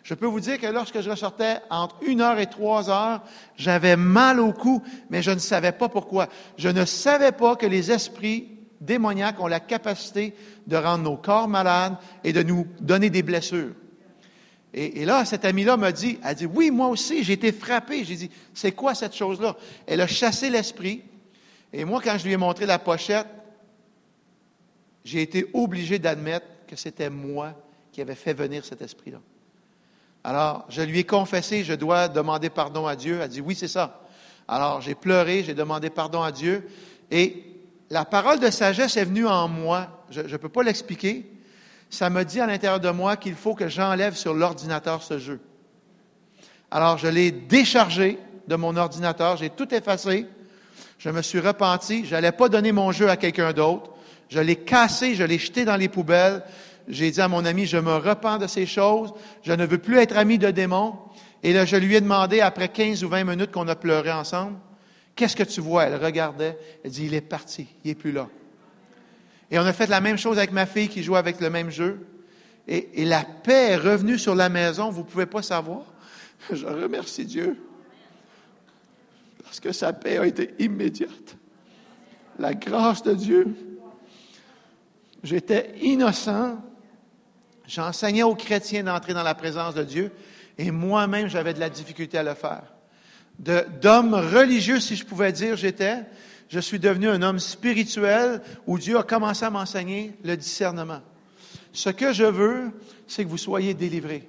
Je 0.02 0.14
peux 0.14 0.26
vous 0.26 0.40
dire 0.40 0.58
que 0.58 0.66
lorsque 0.66 1.00
je 1.00 1.10
ressortais 1.10 1.58
entre 1.70 1.96
une 2.02 2.20
heure 2.20 2.38
et 2.40 2.46
trois 2.46 2.90
heures, 2.90 3.22
j'avais 3.56 3.96
mal 3.96 4.40
au 4.40 4.52
cou, 4.52 4.82
mais 5.10 5.22
je 5.22 5.30
ne 5.30 5.38
savais 5.38 5.72
pas 5.72 5.88
pourquoi. 5.88 6.28
Je 6.58 6.68
ne 6.68 6.84
savais 6.84 7.32
pas 7.32 7.54
que 7.54 7.66
les 7.66 7.92
esprits 7.92 8.48
démoniaques 8.80 9.40
ont 9.40 9.46
la 9.46 9.60
capacité 9.60 10.34
de 10.66 10.76
rendre 10.76 11.04
nos 11.04 11.16
corps 11.16 11.46
malades 11.46 11.96
et 12.24 12.32
de 12.32 12.42
nous 12.42 12.66
donner 12.80 13.10
des 13.10 13.22
blessures. 13.22 13.74
Et, 14.74 15.04
là, 15.04 15.26
cette 15.26 15.44
amie-là 15.44 15.76
m'a 15.76 15.92
dit, 15.92 16.18
elle 16.24 16.34
dit, 16.34 16.46
oui, 16.46 16.70
moi 16.70 16.88
aussi, 16.88 17.22
j'ai 17.22 17.34
été 17.34 17.52
frappé. 17.52 18.04
J'ai 18.04 18.16
dit, 18.16 18.30
c'est 18.54 18.72
quoi 18.72 18.94
cette 18.94 19.14
chose-là? 19.14 19.54
Elle 19.86 20.00
a 20.00 20.06
chassé 20.06 20.48
l'esprit. 20.48 21.02
Et 21.74 21.84
moi, 21.84 22.00
quand 22.02 22.16
je 22.16 22.24
lui 22.24 22.32
ai 22.32 22.38
montré 22.38 22.64
la 22.64 22.78
pochette, 22.78 23.26
j'ai 25.04 25.20
été 25.20 25.46
obligé 25.52 25.98
d'admettre 25.98 26.46
que 26.66 26.74
c'était 26.74 27.10
moi 27.10 27.54
qui 27.92 28.00
avais 28.00 28.14
fait 28.14 28.32
venir 28.32 28.64
cet 28.64 28.80
esprit-là. 28.80 29.20
Alors, 30.24 30.64
je 30.68 30.82
lui 30.82 31.00
ai 31.00 31.04
confessé, 31.04 31.64
je 31.64 31.74
dois 31.74 32.08
demander 32.08 32.48
pardon 32.48 32.86
à 32.86 32.94
Dieu. 32.94 33.16
Elle 33.16 33.22
a 33.22 33.28
dit, 33.28 33.40
oui, 33.40 33.54
c'est 33.54 33.68
ça. 33.68 34.02
Alors, 34.46 34.80
j'ai 34.80 34.94
pleuré, 34.94 35.42
j'ai 35.44 35.54
demandé 35.54 35.90
pardon 35.90 36.22
à 36.22 36.30
Dieu. 36.30 36.68
Et 37.10 37.44
la 37.90 38.04
parole 38.04 38.38
de 38.38 38.50
sagesse 38.50 38.96
est 38.96 39.04
venue 39.04 39.26
en 39.26 39.48
moi. 39.48 40.04
Je 40.10 40.20
ne 40.20 40.36
peux 40.36 40.48
pas 40.48 40.62
l'expliquer. 40.62 41.26
Ça 41.90 42.08
me 42.08 42.24
dit 42.24 42.40
à 42.40 42.46
l'intérieur 42.46 42.80
de 42.80 42.90
moi 42.90 43.16
qu'il 43.16 43.34
faut 43.34 43.54
que 43.54 43.68
j'enlève 43.68 44.14
sur 44.14 44.32
l'ordinateur 44.32 45.02
ce 45.02 45.18
jeu. 45.18 45.40
Alors, 46.70 46.98
je 46.98 47.08
l'ai 47.08 47.30
déchargé 47.30 48.18
de 48.48 48.56
mon 48.56 48.76
ordinateur, 48.76 49.36
j'ai 49.36 49.50
tout 49.50 49.74
effacé. 49.74 50.26
Je 50.98 51.10
me 51.10 51.20
suis 51.20 51.40
repenti, 51.40 52.06
je 52.06 52.14
n'allais 52.14 52.32
pas 52.32 52.48
donner 52.48 52.72
mon 52.72 52.92
jeu 52.92 53.10
à 53.10 53.16
quelqu'un 53.16 53.52
d'autre. 53.52 53.90
Je 54.28 54.40
l'ai 54.40 54.56
cassé, 54.56 55.14
je 55.14 55.24
l'ai 55.24 55.38
jeté 55.38 55.64
dans 55.64 55.76
les 55.76 55.88
poubelles 55.88 56.42
j'ai 56.88 57.10
dit 57.10 57.20
à 57.20 57.28
mon 57.28 57.44
ami, 57.44 57.66
je 57.66 57.76
me 57.76 57.94
repens 57.96 58.38
de 58.38 58.46
ces 58.46 58.66
choses, 58.66 59.12
je 59.42 59.52
ne 59.52 59.66
veux 59.66 59.78
plus 59.78 59.98
être 59.98 60.16
ami 60.16 60.38
de 60.38 60.50
démons. 60.50 60.94
Et 61.42 61.52
là, 61.52 61.64
je 61.64 61.76
lui 61.76 61.96
ai 61.96 62.00
demandé, 62.00 62.40
après 62.40 62.68
15 62.68 63.02
ou 63.04 63.08
20 63.08 63.24
minutes 63.24 63.50
qu'on 63.50 63.68
a 63.68 63.74
pleuré 63.74 64.12
ensemble, 64.12 64.56
Qu'est-ce 65.14 65.36
que 65.36 65.42
tu 65.42 65.60
vois? 65.60 65.84
Elle 65.84 66.02
regardait. 66.02 66.58
Elle 66.84 66.90
dit, 66.90 67.06
il 67.06 67.14
est 67.14 67.20
parti. 67.20 67.68
Il 67.84 67.88
n'est 67.88 67.94
plus 67.94 68.12
là. 68.12 68.28
Et 69.50 69.58
on 69.58 69.62
a 69.62 69.72
fait 69.72 69.86
la 69.88 70.00
même 70.00 70.16
chose 70.16 70.38
avec 70.38 70.52
ma 70.52 70.66
fille 70.66 70.88
qui 70.88 71.02
joue 71.02 71.16
avec 71.16 71.40
le 71.40 71.50
même 71.50 71.70
jeu. 71.70 72.06
Et, 72.66 73.02
et 73.02 73.04
la 73.04 73.22
paix 73.22 73.70
est 73.72 73.76
revenue 73.76 74.18
sur 74.18 74.34
la 74.34 74.48
maison. 74.48 74.90
Vous 74.90 75.02
ne 75.02 75.06
pouvez 75.06 75.26
pas 75.26 75.42
savoir. 75.42 75.82
Je 76.52 76.66
remercie 76.66 77.26
Dieu. 77.26 77.58
Parce 79.44 79.60
que 79.60 79.72
sa 79.72 79.92
paix 79.92 80.16
a 80.16 80.26
été 80.26 80.54
immédiate. 80.58 81.36
La 82.38 82.54
grâce 82.54 83.02
de 83.02 83.12
Dieu. 83.12 83.54
J'étais 85.22 85.74
innocent. 85.82 86.56
J'enseignais 87.66 88.22
aux 88.22 88.34
chrétiens 88.34 88.84
d'entrer 88.84 89.14
dans 89.14 89.22
la 89.22 89.34
présence 89.34 89.74
de 89.74 89.84
Dieu. 89.84 90.10
Et 90.58 90.70
moi-même, 90.70 91.28
j'avais 91.28 91.54
de 91.54 91.60
la 91.60 91.70
difficulté 91.70 92.18
à 92.18 92.22
le 92.22 92.34
faire. 92.34 92.64
D'homme 93.38 94.14
religieux, 94.14 94.80
si 94.80 94.96
je 94.96 95.04
pouvais 95.04 95.32
dire, 95.32 95.56
j'étais. 95.56 96.00
Je 96.48 96.60
suis 96.60 96.78
devenu 96.78 97.08
un 97.08 97.22
homme 97.22 97.38
spirituel 97.38 98.42
où 98.66 98.78
Dieu 98.78 98.98
a 98.98 99.02
commencé 99.02 99.44
à 99.44 99.50
m'enseigner 99.50 100.12
le 100.22 100.36
discernement. 100.36 101.00
Ce 101.72 101.88
que 101.88 102.12
je 102.12 102.24
veux, 102.24 102.70
c'est 103.06 103.24
que 103.24 103.30
vous 103.30 103.38
soyez 103.38 103.72
délivrés. 103.72 104.28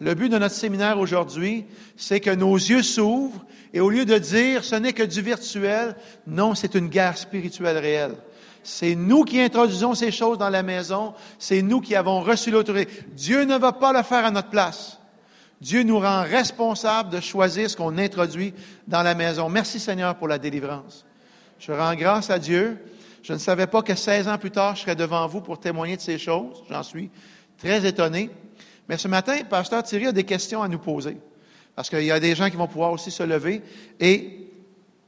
Le 0.00 0.14
but 0.14 0.28
de 0.28 0.38
notre 0.38 0.56
séminaire 0.56 0.98
aujourd'hui, 0.98 1.64
c'est 1.96 2.18
que 2.18 2.34
nos 2.34 2.56
yeux 2.56 2.82
s'ouvrent 2.82 3.44
et 3.72 3.78
au 3.78 3.88
lieu 3.88 4.04
de 4.04 4.18
dire 4.18 4.64
ce 4.64 4.74
n'est 4.74 4.92
que 4.92 5.04
du 5.04 5.22
virtuel, 5.22 5.94
non, 6.26 6.56
c'est 6.56 6.74
une 6.74 6.88
guerre 6.88 7.16
spirituelle 7.16 7.78
réelle. 7.78 8.16
C'est 8.62 8.94
nous 8.94 9.24
qui 9.24 9.40
introduisons 9.40 9.94
ces 9.94 10.10
choses 10.10 10.38
dans 10.38 10.50
la 10.50 10.62
maison, 10.62 11.14
c'est 11.38 11.62
nous 11.62 11.80
qui 11.80 11.94
avons 11.94 12.20
reçu 12.20 12.50
l'autorité. 12.50 12.92
Dieu 13.08 13.44
ne 13.44 13.56
va 13.56 13.72
pas 13.72 13.92
le 13.92 14.02
faire 14.02 14.24
à 14.24 14.30
notre 14.30 14.50
place. 14.50 14.98
Dieu 15.60 15.82
nous 15.82 15.98
rend 15.98 16.22
responsables 16.22 17.10
de 17.10 17.20
choisir 17.20 17.70
ce 17.70 17.76
qu'on 17.76 17.96
introduit 17.98 18.52
dans 18.88 19.02
la 19.02 19.14
maison. 19.14 19.48
Merci 19.48 19.78
Seigneur 19.78 20.16
pour 20.16 20.28
la 20.28 20.38
délivrance. 20.38 21.04
Je 21.58 21.70
rends 21.70 21.94
grâce 21.94 22.30
à 22.30 22.38
Dieu. 22.38 22.78
Je 23.22 23.32
ne 23.32 23.38
savais 23.38 23.68
pas 23.68 23.82
que 23.82 23.94
16 23.94 24.26
ans 24.26 24.38
plus 24.38 24.50
tard, 24.50 24.74
je 24.74 24.82
serais 24.82 24.96
devant 24.96 25.26
vous 25.28 25.40
pour 25.40 25.60
témoigner 25.60 25.96
de 25.96 26.00
ces 26.00 26.18
choses. 26.18 26.64
J'en 26.68 26.82
suis 26.82 27.10
très 27.58 27.86
étonné. 27.86 28.30
Mais 28.88 28.98
ce 28.98 29.06
matin, 29.06 29.38
Pasteur 29.48 29.84
Thierry 29.84 30.08
a 30.08 30.12
des 30.12 30.24
questions 30.24 30.62
à 30.62 30.68
nous 30.68 30.80
poser. 30.80 31.16
Parce 31.76 31.88
qu'il 31.88 32.02
y 32.02 32.10
a 32.10 32.18
des 32.18 32.34
gens 32.34 32.50
qui 32.50 32.56
vont 32.56 32.66
pouvoir 32.66 32.92
aussi 32.92 33.10
se 33.12 33.22
lever 33.22 33.62
et 34.00 34.50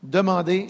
demander, 0.03 0.69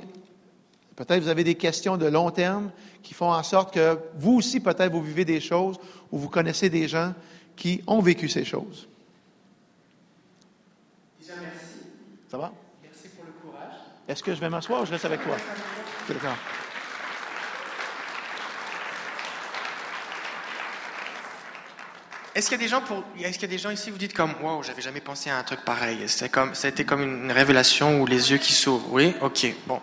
peut-être 0.96 1.22
vous 1.22 1.28
avez 1.28 1.44
des 1.44 1.54
questions 1.54 1.96
de 1.96 2.06
long 2.06 2.30
terme 2.30 2.70
qui 3.02 3.14
font 3.14 3.32
en 3.32 3.42
sorte 3.42 3.74
que 3.74 3.98
vous 4.18 4.34
aussi, 4.34 4.60
peut-être, 4.60 4.92
vous 4.92 5.02
vivez 5.02 5.24
des 5.24 5.40
choses 5.40 5.78
ou 6.10 6.18
vous 6.18 6.28
connaissez 6.28 6.70
des 6.70 6.88
gens 6.88 7.14
qui 7.56 7.82
ont 7.86 8.00
vécu 8.00 8.28
ces 8.28 8.44
choses. 8.44 8.88
Déjà, 11.20 11.34
merci. 11.40 11.86
Ça 12.30 12.38
va? 12.38 12.52
Merci 12.82 13.08
pour 13.08 13.24
le 13.24 13.32
courage. 13.32 13.74
Est-ce 14.08 14.22
que 14.22 14.34
je 14.34 14.40
vais 14.40 14.48
m'asseoir 14.48 14.82
ou 14.82 14.86
je 14.86 14.92
reste 14.92 15.04
avec 15.04 15.22
toi? 15.22 15.36
D'accord. 16.08 16.36
Est-ce 22.34 22.48
qu'il 22.48 22.58
y 22.58 22.60
a 22.60 22.64
des 22.64 22.68
gens 22.68 22.80
pour, 22.80 23.04
est-ce 23.20 23.38
qu'il 23.38 23.42
y 23.42 23.52
a 23.52 23.56
des 23.56 23.58
gens 23.58 23.70
ici 23.70 23.90
vous 23.90 23.96
dites 23.96 24.12
comme, 24.12 24.34
waouh, 24.42 24.64
j'avais 24.64 24.82
jamais 24.82 25.00
pensé 25.00 25.30
à 25.30 25.38
un 25.38 25.44
truc 25.44 25.60
pareil. 25.64 26.02
C'est 26.08 26.28
comme, 26.28 26.52
ça 26.56 26.66
a 26.66 26.70
été 26.70 26.84
comme 26.84 27.02
une 27.02 27.30
révélation 27.30 28.02
ou 28.02 28.06
les 28.06 28.32
yeux 28.32 28.38
qui 28.38 28.52
s'ouvrent. 28.52 28.92
Oui, 28.92 29.14
ok, 29.20 29.54
bon. 29.68 29.80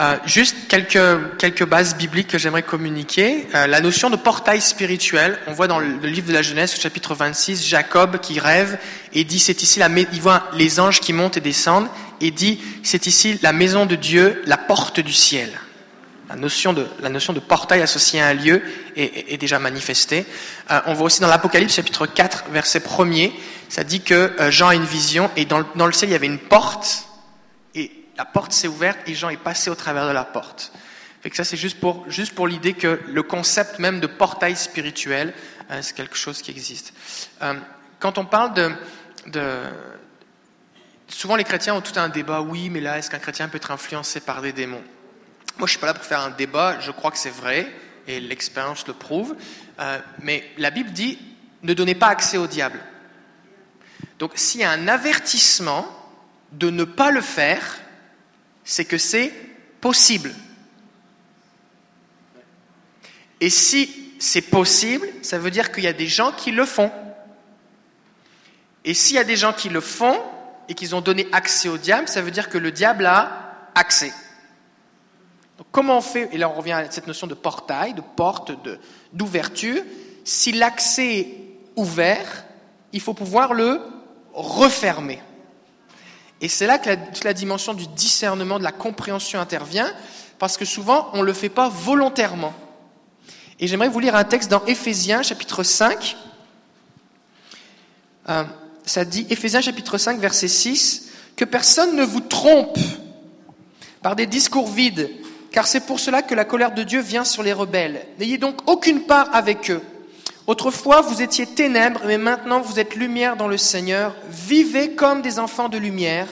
Euh, 0.00 0.16
juste 0.24 0.56
quelques 0.68 1.36
quelques 1.38 1.66
bases 1.66 1.96
bibliques 1.96 2.28
que 2.28 2.38
j'aimerais 2.38 2.62
communiquer. 2.62 3.46
Euh, 3.54 3.66
la 3.66 3.80
notion 3.82 4.08
de 4.08 4.16
portail 4.16 4.62
spirituel, 4.62 5.38
on 5.46 5.52
voit 5.52 5.68
dans 5.68 5.78
le, 5.78 5.98
livre 6.06 6.28
de 6.28 6.32
la 6.32 6.40
Genèse, 6.40 6.74
chapitre 6.80 7.14
26, 7.14 7.66
Jacob 7.66 8.18
qui 8.18 8.40
rêve 8.40 8.78
et 9.12 9.24
dit 9.24 9.38
c'est 9.38 9.62
ici 9.62 9.78
la, 9.80 9.88
il 9.90 10.20
voit 10.22 10.44
les 10.54 10.80
anges 10.80 11.00
qui 11.00 11.12
montent 11.12 11.36
et 11.36 11.42
descendent 11.42 11.88
et 12.22 12.30
dit 12.30 12.58
c'est 12.82 13.06
ici 13.06 13.38
la 13.42 13.52
maison 13.52 13.84
de 13.84 13.94
Dieu, 13.94 14.42
la 14.46 14.56
porte 14.56 14.98
du 14.98 15.12
ciel. 15.12 15.50
La 16.30 16.36
notion 16.36 16.72
de, 16.72 16.86
la 17.02 17.10
notion 17.10 17.34
de 17.34 17.40
portail 17.40 17.82
associé 17.82 18.22
à 18.22 18.28
un 18.28 18.34
lieu 18.34 18.62
est, 18.96 19.34
est- 19.34 19.36
déjà 19.36 19.58
manifestée. 19.58 20.24
Euh, 20.70 20.80
on 20.86 20.94
voit 20.94 21.04
aussi 21.04 21.20
dans 21.20 21.28
l'Apocalypse 21.28 21.74
chapitre 21.74 22.06
4, 22.06 22.44
verset 22.50 22.78
1er, 22.78 23.30
ça 23.68 23.84
dit 23.84 24.00
que 24.00 24.32
Jean 24.48 24.68
a 24.68 24.74
une 24.74 24.86
vision 24.86 25.30
et 25.36 25.44
dans, 25.44 25.64
dans 25.74 25.86
le 25.86 25.92
ciel 25.92 26.08
il 26.08 26.12
y 26.14 26.16
avait 26.16 26.26
une 26.26 26.38
porte 26.38 27.08
la 28.22 28.26
porte 28.26 28.52
s'est 28.52 28.68
ouverte 28.68 29.00
et 29.08 29.14
Jean 29.16 29.30
est 29.30 29.36
passé 29.36 29.68
au 29.68 29.74
travers 29.74 30.06
de 30.06 30.12
la 30.12 30.22
porte. 30.22 30.72
Fait 31.22 31.30
que 31.30 31.34
ça 31.34 31.42
c'est 31.42 31.56
juste 31.56 31.80
pour, 31.80 32.08
juste 32.08 32.36
pour 32.36 32.46
l'idée 32.46 32.72
que 32.72 33.00
le 33.08 33.22
concept 33.24 33.80
même 33.80 33.98
de 33.98 34.06
portail 34.06 34.54
spirituel, 34.54 35.34
euh, 35.72 35.80
c'est 35.82 35.96
quelque 35.96 36.16
chose 36.16 36.40
qui 36.40 36.52
existe. 36.52 36.94
Euh, 37.42 37.54
quand 37.98 38.18
on 38.18 38.24
parle 38.24 38.54
de, 38.54 38.70
de, 39.26 39.42
souvent 41.08 41.34
les 41.34 41.42
chrétiens 41.42 41.74
ont 41.74 41.80
tout 41.80 41.98
un 41.98 42.08
débat, 42.08 42.42
oui, 42.42 42.70
mais 42.70 42.80
là, 42.80 42.96
est-ce 42.96 43.10
qu'un 43.10 43.18
chrétien 43.18 43.48
peut 43.48 43.56
être 43.56 43.72
influencé 43.72 44.20
par 44.20 44.40
des 44.40 44.52
démons? 44.52 44.84
Moi, 45.58 45.66
je 45.66 45.72
suis 45.72 45.80
pas 45.80 45.88
là 45.88 45.94
pour 45.94 46.04
faire 46.04 46.20
un 46.20 46.30
débat, 46.30 46.78
je 46.78 46.92
crois 46.92 47.10
que 47.10 47.18
c'est 47.18 47.34
vrai, 47.34 47.68
et 48.06 48.20
l'expérience 48.20 48.86
le 48.86 48.94
prouve, 48.94 49.34
Euh, 49.80 49.98
mais 50.20 50.44
la 50.58 50.70
Bible 50.70 50.92
dit, 50.92 51.18
ne 51.62 51.74
donnez 51.74 51.96
pas 51.96 52.08
accès 52.08 52.36
au 52.36 52.46
diable. 52.46 52.78
Donc, 54.18 54.32
s'il 54.34 54.60
y 54.60 54.64
a 54.64 54.70
un 54.70 54.86
avertissement 54.86 55.86
de 56.52 56.70
ne 56.70 56.84
pas 56.84 57.10
le 57.10 57.22
faire, 57.22 57.81
c'est 58.64 58.84
que 58.84 58.98
c'est 58.98 59.32
possible. 59.80 60.34
Et 63.40 63.50
si 63.50 64.14
c'est 64.18 64.42
possible, 64.42 65.08
ça 65.22 65.38
veut 65.38 65.50
dire 65.50 65.72
qu'il 65.72 65.84
y 65.84 65.88
a 65.88 65.92
des 65.92 66.06
gens 66.06 66.32
qui 66.32 66.52
le 66.52 66.64
font. 66.64 66.92
Et 68.84 68.94
s'il 68.94 69.16
y 69.16 69.18
a 69.18 69.24
des 69.24 69.36
gens 69.36 69.52
qui 69.52 69.68
le 69.68 69.80
font 69.80 70.20
et 70.68 70.74
qu'ils 70.74 70.94
ont 70.94 71.00
donné 71.00 71.26
accès 71.32 71.68
au 71.68 71.76
diable, 71.76 72.08
ça 72.08 72.22
veut 72.22 72.30
dire 72.30 72.48
que 72.48 72.58
le 72.58 72.70
diable 72.70 73.06
a 73.06 73.70
accès. 73.74 74.12
Comment 75.70 75.98
on 75.98 76.00
fait 76.00 76.28
Et 76.32 76.38
là, 76.38 76.48
on 76.48 76.54
revient 76.54 76.72
à 76.72 76.90
cette 76.90 77.06
notion 77.06 77.26
de 77.26 77.34
portail, 77.34 77.94
de 77.94 78.00
porte, 78.00 78.52
d'ouverture. 79.12 79.82
Si 80.24 80.52
l'accès 80.52 81.18
est 81.18 81.38
ouvert, 81.76 82.44
il 82.92 83.00
faut 83.00 83.14
pouvoir 83.14 83.54
le 83.54 83.80
refermer. 84.32 85.20
Et 86.42 86.48
c'est 86.48 86.66
là 86.66 86.78
que 86.78 86.92
toute 87.14 87.22
la 87.22 87.34
dimension 87.34 87.72
du 87.72 87.86
discernement, 87.86 88.58
de 88.58 88.64
la 88.64 88.72
compréhension 88.72 89.40
intervient, 89.40 89.90
parce 90.40 90.56
que 90.56 90.64
souvent, 90.64 91.08
on 91.12 91.18
ne 91.18 91.26
le 91.26 91.32
fait 91.32 91.48
pas 91.48 91.68
volontairement. 91.68 92.52
Et 93.60 93.68
j'aimerais 93.68 93.88
vous 93.88 94.00
lire 94.00 94.16
un 94.16 94.24
texte 94.24 94.50
dans 94.50 94.64
Éphésiens, 94.66 95.22
chapitre 95.22 95.62
5. 95.62 96.16
Euh, 98.28 98.42
ça 98.84 99.04
dit, 99.04 99.24
Éphésiens 99.30 99.60
chapitre 99.60 99.98
5, 99.98 100.18
verset 100.18 100.48
6, 100.48 101.10
que 101.36 101.44
personne 101.44 101.94
ne 101.94 102.02
vous 102.02 102.20
trompe 102.20 102.76
par 104.02 104.16
des 104.16 104.26
discours 104.26 104.68
vides, 104.68 105.10
car 105.52 105.68
c'est 105.68 105.86
pour 105.86 106.00
cela 106.00 106.22
que 106.22 106.34
la 106.34 106.44
colère 106.44 106.74
de 106.74 106.82
Dieu 106.82 107.00
vient 107.00 107.24
sur 107.24 107.44
les 107.44 107.52
rebelles. 107.52 108.04
N'ayez 108.18 108.36
donc 108.36 108.68
aucune 108.68 109.02
part 109.02 109.32
avec 109.32 109.70
eux. 109.70 109.80
Autrefois, 110.46 111.02
vous 111.02 111.22
étiez 111.22 111.46
ténèbres, 111.46 112.00
mais 112.04 112.18
maintenant 112.18 112.60
vous 112.60 112.80
êtes 112.80 112.96
lumière 112.96 113.36
dans 113.36 113.46
le 113.46 113.56
Seigneur. 113.56 114.14
Vivez 114.28 114.92
comme 114.92 115.22
des 115.22 115.38
enfants 115.38 115.68
de 115.68 115.78
lumière, 115.78 116.26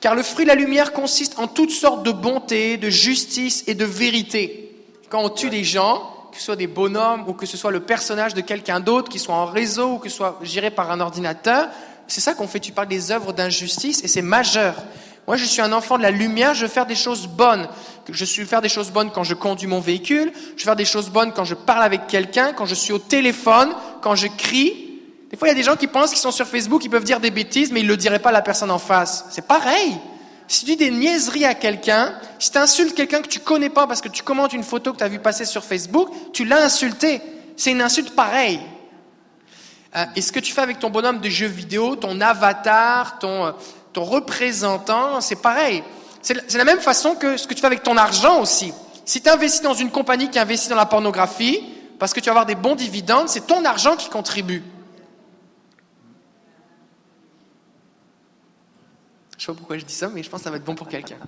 car 0.00 0.14
le 0.14 0.22
fruit 0.22 0.44
de 0.44 0.50
la 0.50 0.54
lumière 0.54 0.92
consiste 0.92 1.38
en 1.38 1.48
toutes 1.48 1.72
sortes 1.72 2.04
de 2.04 2.12
bonté, 2.12 2.76
de 2.76 2.88
justice 2.88 3.64
et 3.66 3.74
de 3.74 3.84
vérité. 3.84 4.72
Quand 5.08 5.24
on 5.24 5.28
tue 5.28 5.50
des 5.50 5.64
gens, 5.64 6.12
que 6.30 6.38
ce 6.38 6.44
soit 6.44 6.56
des 6.56 6.68
bonhommes 6.68 7.24
ou 7.26 7.32
que 7.32 7.46
ce 7.46 7.56
soit 7.56 7.72
le 7.72 7.80
personnage 7.80 8.34
de 8.34 8.42
quelqu'un 8.42 8.78
d'autre, 8.78 9.10
qui 9.10 9.18
soit 9.18 9.34
en 9.34 9.46
réseau 9.46 9.94
ou 9.94 9.98
que 9.98 10.08
ce 10.08 10.16
soit 10.16 10.38
géré 10.42 10.70
par 10.70 10.90
un 10.92 11.00
ordinateur, 11.00 11.68
c'est 12.06 12.20
ça 12.20 12.34
qu'on 12.34 12.46
fait. 12.46 12.60
Tu 12.60 12.72
parles 12.72 12.88
des 12.88 13.10
œuvres 13.10 13.32
d'injustice 13.32 14.04
et 14.04 14.08
c'est 14.08 14.22
majeur. 14.22 14.76
Moi, 15.26 15.36
je 15.36 15.44
suis 15.44 15.60
un 15.60 15.72
enfant 15.72 15.98
de 15.98 16.02
la 16.02 16.12
lumière, 16.12 16.54
je 16.54 16.62
veux 16.62 16.70
faire 16.70 16.86
des 16.86 16.94
choses 16.94 17.26
bonnes. 17.26 17.68
Je 18.10 18.24
suis 18.24 18.44
faire 18.46 18.62
des 18.62 18.68
choses 18.68 18.90
bonnes 18.90 19.10
quand 19.10 19.24
je 19.24 19.34
conduis 19.34 19.66
mon 19.66 19.80
véhicule, 19.80 20.32
je 20.56 20.62
veux 20.62 20.64
faire 20.64 20.76
des 20.76 20.84
choses 20.84 21.10
bonnes 21.10 21.32
quand 21.32 21.44
je 21.44 21.54
parle 21.54 21.82
avec 21.82 22.06
quelqu'un, 22.06 22.52
quand 22.52 22.66
je 22.66 22.74
suis 22.74 22.92
au 22.92 22.98
téléphone, 22.98 23.74
quand 24.00 24.14
je 24.14 24.28
crie. 24.28 25.00
Des 25.30 25.36
fois, 25.36 25.48
il 25.48 25.50
y 25.50 25.54
a 25.54 25.56
des 25.56 25.64
gens 25.64 25.76
qui 25.76 25.88
pensent 25.88 26.10
qu'ils 26.10 26.18
sont 26.18 26.30
sur 26.30 26.46
Facebook, 26.46 26.84
ils 26.84 26.90
peuvent 26.90 27.04
dire 27.04 27.20
des 27.20 27.30
bêtises, 27.30 27.72
mais 27.72 27.80
ils 27.80 27.86
ne 27.86 27.90
le 27.90 27.96
diraient 27.96 28.20
pas 28.20 28.28
à 28.28 28.32
la 28.32 28.42
personne 28.42 28.70
en 28.70 28.78
face. 28.78 29.24
C'est 29.30 29.46
pareil. 29.46 29.98
Si 30.48 30.60
tu 30.60 30.66
dis 30.66 30.76
des 30.76 30.90
niaiseries 30.90 31.44
à 31.44 31.54
quelqu'un, 31.54 32.14
si 32.38 32.52
tu 32.52 32.58
insultes 32.58 32.94
quelqu'un 32.94 33.20
que 33.20 33.28
tu 33.28 33.40
connais 33.40 33.70
pas 33.70 33.86
parce 33.86 34.00
que 34.00 34.08
tu 34.08 34.22
commentes 34.22 34.52
une 34.52 34.62
photo 34.62 34.92
que 34.92 34.98
tu 34.98 35.04
as 35.04 35.08
vu 35.08 35.18
passer 35.18 35.44
sur 35.44 35.64
Facebook, 35.64 36.08
tu 36.32 36.44
l'as 36.44 36.64
insulté. 36.64 37.20
C'est 37.56 37.72
une 37.72 37.82
insulte 37.82 38.14
pareille. 38.14 38.60
Euh, 39.96 40.04
et 40.14 40.20
ce 40.20 40.30
que 40.30 40.38
tu 40.38 40.52
fais 40.52 40.60
avec 40.60 40.78
ton 40.78 40.90
bonhomme 40.90 41.20
de 41.20 41.28
jeu 41.28 41.46
vidéo, 41.46 41.96
ton 41.96 42.20
avatar, 42.20 43.18
ton, 43.18 43.46
euh, 43.46 43.52
ton 43.92 44.04
représentant, 44.04 45.20
c'est 45.20 45.42
pareil. 45.42 45.82
C'est 46.26 46.58
la- 46.58 46.64
même 46.64 46.80
façon 46.80 47.14
que 47.14 47.36
ce 47.36 47.46
que 47.46 47.54
tu 47.54 47.60
fais 47.60 47.68
avec 47.68 47.84
ton 47.84 47.96
argent 47.96 48.40
aussi. 48.40 48.72
Si 49.04 49.22
tu 49.22 49.28
investis 49.28 49.62
dans 49.62 49.74
une 49.74 49.92
compagnie 49.92 50.28
qui 50.28 50.40
investit 50.40 50.68
dans 50.68 50.74
la 50.74 50.84
pornographie, 50.86 51.62
parce 52.00 52.12
que 52.12 52.18
tu 52.18 52.24
vas 52.26 52.32
avoir 52.32 52.46
des 52.46 52.56
bons 52.56 52.74
dividendes, 52.74 53.28
c'est 53.28 53.46
ton 53.46 53.64
argent 53.64 53.94
qui 53.94 54.08
contribue. 54.08 54.64
Je 59.38 59.44
sais 59.44 59.52
pas 59.52 59.56
pourquoi 59.56 59.78
je 59.78 59.84
dis 59.84 59.94
ça, 59.94 60.08
mais 60.08 60.24
je 60.24 60.28
pense 60.28 60.40
que 60.40 60.44
ça 60.44 60.50
va 60.50 60.56
être 60.56 60.64
bon 60.64 60.74
pour 60.74 60.88
quelqu'un. 60.88 61.18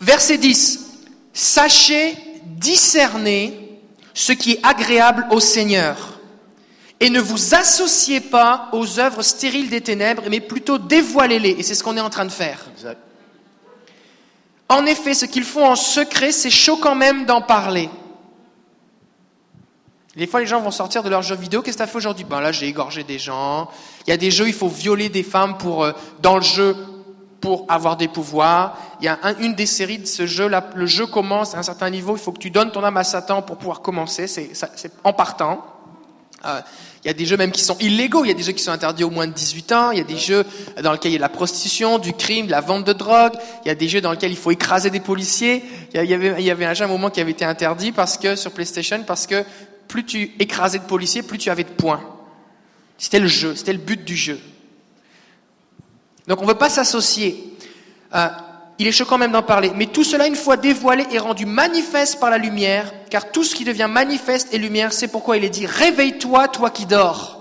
Verset 0.00 0.38
10. 0.38 0.84
Sachez 1.32 2.16
discerner 2.44 3.80
ce 4.14 4.32
qui 4.32 4.52
est 4.52 4.60
agréable 4.64 5.26
au 5.32 5.40
Seigneur. 5.40 6.15
Et 7.00 7.10
ne 7.10 7.20
vous 7.20 7.54
associez 7.54 8.20
pas 8.20 8.68
aux 8.72 8.98
œuvres 8.98 9.22
stériles 9.22 9.68
des 9.68 9.82
ténèbres, 9.82 10.22
mais 10.30 10.40
plutôt 10.40 10.78
dévoilez-les. 10.78 11.50
Et 11.58 11.62
c'est 11.62 11.74
ce 11.74 11.84
qu'on 11.84 11.96
est 11.96 12.00
en 12.00 12.08
train 12.10 12.24
de 12.24 12.30
faire. 12.32 12.66
Exact. 12.74 12.98
En 14.68 14.84
effet, 14.86 15.14
ce 15.14 15.26
qu'ils 15.26 15.44
font 15.44 15.66
en 15.66 15.76
secret, 15.76 16.32
c'est 16.32 16.50
choquant 16.50 16.94
même 16.94 17.26
d'en 17.26 17.40
parler. 17.42 17.88
Des 20.16 20.26
fois, 20.26 20.40
les 20.40 20.46
gens 20.46 20.60
vont 20.60 20.70
sortir 20.70 21.02
de 21.02 21.10
leurs 21.10 21.22
jeux 21.22 21.36
vidéo. 21.36 21.60
Qu'est-ce 21.60 21.76
que 21.76 21.82
tu 21.82 21.84
as 21.84 21.86
fait 21.86 21.98
aujourd'hui? 21.98 22.24
Ben 22.24 22.40
là, 22.40 22.50
j'ai 22.50 22.66
égorgé 22.66 23.04
des 23.04 23.18
gens. 23.18 23.68
Il 24.06 24.10
y 24.10 24.12
a 24.14 24.16
des 24.16 24.30
jeux, 24.30 24.48
il 24.48 24.54
faut 24.54 24.68
violer 24.68 25.10
des 25.10 25.22
femmes 25.22 25.58
pour, 25.58 25.84
euh, 25.84 25.92
dans 26.22 26.36
le 26.36 26.42
jeu 26.42 26.74
pour 27.42 27.66
avoir 27.68 27.98
des 27.98 28.08
pouvoirs. 28.08 28.78
Il 29.00 29.04
y 29.04 29.08
a 29.08 29.18
un- 29.22 29.36
une 29.38 29.54
des 29.54 29.66
séries 29.66 29.98
de 29.98 30.06
ce 30.06 30.24
jeu, 30.26 30.48
là, 30.48 30.66
le 30.74 30.86
jeu 30.86 31.06
commence 31.06 31.54
à 31.54 31.58
un 31.58 31.62
certain 31.62 31.90
niveau. 31.90 32.16
Il 32.16 32.22
faut 32.22 32.32
que 32.32 32.38
tu 32.38 32.50
donnes 32.50 32.72
ton 32.72 32.82
âme 32.82 32.96
à 32.96 33.04
Satan 33.04 33.42
pour 33.42 33.58
pouvoir 33.58 33.82
commencer. 33.82 34.26
C'est 34.26 34.50
en 35.04 35.12
partant. 35.12 35.62
Euh, 36.44 36.60
il 37.04 37.08
y 37.08 37.10
a 37.10 37.14
des 37.14 37.24
jeux 37.24 37.36
même 37.36 37.52
qui 37.52 37.62
sont 37.62 37.78
illégaux. 37.78 38.24
Il 38.24 38.28
y 38.28 38.30
a 38.32 38.34
des 38.34 38.42
jeux 38.42 38.52
qui 38.52 38.62
sont 38.62 38.72
interdits 38.72 39.04
au 39.04 39.10
moins 39.10 39.26
de 39.26 39.32
18 39.32 39.72
ans. 39.72 39.90
Il 39.92 39.98
y 39.98 40.00
a 40.00 40.04
des 40.04 40.16
jeux 40.16 40.44
dans 40.82 40.92
lesquels 40.92 41.12
il 41.12 41.14
y 41.14 41.16
a 41.16 41.18
de 41.18 41.22
la 41.22 41.28
prostitution, 41.28 41.98
du 41.98 42.12
crime, 42.12 42.46
de 42.46 42.50
la 42.50 42.60
vente 42.60 42.84
de 42.84 42.92
drogue. 42.92 43.34
Il 43.64 43.68
y 43.68 43.70
a 43.70 43.76
des 43.76 43.88
jeux 43.88 44.00
dans 44.00 44.10
lesquels 44.10 44.32
il 44.32 44.36
faut 44.36 44.50
écraser 44.50 44.90
des 44.90 45.00
policiers. 45.00 45.62
Il 45.94 46.04
y 46.04 46.50
avait 46.50 46.64
un 46.64 46.74
jeu 46.74 46.82
à 46.82 46.88
un 46.88 46.90
moment 46.90 47.10
qui 47.10 47.20
avait 47.20 47.30
été 47.30 47.44
interdit 47.44 47.92
parce 47.92 48.18
que 48.18 48.34
sur 48.34 48.50
PlayStation 48.50 49.02
parce 49.06 49.26
que 49.26 49.44
plus 49.86 50.04
tu 50.04 50.32
écrasais 50.40 50.78
de 50.78 50.84
policiers, 50.84 51.22
plus 51.22 51.38
tu 51.38 51.48
avais 51.48 51.64
de 51.64 51.68
points. 51.68 52.02
C'était 52.98 53.20
le 53.20 53.28
jeu, 53.28 53.54
c'était 53.54 53.72
le 53.72 53.78
but 53.78 54.04
du 54.04 54.16
jeu. 54.16 54.40
Donc 56.26 56.40
on 56.40 56.42
ne 56.42 56.48
veut 56.48 56.58
pas 56.58 56.70
s'associer. 56.70 57.56
Euh, 58.14 58.28
il 58.78 58.86
est 58.86 58.92
choquant 58.92 59.18
même 59.18 59.32
d'en 59.32 59.42
parler. 59.42 59.72
Mais 59.74 59.86
tout 59.86 60.04
cela, 60.04 60.26
une 60.26 60.36
fois 60.36 60.56
dévoilé, 60.56 61.06
est 61.12 61.18
rendu 61.18 61.46
manifeste 61.46 62.20
par 62.20 62.30
la 62.30 62.38
lumière, 62.38 62.92
car 63.08 63.30
tout 63.30 63.42
ce 63.42 63.54
qui 63.54 63.64
devient 63.64 63.88
manifeste 63.90 64.52
est 64.52 64.58
lumière. 64.58 64.92
C'est 64.92 65.08
pourquoi 65.08 65.36
il 65.36 65.44
est 65.44 65.50
dit, 65.50 65.66
réveille-toi, 65.66 66.48
toi 66.48 66.70
qui 66.70 66.84
dors. 66.84 67.36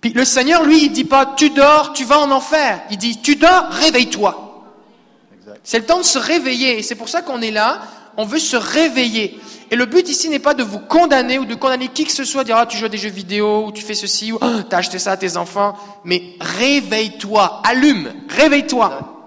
Puis 0.00 0.12
le 0.12 0.24
Seigneur, 0.24 0.64
lui, 0.64 0.84
il 0.84 0.90
dit 0.90 1.04
pas, 1.04 1.34
tu 1.36 1.50
dors, 1.50 1.92
tu 1.92 2.04
vas 2.04 2.18
en 2.18 2.30
enfer. 2.30 2.80
Il 2.90 2.96
dit, 2.96 3.20
tu 3.20 3.36
dors, 3.36 3.68
réveille-toi. 3.70 4.64
C'est 5.62 5.78
le 5.78 5.84
temps 5.84 5.98
de 5.98 6.04
se 6.04 6.18
réveiller. 6.18 6.78
Et 6.78 6.82
c'est 6.82 6.94
pour 6.94 7.08
ça 7.08 7.22
qu'on 7.22 7.42
est 7.42 7.50
là. 7.50 7.82
On 8.16 8.24
veut 8.24 8.38
se 8.38 8.56
réveiller. 8.56 9.38
Et 9.70 9.76
le 9.76 9.86
but 9.86 10.08
ici 10.08 10.28
n'est 10.28 10.40
pas 10.40 10.54
de 10.54 10.64
vous 10.64 10.80
condamner 10.80 11.38
ou 11.38 11.44
de 11.44 11.54
condamner 11.54 11.88
qui 11.88 12.04
que 12.04 12.12
ce 12.12 12.24
soit, 12.24 12.42
dire 12.42 12.56
ah, 12.56 12.66
tu 12.66 12.76
joues 12.76 12.86
à 12.86 12.88
des 12.88 12.98
jeux 12.98 13.10
vidéo 13.10 13.66
ou 13.66 13.72
tu 13.72 13.82
fais 13.82 13.94
ceci 13.94 14.32
ou 14.32 14.38
ah, 14.40 14.64
t'as 14.68 14.78
acheté 14.78 14.98
ça 14.98 15.12
à 15.12 15.16
tes 15.16 15.36
enfants. 15.36 15.76
Mais 16.04 16.34
réveille-toi, 16.40 17.62
allume, 17.64 18.12
réveille-toi. 18.28 19.19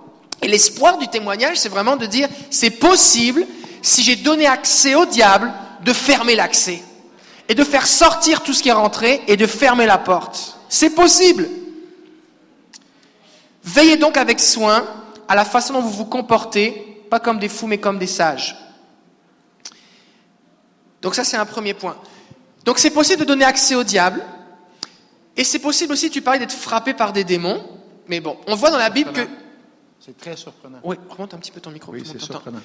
Et 0.43 0.47
l'espoir 0.47 0.97
du 0.97 1.07
témoignage, 1.07 1.57
c'est 1.57 1.69
vraiment 1.69 1.95
de 1.95 2.05
dire 2.05 2.27
c'est 2.49 2.69
possible, 2.69 3.45
si 3.81 4.03
j'ai 4.03 4.17
donné 4.17 4.45
accès 4.45 4.93
au 4.93 5.05
diable, 5.05 5.51
de 5.83 5.93
fermer 5.93 6.35
l'accès 6.35 6.81
et 7.49 7.55
de 7.55 7.63
faire 7.63 7.87
sortir 7.87 8.41
tout 8.41 8.53
ce 8.53 8.61
qui 8.61 8.69
est 8.69 8.73
rentré 8.73 9.21
et 9.27 9.37
de 9.37 9.47
fermer 9.47 9.85
la 9.85 9.97
porte. 9.97 10.59
C'est 10.69 10.91
possible. 10.91 11.49
Veillez 13.63 13.97
donc 13.97 14.17
avec 14.17 14.39
soin 14.39 14.85
à 15.27 15.35
la 15.35 15.45
façon 15.45 15.73
dont 15.73 15.81
vous 15.81 15.91
vous 15.91 16.05
comportez, 16.05 17.05
pas 17.09 17.19
comme 17.19 17.39
des 17.39 17.49
fous 17.49 17.67
mais 17.67 17.77
comme 17.77 17.97
des 17.97 18.07
sages. 18.07 18.57
Donc 21.01 21.15
ça 21.15 21.23
c'est 21.23 21.37
un 21.37 21.45
premier 21.45 21.73
point. 21.73 21.97
Donc 22.65 22.79
c'est 22.79 22.91
possible 22.91 23.21
de 23.21 23.25
donner 23.25 23.45
accès 23.45 23.75
au 23.75 23.83
diable, 23.83 24.21
et 25.35 25.43
c'est 25.43 25.59
possible 25.59 25.93
aussi, 25.93 26.09
tu 26.09 26.21
parlais 26.21 26.39
d'être 26.39 26.53
frappé 26.53 26.93
par 26.93 27.11
des 27.11 27.23
démons, 27.23 27.63
mais 28.07 28.19
bon, 28.19 28.37
on 28.47 28.55
voit 28.55 28.69
dans 28.69 28.77
la 28.77 28.89
Bible 28.89 29.11
que... 29.11 29.27
C'est 30.05 30.17
très 30.17 30.35
surprenant. 30.35 30.79
Oui, 30.83 30.97
remonte 31.09 31.33
un 31.33 31.37
petit 31.37 31.51
peu 31.51 31.61
ton 31.61 31.71
micro. 31.71 31.91
Oui, 31.93 32.03
c'est 32.05 32.19
surprenant. 32.19 32.59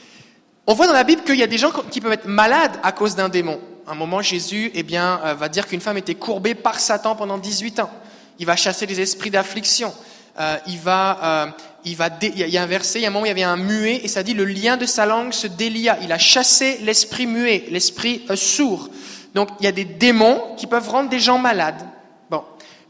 On 0.66 0.74
voit 0.74 0.86
dans 0.86 0.93
la 0.93 1.05
Bible 1.05 1.23
qu'il 1.23 1.36
y 1.36 1.43
a 1.43 1.47
des 1.47 1.56
gens 1.59 1.70
qui 1.90 2.01
peuvent 2.01 2.12
être 2.12 2.27
malades 2.27 2.77
à 2.82 2.93
cause 2.93 3.15
d'un 3.15 3.28
démon. 3.28 3.60
À 3.86 3.93
un 3.93 3.94
moment, 3.94 4.20
Jésus 4.20 4.70
eh 4.74 4.82
bien, 4.82 5.20
euh, 5.24 5.35
va 5.35 5.48
dire 5.48 5.66
qu'une 5.66 5.81
femme 5.81 5.97
était 5.97 6.15
courbée 6.16 6.55
par 6.55 6.78
Satan 6.81 7.15
pendant 7.16 7.39
18 7.39 7.78
ans. 7.81 7.90
Il 8.39 8.47
va 8.47 8.56
chasser 8.56 8.86
les 8.86 9.01
esprits 9.01 9.31
d'affliction. 9.31 9.94
Euh, 10.40 10.56
il 10.66 10.78
va, 10.78 11.19
euh, 11.23 11.47
il 11.85 11.97
va, 11.97 12.10
dé- 12.10 12.31
il 12.35 12.39
y 12.40 12.43
a- 12.43 12.47
il 12.47 12.52
y 12.52 12.59
a 12.59 12.62
un 12.62 12.66
verset, 12.66 12.98
il 12.98 13.02
y 13.02 13.05
a 13.06 13.09
un 13.09 13.10
moment 13.12 13.23
où 13.23 13.27
il 13.27 13.31
y 13.31 13.32
avait 13.32 13.43
un 13.44 13.56
muet 13.56 14.01
et 14.05 14.09
ça 14.09 14.23
dit 14.23 14.35
le 14.35 14.44
lien 14.44 14.77
de 14.77 14.85
sa 14.86 15.06
langue 15.06 15.32
se 15.32 15.47
délia. 15.47 15.97
Il 16.02 16.12
a 16.12 16.19
chassé 16.19 16.78
l'esprit 16.82 17.27
muet, 17.27 17.65
l'esprit 17.70 18.24
euh, 18.31 18.36
sourd. 18.36 18.90
Donc 19.35 19.48
il 19.60 19.65
y 19.65 19.69
a 19.69 19.73
des 19.73 19.85
démons 19.85 20.55
qui 20.56 20.66
peuvent 20.66 20.89
rendre 20.89 21.09
des 21.09 21.19
gens 21.20 21.39
malades. 21.39 21.81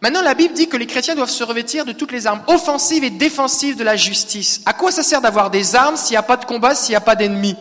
Maintenant, 0.01 0.23
la 0.23 0.35
Bible 0.35 0.55
dit 0.55 0.69
que 0.69 0.77
les 0.77 0.87
chrétiens 0.87 1.17
doivent 1.17 1.29
se 1.29 1.43
revêtir 1.43 1.85
de 1.85 1.93
toutes 1.93 2.13
les 2.13 2.27
armes 2.27 2.43
offensives 2.47 3.03
et 3.03 3.11
défensives 3.11 3.77
de 3.77 3.83
la 3.83 3.97
justice. 3.97 4.61
À 4.65 4.73
quoi 4.73 4.93
ça 4.93 5.03
sert 5.03 5.21
d'avoir 5.21 5.51
des 5.51 5.75
armes 5.75 5.97
s'il 5.97 6.13
n'y 6.13 6.19
a 6.19 6.23
pas 6.23 6.37
de 6.37 6.45
combat, 6.45 6.75
s'il 6.75 6.93
n'y 6.93 6.97
a 6.97 7.01
pas 7.01 7.17
d'ennemis? 7.17 7.57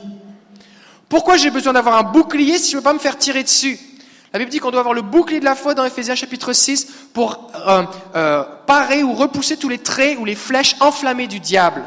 Pourquoi 1.09 1.37
j'ai 1.37 1.49
besoin 1.49 1.73
d'avoir 1.73 1.97
un 1.97 2.03
bouclier 2.03 2.59
si 2.59 2.71
je 2.71 2.75
ne 2.75 2.81
veux 2.81 2.83
pas 2.83 2.93
me 2.93 2.99
faire 2.99 3.17
tirer 3.17 3.41
dessus? 3.43 3.79
La 4.33 4.39
Bible 4.39 4.51
dit 4.51 4.59
qu'on 4.59 4.69
doit 4.69 4.81
avoir 4.81 4.93
le 4.93 5.01
bouclier 5.01 5.39
de 5.39 5.45
la 5.45 5.55
foi 5.55 5.73
dans 5.73 5.85
Ephésiens 5.85 6.15
chapitre 6.15 6.53
6 6.53 6.85
pour 7.13 7.49
euh, 7.55 7.83
euh, 8.15 8.43
parer 8.67 9.01
ou 9.01 9.13
repousser 9.13 9.57
tous 9.57 9.69
les 9.69 9.79
traits 9.79 10.17
ou 10.19 10.25
les 10.25 10.35
flèches 10.35 10.75
enflammées 10.79 11.27
du 11.27 11.39
diable. 11.39 11.83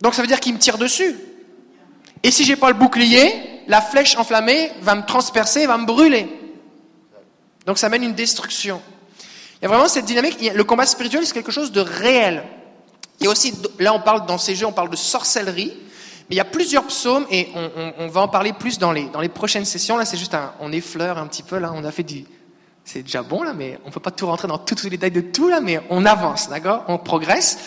Donc 0.00 0.14
ça 0.14 0.22
veut 0.22 0.28
dire 0.28 0.40
qu'il 0.40 0.54
me 0.54 0.58
tire 0.58 0.78
dessus. 0.78 1.14
Et 2.24 2.30
si 2.30 2.44
j'ai 2.44 2.56
pas 2.56 2.68
le 2.68 2.74
bouclier, 2.74 3.62
la 3.68 3.80
flèche 3.80 4.16
enflammée 4.16 4.72
va 4.80 4.94
me 4.94 5.02
transpercer, 5.02 5.66
va 5.66 5.76
me 5.78 5.86
brûler. 5.86 6.28
Donc 7.66 7.78
ça 7.78 7.88
mène 7.88 8.02
une 8.02 8.14
destruction. 8.14 8.80
Il 9.62 9.68
vraiment 9.68 9.88
cette 9.88 10.04
dynamique. 10.06 10.38
Le 10.54 10.64
combat 10.64 10.86
spirituel, 10.86 11.24
c'est 11.24 11.34
quelque 11.34 11.52
chose 11.52 11.70
de 11.72 11.80
réel. 11.80 12.42
Il 13.20 13.24
y 13.24 13.26
a 13.28 13.30
aussi, 13.30 13.54
là, 13.78 13.94
on 13.94 14.00
parle 14.00 14.26
dans 14.26 14.38
ces 14.38 14.54
jeux, 14.56 14.66
on 14.66 14.72
parle 14.72 14.90
de 14.90 14.96
sorcellerie, 14.96 15.72
mais 16.28 16.34
il 16.34 16.36
y 16.36 16.40
a 16.40 16.44
plusieurs 16.44 16.84
psaumes 16.84 17.26
et 17.30 17.48
on, 17.54 17.70
on- 17.76 17.92
on 18.00 18.08
va 18.08 18.22
en 18.22 18.28
parler 18.28 18.52
plus 18.52 18.78
dans 18.78 18.90
les, 18.90 19.04
dans 19.04 19.20
les 19.20 19.28
prochaines 19.28 19.64
sessions. 19.64 19.96
Là, 19.96 20.04
c'est 20.04 20.16
juste 20.16 20.34
un, 20.34 20.52
on 20.60 20.72
effleure 20.72 21.18
un 21.18 21.26
petit 21.28 21.44
peu. 21.44 21.58
Là, 21.58 21.72
on 21.74 21.84
a 21.84 21.92
fait 21.92 22.02
du, 22.02 22.24
c'est 22.84 23.02
déjà 23.02 23.22
bon 23.22 23.44
là, 23.44 23.52
mais 23.54 23.78
on 23.84 23.90
peut 23.92 24.00
pas 24.00 24.10
tout 24.10 24.26
rentrer 24.26 24.48
dans 24.48 24.58
tous 24.58 24.82
les 24.82 24.90
détails 24.90 25.12
de 25.12 25.20
tout 25.20 25.48
là, 25.48 25.60
mais 25.60 25.80
on 25.90 26.04
avance, 26.06 26.48
d'accord? 26.48 26.84
On 26.88 26.98
progresse. 26.98 27.58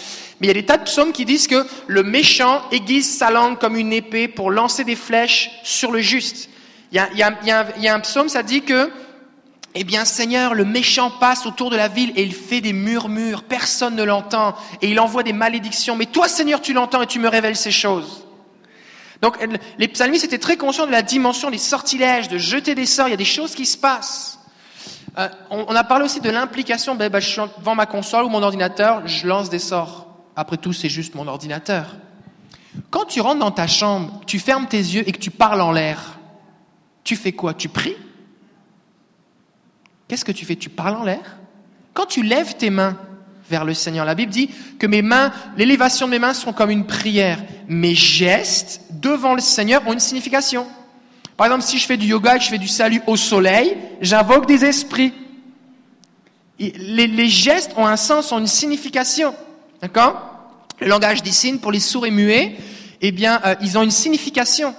Mais 0.42 0.48
il 0.48 0.50
y 0.50 0.52
a 0.52 0.56
des 0.56 0.66
tas 0.66 0.76
de 0.78 0.84
psaumes 0.84 1.14
qui 1.14 1.24
disent 1.24 1.48
que 1.48 1.66
le 1.88 2.04
méchant 2.04 2.62
aiguise 2.74 3.18
sa 3.18 3.32
langue 3.32 3.58
comme 3.58 3.78
une 3.78 3.94
épée 3.94 4.28
pour 4.28 4.52
lancer 4.52 4.84
des 4.84 4.98
flèches 4.98 5.50
sur 5.64 5.94
le 5.94 6.00
juste. 6.00 6.50
Il 6.92 6.98
y 6.98 7.00
a, 7.00 7.08
il 7.14 7.18
y 7.20 7.24
a- 7.24 7.68
il 7.78 7.84
y 7.84 7.88
a 7.88 7.94
un 7.96 8.00
psaume, 8.02 8.28
ça 8.28 8.44
dit 8.44 8.64
que 8.64 8.92
eh 9.76 9.84
bien, 9.84 10.06
Seigneur, 10.06 10.54
le 10.54 10.64
méchant 10.64 11.12
passe 11.12 11.46
autour 11.46 11.70
de 11.70 11.76
la 11.76 11.90
ville 11.90 12.14
et 12.16 12.24
il 12.24 12.34
fait 12.34 12.62
des 12.62 12.72
murmures, 12.72 13.44
personne 13.44 13.96
ne 13.96 14.04
l'entend, 14.04 14.56
et 14.82 14.90
il 14.90 15.00
envoie 15.02 15.22
des 15.22 15.34
malédictions. 15.34 15.98
Mais 15.98 16.06
toi, 16.06 16.30
Seigneur, 16.30 16.62
tu 16.62 16.72
l'entends 16.72 17.02
et 17.02 17.08
tu 17.08 17.20
me 17.20 17.28
révèles 17.28 17.58
ces 17.58 17.72
choses. 17.72 18.26
Donc, 19.22 19.38
les 19.78 19.88
psalmistes 19.90 20.24
étaient 20.24 20.38
très 20.38 20.56
conscients 20.56 20.88
de 20.88 20.92
la 20.92 21.02
dimension 21.02 21.52
des 21.52 21.58
sortilèges, 21.58 22.30
de 22.30 22.38
jeter 22.38 22.74
des 22.74 22.86
sorts, 22.86 23.10
il 23.10 23.12
y 23.12 23.16
a 23.16 23.18
des 23.18 23.26
choses 23.26 23.54
qui 23.54 23.66
se 23.66 23.78
passent. 23.78 24.40
Euh, 25.18 25.28
on, 25.50 25.76
a 25.76 25.84
parlé 25.84 26.06
aussi 26.06 26.22
de 26.22 26.30
l'implication, 26.30 26.96
ben, 26.96 27.10
ben, 27.10 27.20
je 27.20 27.28
suis 27.28 27.42
devant 27.58 27.76
ma 27.76 27.86
console 27.86 28.26
ou 28.26 28.30
mon 28.30 28.44
ordinateur, 28.44 29.06
je 29.08 29.28
lance 29.28 29.50
des 29.50 29.60
sorts. 29.60 30.08
Après 30.36 30.58
tout, 30.58 30.74
c'est 30.74 30.90
juste 30.90 31.16
mon 31.16 31.28
ordinateur. 31.28 31.96
Quand 32.90 33.06
tu 33.06 33.22
rentres 33.22 33.40
dans 33.40 33.52
ta 33.52 33.68
chambre, 33.68 34.22
tu 34.26 34.40
fermes 34.40 34.68
tes 34.68 34.78
yeux 34.78 35.08
et 35.08 35.12
que 35.12 35.20
tu 35.20 35.32
parles 35.32 35.62
en 35.62 35.72
l'air, 35.72 36.20
tu 37.04 37.16
fais 37.16 37.32
quoi? 37.32 37.54
Tu 37.54 37.70
pries? 37.70 37.96
Qu'est-ce 40.08 40.26
que 40.26 40.32
tu 40.32 40.46
fais? 40.46 40.56
Tu 40.56 40.70
parles 40.70 40.96
en 40.96 41.04
l'air? 41.04 41.38
Quand 41.94 42.06
tu 42.06 42.24
lèves 42.24 42.56
tes 42.56 42.70
mains 42.70 42.98
vers 43.50 43.66
le 43.66 43.74
Seigneur, 43.74 44.06
la 44.06 44.16
Bible 44.16 44.32
dit 44.32 44.50
que 44.80 44.88
mes 44.88 45.02
mains, 45.02 45.32
l'élévation 45.58 46.08
de 46.08 46.12
mes 46.12 46.20
mains 46.20 46.34
sont 46.34 46.54
comme 46.54 46.70
une 46.70 46.86
prière. 46.86 47.40
Mes 47.68 47.96
gestes 47.96 48.82
devant 48.92 49.34
le 49.34 49.42
Seigneur 49.42 49.82
ont 49.88 49.94
une 49.94 50.00
signification. 50.00 50.68
Par 51.38 51.48
exemple, 51.48 51.64
si 51.64 51.78
je 51.78 51.86
fais 51.86 51.98
du 51.98 52.08
yoga 52.08 52.38
et 52.38 52.40
je 52.40 52.50
fais 52.50 52.58
du 52.58 52.68
salut 52.68 53.02
au 53.08 53.18
soleil, 53.18 53.78
j'invoque 54.02 54.46
des 54.46 54.64
esprits. 54.64 55.14
Les 56.60 57.28
gestes 57.28 57.74
ont 57.76 57.86
un 57.86 57.98
sens, 57.98 58.32
ont 58.32 58.40
une 58.40 58.48
signification. 58.48 59.36
D'accord? 59.82 60.32
Le 60.80 60.88
langage 60.88 61.24
des 61.24 61.32
signes 61.32 61.60
pour 61.60 61.72
les 61.72 61.80
sourds 61.80 62.06
et 62.06 62.12
muets, 62.12 62.58
eh 63.02 63.12
bien, 63.12 63.42
euh, 63.46 63.56
ils 63.62 63.78
ont 63.78 63.84
une 63.84 63.92
signification. 63.92 64.74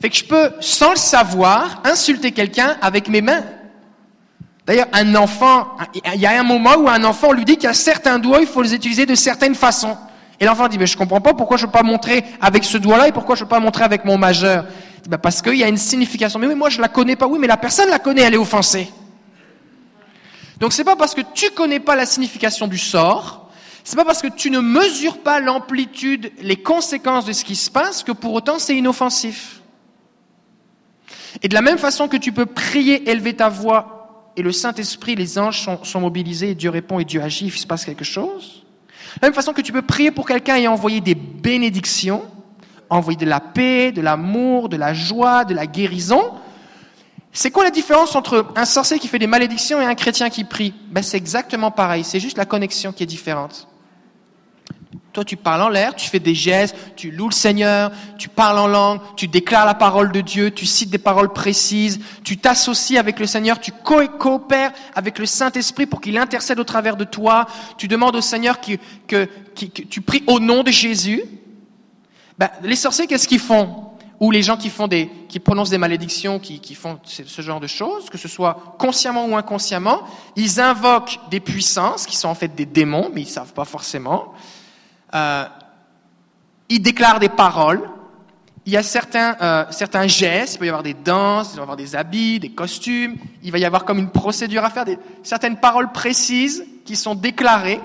Fait 0.00 0.10
que 0.10 0.16
je 0.16 0.24
peux, 0.24 0.50
sans 0.60 0.90
le 0.90 0.96
savoir, 0.96 1.80
insulter 1.84 2.32
quelqu'un 2.32 2.76
avec 2.80 3.08
mes 3.08 3.22
mains. 3.22 3.44
D'ailleurs, 4.66 4.86
un 4.92 5.14
enfant, 5.16 5.76
il 6.14 6.20
y 6.20 6.26
a 6.26 6.38
un 6.38 6.44
moment 6.44 6.76
où 6.76 6.88
un 6.88 7.02
enfant, 7.04 7.32
lui 7.32 7.44
dit 7.44 7.56
qu'il 7.56 7.64
y 7.64 7.66
a 7.66 7.74
certains 7.74 8.18
doigts, 8.18 8.40
il 8.40 8.46
faut 8.46 8.62
les 8.62 8.74
utiliser 8.74 9.06
de 9.06 9.14
certaines 9.14 9.56
façons. 9.56 9.96
Et 10.38 10.44
l'enfant 10.44 10.68
dit, 10.68 10.78
mais 10.78 10.86
je 10.86 10.96
comprends 10.96 11.20
pas 11.20 11.34
pourquoi 11.34 11.56
je 11.56 11.66
peux 11.66 11.72
pas 11.72 11.82
montrer 11.82 12.24
avec 12.40 12.64
ce 12.64 12.78
doigt-là 12.78 13.08
et 13.08 13.12
pourquoi 13.12 13.34
je 13.34 13.44
peux 13.44 13.48
pas 13.48 13.60
montrer 13.60 13.84
avec 13.84 14.04
mon 14.04 14.18
majeur. 14.18 14.66
Bah, 15.08 15.18
parce 15.18 15.42
qu'il 15.42 15.56
y 15.56 15.64
a 15.64 15.68
une 15.68 15.76
signification. 15.76 16.38
Mais 16.38 16.46
oui, 16.46 16.54
moi 16.54 16.70
je 16.70 16.80
la 16.80 16.88
connais 16.88 17.16
pas. 17.16 17.26
Oui, 17.26 17.38
mais 17.40 17.48
la 17.48 17.56
personne 17.56 17.90
la 17.90 17.98
connaît, 17.98 18.22
elle 18.22 18.34
est 18.34 18.38
offensée. 18.38 18.88
Donc 20.58 20.72
c'est 20.72 20.84
pas 20.84 20.94
parce 20.94 21.14
que 21.14 21.22
tu 21.34 21.50
connais 21.50 21.80
pas 21.80 21.96
la 21.96 22.06
signification 22.06 22.68
du 22.68 22.78
sort, 22.78 23.50
c'est 23.82 23.96
pas 23.96 24.04
parce 24.04 24.22
que 24.22 24.28
tu 24.28 24.48
ne 24.48 24.60
mesures 24.60 25.18
pas 25.18 25.40
l'amplitude, 25.40 26.30
les 26.40 26.56
conséquences 26.56 27.24
de 27.24 27.32
ce 27.32 27.44
qui 27.44 27.56
se 27.56 27.68
passe 27.68 28.04
que 28.04 28.12
pour 28.12 28.32
autant 28.32 28.60
c'est 28.60 28.76
inoffensif. 28.76 29.60
Et 31.42 31.48
de 31.48 31.54
la 31.54 31.62
même 31.62 31.78
façon 31.78 32.06
que 32.06 32.16
tu 32.16 32.30
peux 32.30 32.46
prier, 32.46 33.10
élever 33.10 33.34
ta 33.34 33.48
voix 33.48 33.91
et 34.36 34.42
le 34.42 34.52
Saint-Esprit, 34.52 35.14
les 35.14 35.38
anges 35.38 35.68
sont, 35.82 36.00
mobilisés 36.00 36.50
et 36.50 36.54
Dieu 36.54 36.70
répond 36.70 36.98
et 36.98 37.04
Dieu 37.04 37.20
agit, 37.22 37.46
il 37.46 37.52
se 37.52 37.66
passe 37.66 37.84
quelque 37.84 38.04
chose. 38.04 38.64
De 39.16 39.18
la 39.22 39.28
même 39.28 39.34
façon 39.34 39.52
que 39.52 39.60
tu 39.60 39.72
peux 39.72 39.82
prier 39.82 40.10
pour 40.10 40.26
quelqu'un 40.26 40.56
et 40.56 40.66
envoyer 40.66 41.00
des 41.00 41.14
bénédictions, 41.14 42.22
envoyer 42.88 43.18
de 43.18 43.26
la 43.26 43.40
paix, 43.40 43.92
de 43.92 44.00
l'amour, 44.00 44.68
de 44.68 44.76
la 44.76 44.94
joie, 44.94 45.44
de 45.44 45.54
la 45.54 45.66
guérison, 45.66 46.22
C'est 47.34 47.50
quoi 47.50 47.64
la 47.64 47.70
différence 47.70 48.14
entre 48.14 48.46
un 48.56 48.66
sorcier 48.66 48.98
qui 48.98 49.08
fait 49.08 49.18
des 49.18 49.26
malédictions 49.26 49.80
et 49.80 49.84
un 49.84 49.94
chrétien 49.94 50.28
qui 50.28 50.44
prie? 50.44 50.74
Ben, 50.90 51.02
C'est 51.02 51.16
exactement 51.16 51.70
pareil, 51.70 52.04
c'est 52.04 52.20
juste 52.20 52.36
la 52.36 52.44
connexion 52.44 52.92
qui 52.92 53.02
est 53.02 53.06
différente. 53.06 53.68
Toi, 55.12 55.24
tu 55.24 55.36
parles 55.36 55.60
en 55.60 55.68
l'air, 55.68 55.94
tu 55.94 56.08
fais 56.08 56.20
des 56.20 56.34
gestes, 56.34 56.74
tu 56.96 57.10
loues 57.10 57.28
le 57.28 57.34
Seigneur, 57.34 57.90
tu 58.16 58.30
parles 58.30 58.58
en 58.58 58.66
langue, 58.66 58.98
tu 59.14 59.28
déclares 59.28 59.66
la 59.66 59.74
parole 59.74 60.10
de 60.10 60.22
Dieu, 60.22 60.50
tu 60.50 60.64
cites 60.64 60.88
des 60.88 60.96
paroles 60.96 61.34
précises, 61.34 62.00
tu 62.24 62.38
t'associes 62.38 62.96
avec 62.96 63.20
le 63.20 63.26
Seigneur, 63.26 63.60
tu 63.60 63.72
coopères 63.72 64.72
avec 64.94 65.18
le 65.18 65.26
Saint-Esprit 65.26 65.84
pour 65.84 66.00
qu'il 66.00 66.16
intercède 66.16 66.58
au 66.58 66.64
travers 66.64 66.96
de 66.96 67.04
toi, 67.04 67.46
tu 67.76 67.88
demandes 67.88 68.16
au 68.16 68.22
Seigneur 68.22 68.58
que, 68.60 69.28
tu 69.54 70.00
pries 70.00 70.24
au 70.26 70.40
nom 70.40 70.62
de 70.62 70.70
Jésus. 70.70 71.22
Ben, 72.38 72.48
les 72.62 72.76
sorciers, 72.76 73.06
qu'est-ce 73.06 73.28
qu'ils 73.28 73.38
font? 73.38 73.88
Ou 74.18 74.30
les 74.30 74.42
gens 74.42 74.56
qui, 74.56 74.70
font 74.70 74.88
des, 74.88 75.10
qui 75.28 75.40
prononcent 75.40 75.68
des 75.68 75.78
malédictions, 75.78 76.38
qui, 76.38 76.60
qui 76.60 76.74
font 76.74 76.98
ce 77.04 77.42
genre 77.42 77.60
de 77.60 77.66
choses, 77.66 78.08
que 78.08 78.16
ce 78.16 78.28
soit 78.28 78.76
consciemment 78.78 79.26
ou 79.26 79.36
inconsciemment, 79.36 80.04
ils 80.36 80.58
invoquent 80.58 81.18
des 81.30 81.40
puissances 81.40 82.06
qui 82.06 82.16
sont 82.16 82.28
en 82.28 82.34
fait 82.34 82.54
des 82.54 82.64
démons, 82.64 83.10
mais 83.12 83.20
ils 83.20 83.26
ne 83.26 83.30
savent 83.30 83.52
pas 83.52 83.66
forcément. 83.66 84.32
Euh, 85.14 85.44
il 86.68 86.80
déclare 86.80 87.20
des 87.20 87.28
paroles. 87.28 87.88
Il 88.64 88.72
y 88.72 88.76
a 88.76 88.82
certains, 88.82 89.36
euh, 89.40 89.64
certains 89.70 90.06
gestes, 90.06 90.54
il 90.54 90.58
peut 90.58 90.66
y 90.66 90.68
avoir 90.68 90.84
des 90.84 90.94
danses, 90.94 91.50
il 91.52 91.56
va 91.56 91.60
y 91.60 91.62
avoir 91.62 91.76
des 91.76 91.96
habits, 91.96 92.38
des 92.38 92.52
costumes, 92.52 93.16
il 93.42 93.50
va 93.50 93.58
y 93.58 93.64
avoir 93.64 93.84
comme 93.84 93.98
une 93.98 94.10
procédure 94.10 94.64
à 94.64 94.70
faire, 94.70 94.84
des, 94.84 94.98
certaines 95.24 95.56
paroles 95.56 95.90
précises 95.90 96.64
qui 96.84 96.94
sont 96.94 97.16
déclarées. 97.16 97.80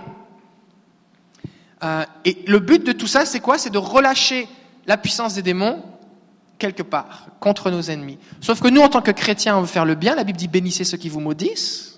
Euh, 1.83 2.05
et 2.25 2.43
le 2.47 2.59
but 2.59 2.85
de 2.85 2.91
tout 2.91 3.07
ça, 3.07 3.25
c'est 3.25 3.39
quoi? 3.39 3.57
C'est 3.57 3.71
de 3.71 3.77
relâcher 3.77 4.47
la 4.85 4.97
puissance 4.97 5.33
des 5.33 5.41
démons 5.41 5.83
quelque 6.59 6.83
part, 6.83 7.27
contre 7.39 7.71
nos 7.71 7.81
ennemis. 7.81 8.17
Sauf 8.41 8.61
que 8.61 8.67
nous, 8.67 8.81
en 8.81 8.89
tant 8.89 9.01
que 9.01 9.11
chrétiens, 9.11 9.57
on 9.57 9.61
veut 9.61 9.67
faire 9.67 9.85
le 9.85 9.95
bien. 9.95 10.15
La 10.15 10.23
Bible 10.23 10.37
dit 10.37 10.47
bénissez 10.47 10.83
ceux 10.83 10.97
qui 10.97 11.09
vous 11.09 11.19
maudissent. 11.19 11.96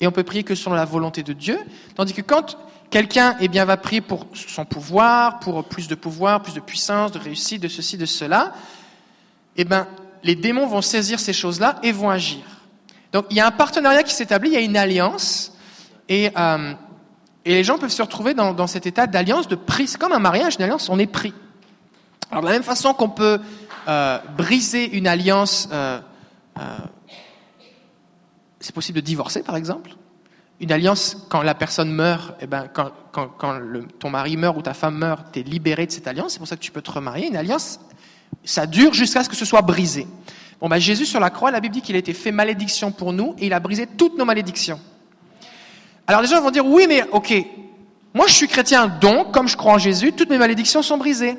Et 0.00 0.06
on 0.06 0.10
peut 0.10 0.24
prier 0.24 0.44
que 0.44 0.54
selon 0.54 0.74
la 0.74 0.84
volonté 0.84 1.22
de 1.22 1.32
Dieu. 1.32 1.58
Tandis 1.94 2.12
que 2.12 2.22
quand 2.22 2.56
Quelqu'un 2.94 3.36
eh 3.40 3.48
bien, 3.48 3.64
va 3.64 3.76
prier 3.76 4.00
pour 4.00 4.24
son 4.34 4.64
pouvoir, 4.64 5.40
pour 5.40 5.64
plus 5.64 5.88
de 5.88 5.96
pouvoir, 5.96 6.42
plus 6.44 6.54
de 6.54 6.60
puissance, 6.60 7.10
de 7.10 7.18
réussite, 7.18 7.60
de 7.60 7.66
ceci, 7.66 7.96
de 7.96 8.06
cela. 8.06 8.52
Eh 9.56 9.64
bien, 9.64 9.88
les 10.22 10.36
démons 10.36 10.68
vont 10.68 10.80
saisir 10.80 11.18
ces 11.18 11.32
choses-là 11.32 11.80
et 11.82 11.90
vont 11.90 12.08
agir. 12.08 12.44
Donc, 13.12 13.26
il 13.30 13.36
y 13.36 13.40
a 13.40 13.48
un 13.48 13.50
partenariat 13.50 14.04
qui 14.04 14.14
s'établit, 14.14 14.50
il 14.50 14.52
y 14.54 14.58
a 14.58 14.60
une 14.60 14.76
alliance, 14.76 15.56
et, 16.08 16.30
euh, 16.38 16.72
et 17.44 17.54
les 17.54 17.64
gens 17.64 17.78
peuvent 17.78 17.90
se 17.90 18.02
retrouver 18.02 18.32
dans, 18.32 18.52
dans 18.52 18.68
cet 18.68 18.86
état 18.86 19.08
d'alliance, 19.08 19.48
de 19.48 19.56
prix. 19.56 19.88
C'est 19.88 19.98
comme 19.98 20.12
un 20.12 20.20
mariage, 20.20 20.54
une 20.56 20.62
alliance, 20.62 20.88
on 20.88 21.00
est 21.00 21.08
pris. 21.08 21.34
Alors, 22.30 22.42
de 22.42 22.46
la 22.46 22.52
même 22.52 22.62
façon 22.62 22.94
qu'on 22.94 23.10
peut 23.10 23.40
euh, 23.88 24.18
briser 24.36 24.96
une 24.96 25.08
alliance, 25.08 25.68
euh 25.72 25.98
c'est 28.64 28.74
possible 28.74 28.96
de 28.96 29.04
divorcer, 29.04 29.42
par 29.42 29.56
exemple? 29.56 29.90
Une 30.58 30.72
alliance, 30.72 31.18
quand 31.28 31.42
la 31.42 31.54
personne 31.54 31.92
meurt, 31.92 32.34
eh 32.40 32.46
ben, 32.46 32.66
quand, 32.72 32.92
ton 33.98 34.08
mari 34.10 34.38
meurt 34.38 34.56
ou 34.56 34.62
ta 34.62 34.72
femme 34.72 34.96
meurt, 34.96 35.32
tu 35.32 35.40
es 35.40 35.42
libéré 35.42 35.84
de 35.84 35.92
cette 35.92 36.06
alliance, 36.06 36.32
c'est 36.32 36.38
pour 36.38 36.48
ça 36.48 36.56
que 36.56 36.62
tu 36.62 36.70
peux 36.70 36.80
te 36.80 36.90
remarier. 36.90 37.26
Une 37.26 37.36
alliance, 37.36 37.78
ça 38.42 38.66
dure 38.66 38.94
jusqu'à 38.94 39.22
ce 39.22 39.28
que 39.28 39.36
ce 39.36 39.44
soit 39.44 39.60
brisé. 39.60 40.06
Bon, 40.60 40.68
ben, 40.68 40.78
Jésus 40.78 41.04
sur 41.04 41.20
la 41.20 41.28
croix, 41.28 41.50
la 41.50 41.60
Bible 41.60 41.74
dit 41.74 41.82
qu'il 41.82 41.94
a 41.94 41.98
été 41.98 42.14
fait 42.14 42.32
malédiction 42.32 42.90
pour 42.90 43.12
nous 43.12 43.34
et 43.38 43.46
il 43.46 43.52
a 43.52 43.60
brisé 43.60 43.86
toutes 43.86 44.16
nos 44.16 44.24
malédictions. 44.24 44.80
Alors 46.06 46.22
les 46.22 46.28
gens 46.28 46.40
vont 46.40 46.50
dire, 46.50 46.64
oui, 46.64 46.86
mais 46.88 47.02
ok, 47.12 47.34
moi 48.14 48.26
je 48.28 48.32
suis 48.32 48.48
chrétien, 48.48 48.86
donc, 48.88 49.32
comme 49.32 49.48
je 49.48 49.58
crois 49.58 49.74
en 49.74 49.78
Jésus, 49.78 50.12
toutes 50.12 50.30
mes 50.30 50.38
malédictions 50.38 50.80
sont 50.80 50.96
brisées. 50.96 51.36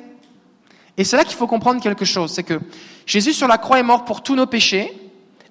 Et 0.98 1.04
c'est 1.04 1.18
là 1.18 1.24
qu'il 1.24 1.36
faut 1.36 1.48
comprendre 1.48 1.82
quelque 1.82 2.06
chose, 2.06 2.32
c'est 2.32 2.44
que 2.44 2.60
Jésus 3.08 3.34
sur 3.34 3.48
la 3.48 3.58
croix 3.58 3.80
est 3.80 3.84
mort 3.84 4.06
pour 4.06 4.22
tous 4.22 4.36
nos 4.36 4.46
péchés, 4.46 4.94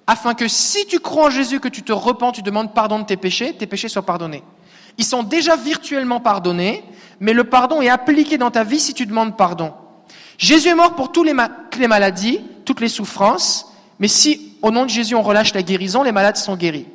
afin 0.07 0.33
que 0.33 0.47
si 0.47 0.85
tu 0.85 0.99
crois 0.99 1.27
en 1.27 1.29
Jésus, 1.29 1.59
que 1.59 1.67
tu 1.67 1.83
te 1.83 1.91
repens, 1.91 2.31
tu 2.31 2.41
demandes 2.41 2.73
pardon 2.73 2.99
de 2.99 3.05
tes 3.05 3.17
péchés, 3.17 3.53
tes 3.53 3.65
péchés 3.65 3.89
soient 3.89 4.05
pardonnés. 4.05 4.43
Ils 4.97 5.05
sont 5.05 5.23
déjà 5.23 5.55
virtuellement 5.55 6.19
pardonnés, 6.19 6.83
mais 7.19 7.33
le 7.33 7.43
pardon 7.43 7.81
est 7.81 7.89
appliqué 7.89 8.37
dans 8.37 8.51
ta 8.51 8.63
vie 8.63 8.79
si 8.79 8.93
tu 8.93 9.05
demandes 9.05 9.35
pardon. 9.35 9.73
Jésus 10.37 10.69
est 10.69 10.75
mort 10.75 10.95
pour 10.95 11.11
toutes 11.11 11.27
les, 11.27 11.87
maladies, 11.87 12.41
toutes 12.65 12.81
les 12.81 12.89
souffrances, 12.89 13.73
mais 13.99 14.07
si 14.07 14.53
au 14.61 14.71
nom 14.71 14.85
de 14.85 14.89
Jésus 14.89 15.15
on 15.15 15.21
relâche 15.21 15.53
la 15.53 15.63
guérison, 15.63 16.03
les 16.03 16.11
malades 16.11 16.37
sont 16.37 16.55
guéris. 16.55 16.87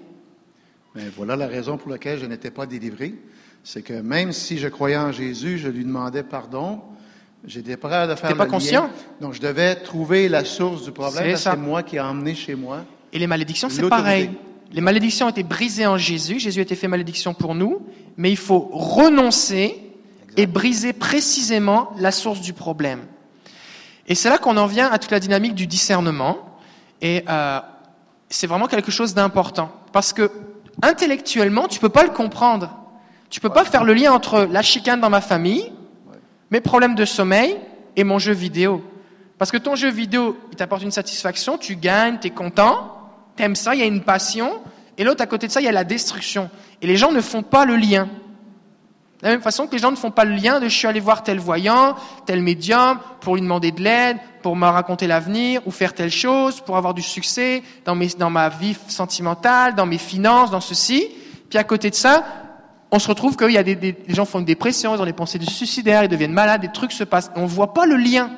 Mais 0.95 1.05
voilà 1.17 1.37
la 1.37 1.47
raison 1.47 1.77
pour 1.77 1.91
laquelle 1.91 2.19
je 2.19 2.27
n'étais 2.27 2.51
pas 2.51 2.67
délivré. 2.67 3.15
C'est 3.63 3.83
que 3.83 3.93
même 3.93 4.33
si 4.33 4.59
je 4.59 4.69
croyais 4.69 4.97
en 4.97 5.13
Jésus, 5.13 5.59
je 5.59 5.69
lui 5.69 5.85
demandais 5.85 6.23
pardon. 6.23 6.81
J'étais 7.47 7.77
prêt 7.77 7.95
à 7.95 8.17
faire 8.17 8.31
le 8.31 8.37
pas 8.37 8.47
conscient? 8.47 8.91
Donc 9.21 9.33
je 9.33 9.41
devais 9.41 9.77
trouver 9.77 10.29
la 10.29 10.45
source 10.45 10.85
du 10.85 10.93
problème. 10.93 11.37
C'est 11.37 11.57
moi 11.57 11.83
qui 11.83 11.97
ai 11.97 12.01
emmené 12.01 12.35
chez 12.35 12.55
moi. 12.55 12.85
Et 13.13 13.19
les 13.19 13.27
malédictions, 13.27 13.69
c'est 13.69 13.89
pareil. 13.89 14.31
Les 14.73 14.81
malédictions 14.81 15.27
ont 15.27 15.31
été 15.31 15.43
brisées 15.43 15.87
en 15.87 15.99
Jésus. 15.99 16.39
Jésus 16.39 16.61
a 16.61 16.63
été 16.63 16.77
fait 16.77 16.89
malédiction 16.89 17.35
pour 17.35 17.55
nous. 17.55 17.83
Mais 18.17 18.31
il 18.31 18.37
faut 18.37 18.71
renoncer 18.73 19.81
et 20.37 20.47
briser 20.47 20.93
précisément 20.93 21.91
la 21.99 22.13
source 22.13 22.41
du 22.41 22.53
problème. 22.53 23.01
Et 24.07 24.15
c'est 24.15 24.29
là 24.29 24.39
qu'on 24.39 24.57
en 24.57 24.67
vient 24.67 24.91
à 24.91 24.99
toute 24.99 25.11
la 25.11 25.21
dynamique 25.21 25.55
du 25.55 25.67
discernement. 25.67 26.39
Et 27.01 27.25
euh, 27.29 27.61
c'est 28.29 28.47
vraiment 28.47 28.67
quelque 28.67 28.91
chose 28.91 29.15
d'important. 29.15 29.73
Parce 29.93 30.13
que 30.13 30.31
intellectuellement, 30.83 31.67
tu 31.67 31.81
peux 31.81 31.89
pas 31.89 32.05
le 32.05 32.11
comprendre. 32.11 32.77
Tu 33.29 33.41
peux 33.41 33.51
pas 33.51 33.65
faire 33.65 33.85
le 33.85 33.95
lien 33.95 34.13
entre 34.13 34.49
la 34.51 34.63
chicane 34.63 35.01
dans 35.01 35.11
ma 35.11 35.21
famille, 35.21 35.73
mes 36.51 36.61
problèmes 36.61 36.95
de 36.95 37.05
sommeil 37.05 37.57
et 37.97 38.05
mon 38.05 38.19
jeu 38.19 38.33
vidéo. 38.33 38.85
Parce 39.39 39.51
que 39.51 39.57
ton 39.57 39.77
jeu 39.77 39.91
vidéo, 39.91 40.37
il 40.51 40.57
t'apporte 40.57 40.83
une 40.83 40.91
satisfaction, 40.91 41.57
tu 41.57 41.77
gagnes, 41.77 42.19
tu 42.21 42.27
es 42.29 42.31
content, 42.31 43.00
ça, 43.55 43.75
il 43.75 43.81
y 43.81 43.83
a 43.83 43.87
une 43.87 44.03
passion, 44.03 44.61
et 44.99 45.05
l'autre 45.05 45.23
à 45.23 45.27
côté 45.27 45.47
de 45.47 45.53
ça, 45.53 45.61
il 45.61 45.65
y 45.65 45.69
a 45.69 45.73
la 45.73 45.85
destruction. 45.85 46.51
Et 46.83 46.87
les 46.87 46.97
gens 46.97 47.13
ne 47.13 47.21
font 47.21 47.43
pas 47.43 47.65
le 47.65 47.77
lien. 47.77 48.09
De 49.21 49.27
la 49.27 49.31
même 49.33 49.43
façon 49.43 49.67
que 49.67 49.73
les 49.73 49.79
gens 49.79 49.91
ne 49.91 49.97
font 49.97 50.11
pas 50.11 50.25
le 50.25 50.35
lien 50.35 50.61
de 50.61 50.69
je 50.69 50.75
suis 50.75 50.87
allé 50.87 51.01
voir 51.01 51.23
tel 51.23 51.39
voyant, 51.39 51.95
tel 52.25 52.43
médium, 52.43 52.99
pour 53.21 53.35
lui 53.35 53.43
demander 53.43 53.71
de 53.71 53.83
l'aide, 53.83 54.17
pour 54.43 54.57
me 54.57 54.67
raconter 54.67 55.07
l'avenir, 55.07 55.61
ou 55.67 55.71
faire 55.71 55.93
telle 55.93 56.11
chose, 56.11 56.61
pour 56.61 56.79
avoir 56.79 56.95
du 56.95 57.03
succès 57.03 57.63
dans, 57.85 57.95
ma 58.31 58.49
vie 58.49 58.77
sentimentale, 58.89 59.75
dans 59.75 59.85
mes 59.85 59.99
finances, 59.99 60.51
dans 60.51 60.61
ceci. 60.61 61.09
Puis 61.51 61.59
à 61.59 61.65
côté 61.65 61.91
de 61.91 61.95
ça, 61.95 62.25
on 62.91 62.99
se 62.99 63.09
retrouve 63.09 63.37
qu'il 63.37 63.51
y 63.51 63.59
a 63.59 63.63
des, 63.63 63.75
des, 63.75 63.97
gens 64.09 64.25
font 64.25 64.39
une 64.39 64.47
dépression, 64.47 64.95
ils 64.95 65.01
ont 65.03 65.05
des 65.05 65.13
pensées 65.13 65.39
de 65.39 65.45
suicidaires, 65.45 66.05
ils 66.05 66.09
deviennent 66.09 66.33
malades, 66.33 66.63
des 66.63 66.73
trucs 66.73 66.93
se 66.93 67.05
passent. 67.05 67.31
On 67.37 67.43
ne 67.43 67.47
voit 67.47 67.75
pas 67.75 67.85
le 67.85 67.97
lien. 67.97 68.31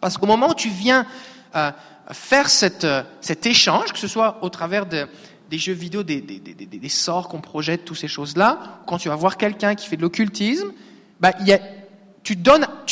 Parce 0.00 0.16
qu'au 0.16 0.26
moment 0.26 0.50
où 0.50 0.54
tu 0.54 0.68
viens 0.68 1.06
euh, 1.54 1.70
faire 2.10 2.48
euh, 2.84 3.02
cet 3.20 3.46
échange, 3.46 3.92
que 3.92 3.98
ce 3.98 4.08
soit 4.08 4.38
au 4.42 4.48
travers 4.48 4.86
de, 4.86 5.06
des 5.50 5.58
jeux 5.58 5.72
vidéo, 5.72 6.02
des, 6.02 6.88
sorts 6.88 7.28
qu'on 7.28 7.40
projette, 7.40 7.84
toutes 7.84 7.98
ces 7.98 8.08
choses-là, 8.08 8.80
quand 8.86 8.98
tu 8.98 9.08
vas 9.08 9.16
voir 9.16 9.36
quelqu'un 9.36 9.74
qui 9.74 9.86
fait 9.86 9.96
de 9.96 10.02
l'occultisme, 10.02 10.72
bah, 11.20 11.32
y 11.40 11.52
a, 11.52 11.60
tu, 12.22 12.38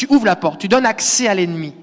ouvres 0.09 0.27
la 0.27 0.37
porte, 0.37 0.61
tu 0.61 0.69
donnes 0.69 0.87
accès 0.87 1.27
à 1.27 1.35
l'ennemi. 1.35 1.74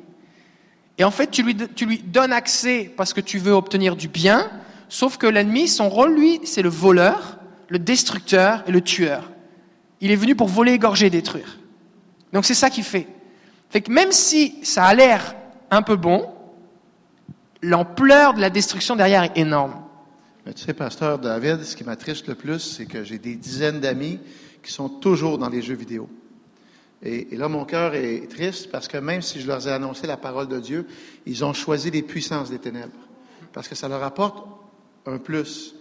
Et 0.98 1.04
en 1.04 1.12
fait, 1.12 1.32
tu 1.32 1.44
lui, 1.44 1.56
tu 1.56 1.86
lui 1.86 2.00
donnes 2.00 2.32
accès 2.32 2.92
parce 2.96 3.14
que 3.14 3.22
tu 3.22 3.40
veux 3.40 3.54
obtenir 3.54 3.96
du 3.96 4.08
bien, 4.08 4.50
sauf 4.88 5.18
que 5.18 5.28
l'ennemi, 5.28 5.68
son 5.68 5.90
rôle, 5.90 6.16
lui, 6.16 6.40
c'est 6.44 6.62
le 6.62 6.70
voleur, 6.70 7.40
le 7.70 7.80
destructeur 7.80 8.64
et 8.68 8.72
le 8.72 8.82
tueur. 8.82 9.32
Il 10.00 10.12
est 10.12 10.16
venu 10.16 10.36
pour 10.36 10.48
voler, 10.48 10.74
égorger, 10.74 11.10
détruire. 11.10 11.58
Donc 12.34 12.46
c'est 12.46 12.54
ça 12.54 12.70
qu'il 12.70 12.84
fait. 12.84 13.08
Fait 13.70 13.82
que 13.82 13.92
même 13.92 14.12
si 14.12 14.60
ça 14.64 14.86
a 14.86 14.94
l'air 14.94 15.36
un 15.72 15.82
peu 15.82 15.96
bon, 15.96 16.30
l'ampleur 17.62 18.34
de 18.34 18.42
la 18.42 18.50
destruction 18.50 18.96
derrière 18.96 19.24
est 19.24 19.38
énorme. 19.38 19.76
Mais 20.46 20.54
tu 20.54 20.64
sais, 20.64 20.74
pasteur 20.74 21.20
David, 21.20 21.64
ce 21.64 21.76
qui 21.76 21.84
m'attriste 21.84 22.28
le 22.28 22.36
plus, 22.36 22.60
c'est 22.60 22.86
que 22.86 23.04
j'ai 23.04 23.18
des 23.18 23.36
dizaines 23.36 23.80
d'amis 23.80 24.20
qui 24.64 24.72
sont 24.72 24.90
toujours 24.90 25.38
dans 25.38 25.50
les 25.50 25.62
jeux 25.62 25.76
vidéo. 25.76 26.10
Et, 27.04 27.36
là, 27.38 27.48
mon 27.48 27.66
cœur 27.66 27.94
est 27.94 28.28
triste 28.30 28.72
parce 28.72 28.88
que 28.88 28.98
même 28.98 29.22
si 29.22 29.40
je 29.40 29.48
leur 29.48 29.68
ai 29.68 29.72
annoncé 29.72 30.08
la 30.08 30.18
parole 30.18 30.48
de 30.48 30.60
Dieu, 30.60 30.88
ils 31.26 31.46
ont 31.46 31.54
choisi 31.54 31.92
les 31.92 32.02
puissances 32.02 32.50
des 32.50 32.58
ténèbres. 32.60 32.98
Parce 33.54 33.68
que 33.68 33.76
ça 33.76 33.88
leur 33.88 34.04
apporte 34.04 34.48
un 35.06 35.18
plus. 35.18 35.76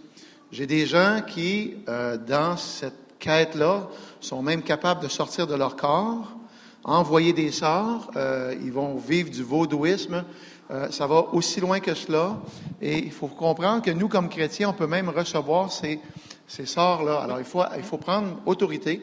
J'ai 0.51 0.67
des 0.67 0.85
gens 0.85 1.21
qui, 1.25 1.75
euh, 1.89 2.17
dans 2.17 2.55
cette 2.55 3.17
quête-là, 3.19 3.89
sont 4.21 4.41
même 4.41 4.61
capables 4.61 5.01
de 5.01 5.07
sortir 5.07 5.47
de 5.47 5.55
leur 5.55 5.75
corps, 5.75 6.37
envoyer 6.83 7.33
des 7.33 7.51
sorts, 7.51 8.11
euh, 8.15 8.55
ils 8.63 8.71
vont 8.71 8.95
vivre 8.95 9.29
du 9.29 9.43
vaudouisme, 9.43 10.23
euh, 10.69 10.89
ça 10.91 11.07
va 11.07 11.27
aussi 11.33 11.61
loin 11.61 11.79
que 11.79 11.93
cela. 11.93 12.37
Et 12.81 12.97
il 12.99 13.11
faut 13.11 13.27
comprendre 13.27 13.81
que 13.81 13.91
nous, 13.91 14.07
comme 14.07 14.29
chrétiens, 14.29 14.69
on 14.69 14.73
peut 14.73 14.87
même 14.87 15.09
recevoir 15.09 15.71
ces, 15.71 15.99
ces 16.47 16.65
sorts-là. 16.65 17.19
Alors, 17.19 17.39
il 17.39 17.45
faut, 17.45 17.63
il 17.77 17.83
faut 17.83 17.97
prendre 17.97 18.37
autorité. 18.45 19.01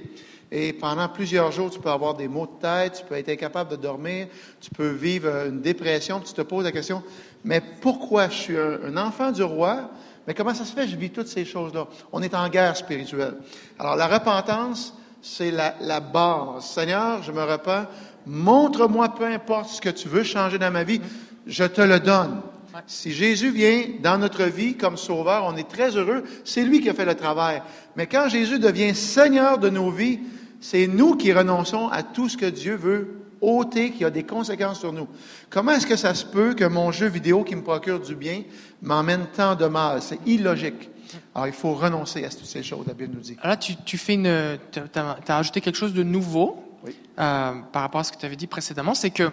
Et 0.53 0.73
pendant 0.73 1.09
plusieurs 1.09 1.51
jours, 1.53 1.71
tu 1.71 1.81
peux 1.81 1.91
avoir 1.91 2.15
des 2.15 2.29
maux 2.29 2.47
de 2.47 2.61
tête, 2.61 2.99
tu 3.01 3.05
peux 3.05 3.17
être 3.17 3.29
incapable 3.29 3.71
de 3.71 3.77
dormir, 3.77 4.29
tu 4.61 4.71
peux 4.71 4.91
vivre 4.91 5.47
une 5.47 5.61
dépression, 5.61 6.21
tu 6.21 6.33
te 6.33 6.43
poses 6.43 6.65
la 6.65 6.71
question, 6.71 7.03
mais 7.45 7.61
pourquoi 7.81 8.29
je 8.29 8.35
suis 8.35 8.57
un, 8.57 8.97
enfant 8.97 9.33
du 9.33 9.43
roi, 9.43 9.91
mais 10.27 10.35
comment 10.35 10.55
ça 10.55 10.65
se 10.65 10.73
fait 10.73 10.87
je 10.87 10.97
vis 10.97 11.11
toutes 11.11 11.27
ces 11.27 11.45
choses-là? 11.45 11.89
On 12.13 12.23
est 12.23 12.35
en 12.35 12.49
guerre 12.49 12.77
spirituelle. 12.77 13.35
Alors, 13.79 13.97
la 13.97 14.07
repentance, 14.07 14.95
c'est 15.21 15.51
la, 15.51 15.75
la 15.81 16.01
base. 16.01 16.65
Seigneur, 16.67 17.23
je 17.23 17.33
me 17.33 17.43
repens, 17.43 17.87
montre-moi 18.27 19.09
peu 19.09 19.25
importe 19.25 19.71
ce 19.71 19.81
que 19.81 19.91
tu 19.91 20.09
veux 20.09 20.23
changer 20.23 20.59
dans 20.59 20.71
ma 20.71 20.85
vie 20.85 21.01
je 21.47 21.65
te 21.65 21.81
le 21.81 22.01
donne. 22.01 22.41
Si 22.87 23.13
Jésus 23.13 23.51
vient 23.51 23.85
dans 24.03 24.19
notre 24.19 24.45
vie 24.45 24.77
comme 24.77 24.97
sauveur, 24.97 25.45
on 25.47 25.57
est 25.57 25.69
très 25.69 25.97
heureux. 25.97 26.25
C'est 26.45 26.65
lui 26.65 26.81
qui 26.81 26.91
a 26.91 26.95
fait 26.95 27.05
le 27.05 27.15
travail. 27.15 27.63
Mais 27.97 28.07
quand 28.07 28.29
Jésus 28.29 28.59
devient 28.59 28.95
Seigneur 28.95 29.59
de 29.59 29.71
nos 29.71 29.91
vies, 29.91 30.19
c'est 30.61 30.87
nous 30.87 31.15
qui 31.17 31.33
renonçons 31.33 31.89
à 31.89 32.03
tout 32.03 32.29
ce 32.29 32.37
que 32.37 32.47
Dieu 32.47 32.75
veut 32.75 33.21
ôter, 33.41 33.91
qui 33.91 34.05
a 34.05 34.11
des 34.11 34.25
conséquences 34.25 34.81
sur 34.81 34.93
nous. 34.93 35.07
Comment 35.51 35.73
est-ce 35.73 35.87
que 35.87 35.97
ça 35.97 36.15
se 36.15 36.25
peut 36.25 36.55
que 36.55 36.65
mon 36.65 36.91
jeu 36.91 37.07
vidéo 37.07 37.45
qui 37.45 37.55
me 37.55 37.63
procure 37.63 38.01
du 38.01 38.15
bien 38.17 38.43
m'emmène 38.83 39.27
tant 39.37 39.55
de 39.55 39.67
mal? 39.67 40.03
C'est 40.03 40.19
illogique. 40.27 40.91
Alors, 41.35 41.47
il 41.47 41.53
faut 41.53 41.75
renoncer 41.75 42.25
à 42.25 42.29
toutes 42.31 42.47
ces 42.47 42.63
choses, 42.63 42.87
la 42.87 42.95
Bible 42.95 43.15
nous 43.15 43.21
dit. 43.21 43.37
Là, 43.45 43.57
tu, 43.57 43.77
tu 43.77 43.99
fais 43.99 44.15
une, 44.15 44.59
tu 44.73 44.81
as, 44.99 45.37
ajouté 45.39 45.61
quelque 45.61 45.77
chose 45.77 45.95
de 45.95 46.03
nouveau 46.03 46.65
Oui. 46.85 46.97
euh, 47.21 47.53
par 47.73 47.83
rapport 47.83 48.01
à 48.01 48.05
ce 48.05 48.11
que 48.13 48.19
tu 48.19 48.27
avais 48.27 48.37
dit 48.37 48.47
précédemment, 48.49 48.95
c'est 48.95 49.11
que 49.11 49.31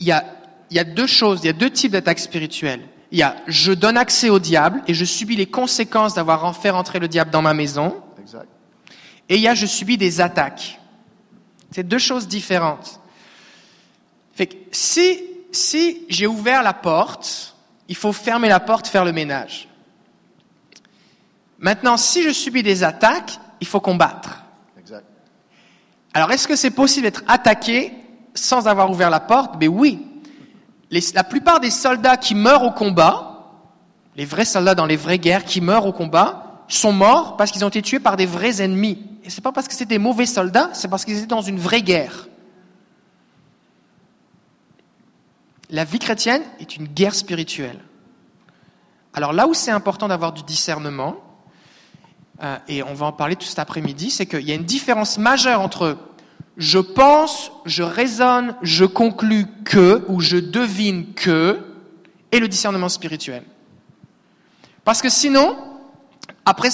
il 0.00 0.06
y 0.06 0.12
a, 0.12 0.24
il 0.70 0.76
y 0.76 0.80
a 0.80 0.84
deux 0.84 1.06
choses, 1.06 1.40
il 1.42 1.46
y 1.46 1.50
a 1.50 1.54
deux 1.54 1.70
types 1.70 1.92
d'attaques 1.92 2.18
spirituelles. 2.18 2.86
Il 3.10 3.18
y 3.18 3.22
a 3.22 3.36
je 3.46 3.72
donne 3.72 3.96
accès 3.96 4.28
au 4.28 4.38
diable 4.38 4.82
et 4.86 4.94
je 4.94 5.04
subis 5.04 5.36
les 5.36 5.46
conséquences 5.46 6.14
d'avoir 6.14 6.54
fait 6.56 6.70
rentrer 6.70 6.98
le 6.98 7.08
diable 7.08 7.30
dans 7.30 7.42
ma 7.42 7.54
maison. 7.54 8.02
Exact. 8.20 8.48
Et 9.28 9.36
il 9.36 9.40
y 9.40 9.48
a 9.48 9.54
je 9.54 9.66
subis 9.66 9.96
des 9.96 10.20
attaques. 10.20 10.80
C'est 11.70 11.86
deux 11.86 11.98
choses 11.98 12.28
différentes. 12.28 13.00
Fait 14.34 14.46
que 14.46 14.56
si, 14.72 15.20
si 15.52 16.02
j'ai 16.08 16.26
ouvert 16.26 16.62
la 16.62 16.72
porte, 16.72 17.56
il 17.88 17.96
faut 17.96 18.12
fermer 18.12 18.48
la 18.48 18.60
porte, 18.60 18.86
faire 18.86 19.04
le 19.04 19.12
ménage. 19.12 19.68
Maintenant, 21.58 21.96
si 21.96 22.22
je 22.22 22.30
subis 22.30 22.62
des 22.62 22.84
attaques, 22.84 23.38
il 23.60 23.66
faut 23.66 23.80
combattre. 23.80 24.44
Exact. 24.78 25.04
Alors, 26.14 26.30
est-ce 26.30 26.46
que 26.46 26.54
c'est 26.54 26.70
possible 26.70 27.04
d'être 27.04 27.24
attaqué 27.26 27.92
sans 28.34 28.68
avoir 28.68 28.90
ouvert 28.90 29.10
la 29.10 29.20
porte? 29.20 29.58
Ben 29.58 29.68
oui. 29.68 30.06
La 30.90 31.24
plupart 31.24 31.60
des 31.60 31.70
soldats 31.70 32.16
qui 32.16 32.34
meurent 32.34 32.64
au 32.64 32.70
combat, 32.70 33.46
les 34.16 34.24
vrais 34.24 34.44
soldats 34.44 34.74
dans 34.74 34.86
les 34.86 34.96
vraies 34.96 35.18
guerres 35.18 35.44
qui 35.44 35.60
meurent 35.60 35.86
au 35.86 35.92
combat, 35.92 36.64
sont 36.68 36.92
morts 36.92 37.36
parce 37.36 37.50
qu'ils 37.50 37.64
ont 37.64 37.68
été 37.68 37.82
tués 37.82 38.00
par 38.00 38.16
des 38.16 38.26
vrais 38.26 38.62
ennemis. 38.62 38.98
Et 39.24 39.30
c'est 39.30 39.40
pas 39.40 39.52
parce 39.52 39.68
que 39.68 39.74
c'était 39.74 39.96
des 39.96 39.98
mauvais 39.98 40.26
soldats, 40.26 40.70
c'est 40.72 40.88
parce 40.88 41.04
qu'ils 41.04 41.18
étaient 41.18 41.26
dans 41.26 41.42
une 41.42 41.58
vraie 41.58 41.82
guerre. 41.82 42.28
La 45.70 45.84
vie 45.84 45.98
chrétienne 45.98 46.42
est 46.60 46.76
une 46.76 46.86
guerre 46.86 47.14
spirituelle. 47.14 47.78
Alors 49.12 49.32
là 49.32 49.46
où 49.46 49.54
c'est 49.54 49.70
important 49.70 50.08
d'avoir 50.08 50.32
du 50.32 50.42
discernement, 50.42 51.16
euh, 52.42 52.56
et 52.68 52.82
on 52.82 52.94
va 52.94 53.06
en 53.06 53.12
parler 53.12 53.36
tout 53.36 53.46
cet 53.46 53.58
après-midi, 53.58 54.10
c'est 54.10 54.26
qu'il 54.26 54.42
y 54.42 54.52
a 54.52 54.54
une 54.54 54.64
différence 54.64 55.18
majeure 55.18 55.60
entre 55.60 55.98
je 56.58 56.80
pense, 56.80 57.52
je 57.64 57.84
raisonne, 57.84 58.56
je 58.62 58.84
conclus 58.84 59.46
que, 59.64 60.04
ou 60.08 60.20
je 60.20 60.36
devine 60.36 61.14
que, 61.14 61.60
et 62.32 62.40
le 62.40 62.48
discernement 62.48 62.88
spirituel. 62.88 63.44
Parce 64.84 65.00
que 65.00 65.08
sinon, 65.08 65.56
après, 66.44 66.70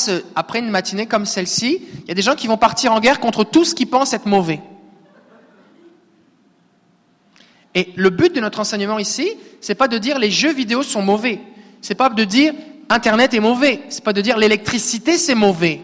une 0.58 0.70
matinée 0.70 1.06
comme 1.06 1.26
celle-ci, 1.26 1.82
il 2.02 2.08
y 2.08 2.10
a 2.10 2.14
des 2.14 2.22
gens 2.22 2.34
qui 2.34 2.46
vont 2.46 2.56
partir 2.56 2.92
en 2.92 3.00
guerre 3.00 3.20
contre 3.20 3.44
tout 3.44 3.64
ce 3.64 3.74
qu'ils 3.74 3.90
pensent 3.90 4.14
être 4.14 4.26
mauvais. 4.26 4.60
Et 7.74 7.92
le 7.96 8.08
but 8.08 8.34
de 8.34 8.40
notre 8.40 8.60
enseignement 8.60 8.98
ici, 8.98 9.32
c'est 9.60 9.74
pas 9.74 9.88
de 9.88 9.98
dire 9.98 10.18
les 10.18 10.30
jeux 10.30 10.52
vidéo 10.52 10.82
sont 10.82 11.02
mauvais. 11.02 11.40
C'est 11.82 11.96
pas 11.96 12.08
de 12.08 12.24
dire 12.24 12.54
Internet 12.88 13.34
est 13.34 13.40
mauvais. 13.40 13.82
C'est 13.88 14.04
pas 14.04 14.12
de 14.12 14.20
dire 14.20 14.38
l'électricité 14.38 15.18
c'est 15.18 15.34
mauvais. 15.34 15.82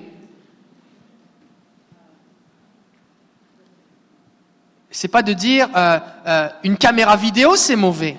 C'est 5.01 5.09
pas 5.09 5.23
de 5.23 5.33
dire 5.33 5.67
euh, 5.75 5.99
euh, 6.27 6.49
une 6.63 6.77
caméra 6.77 7.17
vidéo 7.17 7.57
c'est 7.57 7.75
mauvais. 7.75 8.19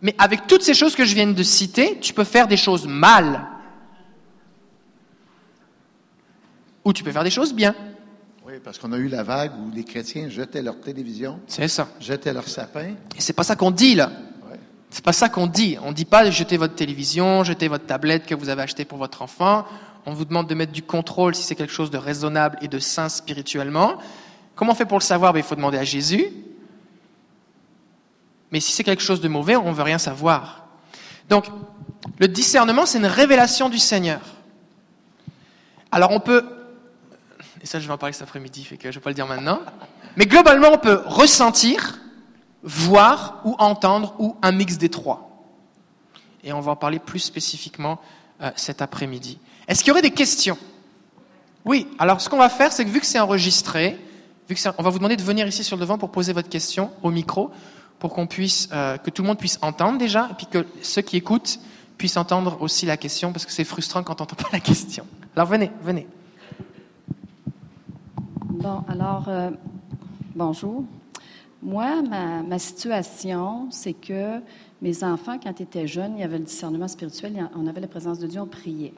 Mais 0.00 0.14
avec 0.16 0.46
toutes 0.46 0.62
ces 0.62 0.74
choses 0.74 0.94
que 0.94 1.04
je 1.04 1.12
viens 1.12 1.26
de 1.26 1.42
citer, 1.42 1.98
tu 2.00 2.14
peux 2.14 2.22
faire 2.22 2.46
des 2.46 2.56
choses 2.56 2.86
mal. 2.86 3.44
Ou 6.84 6.92
tu 6.92 7.02
peux 7.02 7.10
faire 7.10 7.24
des 7.24 7.32
choses 7.32 7.52
bien. 7.52 7.74
Oui, 8.46 8.60
parce 8.62 8.78
qu'on 8.78 8.92
a 8.92 8.96
eu 8.96 9.08
la 9.08 9.24
vague 9.24 9.50
où 9.58 9.74
les 9.74 9.82
chrétiens 9.82 10.28
jetaient 10.28 10.62
leur 10.62 10.78
télévision, 10.78 11.40
C'est 11.48 11.66
ça. 11.66 11.88
jetaient 11.98 12.32
leur 12.32 12.46
sapin. 12.46 12.90
Et 13.16 13.20
c'est 13.20 13.32
pas 13.32 13.42
ça 13.42 13.56
qu'on 13.56 13.72
dit 13.72 13.96
là. 13.96 14.12
Ouais. 14.48 14.60
C'est 14.88 15.04
pas 15.04 15.12
ça 15.12 15.28
qu'on 15.28 15.48
dit. 15.48 15.78
On 15.82 15.90
dit 15.90 16.04
pas 16.04 16.30
jetez 16.30 16.56
votre 16.56 16.76
télévision, 16.76 17.42
jetez 17.42 17.66
votre 17.66 17.86
tablette 17.86 18.24
que 18.24 18.36
vous 18.36 18.50
avez 18.50 18.62
achetée 18.62 18.84
pour 18.84 18.98
votre 18.98 19.22
enfant. 19.22 19.64
On 20.06 20.12
vous 20.12 20.24
demande 20.24 20.46
de 20.46 20.54
mettre 20.54 20.70
du 20.70 20.82
contrôle 20.82 21.34
si 21.34 21.42
c'est 21.42 21.56
quelque 21.56 21.72
chose 21.72 21.90
de 21.90 21.98
raisonnable 21.98 22.56
et 22.62 22.68
de 22.68 22.78
sain 22.78 23.08
spirituellement. 23.08 23.98
Comment 24.58 24.72
on 24.72 24.74
fait 24.74 24.86
pour 24.86 24.98
le 24.98 25.04
savoir? 25.04 25.32
Ben, 25.32 25.38
Il 25.38 25.44
faut 25.44 25.54
demander 25.54 25.78
à 25.78 25.84
Jésus. 25.84 26.26
Mais 28.50 28.58
si 28.58 28.72
c'est 28.72 28.82
quelque 28.82 29.04
chose 29.04 29.20
de 29.20 29.28
mauvais, 29.28 29.54
on 29.54 29.70
veut 29.70 29.84
rien 29.84 29.98
savoir. 29.98 30.66
Donc, 31.28 31.44
le 32.18 32.26
discernement, 32.26 32.84
c'est 32.84 32.98
une 32.98 33.06
révélation 33.06 33.68
du 33.68 33.78
Seigneur. 33.78 34.20
Alors, 35.92 36.10
on 36.10 36.18
peut, 36.18 36.44
et 37.62 37.66
ça, 37.66 37.78
je 37.78 37.86
vais 37.86 37.92
en 37.92 37.98
parler 37.98 38.12
cet 38.12 38.22
après-midi, 38.22 38.64
que 38.80 38.90
je 38.90 38.98
vais 38.98 39.00
pas 39.00 39.10
le 39.10 39.14
dire 39.14 39.28
maintenant. 39.28 39.60
Mais 40.16 40.26
globalement, 40.26 40.70
on 40.72 40.78
peut 40.78 41.02
ressentir, 41.06 42.00
voir 42.64 43.40
ou 43.44 43.54
entendre 43.60 44.16
ou 44.18 44.36
un 44.42 44.50
mix 44.50 44.76
des 44.76 44.88
trois. 44.88 45.46
Et 46.42 46.52
on 46.52 46.60
va 46.60 46.72
en 46.72 46.76
parler 46.76 46.98
plus 46.98 47.20
spécifiquement 47.20 48.00
euh, 48.42 48.50
cet 48.56 48.82
après-midi. 48.82 49.38
Est-ce 49.68 49.84
qu'il 49.84 49.88
y 49.88 49.92
aurait 49.92 50.02
des 50.02 50.10
questions? 50.10 50.58
Oui. 51.64 51.86
Alors, 52.00 52.20
ce 52.20 52.28
qu'on 52.28 52.38
va 52.38 52.48
faire, 52.48 52.72
c'est 52.72 52.84
que 52.84 52.90
vu 52.90 52.98
que 52.98 53.06
c'est 53.06 53.20
enregistré, 53.20 53.96
vu 54.48 54.54
que 54.54 54.60
on 54.78 54.82
va 54.82 54.90
vous 54.90 54.98
demander 54.98 55.16
de 55.16 55.22
venir 55.22 55.46
ici 55.46 55.62
sur 55.62 55.76
le 55.76 55.82
devant 55.82 55.98
pour 55.98 56.10
poser 56.10 56.32
votre 56.32 56.48
question 56.48 56.90
au 57.02 57.10
micro, 57.10 57.50
pour 57.98 58.14
qu'on 58.14 58.26
puisse, 58.26 58.68
euh, 58.72 58.96
que 58.96 59.10
tout 59.10 59.22
le 59.22 59.28
monde 59.28 59.38
puisse 59.38 59.58
entendre 59.62 59.98
déjà, 59.98 60.28
et 60.30 60.34
puis 60.34 60.46
que 60.46 60.66
ceux 60.82 61.02
qui 61.02 61.16
écoutent 61.16 61.60
puissent 61.96 62.16
entendre 62.16 62.58
aussi 62.60 62.86
la 62.86 62.96
question, 62.96 63.32
parce 63.32 63.44
que 63.44 63.52
c'est 63.52 63.64
frustrant 63.64 64.02
quand 64.02 64.20
on 64.20 64.24
n'entend 64.24 64.36
pas 64.36 64.48
la 64.52 64.60
question. 64.60 65.04
Alors, 65.36 65.48
venez, 65.48 65.70
venez. 65.82 66.06
Bon, 68.44 68.82
alors, 68.88 69.24
euh, 69.28 69.50
bonjour. 70.34 70.84
Moi, 71.62 72.02
ma, 72.02 72.42
ma 72.42 72.58
situation, 72.58 73.68
c'est 73.70 73.92
que 73.92 74.40
mes 74.80 75.02
enfants, 75.02 75.38
quand 75.42 75.58
ils 75.58 75.64
étaient 75.64 75.88
jeunes, 75.88 76.14
il 76.16 76.20
y 76.20 76.24
avait 76.24 76.38
le 76.38 76.44
discernement 76.44 76.88
spirituel, 76.88 77.50
on 77.56 77.66
avait 77.66 77.80
la 77.80 77.88
présence 77.88 78.20
de 78.20 78.28
Dieu, 78.28 78.40
on 78.40 78.46
priait. 78.46 78.94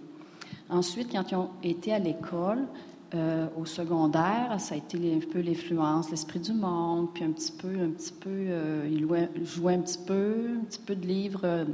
Ensuite, 0.68 1.10
quand 1.10 1.31
ils 1.31 1.36
ont 1.36 1.51
été 1.62 1.93
à 1.94 1.98
l'école, 1.98 2.66
euh, 3.12 3.47
au 3.61 3.65
secondaire, 3.65 4.55
ça 4.59 4.77
a 4.77 4.78
été 4.78 4.97
un 5.16 5.32
peu 5.32 5.41
l'influence, 5.41 6.11
l'esprit 6.11 6.39
du 6.39 6.53
monde, 6.53 7.09
puis 7.12 7.24
un 7.24 7.31
petit 7.32 7.51
peu, 7.51 7.66
un 7.69 7.91
petit 7.91 8.12
peu, 8.12 8.31
euh, 8.31 8.89
louaient- 8.89 9.31
jouaient 9.43 9.74
un 9.74 9.81
petit 9.81 9.99
peu, 10.07 10.35
un 10.61 10.65
petit 10.65 10.78
peu 10.78 10.95
de 10.95 11.05
livres 11.05 11.41
euh, 11.43 11.65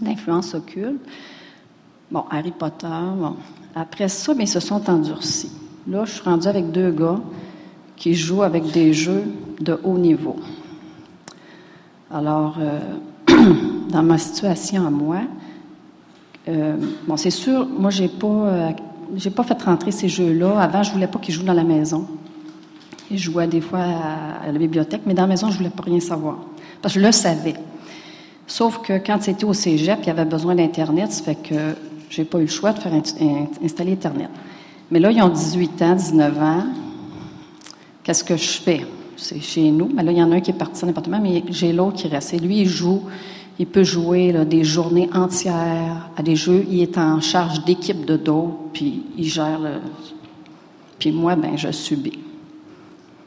d'influence 0.00 0.54
occulte. 0.54 1.00
Bon, 2.12 2.24
Harry 2.30 2.52
Potter, 2.52 2.86
bon. 3.16 3.34
Après 3.74 4.08
ça, 4.08 4.32
mais 4.34 4.44
ils 4.44 4.48
se 4.48 4.60
sont 4.60 4.88
endurcis. 4.88 5.50
Là, 5.88 6.04
je 6.04 6.12
suis 6.12 6.22
rendue 6.22 6.46
avec 6.46 6.70
deux 6.70 6.92
gars 6.92 7.20
qui 7.96 8.14
jouent 8.14 8.42
avec 8.44 8.70
des 8.70 8.92
jeux 8.92 9.24
de 9.60 9.76
haut 9.82 9.98
niveau. 9.98 10.36
Alors, 12.12 12.58
dans 13.90 14.02
ma 14.02 14.18
situation 14.18 14.86
à 14.86 14.90
moi, 14.90 15.20
bon, 16.46 17.16
c'est 17.16 17.30
sûr, 17.30 17.66
moi, 17.66 17.90
j'ai 17.90 18.08
pas, 18.08 18.72
j'ai 19.16 19.30
pas 19.30 19.42
fait 19.42 19.60
rentrer 19.62 19.92
ces 19.92 20.08
jeux-là. 20.08 20.60
Avant, 20.60 20.82
je 20.82 20.92
voulais 20.92 21.06
pas 21.06 21.18
qu'ils 21.18 21.34
jouent 21.34 21.44
dans 21.44 21.54
la 21.54 21.64
maison. 21.64 22.06
Ils 23.10 23.18
jouaient 23.18 23.46
des 23.46 23.60
fois 23.60 23.80
à, 23.80 24.52
la 24.52 24.58
bibliothèque, 24.58 25.02
mais 25.06 25.14
dans 25.14 25.22
la 25.22 25.28
maison, 25.28 25.50
je 25.50 25.58
voulais 25.58 25.70
pas 25.70 25.82
rien 25.82 26.00
savoir. 26.00 26.38
Parce 26.80 26.94
que 26.94 27.00
je 27.00 27.06
le 27.06 27.12
savais. 27.12 27.54
Sauf 28.46 28.78
que 28.82 28.98
quand 28.98 29.22
c'était 29.22 29.44
au 29.44 29.52
cégep, 29.52 29.98
il 30.02 30.06
y 30.06 30.10
avait 30.10 30.24
besoin 30.24 30.54
d'Internet, 30.54 31.12
ça 31.12 31.22
fait 31.22 31.36
que 31.36 31.74
j'ai 32.08 32.24
pas 32.24 32.38
eu 32.38 32.42
le 32.42 32.46
choix 32.48 32.72
de 32.72 32.78
faire 32.78 32.92
installer 33.62 33.92
Internet. 33.92 34.28
Mais 34.90 34.98
là, 34.98 35.10
ils 35.10 35.22
ont 35.22 35.28
18 35.28 35.82
ans, 35.82 35.94
19 35.94 36.42
ans. 36.42 36.64
Qu'est-ce 38.02 38.24
que 38.24 38.36
je 38.36 38.60
fais? 38.60 38.86
C'est 39.16 39.40
chez 39.40 39.70
nous. 39.70 39.88
Mais 39.94 40.02
là, 40.02 40.10
il 40.12 40.18
y 40.18 40.22
en 40.22 40.32
a 40.32 40.36
un 40.36 40.40
qui 40.40 40.50
est 40.50 40.54
parti 40.54 40.84
en 40.84 40.88
appartement, 40.88 41.20
mais 41.20 41.44
j'ai 41.50 41.72
l'autre 41.72 41.98
qui 41.98 42.08
reste. 42.08 42.34
Et 42.34 42.38
lui, 42.38 42.60
il 42.60 42.68
joue, 42.68 43.02
il 43.60 43.66
peut 43.66 43.84
jouer 43.84 44.32
là, 44.32 44.46
des 44.46 44.64
journées 44.64 45.10
entières 45.12 46.08
à 46.16 46.22
des 46.22 46.34
jeux. 46.34 46.64
Il 46.70 46.80
est 46.80 46.96
en 46.96 47.20
charge 47.20 47.62
d'équipe 47.66 48.06
de 48.06 48.16
dos, 48.16 48.70
puis 48.72 49.04
il 49.18 49.26
gère 49.26 49.58
le. 49.58 49.80
Puis 50.98 51.12
moi, 51.12 51.36
ben, 51.36 51.58
je 51.58 51.70
subis. 51.70 52.20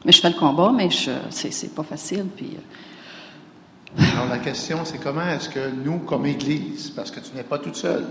Mais 0.04 0.10
je 0.10 0.20
fais 0.20 0.30
le 0.30 0.34
combat, 0.34 0.72
mais 0.76 0.90
je, 0.90 1.12
c'est, 1.30 1.52
c'est 1.52 1.72
pas 1.72 1.84
facile. 1.84 2.26
Puis, 2.36 2.50
euh, 2.56 4.02
Alors, 4.12 4.28
la 4.28 4.38
question, 4.38 4.78
c'est 4.82 4.98
comment 4.98 5.22
est-ce 5.22 5.48
que 5.48 5.70
nous, 5.70 5.98
comme 6.00 6.26
Église, 6.26 6.90
parce 6.90 7.12
que 7.12 7.20
tu 7.20 7.36
n'es 7.36 7.44
pas 7.44 7.58
toute 7.58 7.76
seule, 7.76 8.04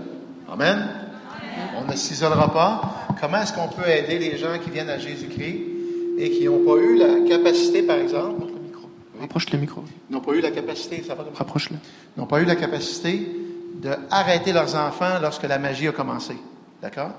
Amen? 0.50 0.78
On 1.76 1.90
ne 1.90 1.94
s'isolera 1.94 2.50
pas. 2.50 3.06
Comment 3.20 3.42
est-ce 3.42 3.52
qu'on 3.52 3.68
peut 3.68 3.86
aider 3.86 4.18
les 4.18 4.38
gens 4.38 4.58
qui 4.64 4.70
viennent 4.70 4.88
à 4.88 4.98
Jésus-Christ 4.98 5.60
et 6.16 6.30
qui 6.30 6.46
n'ont 6.46 6.64
pas 6.64 6.80
eu 6.80 6.96
la 6.96 7.28
capacité, 7.28 7.82
par 7.82 7.98
exemple, 7.98 8.46
Rapproche 9.20 9.50
le 9.50 9.58
micro. 9.58 9.82
n'ont 10.10 10.20
pas 10.20 10.32
eu 10.32 10.40
la 10.40 10.50
capacité, 10.50 11.02
ça 11.06 11.14
va? 11.14 11.24
Rapproche-le. 11.34 11.76
n'ont 12.16 12.26
pas 12.26 12.40
eu 12.40 12.44
la 12.44 12.56
capacité 12.56 13.28
d'arrêter 13.74 14.52
leurs 14.52 14.74
enfants 14.74 15.18
lorsque 15.20 15.44
la 15.44 15.58
magie 15.58 15.88
a 15.88 15.92
commencé. 15.92 16.36
D'accord? 16.82 17.10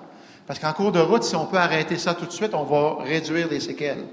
Parce 0.47 0.59
qu'en 0.59 0.73
cours 0.73 0.91
de 0.91 0.99
route, 0.99 1.23
si 1.23 1.35
on 1.35 1.45
peut 1.45 1.57
arrêter 1.57 1.97
ça 1.97 2.13
tout 2.13 2.25
de 2.25 2.31
suite, 2.31 2.53
on 2.53 2.63
va 2.63 3.03
réduire 3.03 3.47
les 3.49 3.59
séquelles. 3.59 4.05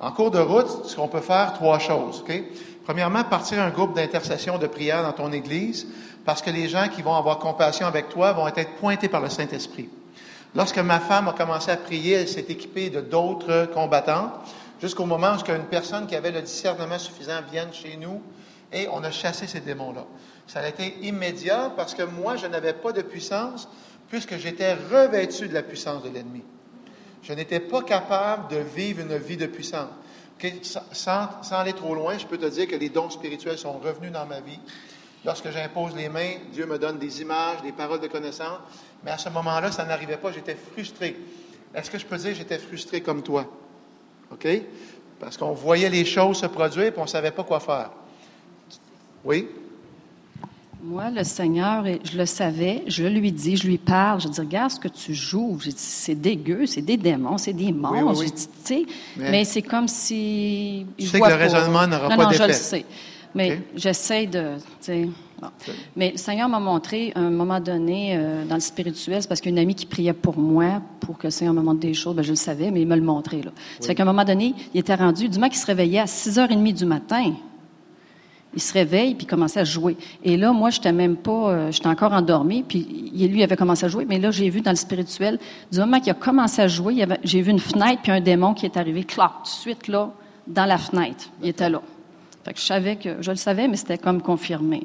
En 0.00 0.10
cours 0.12 0.30
de 0.30 0.38
route, 0.38 0.86
ce 0.86 0.96
qu'on 0.96 1.08
peut 1.08 1.20
faire, 1.20 1.52
trois 1.54 1.78
choses. 1.78 2.24
OK? 2.26 2.42
Premièrement, 2.84 3.22
partir 3.24 3.60
un 3.60 3.70
groupe 3.70 3.94
d'intercession 3.94 4.58
de 4.58 4.66
prière 4.66 5.02
dans 5.02 5.12
ton 5.12 5.32
Église, 5.32 5.86
parce 6.24 6.42
que 6.42 6.50
les 6.50 6.68
gens 6.68 6.88
qui 6.88 7.02
vont 7.02 7.14
avoir 7.14 7.38
compassion 7.38 7.86
avec 7.86 8.08
toi 8.08 8.32
vont 8.32 8.48
être 8.48 8.76
pointés 8.80 9.08
par 9.08 9.20
le 9.20 9.28
Saint-Esprit. 9.28 9.88
Lorsque 10.54 10.78
ma 10.78 10.98
femme 10.98 11.28
a 11.28 11.32
commencé 11.32 11.70
à 11.70 11.76
prier, 11.76 12.14
elle 12.14 12.28
s'est 12.28 12.46
équipée 12.48 12.90
de 12.90 13.00
d'autres 13.00 13.68
combattantes, 13.74 14.32
jusqu'au 14.80 15.06
moment 15.06 15.34
où 15.34 15.50
une 15.50 15.64
personne 15.64 16.06
qui 16.06 16.16
avait 16.16 16.30
le 16.30 16.42
discernement 16.42 16.98
suffisant 16.98 17.40
vienne 17.50 17.72
chez 17.72 17.96
nous 17.96 18.22
et 18.72 18.88
on 18.88 19.02
a 19.02 19.10
chassé 19.10 19.46
ces 19.46 19.60
démons-là. 19.60 20.06
Ça 20.46 20.60
a 20.60 20.68
été 20.68 20.96
immédiat 21.02 21.72
parce 21.76 21.94
que 21.94 22.02
moi, 22.02 22.36
je 22.36 22.46
n'avais 22.46 22.72
pas 22.72 22.92
de 22.92 23.02
puissance 23.02 23.68
puisque 24.08 24.36
j'étais 24.38 24.74
revêtu 24.74 25.48
de 25.48 25.54
la 25.54 25.62
puissance 25.62 26.02
de 26.02 26.08
l'ennemi. 26.08 26.42
Je 27.22 27.32
n'étais 27.32 27.60
pas 27.60 27.82
capable 27.82 28.48
de 28.48 28.58
vivre 28.58 29.00
une 29.00 29.16
vie 29.16 29.36
de 29.36 29.46
puissance. 29.46 29.90
Sans, 30.92 31.28
sans, 31.42 31.56
aller 31.56 31.72
trop 31.72 31.94
loin, 31.94 32.16
je 32.16 32.24
peux 32.24 32.38
te 32.38 32.46
dire 32.46 32.68
que 32.68 32.76
les 32.76 32.90
dons 32.90 33.10
spirituels 33.10 33.58
sont 33.58 33.72
revenus 33.72 34.12
dans 34.12 34.24
ma 34.24 34.40
vie. 34.40 34.60
Lorsque 35.24 35.50
j'impose 35.50 35.96
les 35.96 36.08
mains, 36.08 36.36
Dieu 36.52 36.64
me 36.64 36.78
donne 36.78 36.98
des 36.98 37.20
images, 37.20 37.60
des 37.62 37.72
paroles 37.72 38.00
de 38.00 38.06
connaissance. 38.06 38.60
Mais 39.04 39.10
à 39.10 39.18
ce 39.18 39.28
moment-là, 39.30 39.72
ça 39.72 39.84
n'arrivait 39.84 40.16
pas. 40.16 40.30
J'étais 40.30 40.54
frustré. 40.54 41.16
Est-ce 41.74 41.90
que 41.90 41.98
je 41.98 42.06
peux 42.06 42.16
dire 42.16 42.30
que 42.30 42.36
j'étais 42.36 42.58
frustré 42.58 43.00
comme 43.00 43.22
toi? 43.22 43.46
OK? 44.32 44.46
Parce 45.20 45.36
qu'on 45.36 45.52
voyait 45.52 45.90
les 45.90 46.04
choses 46.04 46.38
se 46.38 46.46
produire 46.46 46.86
et 46.86 46.94
on 46.96 47.02
ne 47.02 47.08
savait 47.08 47.30
pas 47.30 47.42
quoi 47.42 47.60
faire. 47.60 47.90
Oui? 49.24 49.48
Moi, 50.80 51.10
le 51.10 51.24
Seigneur, 51.24 51.84
je 52.04 52.16
le 52.16 52.24
savais, 52.24 52.84
je 52.86 53.04
lui 53.04 53.32
dis, 53.32 53.56
je 53.56 53.66
lui 53.66 53.78
parle, 53.78 54.20
je 54.20 54.28
dis, 54.28 54.40
regarde 54.40 54.70
ce 54.70 54.78
que 54.78 54.86
tu 54.86 55.12
joues. 55.12 55.58
c'est 55.76 56.14
dégueu, 56.14 56.66
c'est 56.66 56.82
des 56.82 56.96
démons, 56.96 57.36
c'est 57.36 57.52
des 57.52 57.72
monstres. 57.72 58.24
tu 58.24 58.42
sais, 58.64 58.86
mais, 59.16 59.44
c'est 59.44 59.62
comme 59.62 59.88
si. 59.88 60.86
Tu 60.96 61.06
sais 61.06 61.20
que 61.20 61.28
le 61.28 61.34
raisonnement 61.34 61.86
n'aura 61.86 62.08
pas 62.08 62.26
d'effet. 62.26 62.38
Non, 62.38 62.44
je 62.44 62.44
le 62.44 62.52
sais. 62.52 62.84
Mais 63.34 63.60
j'essaie 63.74 64.26
de. 64.26 64.54
Mais 65.96 66.12
le 66.12 66.18
Seigneur 66.18 66.48
m'a 66.48 66.60
montré, 66.60 67.12
à 67.14 67.20
un 67.20 67.30
moment 67.30 67.60
donné, 67.60 68.16
euh, 68.16 68.44
dans 68.44 68.54
le 68.54 68.60
spirituel, 68.60 69.22
c'est 69.22 69.28
parce 69.28 69.40
qu'une 69.40 69.58
amie 69.58 69.74
qui 69.74 69.86
priait 69.86 70.12
pour 70.12 70.38
moi, 70.38 70.82
pour 71.00 71.18
que 71.18 71.26
le 71.26 71.30
Seigneur 71.30 71.54
me 71.54 71.62
montre 71.62 71.80
des 71.80 71.94
choses, 71.94 72.14
ben, 72.14 72.22
je 72.22 72.30
le 72.30 72.36
savais, 72.36 72.70
mais 72.70 72.82
il 72.82 72.88
me 72.88 72.96
le 72.96 73.02
montrait. 73.02 73.42
Là. 73.42 73.50
Ça 73.80 73.88
fait 73.88 73.94
qu'à 73.94 74.02
un 74.02 74.06
moment 74.06 74.24
donné, 74.24 74.54
il 74.74 74.80
était 74.80 74.94
rendu, 74.94 75.28
du 75.28 75.38
moment 75.38 75.48
qu'il 75.48 75.58
se 75.58 75.66
réveillait 75.66 76.00
à 76.00 76.06
6h30 76.06 76.72
du 76.72 76.84
matin, 76.84 77.32
il 78.54 78.62
se 78.62 78.72
réveille 78.72 79.14
puis 79.14 79.24
il 79.24 79.28
commençait 79.28 79.60
à 79.60 79.64
jouer. 79.64 79.96
Et 80.24 80.36
là, 80.36 80.52
moi, 80.52 80.70
j'étais 80.70 80.92
même 80.92 81.16
pas, 81.16 81.50
euh, 81.50 81.70
j'étais 81.70 81.88
encore 81.88 82.12
endormie, 82.12 82.62
puis 82.62 83.12
lui 83.14 83.42
avait 83.42 83.56
commencé 83.56 83.84
à 83.84 83.88
jouer. 83.88 84.06
Mais 84.08 84.18
là, 84.18 84.30
j'ai 84.30 84.48
vu 84.48 84.60
dans 84.60 84.70
le 84.70 84.76
spirituel, 84.76 85.38
du 85.70 85.78
moment 85.78 86.00
qu'il 86.00 86.10
a 86.10 86.14
commencé 86.14 86.62
à 86.62 86.68
jouer, 86.68 87.06
j'ai 87.24 87.42
vu 87.42 87.50
une 87.50 87.60
fenêtre 87.60 88.02
puis 88.02 88.12
un 88.12 88.20
démon 88.20 88.54
qui 88.54 88.66
est 88.66 88.76
arrivé, 88.76 89.04
clac, 89.04 89.30
tout 89.38 89.42
de 89.44 89.48
suite 89.48 89.88
là, 89.88 90.10
dans 90.46 90.64
la 90.64 90.78
fenêtre. 90.78 91.26
Il 91.42 91.48
était 91.48 91.68
là. 91.68 91.82
Fait 92.44 92.54
que 92.54 92.60
je 92.60 92.64
savais 92.64 92.96
que, 92.96 93.20
je 93.20 93.30
le 93.30 93.36
savais, 93.36 93.68
mais 93.68 93.76
c'était 93.76 93.98
comme 93.98 94.22
confirmé. 94.22 94.82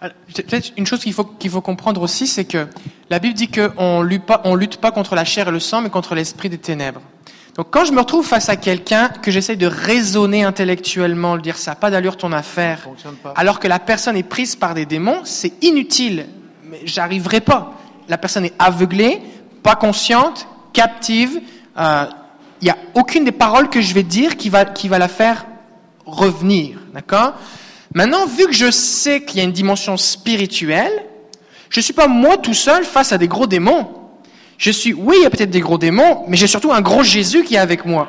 Peut-être 0.00 0.72
une 0.76 0.86
chose 0.86 1.00
qu'il 1.00 1.12
faut, 1.12 1.24
qu'il 1.24 1.50
faut 1.50 1.60
comprendre 1.60 2.02
aussi, 2.02 2.26
c'est 2.28 2.44
que 2.44 2.68
la 3.10 3.18
Bible 3.18 3.34
dit 3.34 3.48
qu'on 3.48 4.02
lutte 4.02 4.26
pas, 4.26 4.40
on 4.44 4.54
lutte 4.54 4.76
pas 4.76 4.92
contre 4.92 5.16
la 5.16 5.24
chair 5.24 5.48
et 5.48 5.50
le 5.50 5.58
sang, 5.58 5.80
mais 5.80 5.90
contre 5.90 6.14
l'esprit 6.14 6.48
des 6.48 6.58
ténèbres. 6.58 7.00
Donc 7.56 7.68
quand 7.72 7.84
je 7.84 7.90
me 7.90 7.98
retrouve 7.98 8.24
face 8.24 8.48
à 8.48 8.54
quelqu'un 8.54 9.08
que 9.08 9.32
j'essaye 9.32 9.56
de 9.56 9.66
raisonner 9.66 10.44
intellectuellement, 10.44 11.34
le 11.34 11.42
dire 11.42 11.56
ça 11.56 11.74
pas 11.74 11.90
d'allure 11.90 12.16
ton 12.16 12.32
affaire, 12.32 12.86
alors 13.34 13.58
que 13.58 13.66
la 13.66 13.80
personne 13.80 14.16
est 14.16 14.22
prise 14.22 14.54
par 14.54 14.74
des 14.74 14.86
démons, 14.86 15.22
c'est 15.24 15.52
inutile. 15.64 16.26
Mais 16.62 16.80
j'arriverai 16.84 17.40
pas. 17.40 17.72
La 18.08 18.16
personne 18.16 18.44
est 18.44 18.54
aveuglée, 18.60 19.20
pas 19.64 19.74
consciente, 19.74 20.46
captive. 20.72 21.40
Il 21.40 21.42
euh, 21.80 22.04
n'y 22.62 22.70
a 22.70 22.76
aucune 22.94 23.24
des 23.24 23.32
paroles 23.32 23.68
que 23.68 23.80
je 23.80 23.92
vais 23.92 24.04
dire 24.04 24.36
qui 24.36 24.50
va, 24.50 24.64
qui 24.64 24.86
va 24.86 25.00
la 25.00 25.08
faire 25.08 25.44
revenir. 26.06 26.78
D'accord? 26.94 27.34
Maintenant, 27.98 28.26
vu 28.26 28.46
que 28.46 28.52
je 28.52 28.70
sais 28.70 29.22
qu'il 29.22 29.38
y 29.38 29.40
a 29.40 29.42
une 29.42 29.50
dimension 29.50 29.96
spirituelle, 29.96 31.04
je 31.68 31.80
ne 31.80 31.82
suis 31.82 31.92
pas 31.92 32.06
moi 32.06 32.36
tout 32.36 32.54
seul 32.54 32.84
face 32.84 33.10
à 33.10 33.18
des 33.18 33.26
gros 33.26 33.48
démons. 33.48 33.88
Je 34.56 34.70
suis, 34.70 34.92
oui, 34.92 35.16
il 35.18 35.22
y 35.24 35.26
a 35.26 35.30
peut-être 35.30 35.50
des 35.50 35.58
gros 35.58 35.78
démons, 35.78 36.22
mais 36.28 36.36
j'ai 36.36 36.46
surtout 36.46 36.72
un 36.72 36.80
gros 36.80 37.02
Jésus 37.02 37.42
qui 37.42 37.56
est 37.56 37.58
avec 37.58 37.84
moi. 37.84 38.08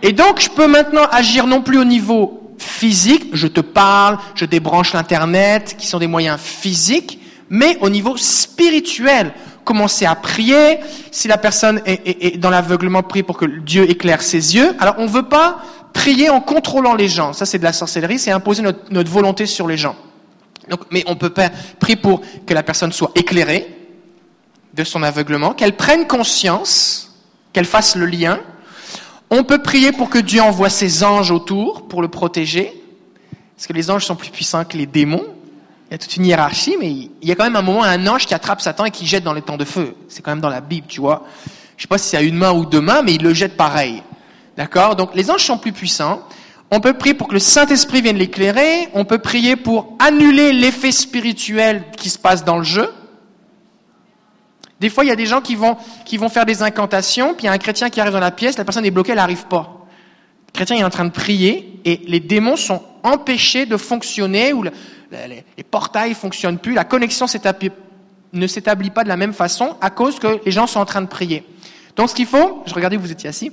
Et 0.00 0.12
donc, 0.12 0.40
je 0.40 0.48
peux 0.48 0.66
maintenant 0.66 1.04
agir 1.12 1.46
non 1.46 1.60
plus 1.60 1.76
au 1.76 1.84
niveau 1.84 2.54
physique, 2.56 3.26
je 3.34 3.48
te 3.48 3.60
parle, 3.60 4.16
je 4.34 4.46
débranche 4.46 4.94
l'Internet, 4.94 5.74
qui 5.76 5.86
sont 5.86 5.98
des 5.98 6.06
moyens 6.06 6.40
physiques, 6.40 7.20
mais 7.50 7.76
au 7.82 7.90
niveau 7.90 8.16
spirituel. 8.16 9.34
Commencer 9.64 10.06
à 10.06 10.14
prier, 10.14 10.78
si 11.10 11.28
la 11.28 11.36
personne 11.36 11.82
est, 11.84 12.38
dans 12.38 12.50
l'aveuglement, 12.50 13.02
prier 13.02 13.22
pour 13.22 13.36
que 13.36 13.44
Dieu 13.44 13.90
éclaire 13.90 14.22
ses 14.22 14.54
yeux. 14.56 14.74
Alors, 14.78 14.94
on 14.96 15.04
ne 15.04 15.10
veut 15.10 15.28
pas 15.28 15.58
prier 15.94 16.28
en 16.28 16.42
contrôlant 16.42 16.94
les 16.94 17.08
gens. 17.08 17.32
Ça, 17.32 17.46
c'est 17.46 17.58
de 17.58 17.64
la 17.64 17.72
sorcellerie, 17.72 18.18
c'est 18.18 18.30
imposer 18.30 18.62
notre, 18.62 19.10
volonté 19.10 19.46
sur 19.46 19.66
les 19.66 19.78
gens. 19.78 19.96
Donc, 20.68 20.80
mais 20.90 21.02
on 21.06 21.16
peut 21.16 21.32
prier 21.78 21.96
pour 21.96 22.20
que 22.46 22.52
la 22.52 22.62
personne 22.62 22.92
soit 22.92 23.12
éclairée, 23.14 23.70
de 24.74 24.84
son 24.84 25.02
aveuglement, 25.02 25.52
qu'elle 25.52 25.76
prenne 25.76 26.06
conscience, 26.06 27.14
qu'elle 27.52 27.64
fasse 27.64 27.94
le 27.94 28.06
lien. 28.06 28.40
On 29.30 29.44
peut 29.44 29.62
prier 29.62 29.92
pour 29.92 30.10
que 30.10 30.18
Dieu 30.18 30.42
envoie 30.42 30.68
ses 30.68 31.04
anges 31.04 31.30
autour 31.30 31.86
pour 31.86 32.02
le 32.02 32.08
protéger, 32.08 32.74
parce 33.56 33.68
que 33.68 33.72
les 33.72 33.90
anges 33.90 34.04
sont 34.04 34.16
plus 34.16 34.30
puissants 34.30 34.64
que 34.64 34.76
les 34.76 34.86
démons. 34.86 35.24
Il 35.88 35.92
y 35.92 35.94
a 35.94 35.98
toute 35.98 36.16
une 36.16 36.26
hiérarchie, 36.26 36.76
mais 36.80 36.90
il 36.90 37.10
y 37.22 37.30
a 37.30 37.36
quand 37.36 37.44
même 37.44 37.54
un 37.54 37.62
moment 37.62 37.84
un 37.84 38.04
ange 38.08 38.26
qui 38.26 38.34
attrape 38.34 38.60
Satan 38.60 38.84
et 38.84 38.90
qui 38.90 39.06
jette 39.06 39.22
dans 39.22 39.32
les 39.32 39.42
temps 39.42 39.56
de 39.56 39.64
feu. 39.64 39.94
C'est 40.08 40.22
quand 40.22 40.32
même 40.32 40.40
dans 40.40 40.48
la 40.48 40.60
Bible, 40.60 40.88
tu 40.88 41.00
vois. 41.00 41.24
Je 41.76 41.82
sais 41.82 41.88
pas 41.88 41.98
si 41.98 42.08
c'est 42.08 42.16
à 42.16 42.22
une 42.22 42.36
main 42.36 42.52
ou 42.52 42.66
deux 42.66 42.80
mains, 42.80 43.02
mais 43.02 43.14
il 43.14 43.22
le 43.22 43.32
jette 43.32 43.56
pareil. 43.56 44.02
D'accord? 44.56 44.96
Donc 44.96 45.14
les 45.14 45.30
anges 45.30 45.44
sont 45.44 45.58
plus 45.58 45.72
puissants. 45.72 46.22
On 46.70 46.80
peut 46.80 46.94
prier 46.94 47.14
pour 47.14 47.28
que 47.28 47.34
le 47.34 47.40
Saint-Esprit 47.40 48.02
vienne 48.02 48.16
l'éclairer. 48.16 48.88
On 48.94 49.04
peut 49.04 49.18
prier 49.18 49.56
pour 49.56 49.96
annuler 49.98 50.52
l'effet 50.52 50.92
spirituel 50.92 51.84
qui 51.96 52.10
se 52.10 52.18
passe 52.18 52.44
dans 52.44 52.56
le 52.58 52.64
jeu. 52.64 52.90
Des 54.80 54.90
fois, 54.90 55.04
il 55.04 55.08
y 55.08 55.12
a 55.12 55.16
des 55.16 55.26
gens 55.26 55.40
qui 55.40 55.54
vont, 55.54 55.76
qui 56.04 56.16
vont 56.16 56.28
faire 56.28 56.44
des 56.44 56.62
incantations, 56.62 57.32
puis 57.34 57.44
il 57.44 57.46
y 57.46 57.48
a 57.48 57.52
un 57.52 57.58
chrétien 57.58 57.90
qui 57.90 58.00
arrive 58.00 58.12
dans 58.12 58.20
la 58.20 58.32
pièce, 58.32 58.58
la 58.58 58.64
personne 58.64 58.84
est 58.84 58.90
bloquée, 58.90 59.12
elle 59.12 59.18
n'arrive 59.18 59.46
pas. 59.46 59.86
Le 60.48 60.52
chrétien 60.52 60.76
est 60.76 60.84
en 60.84 60.90
train 60.90 61.04
de 61.04 61.10
prier, 61.10 61.80
et 61.84 62.02
les 62.06 62.20
démons 62.20 62.56
sont 62.56 62.82
empêchés 63.02 63.66
de 63.66 63.76
fonctionner, 63.76 64.52
ou 64.52 64.62
les 64.62 65.62
portails 65.70 66.10
ne 66.10 66.14
fonctionnent 66.14 66.58
plus, 66.58 66.74
la 66.74 66.84
connexion 66.84 67.26
ne 68.32 68.46
s'établit 68.46 68.90
pas 68.90 69.04
de 69.04 69.08
la 69.08 69.16
même 69.16 69.32
façon 69.32 69.76
à 69.80 69.90
cause 69.90 70.18
que 70.18 70.40
les 70.44 70.52
gens 70.52 70.66
sont 70.66 70.80
en 70.80 70.84
train 70.84 71.02
de 71.02 71.06
prier. 71.06 71.46
Donc 71.96 72.10
ce 72.10 72.14
qu'il 72.14 72.26
faut, 72.26 72.62
je 72.66 72.74
regardais 72.74 72.96
que 72.96 73.00
vous 73.00 73.12
étiez 73.12 73.28
assis, 73.28 73.52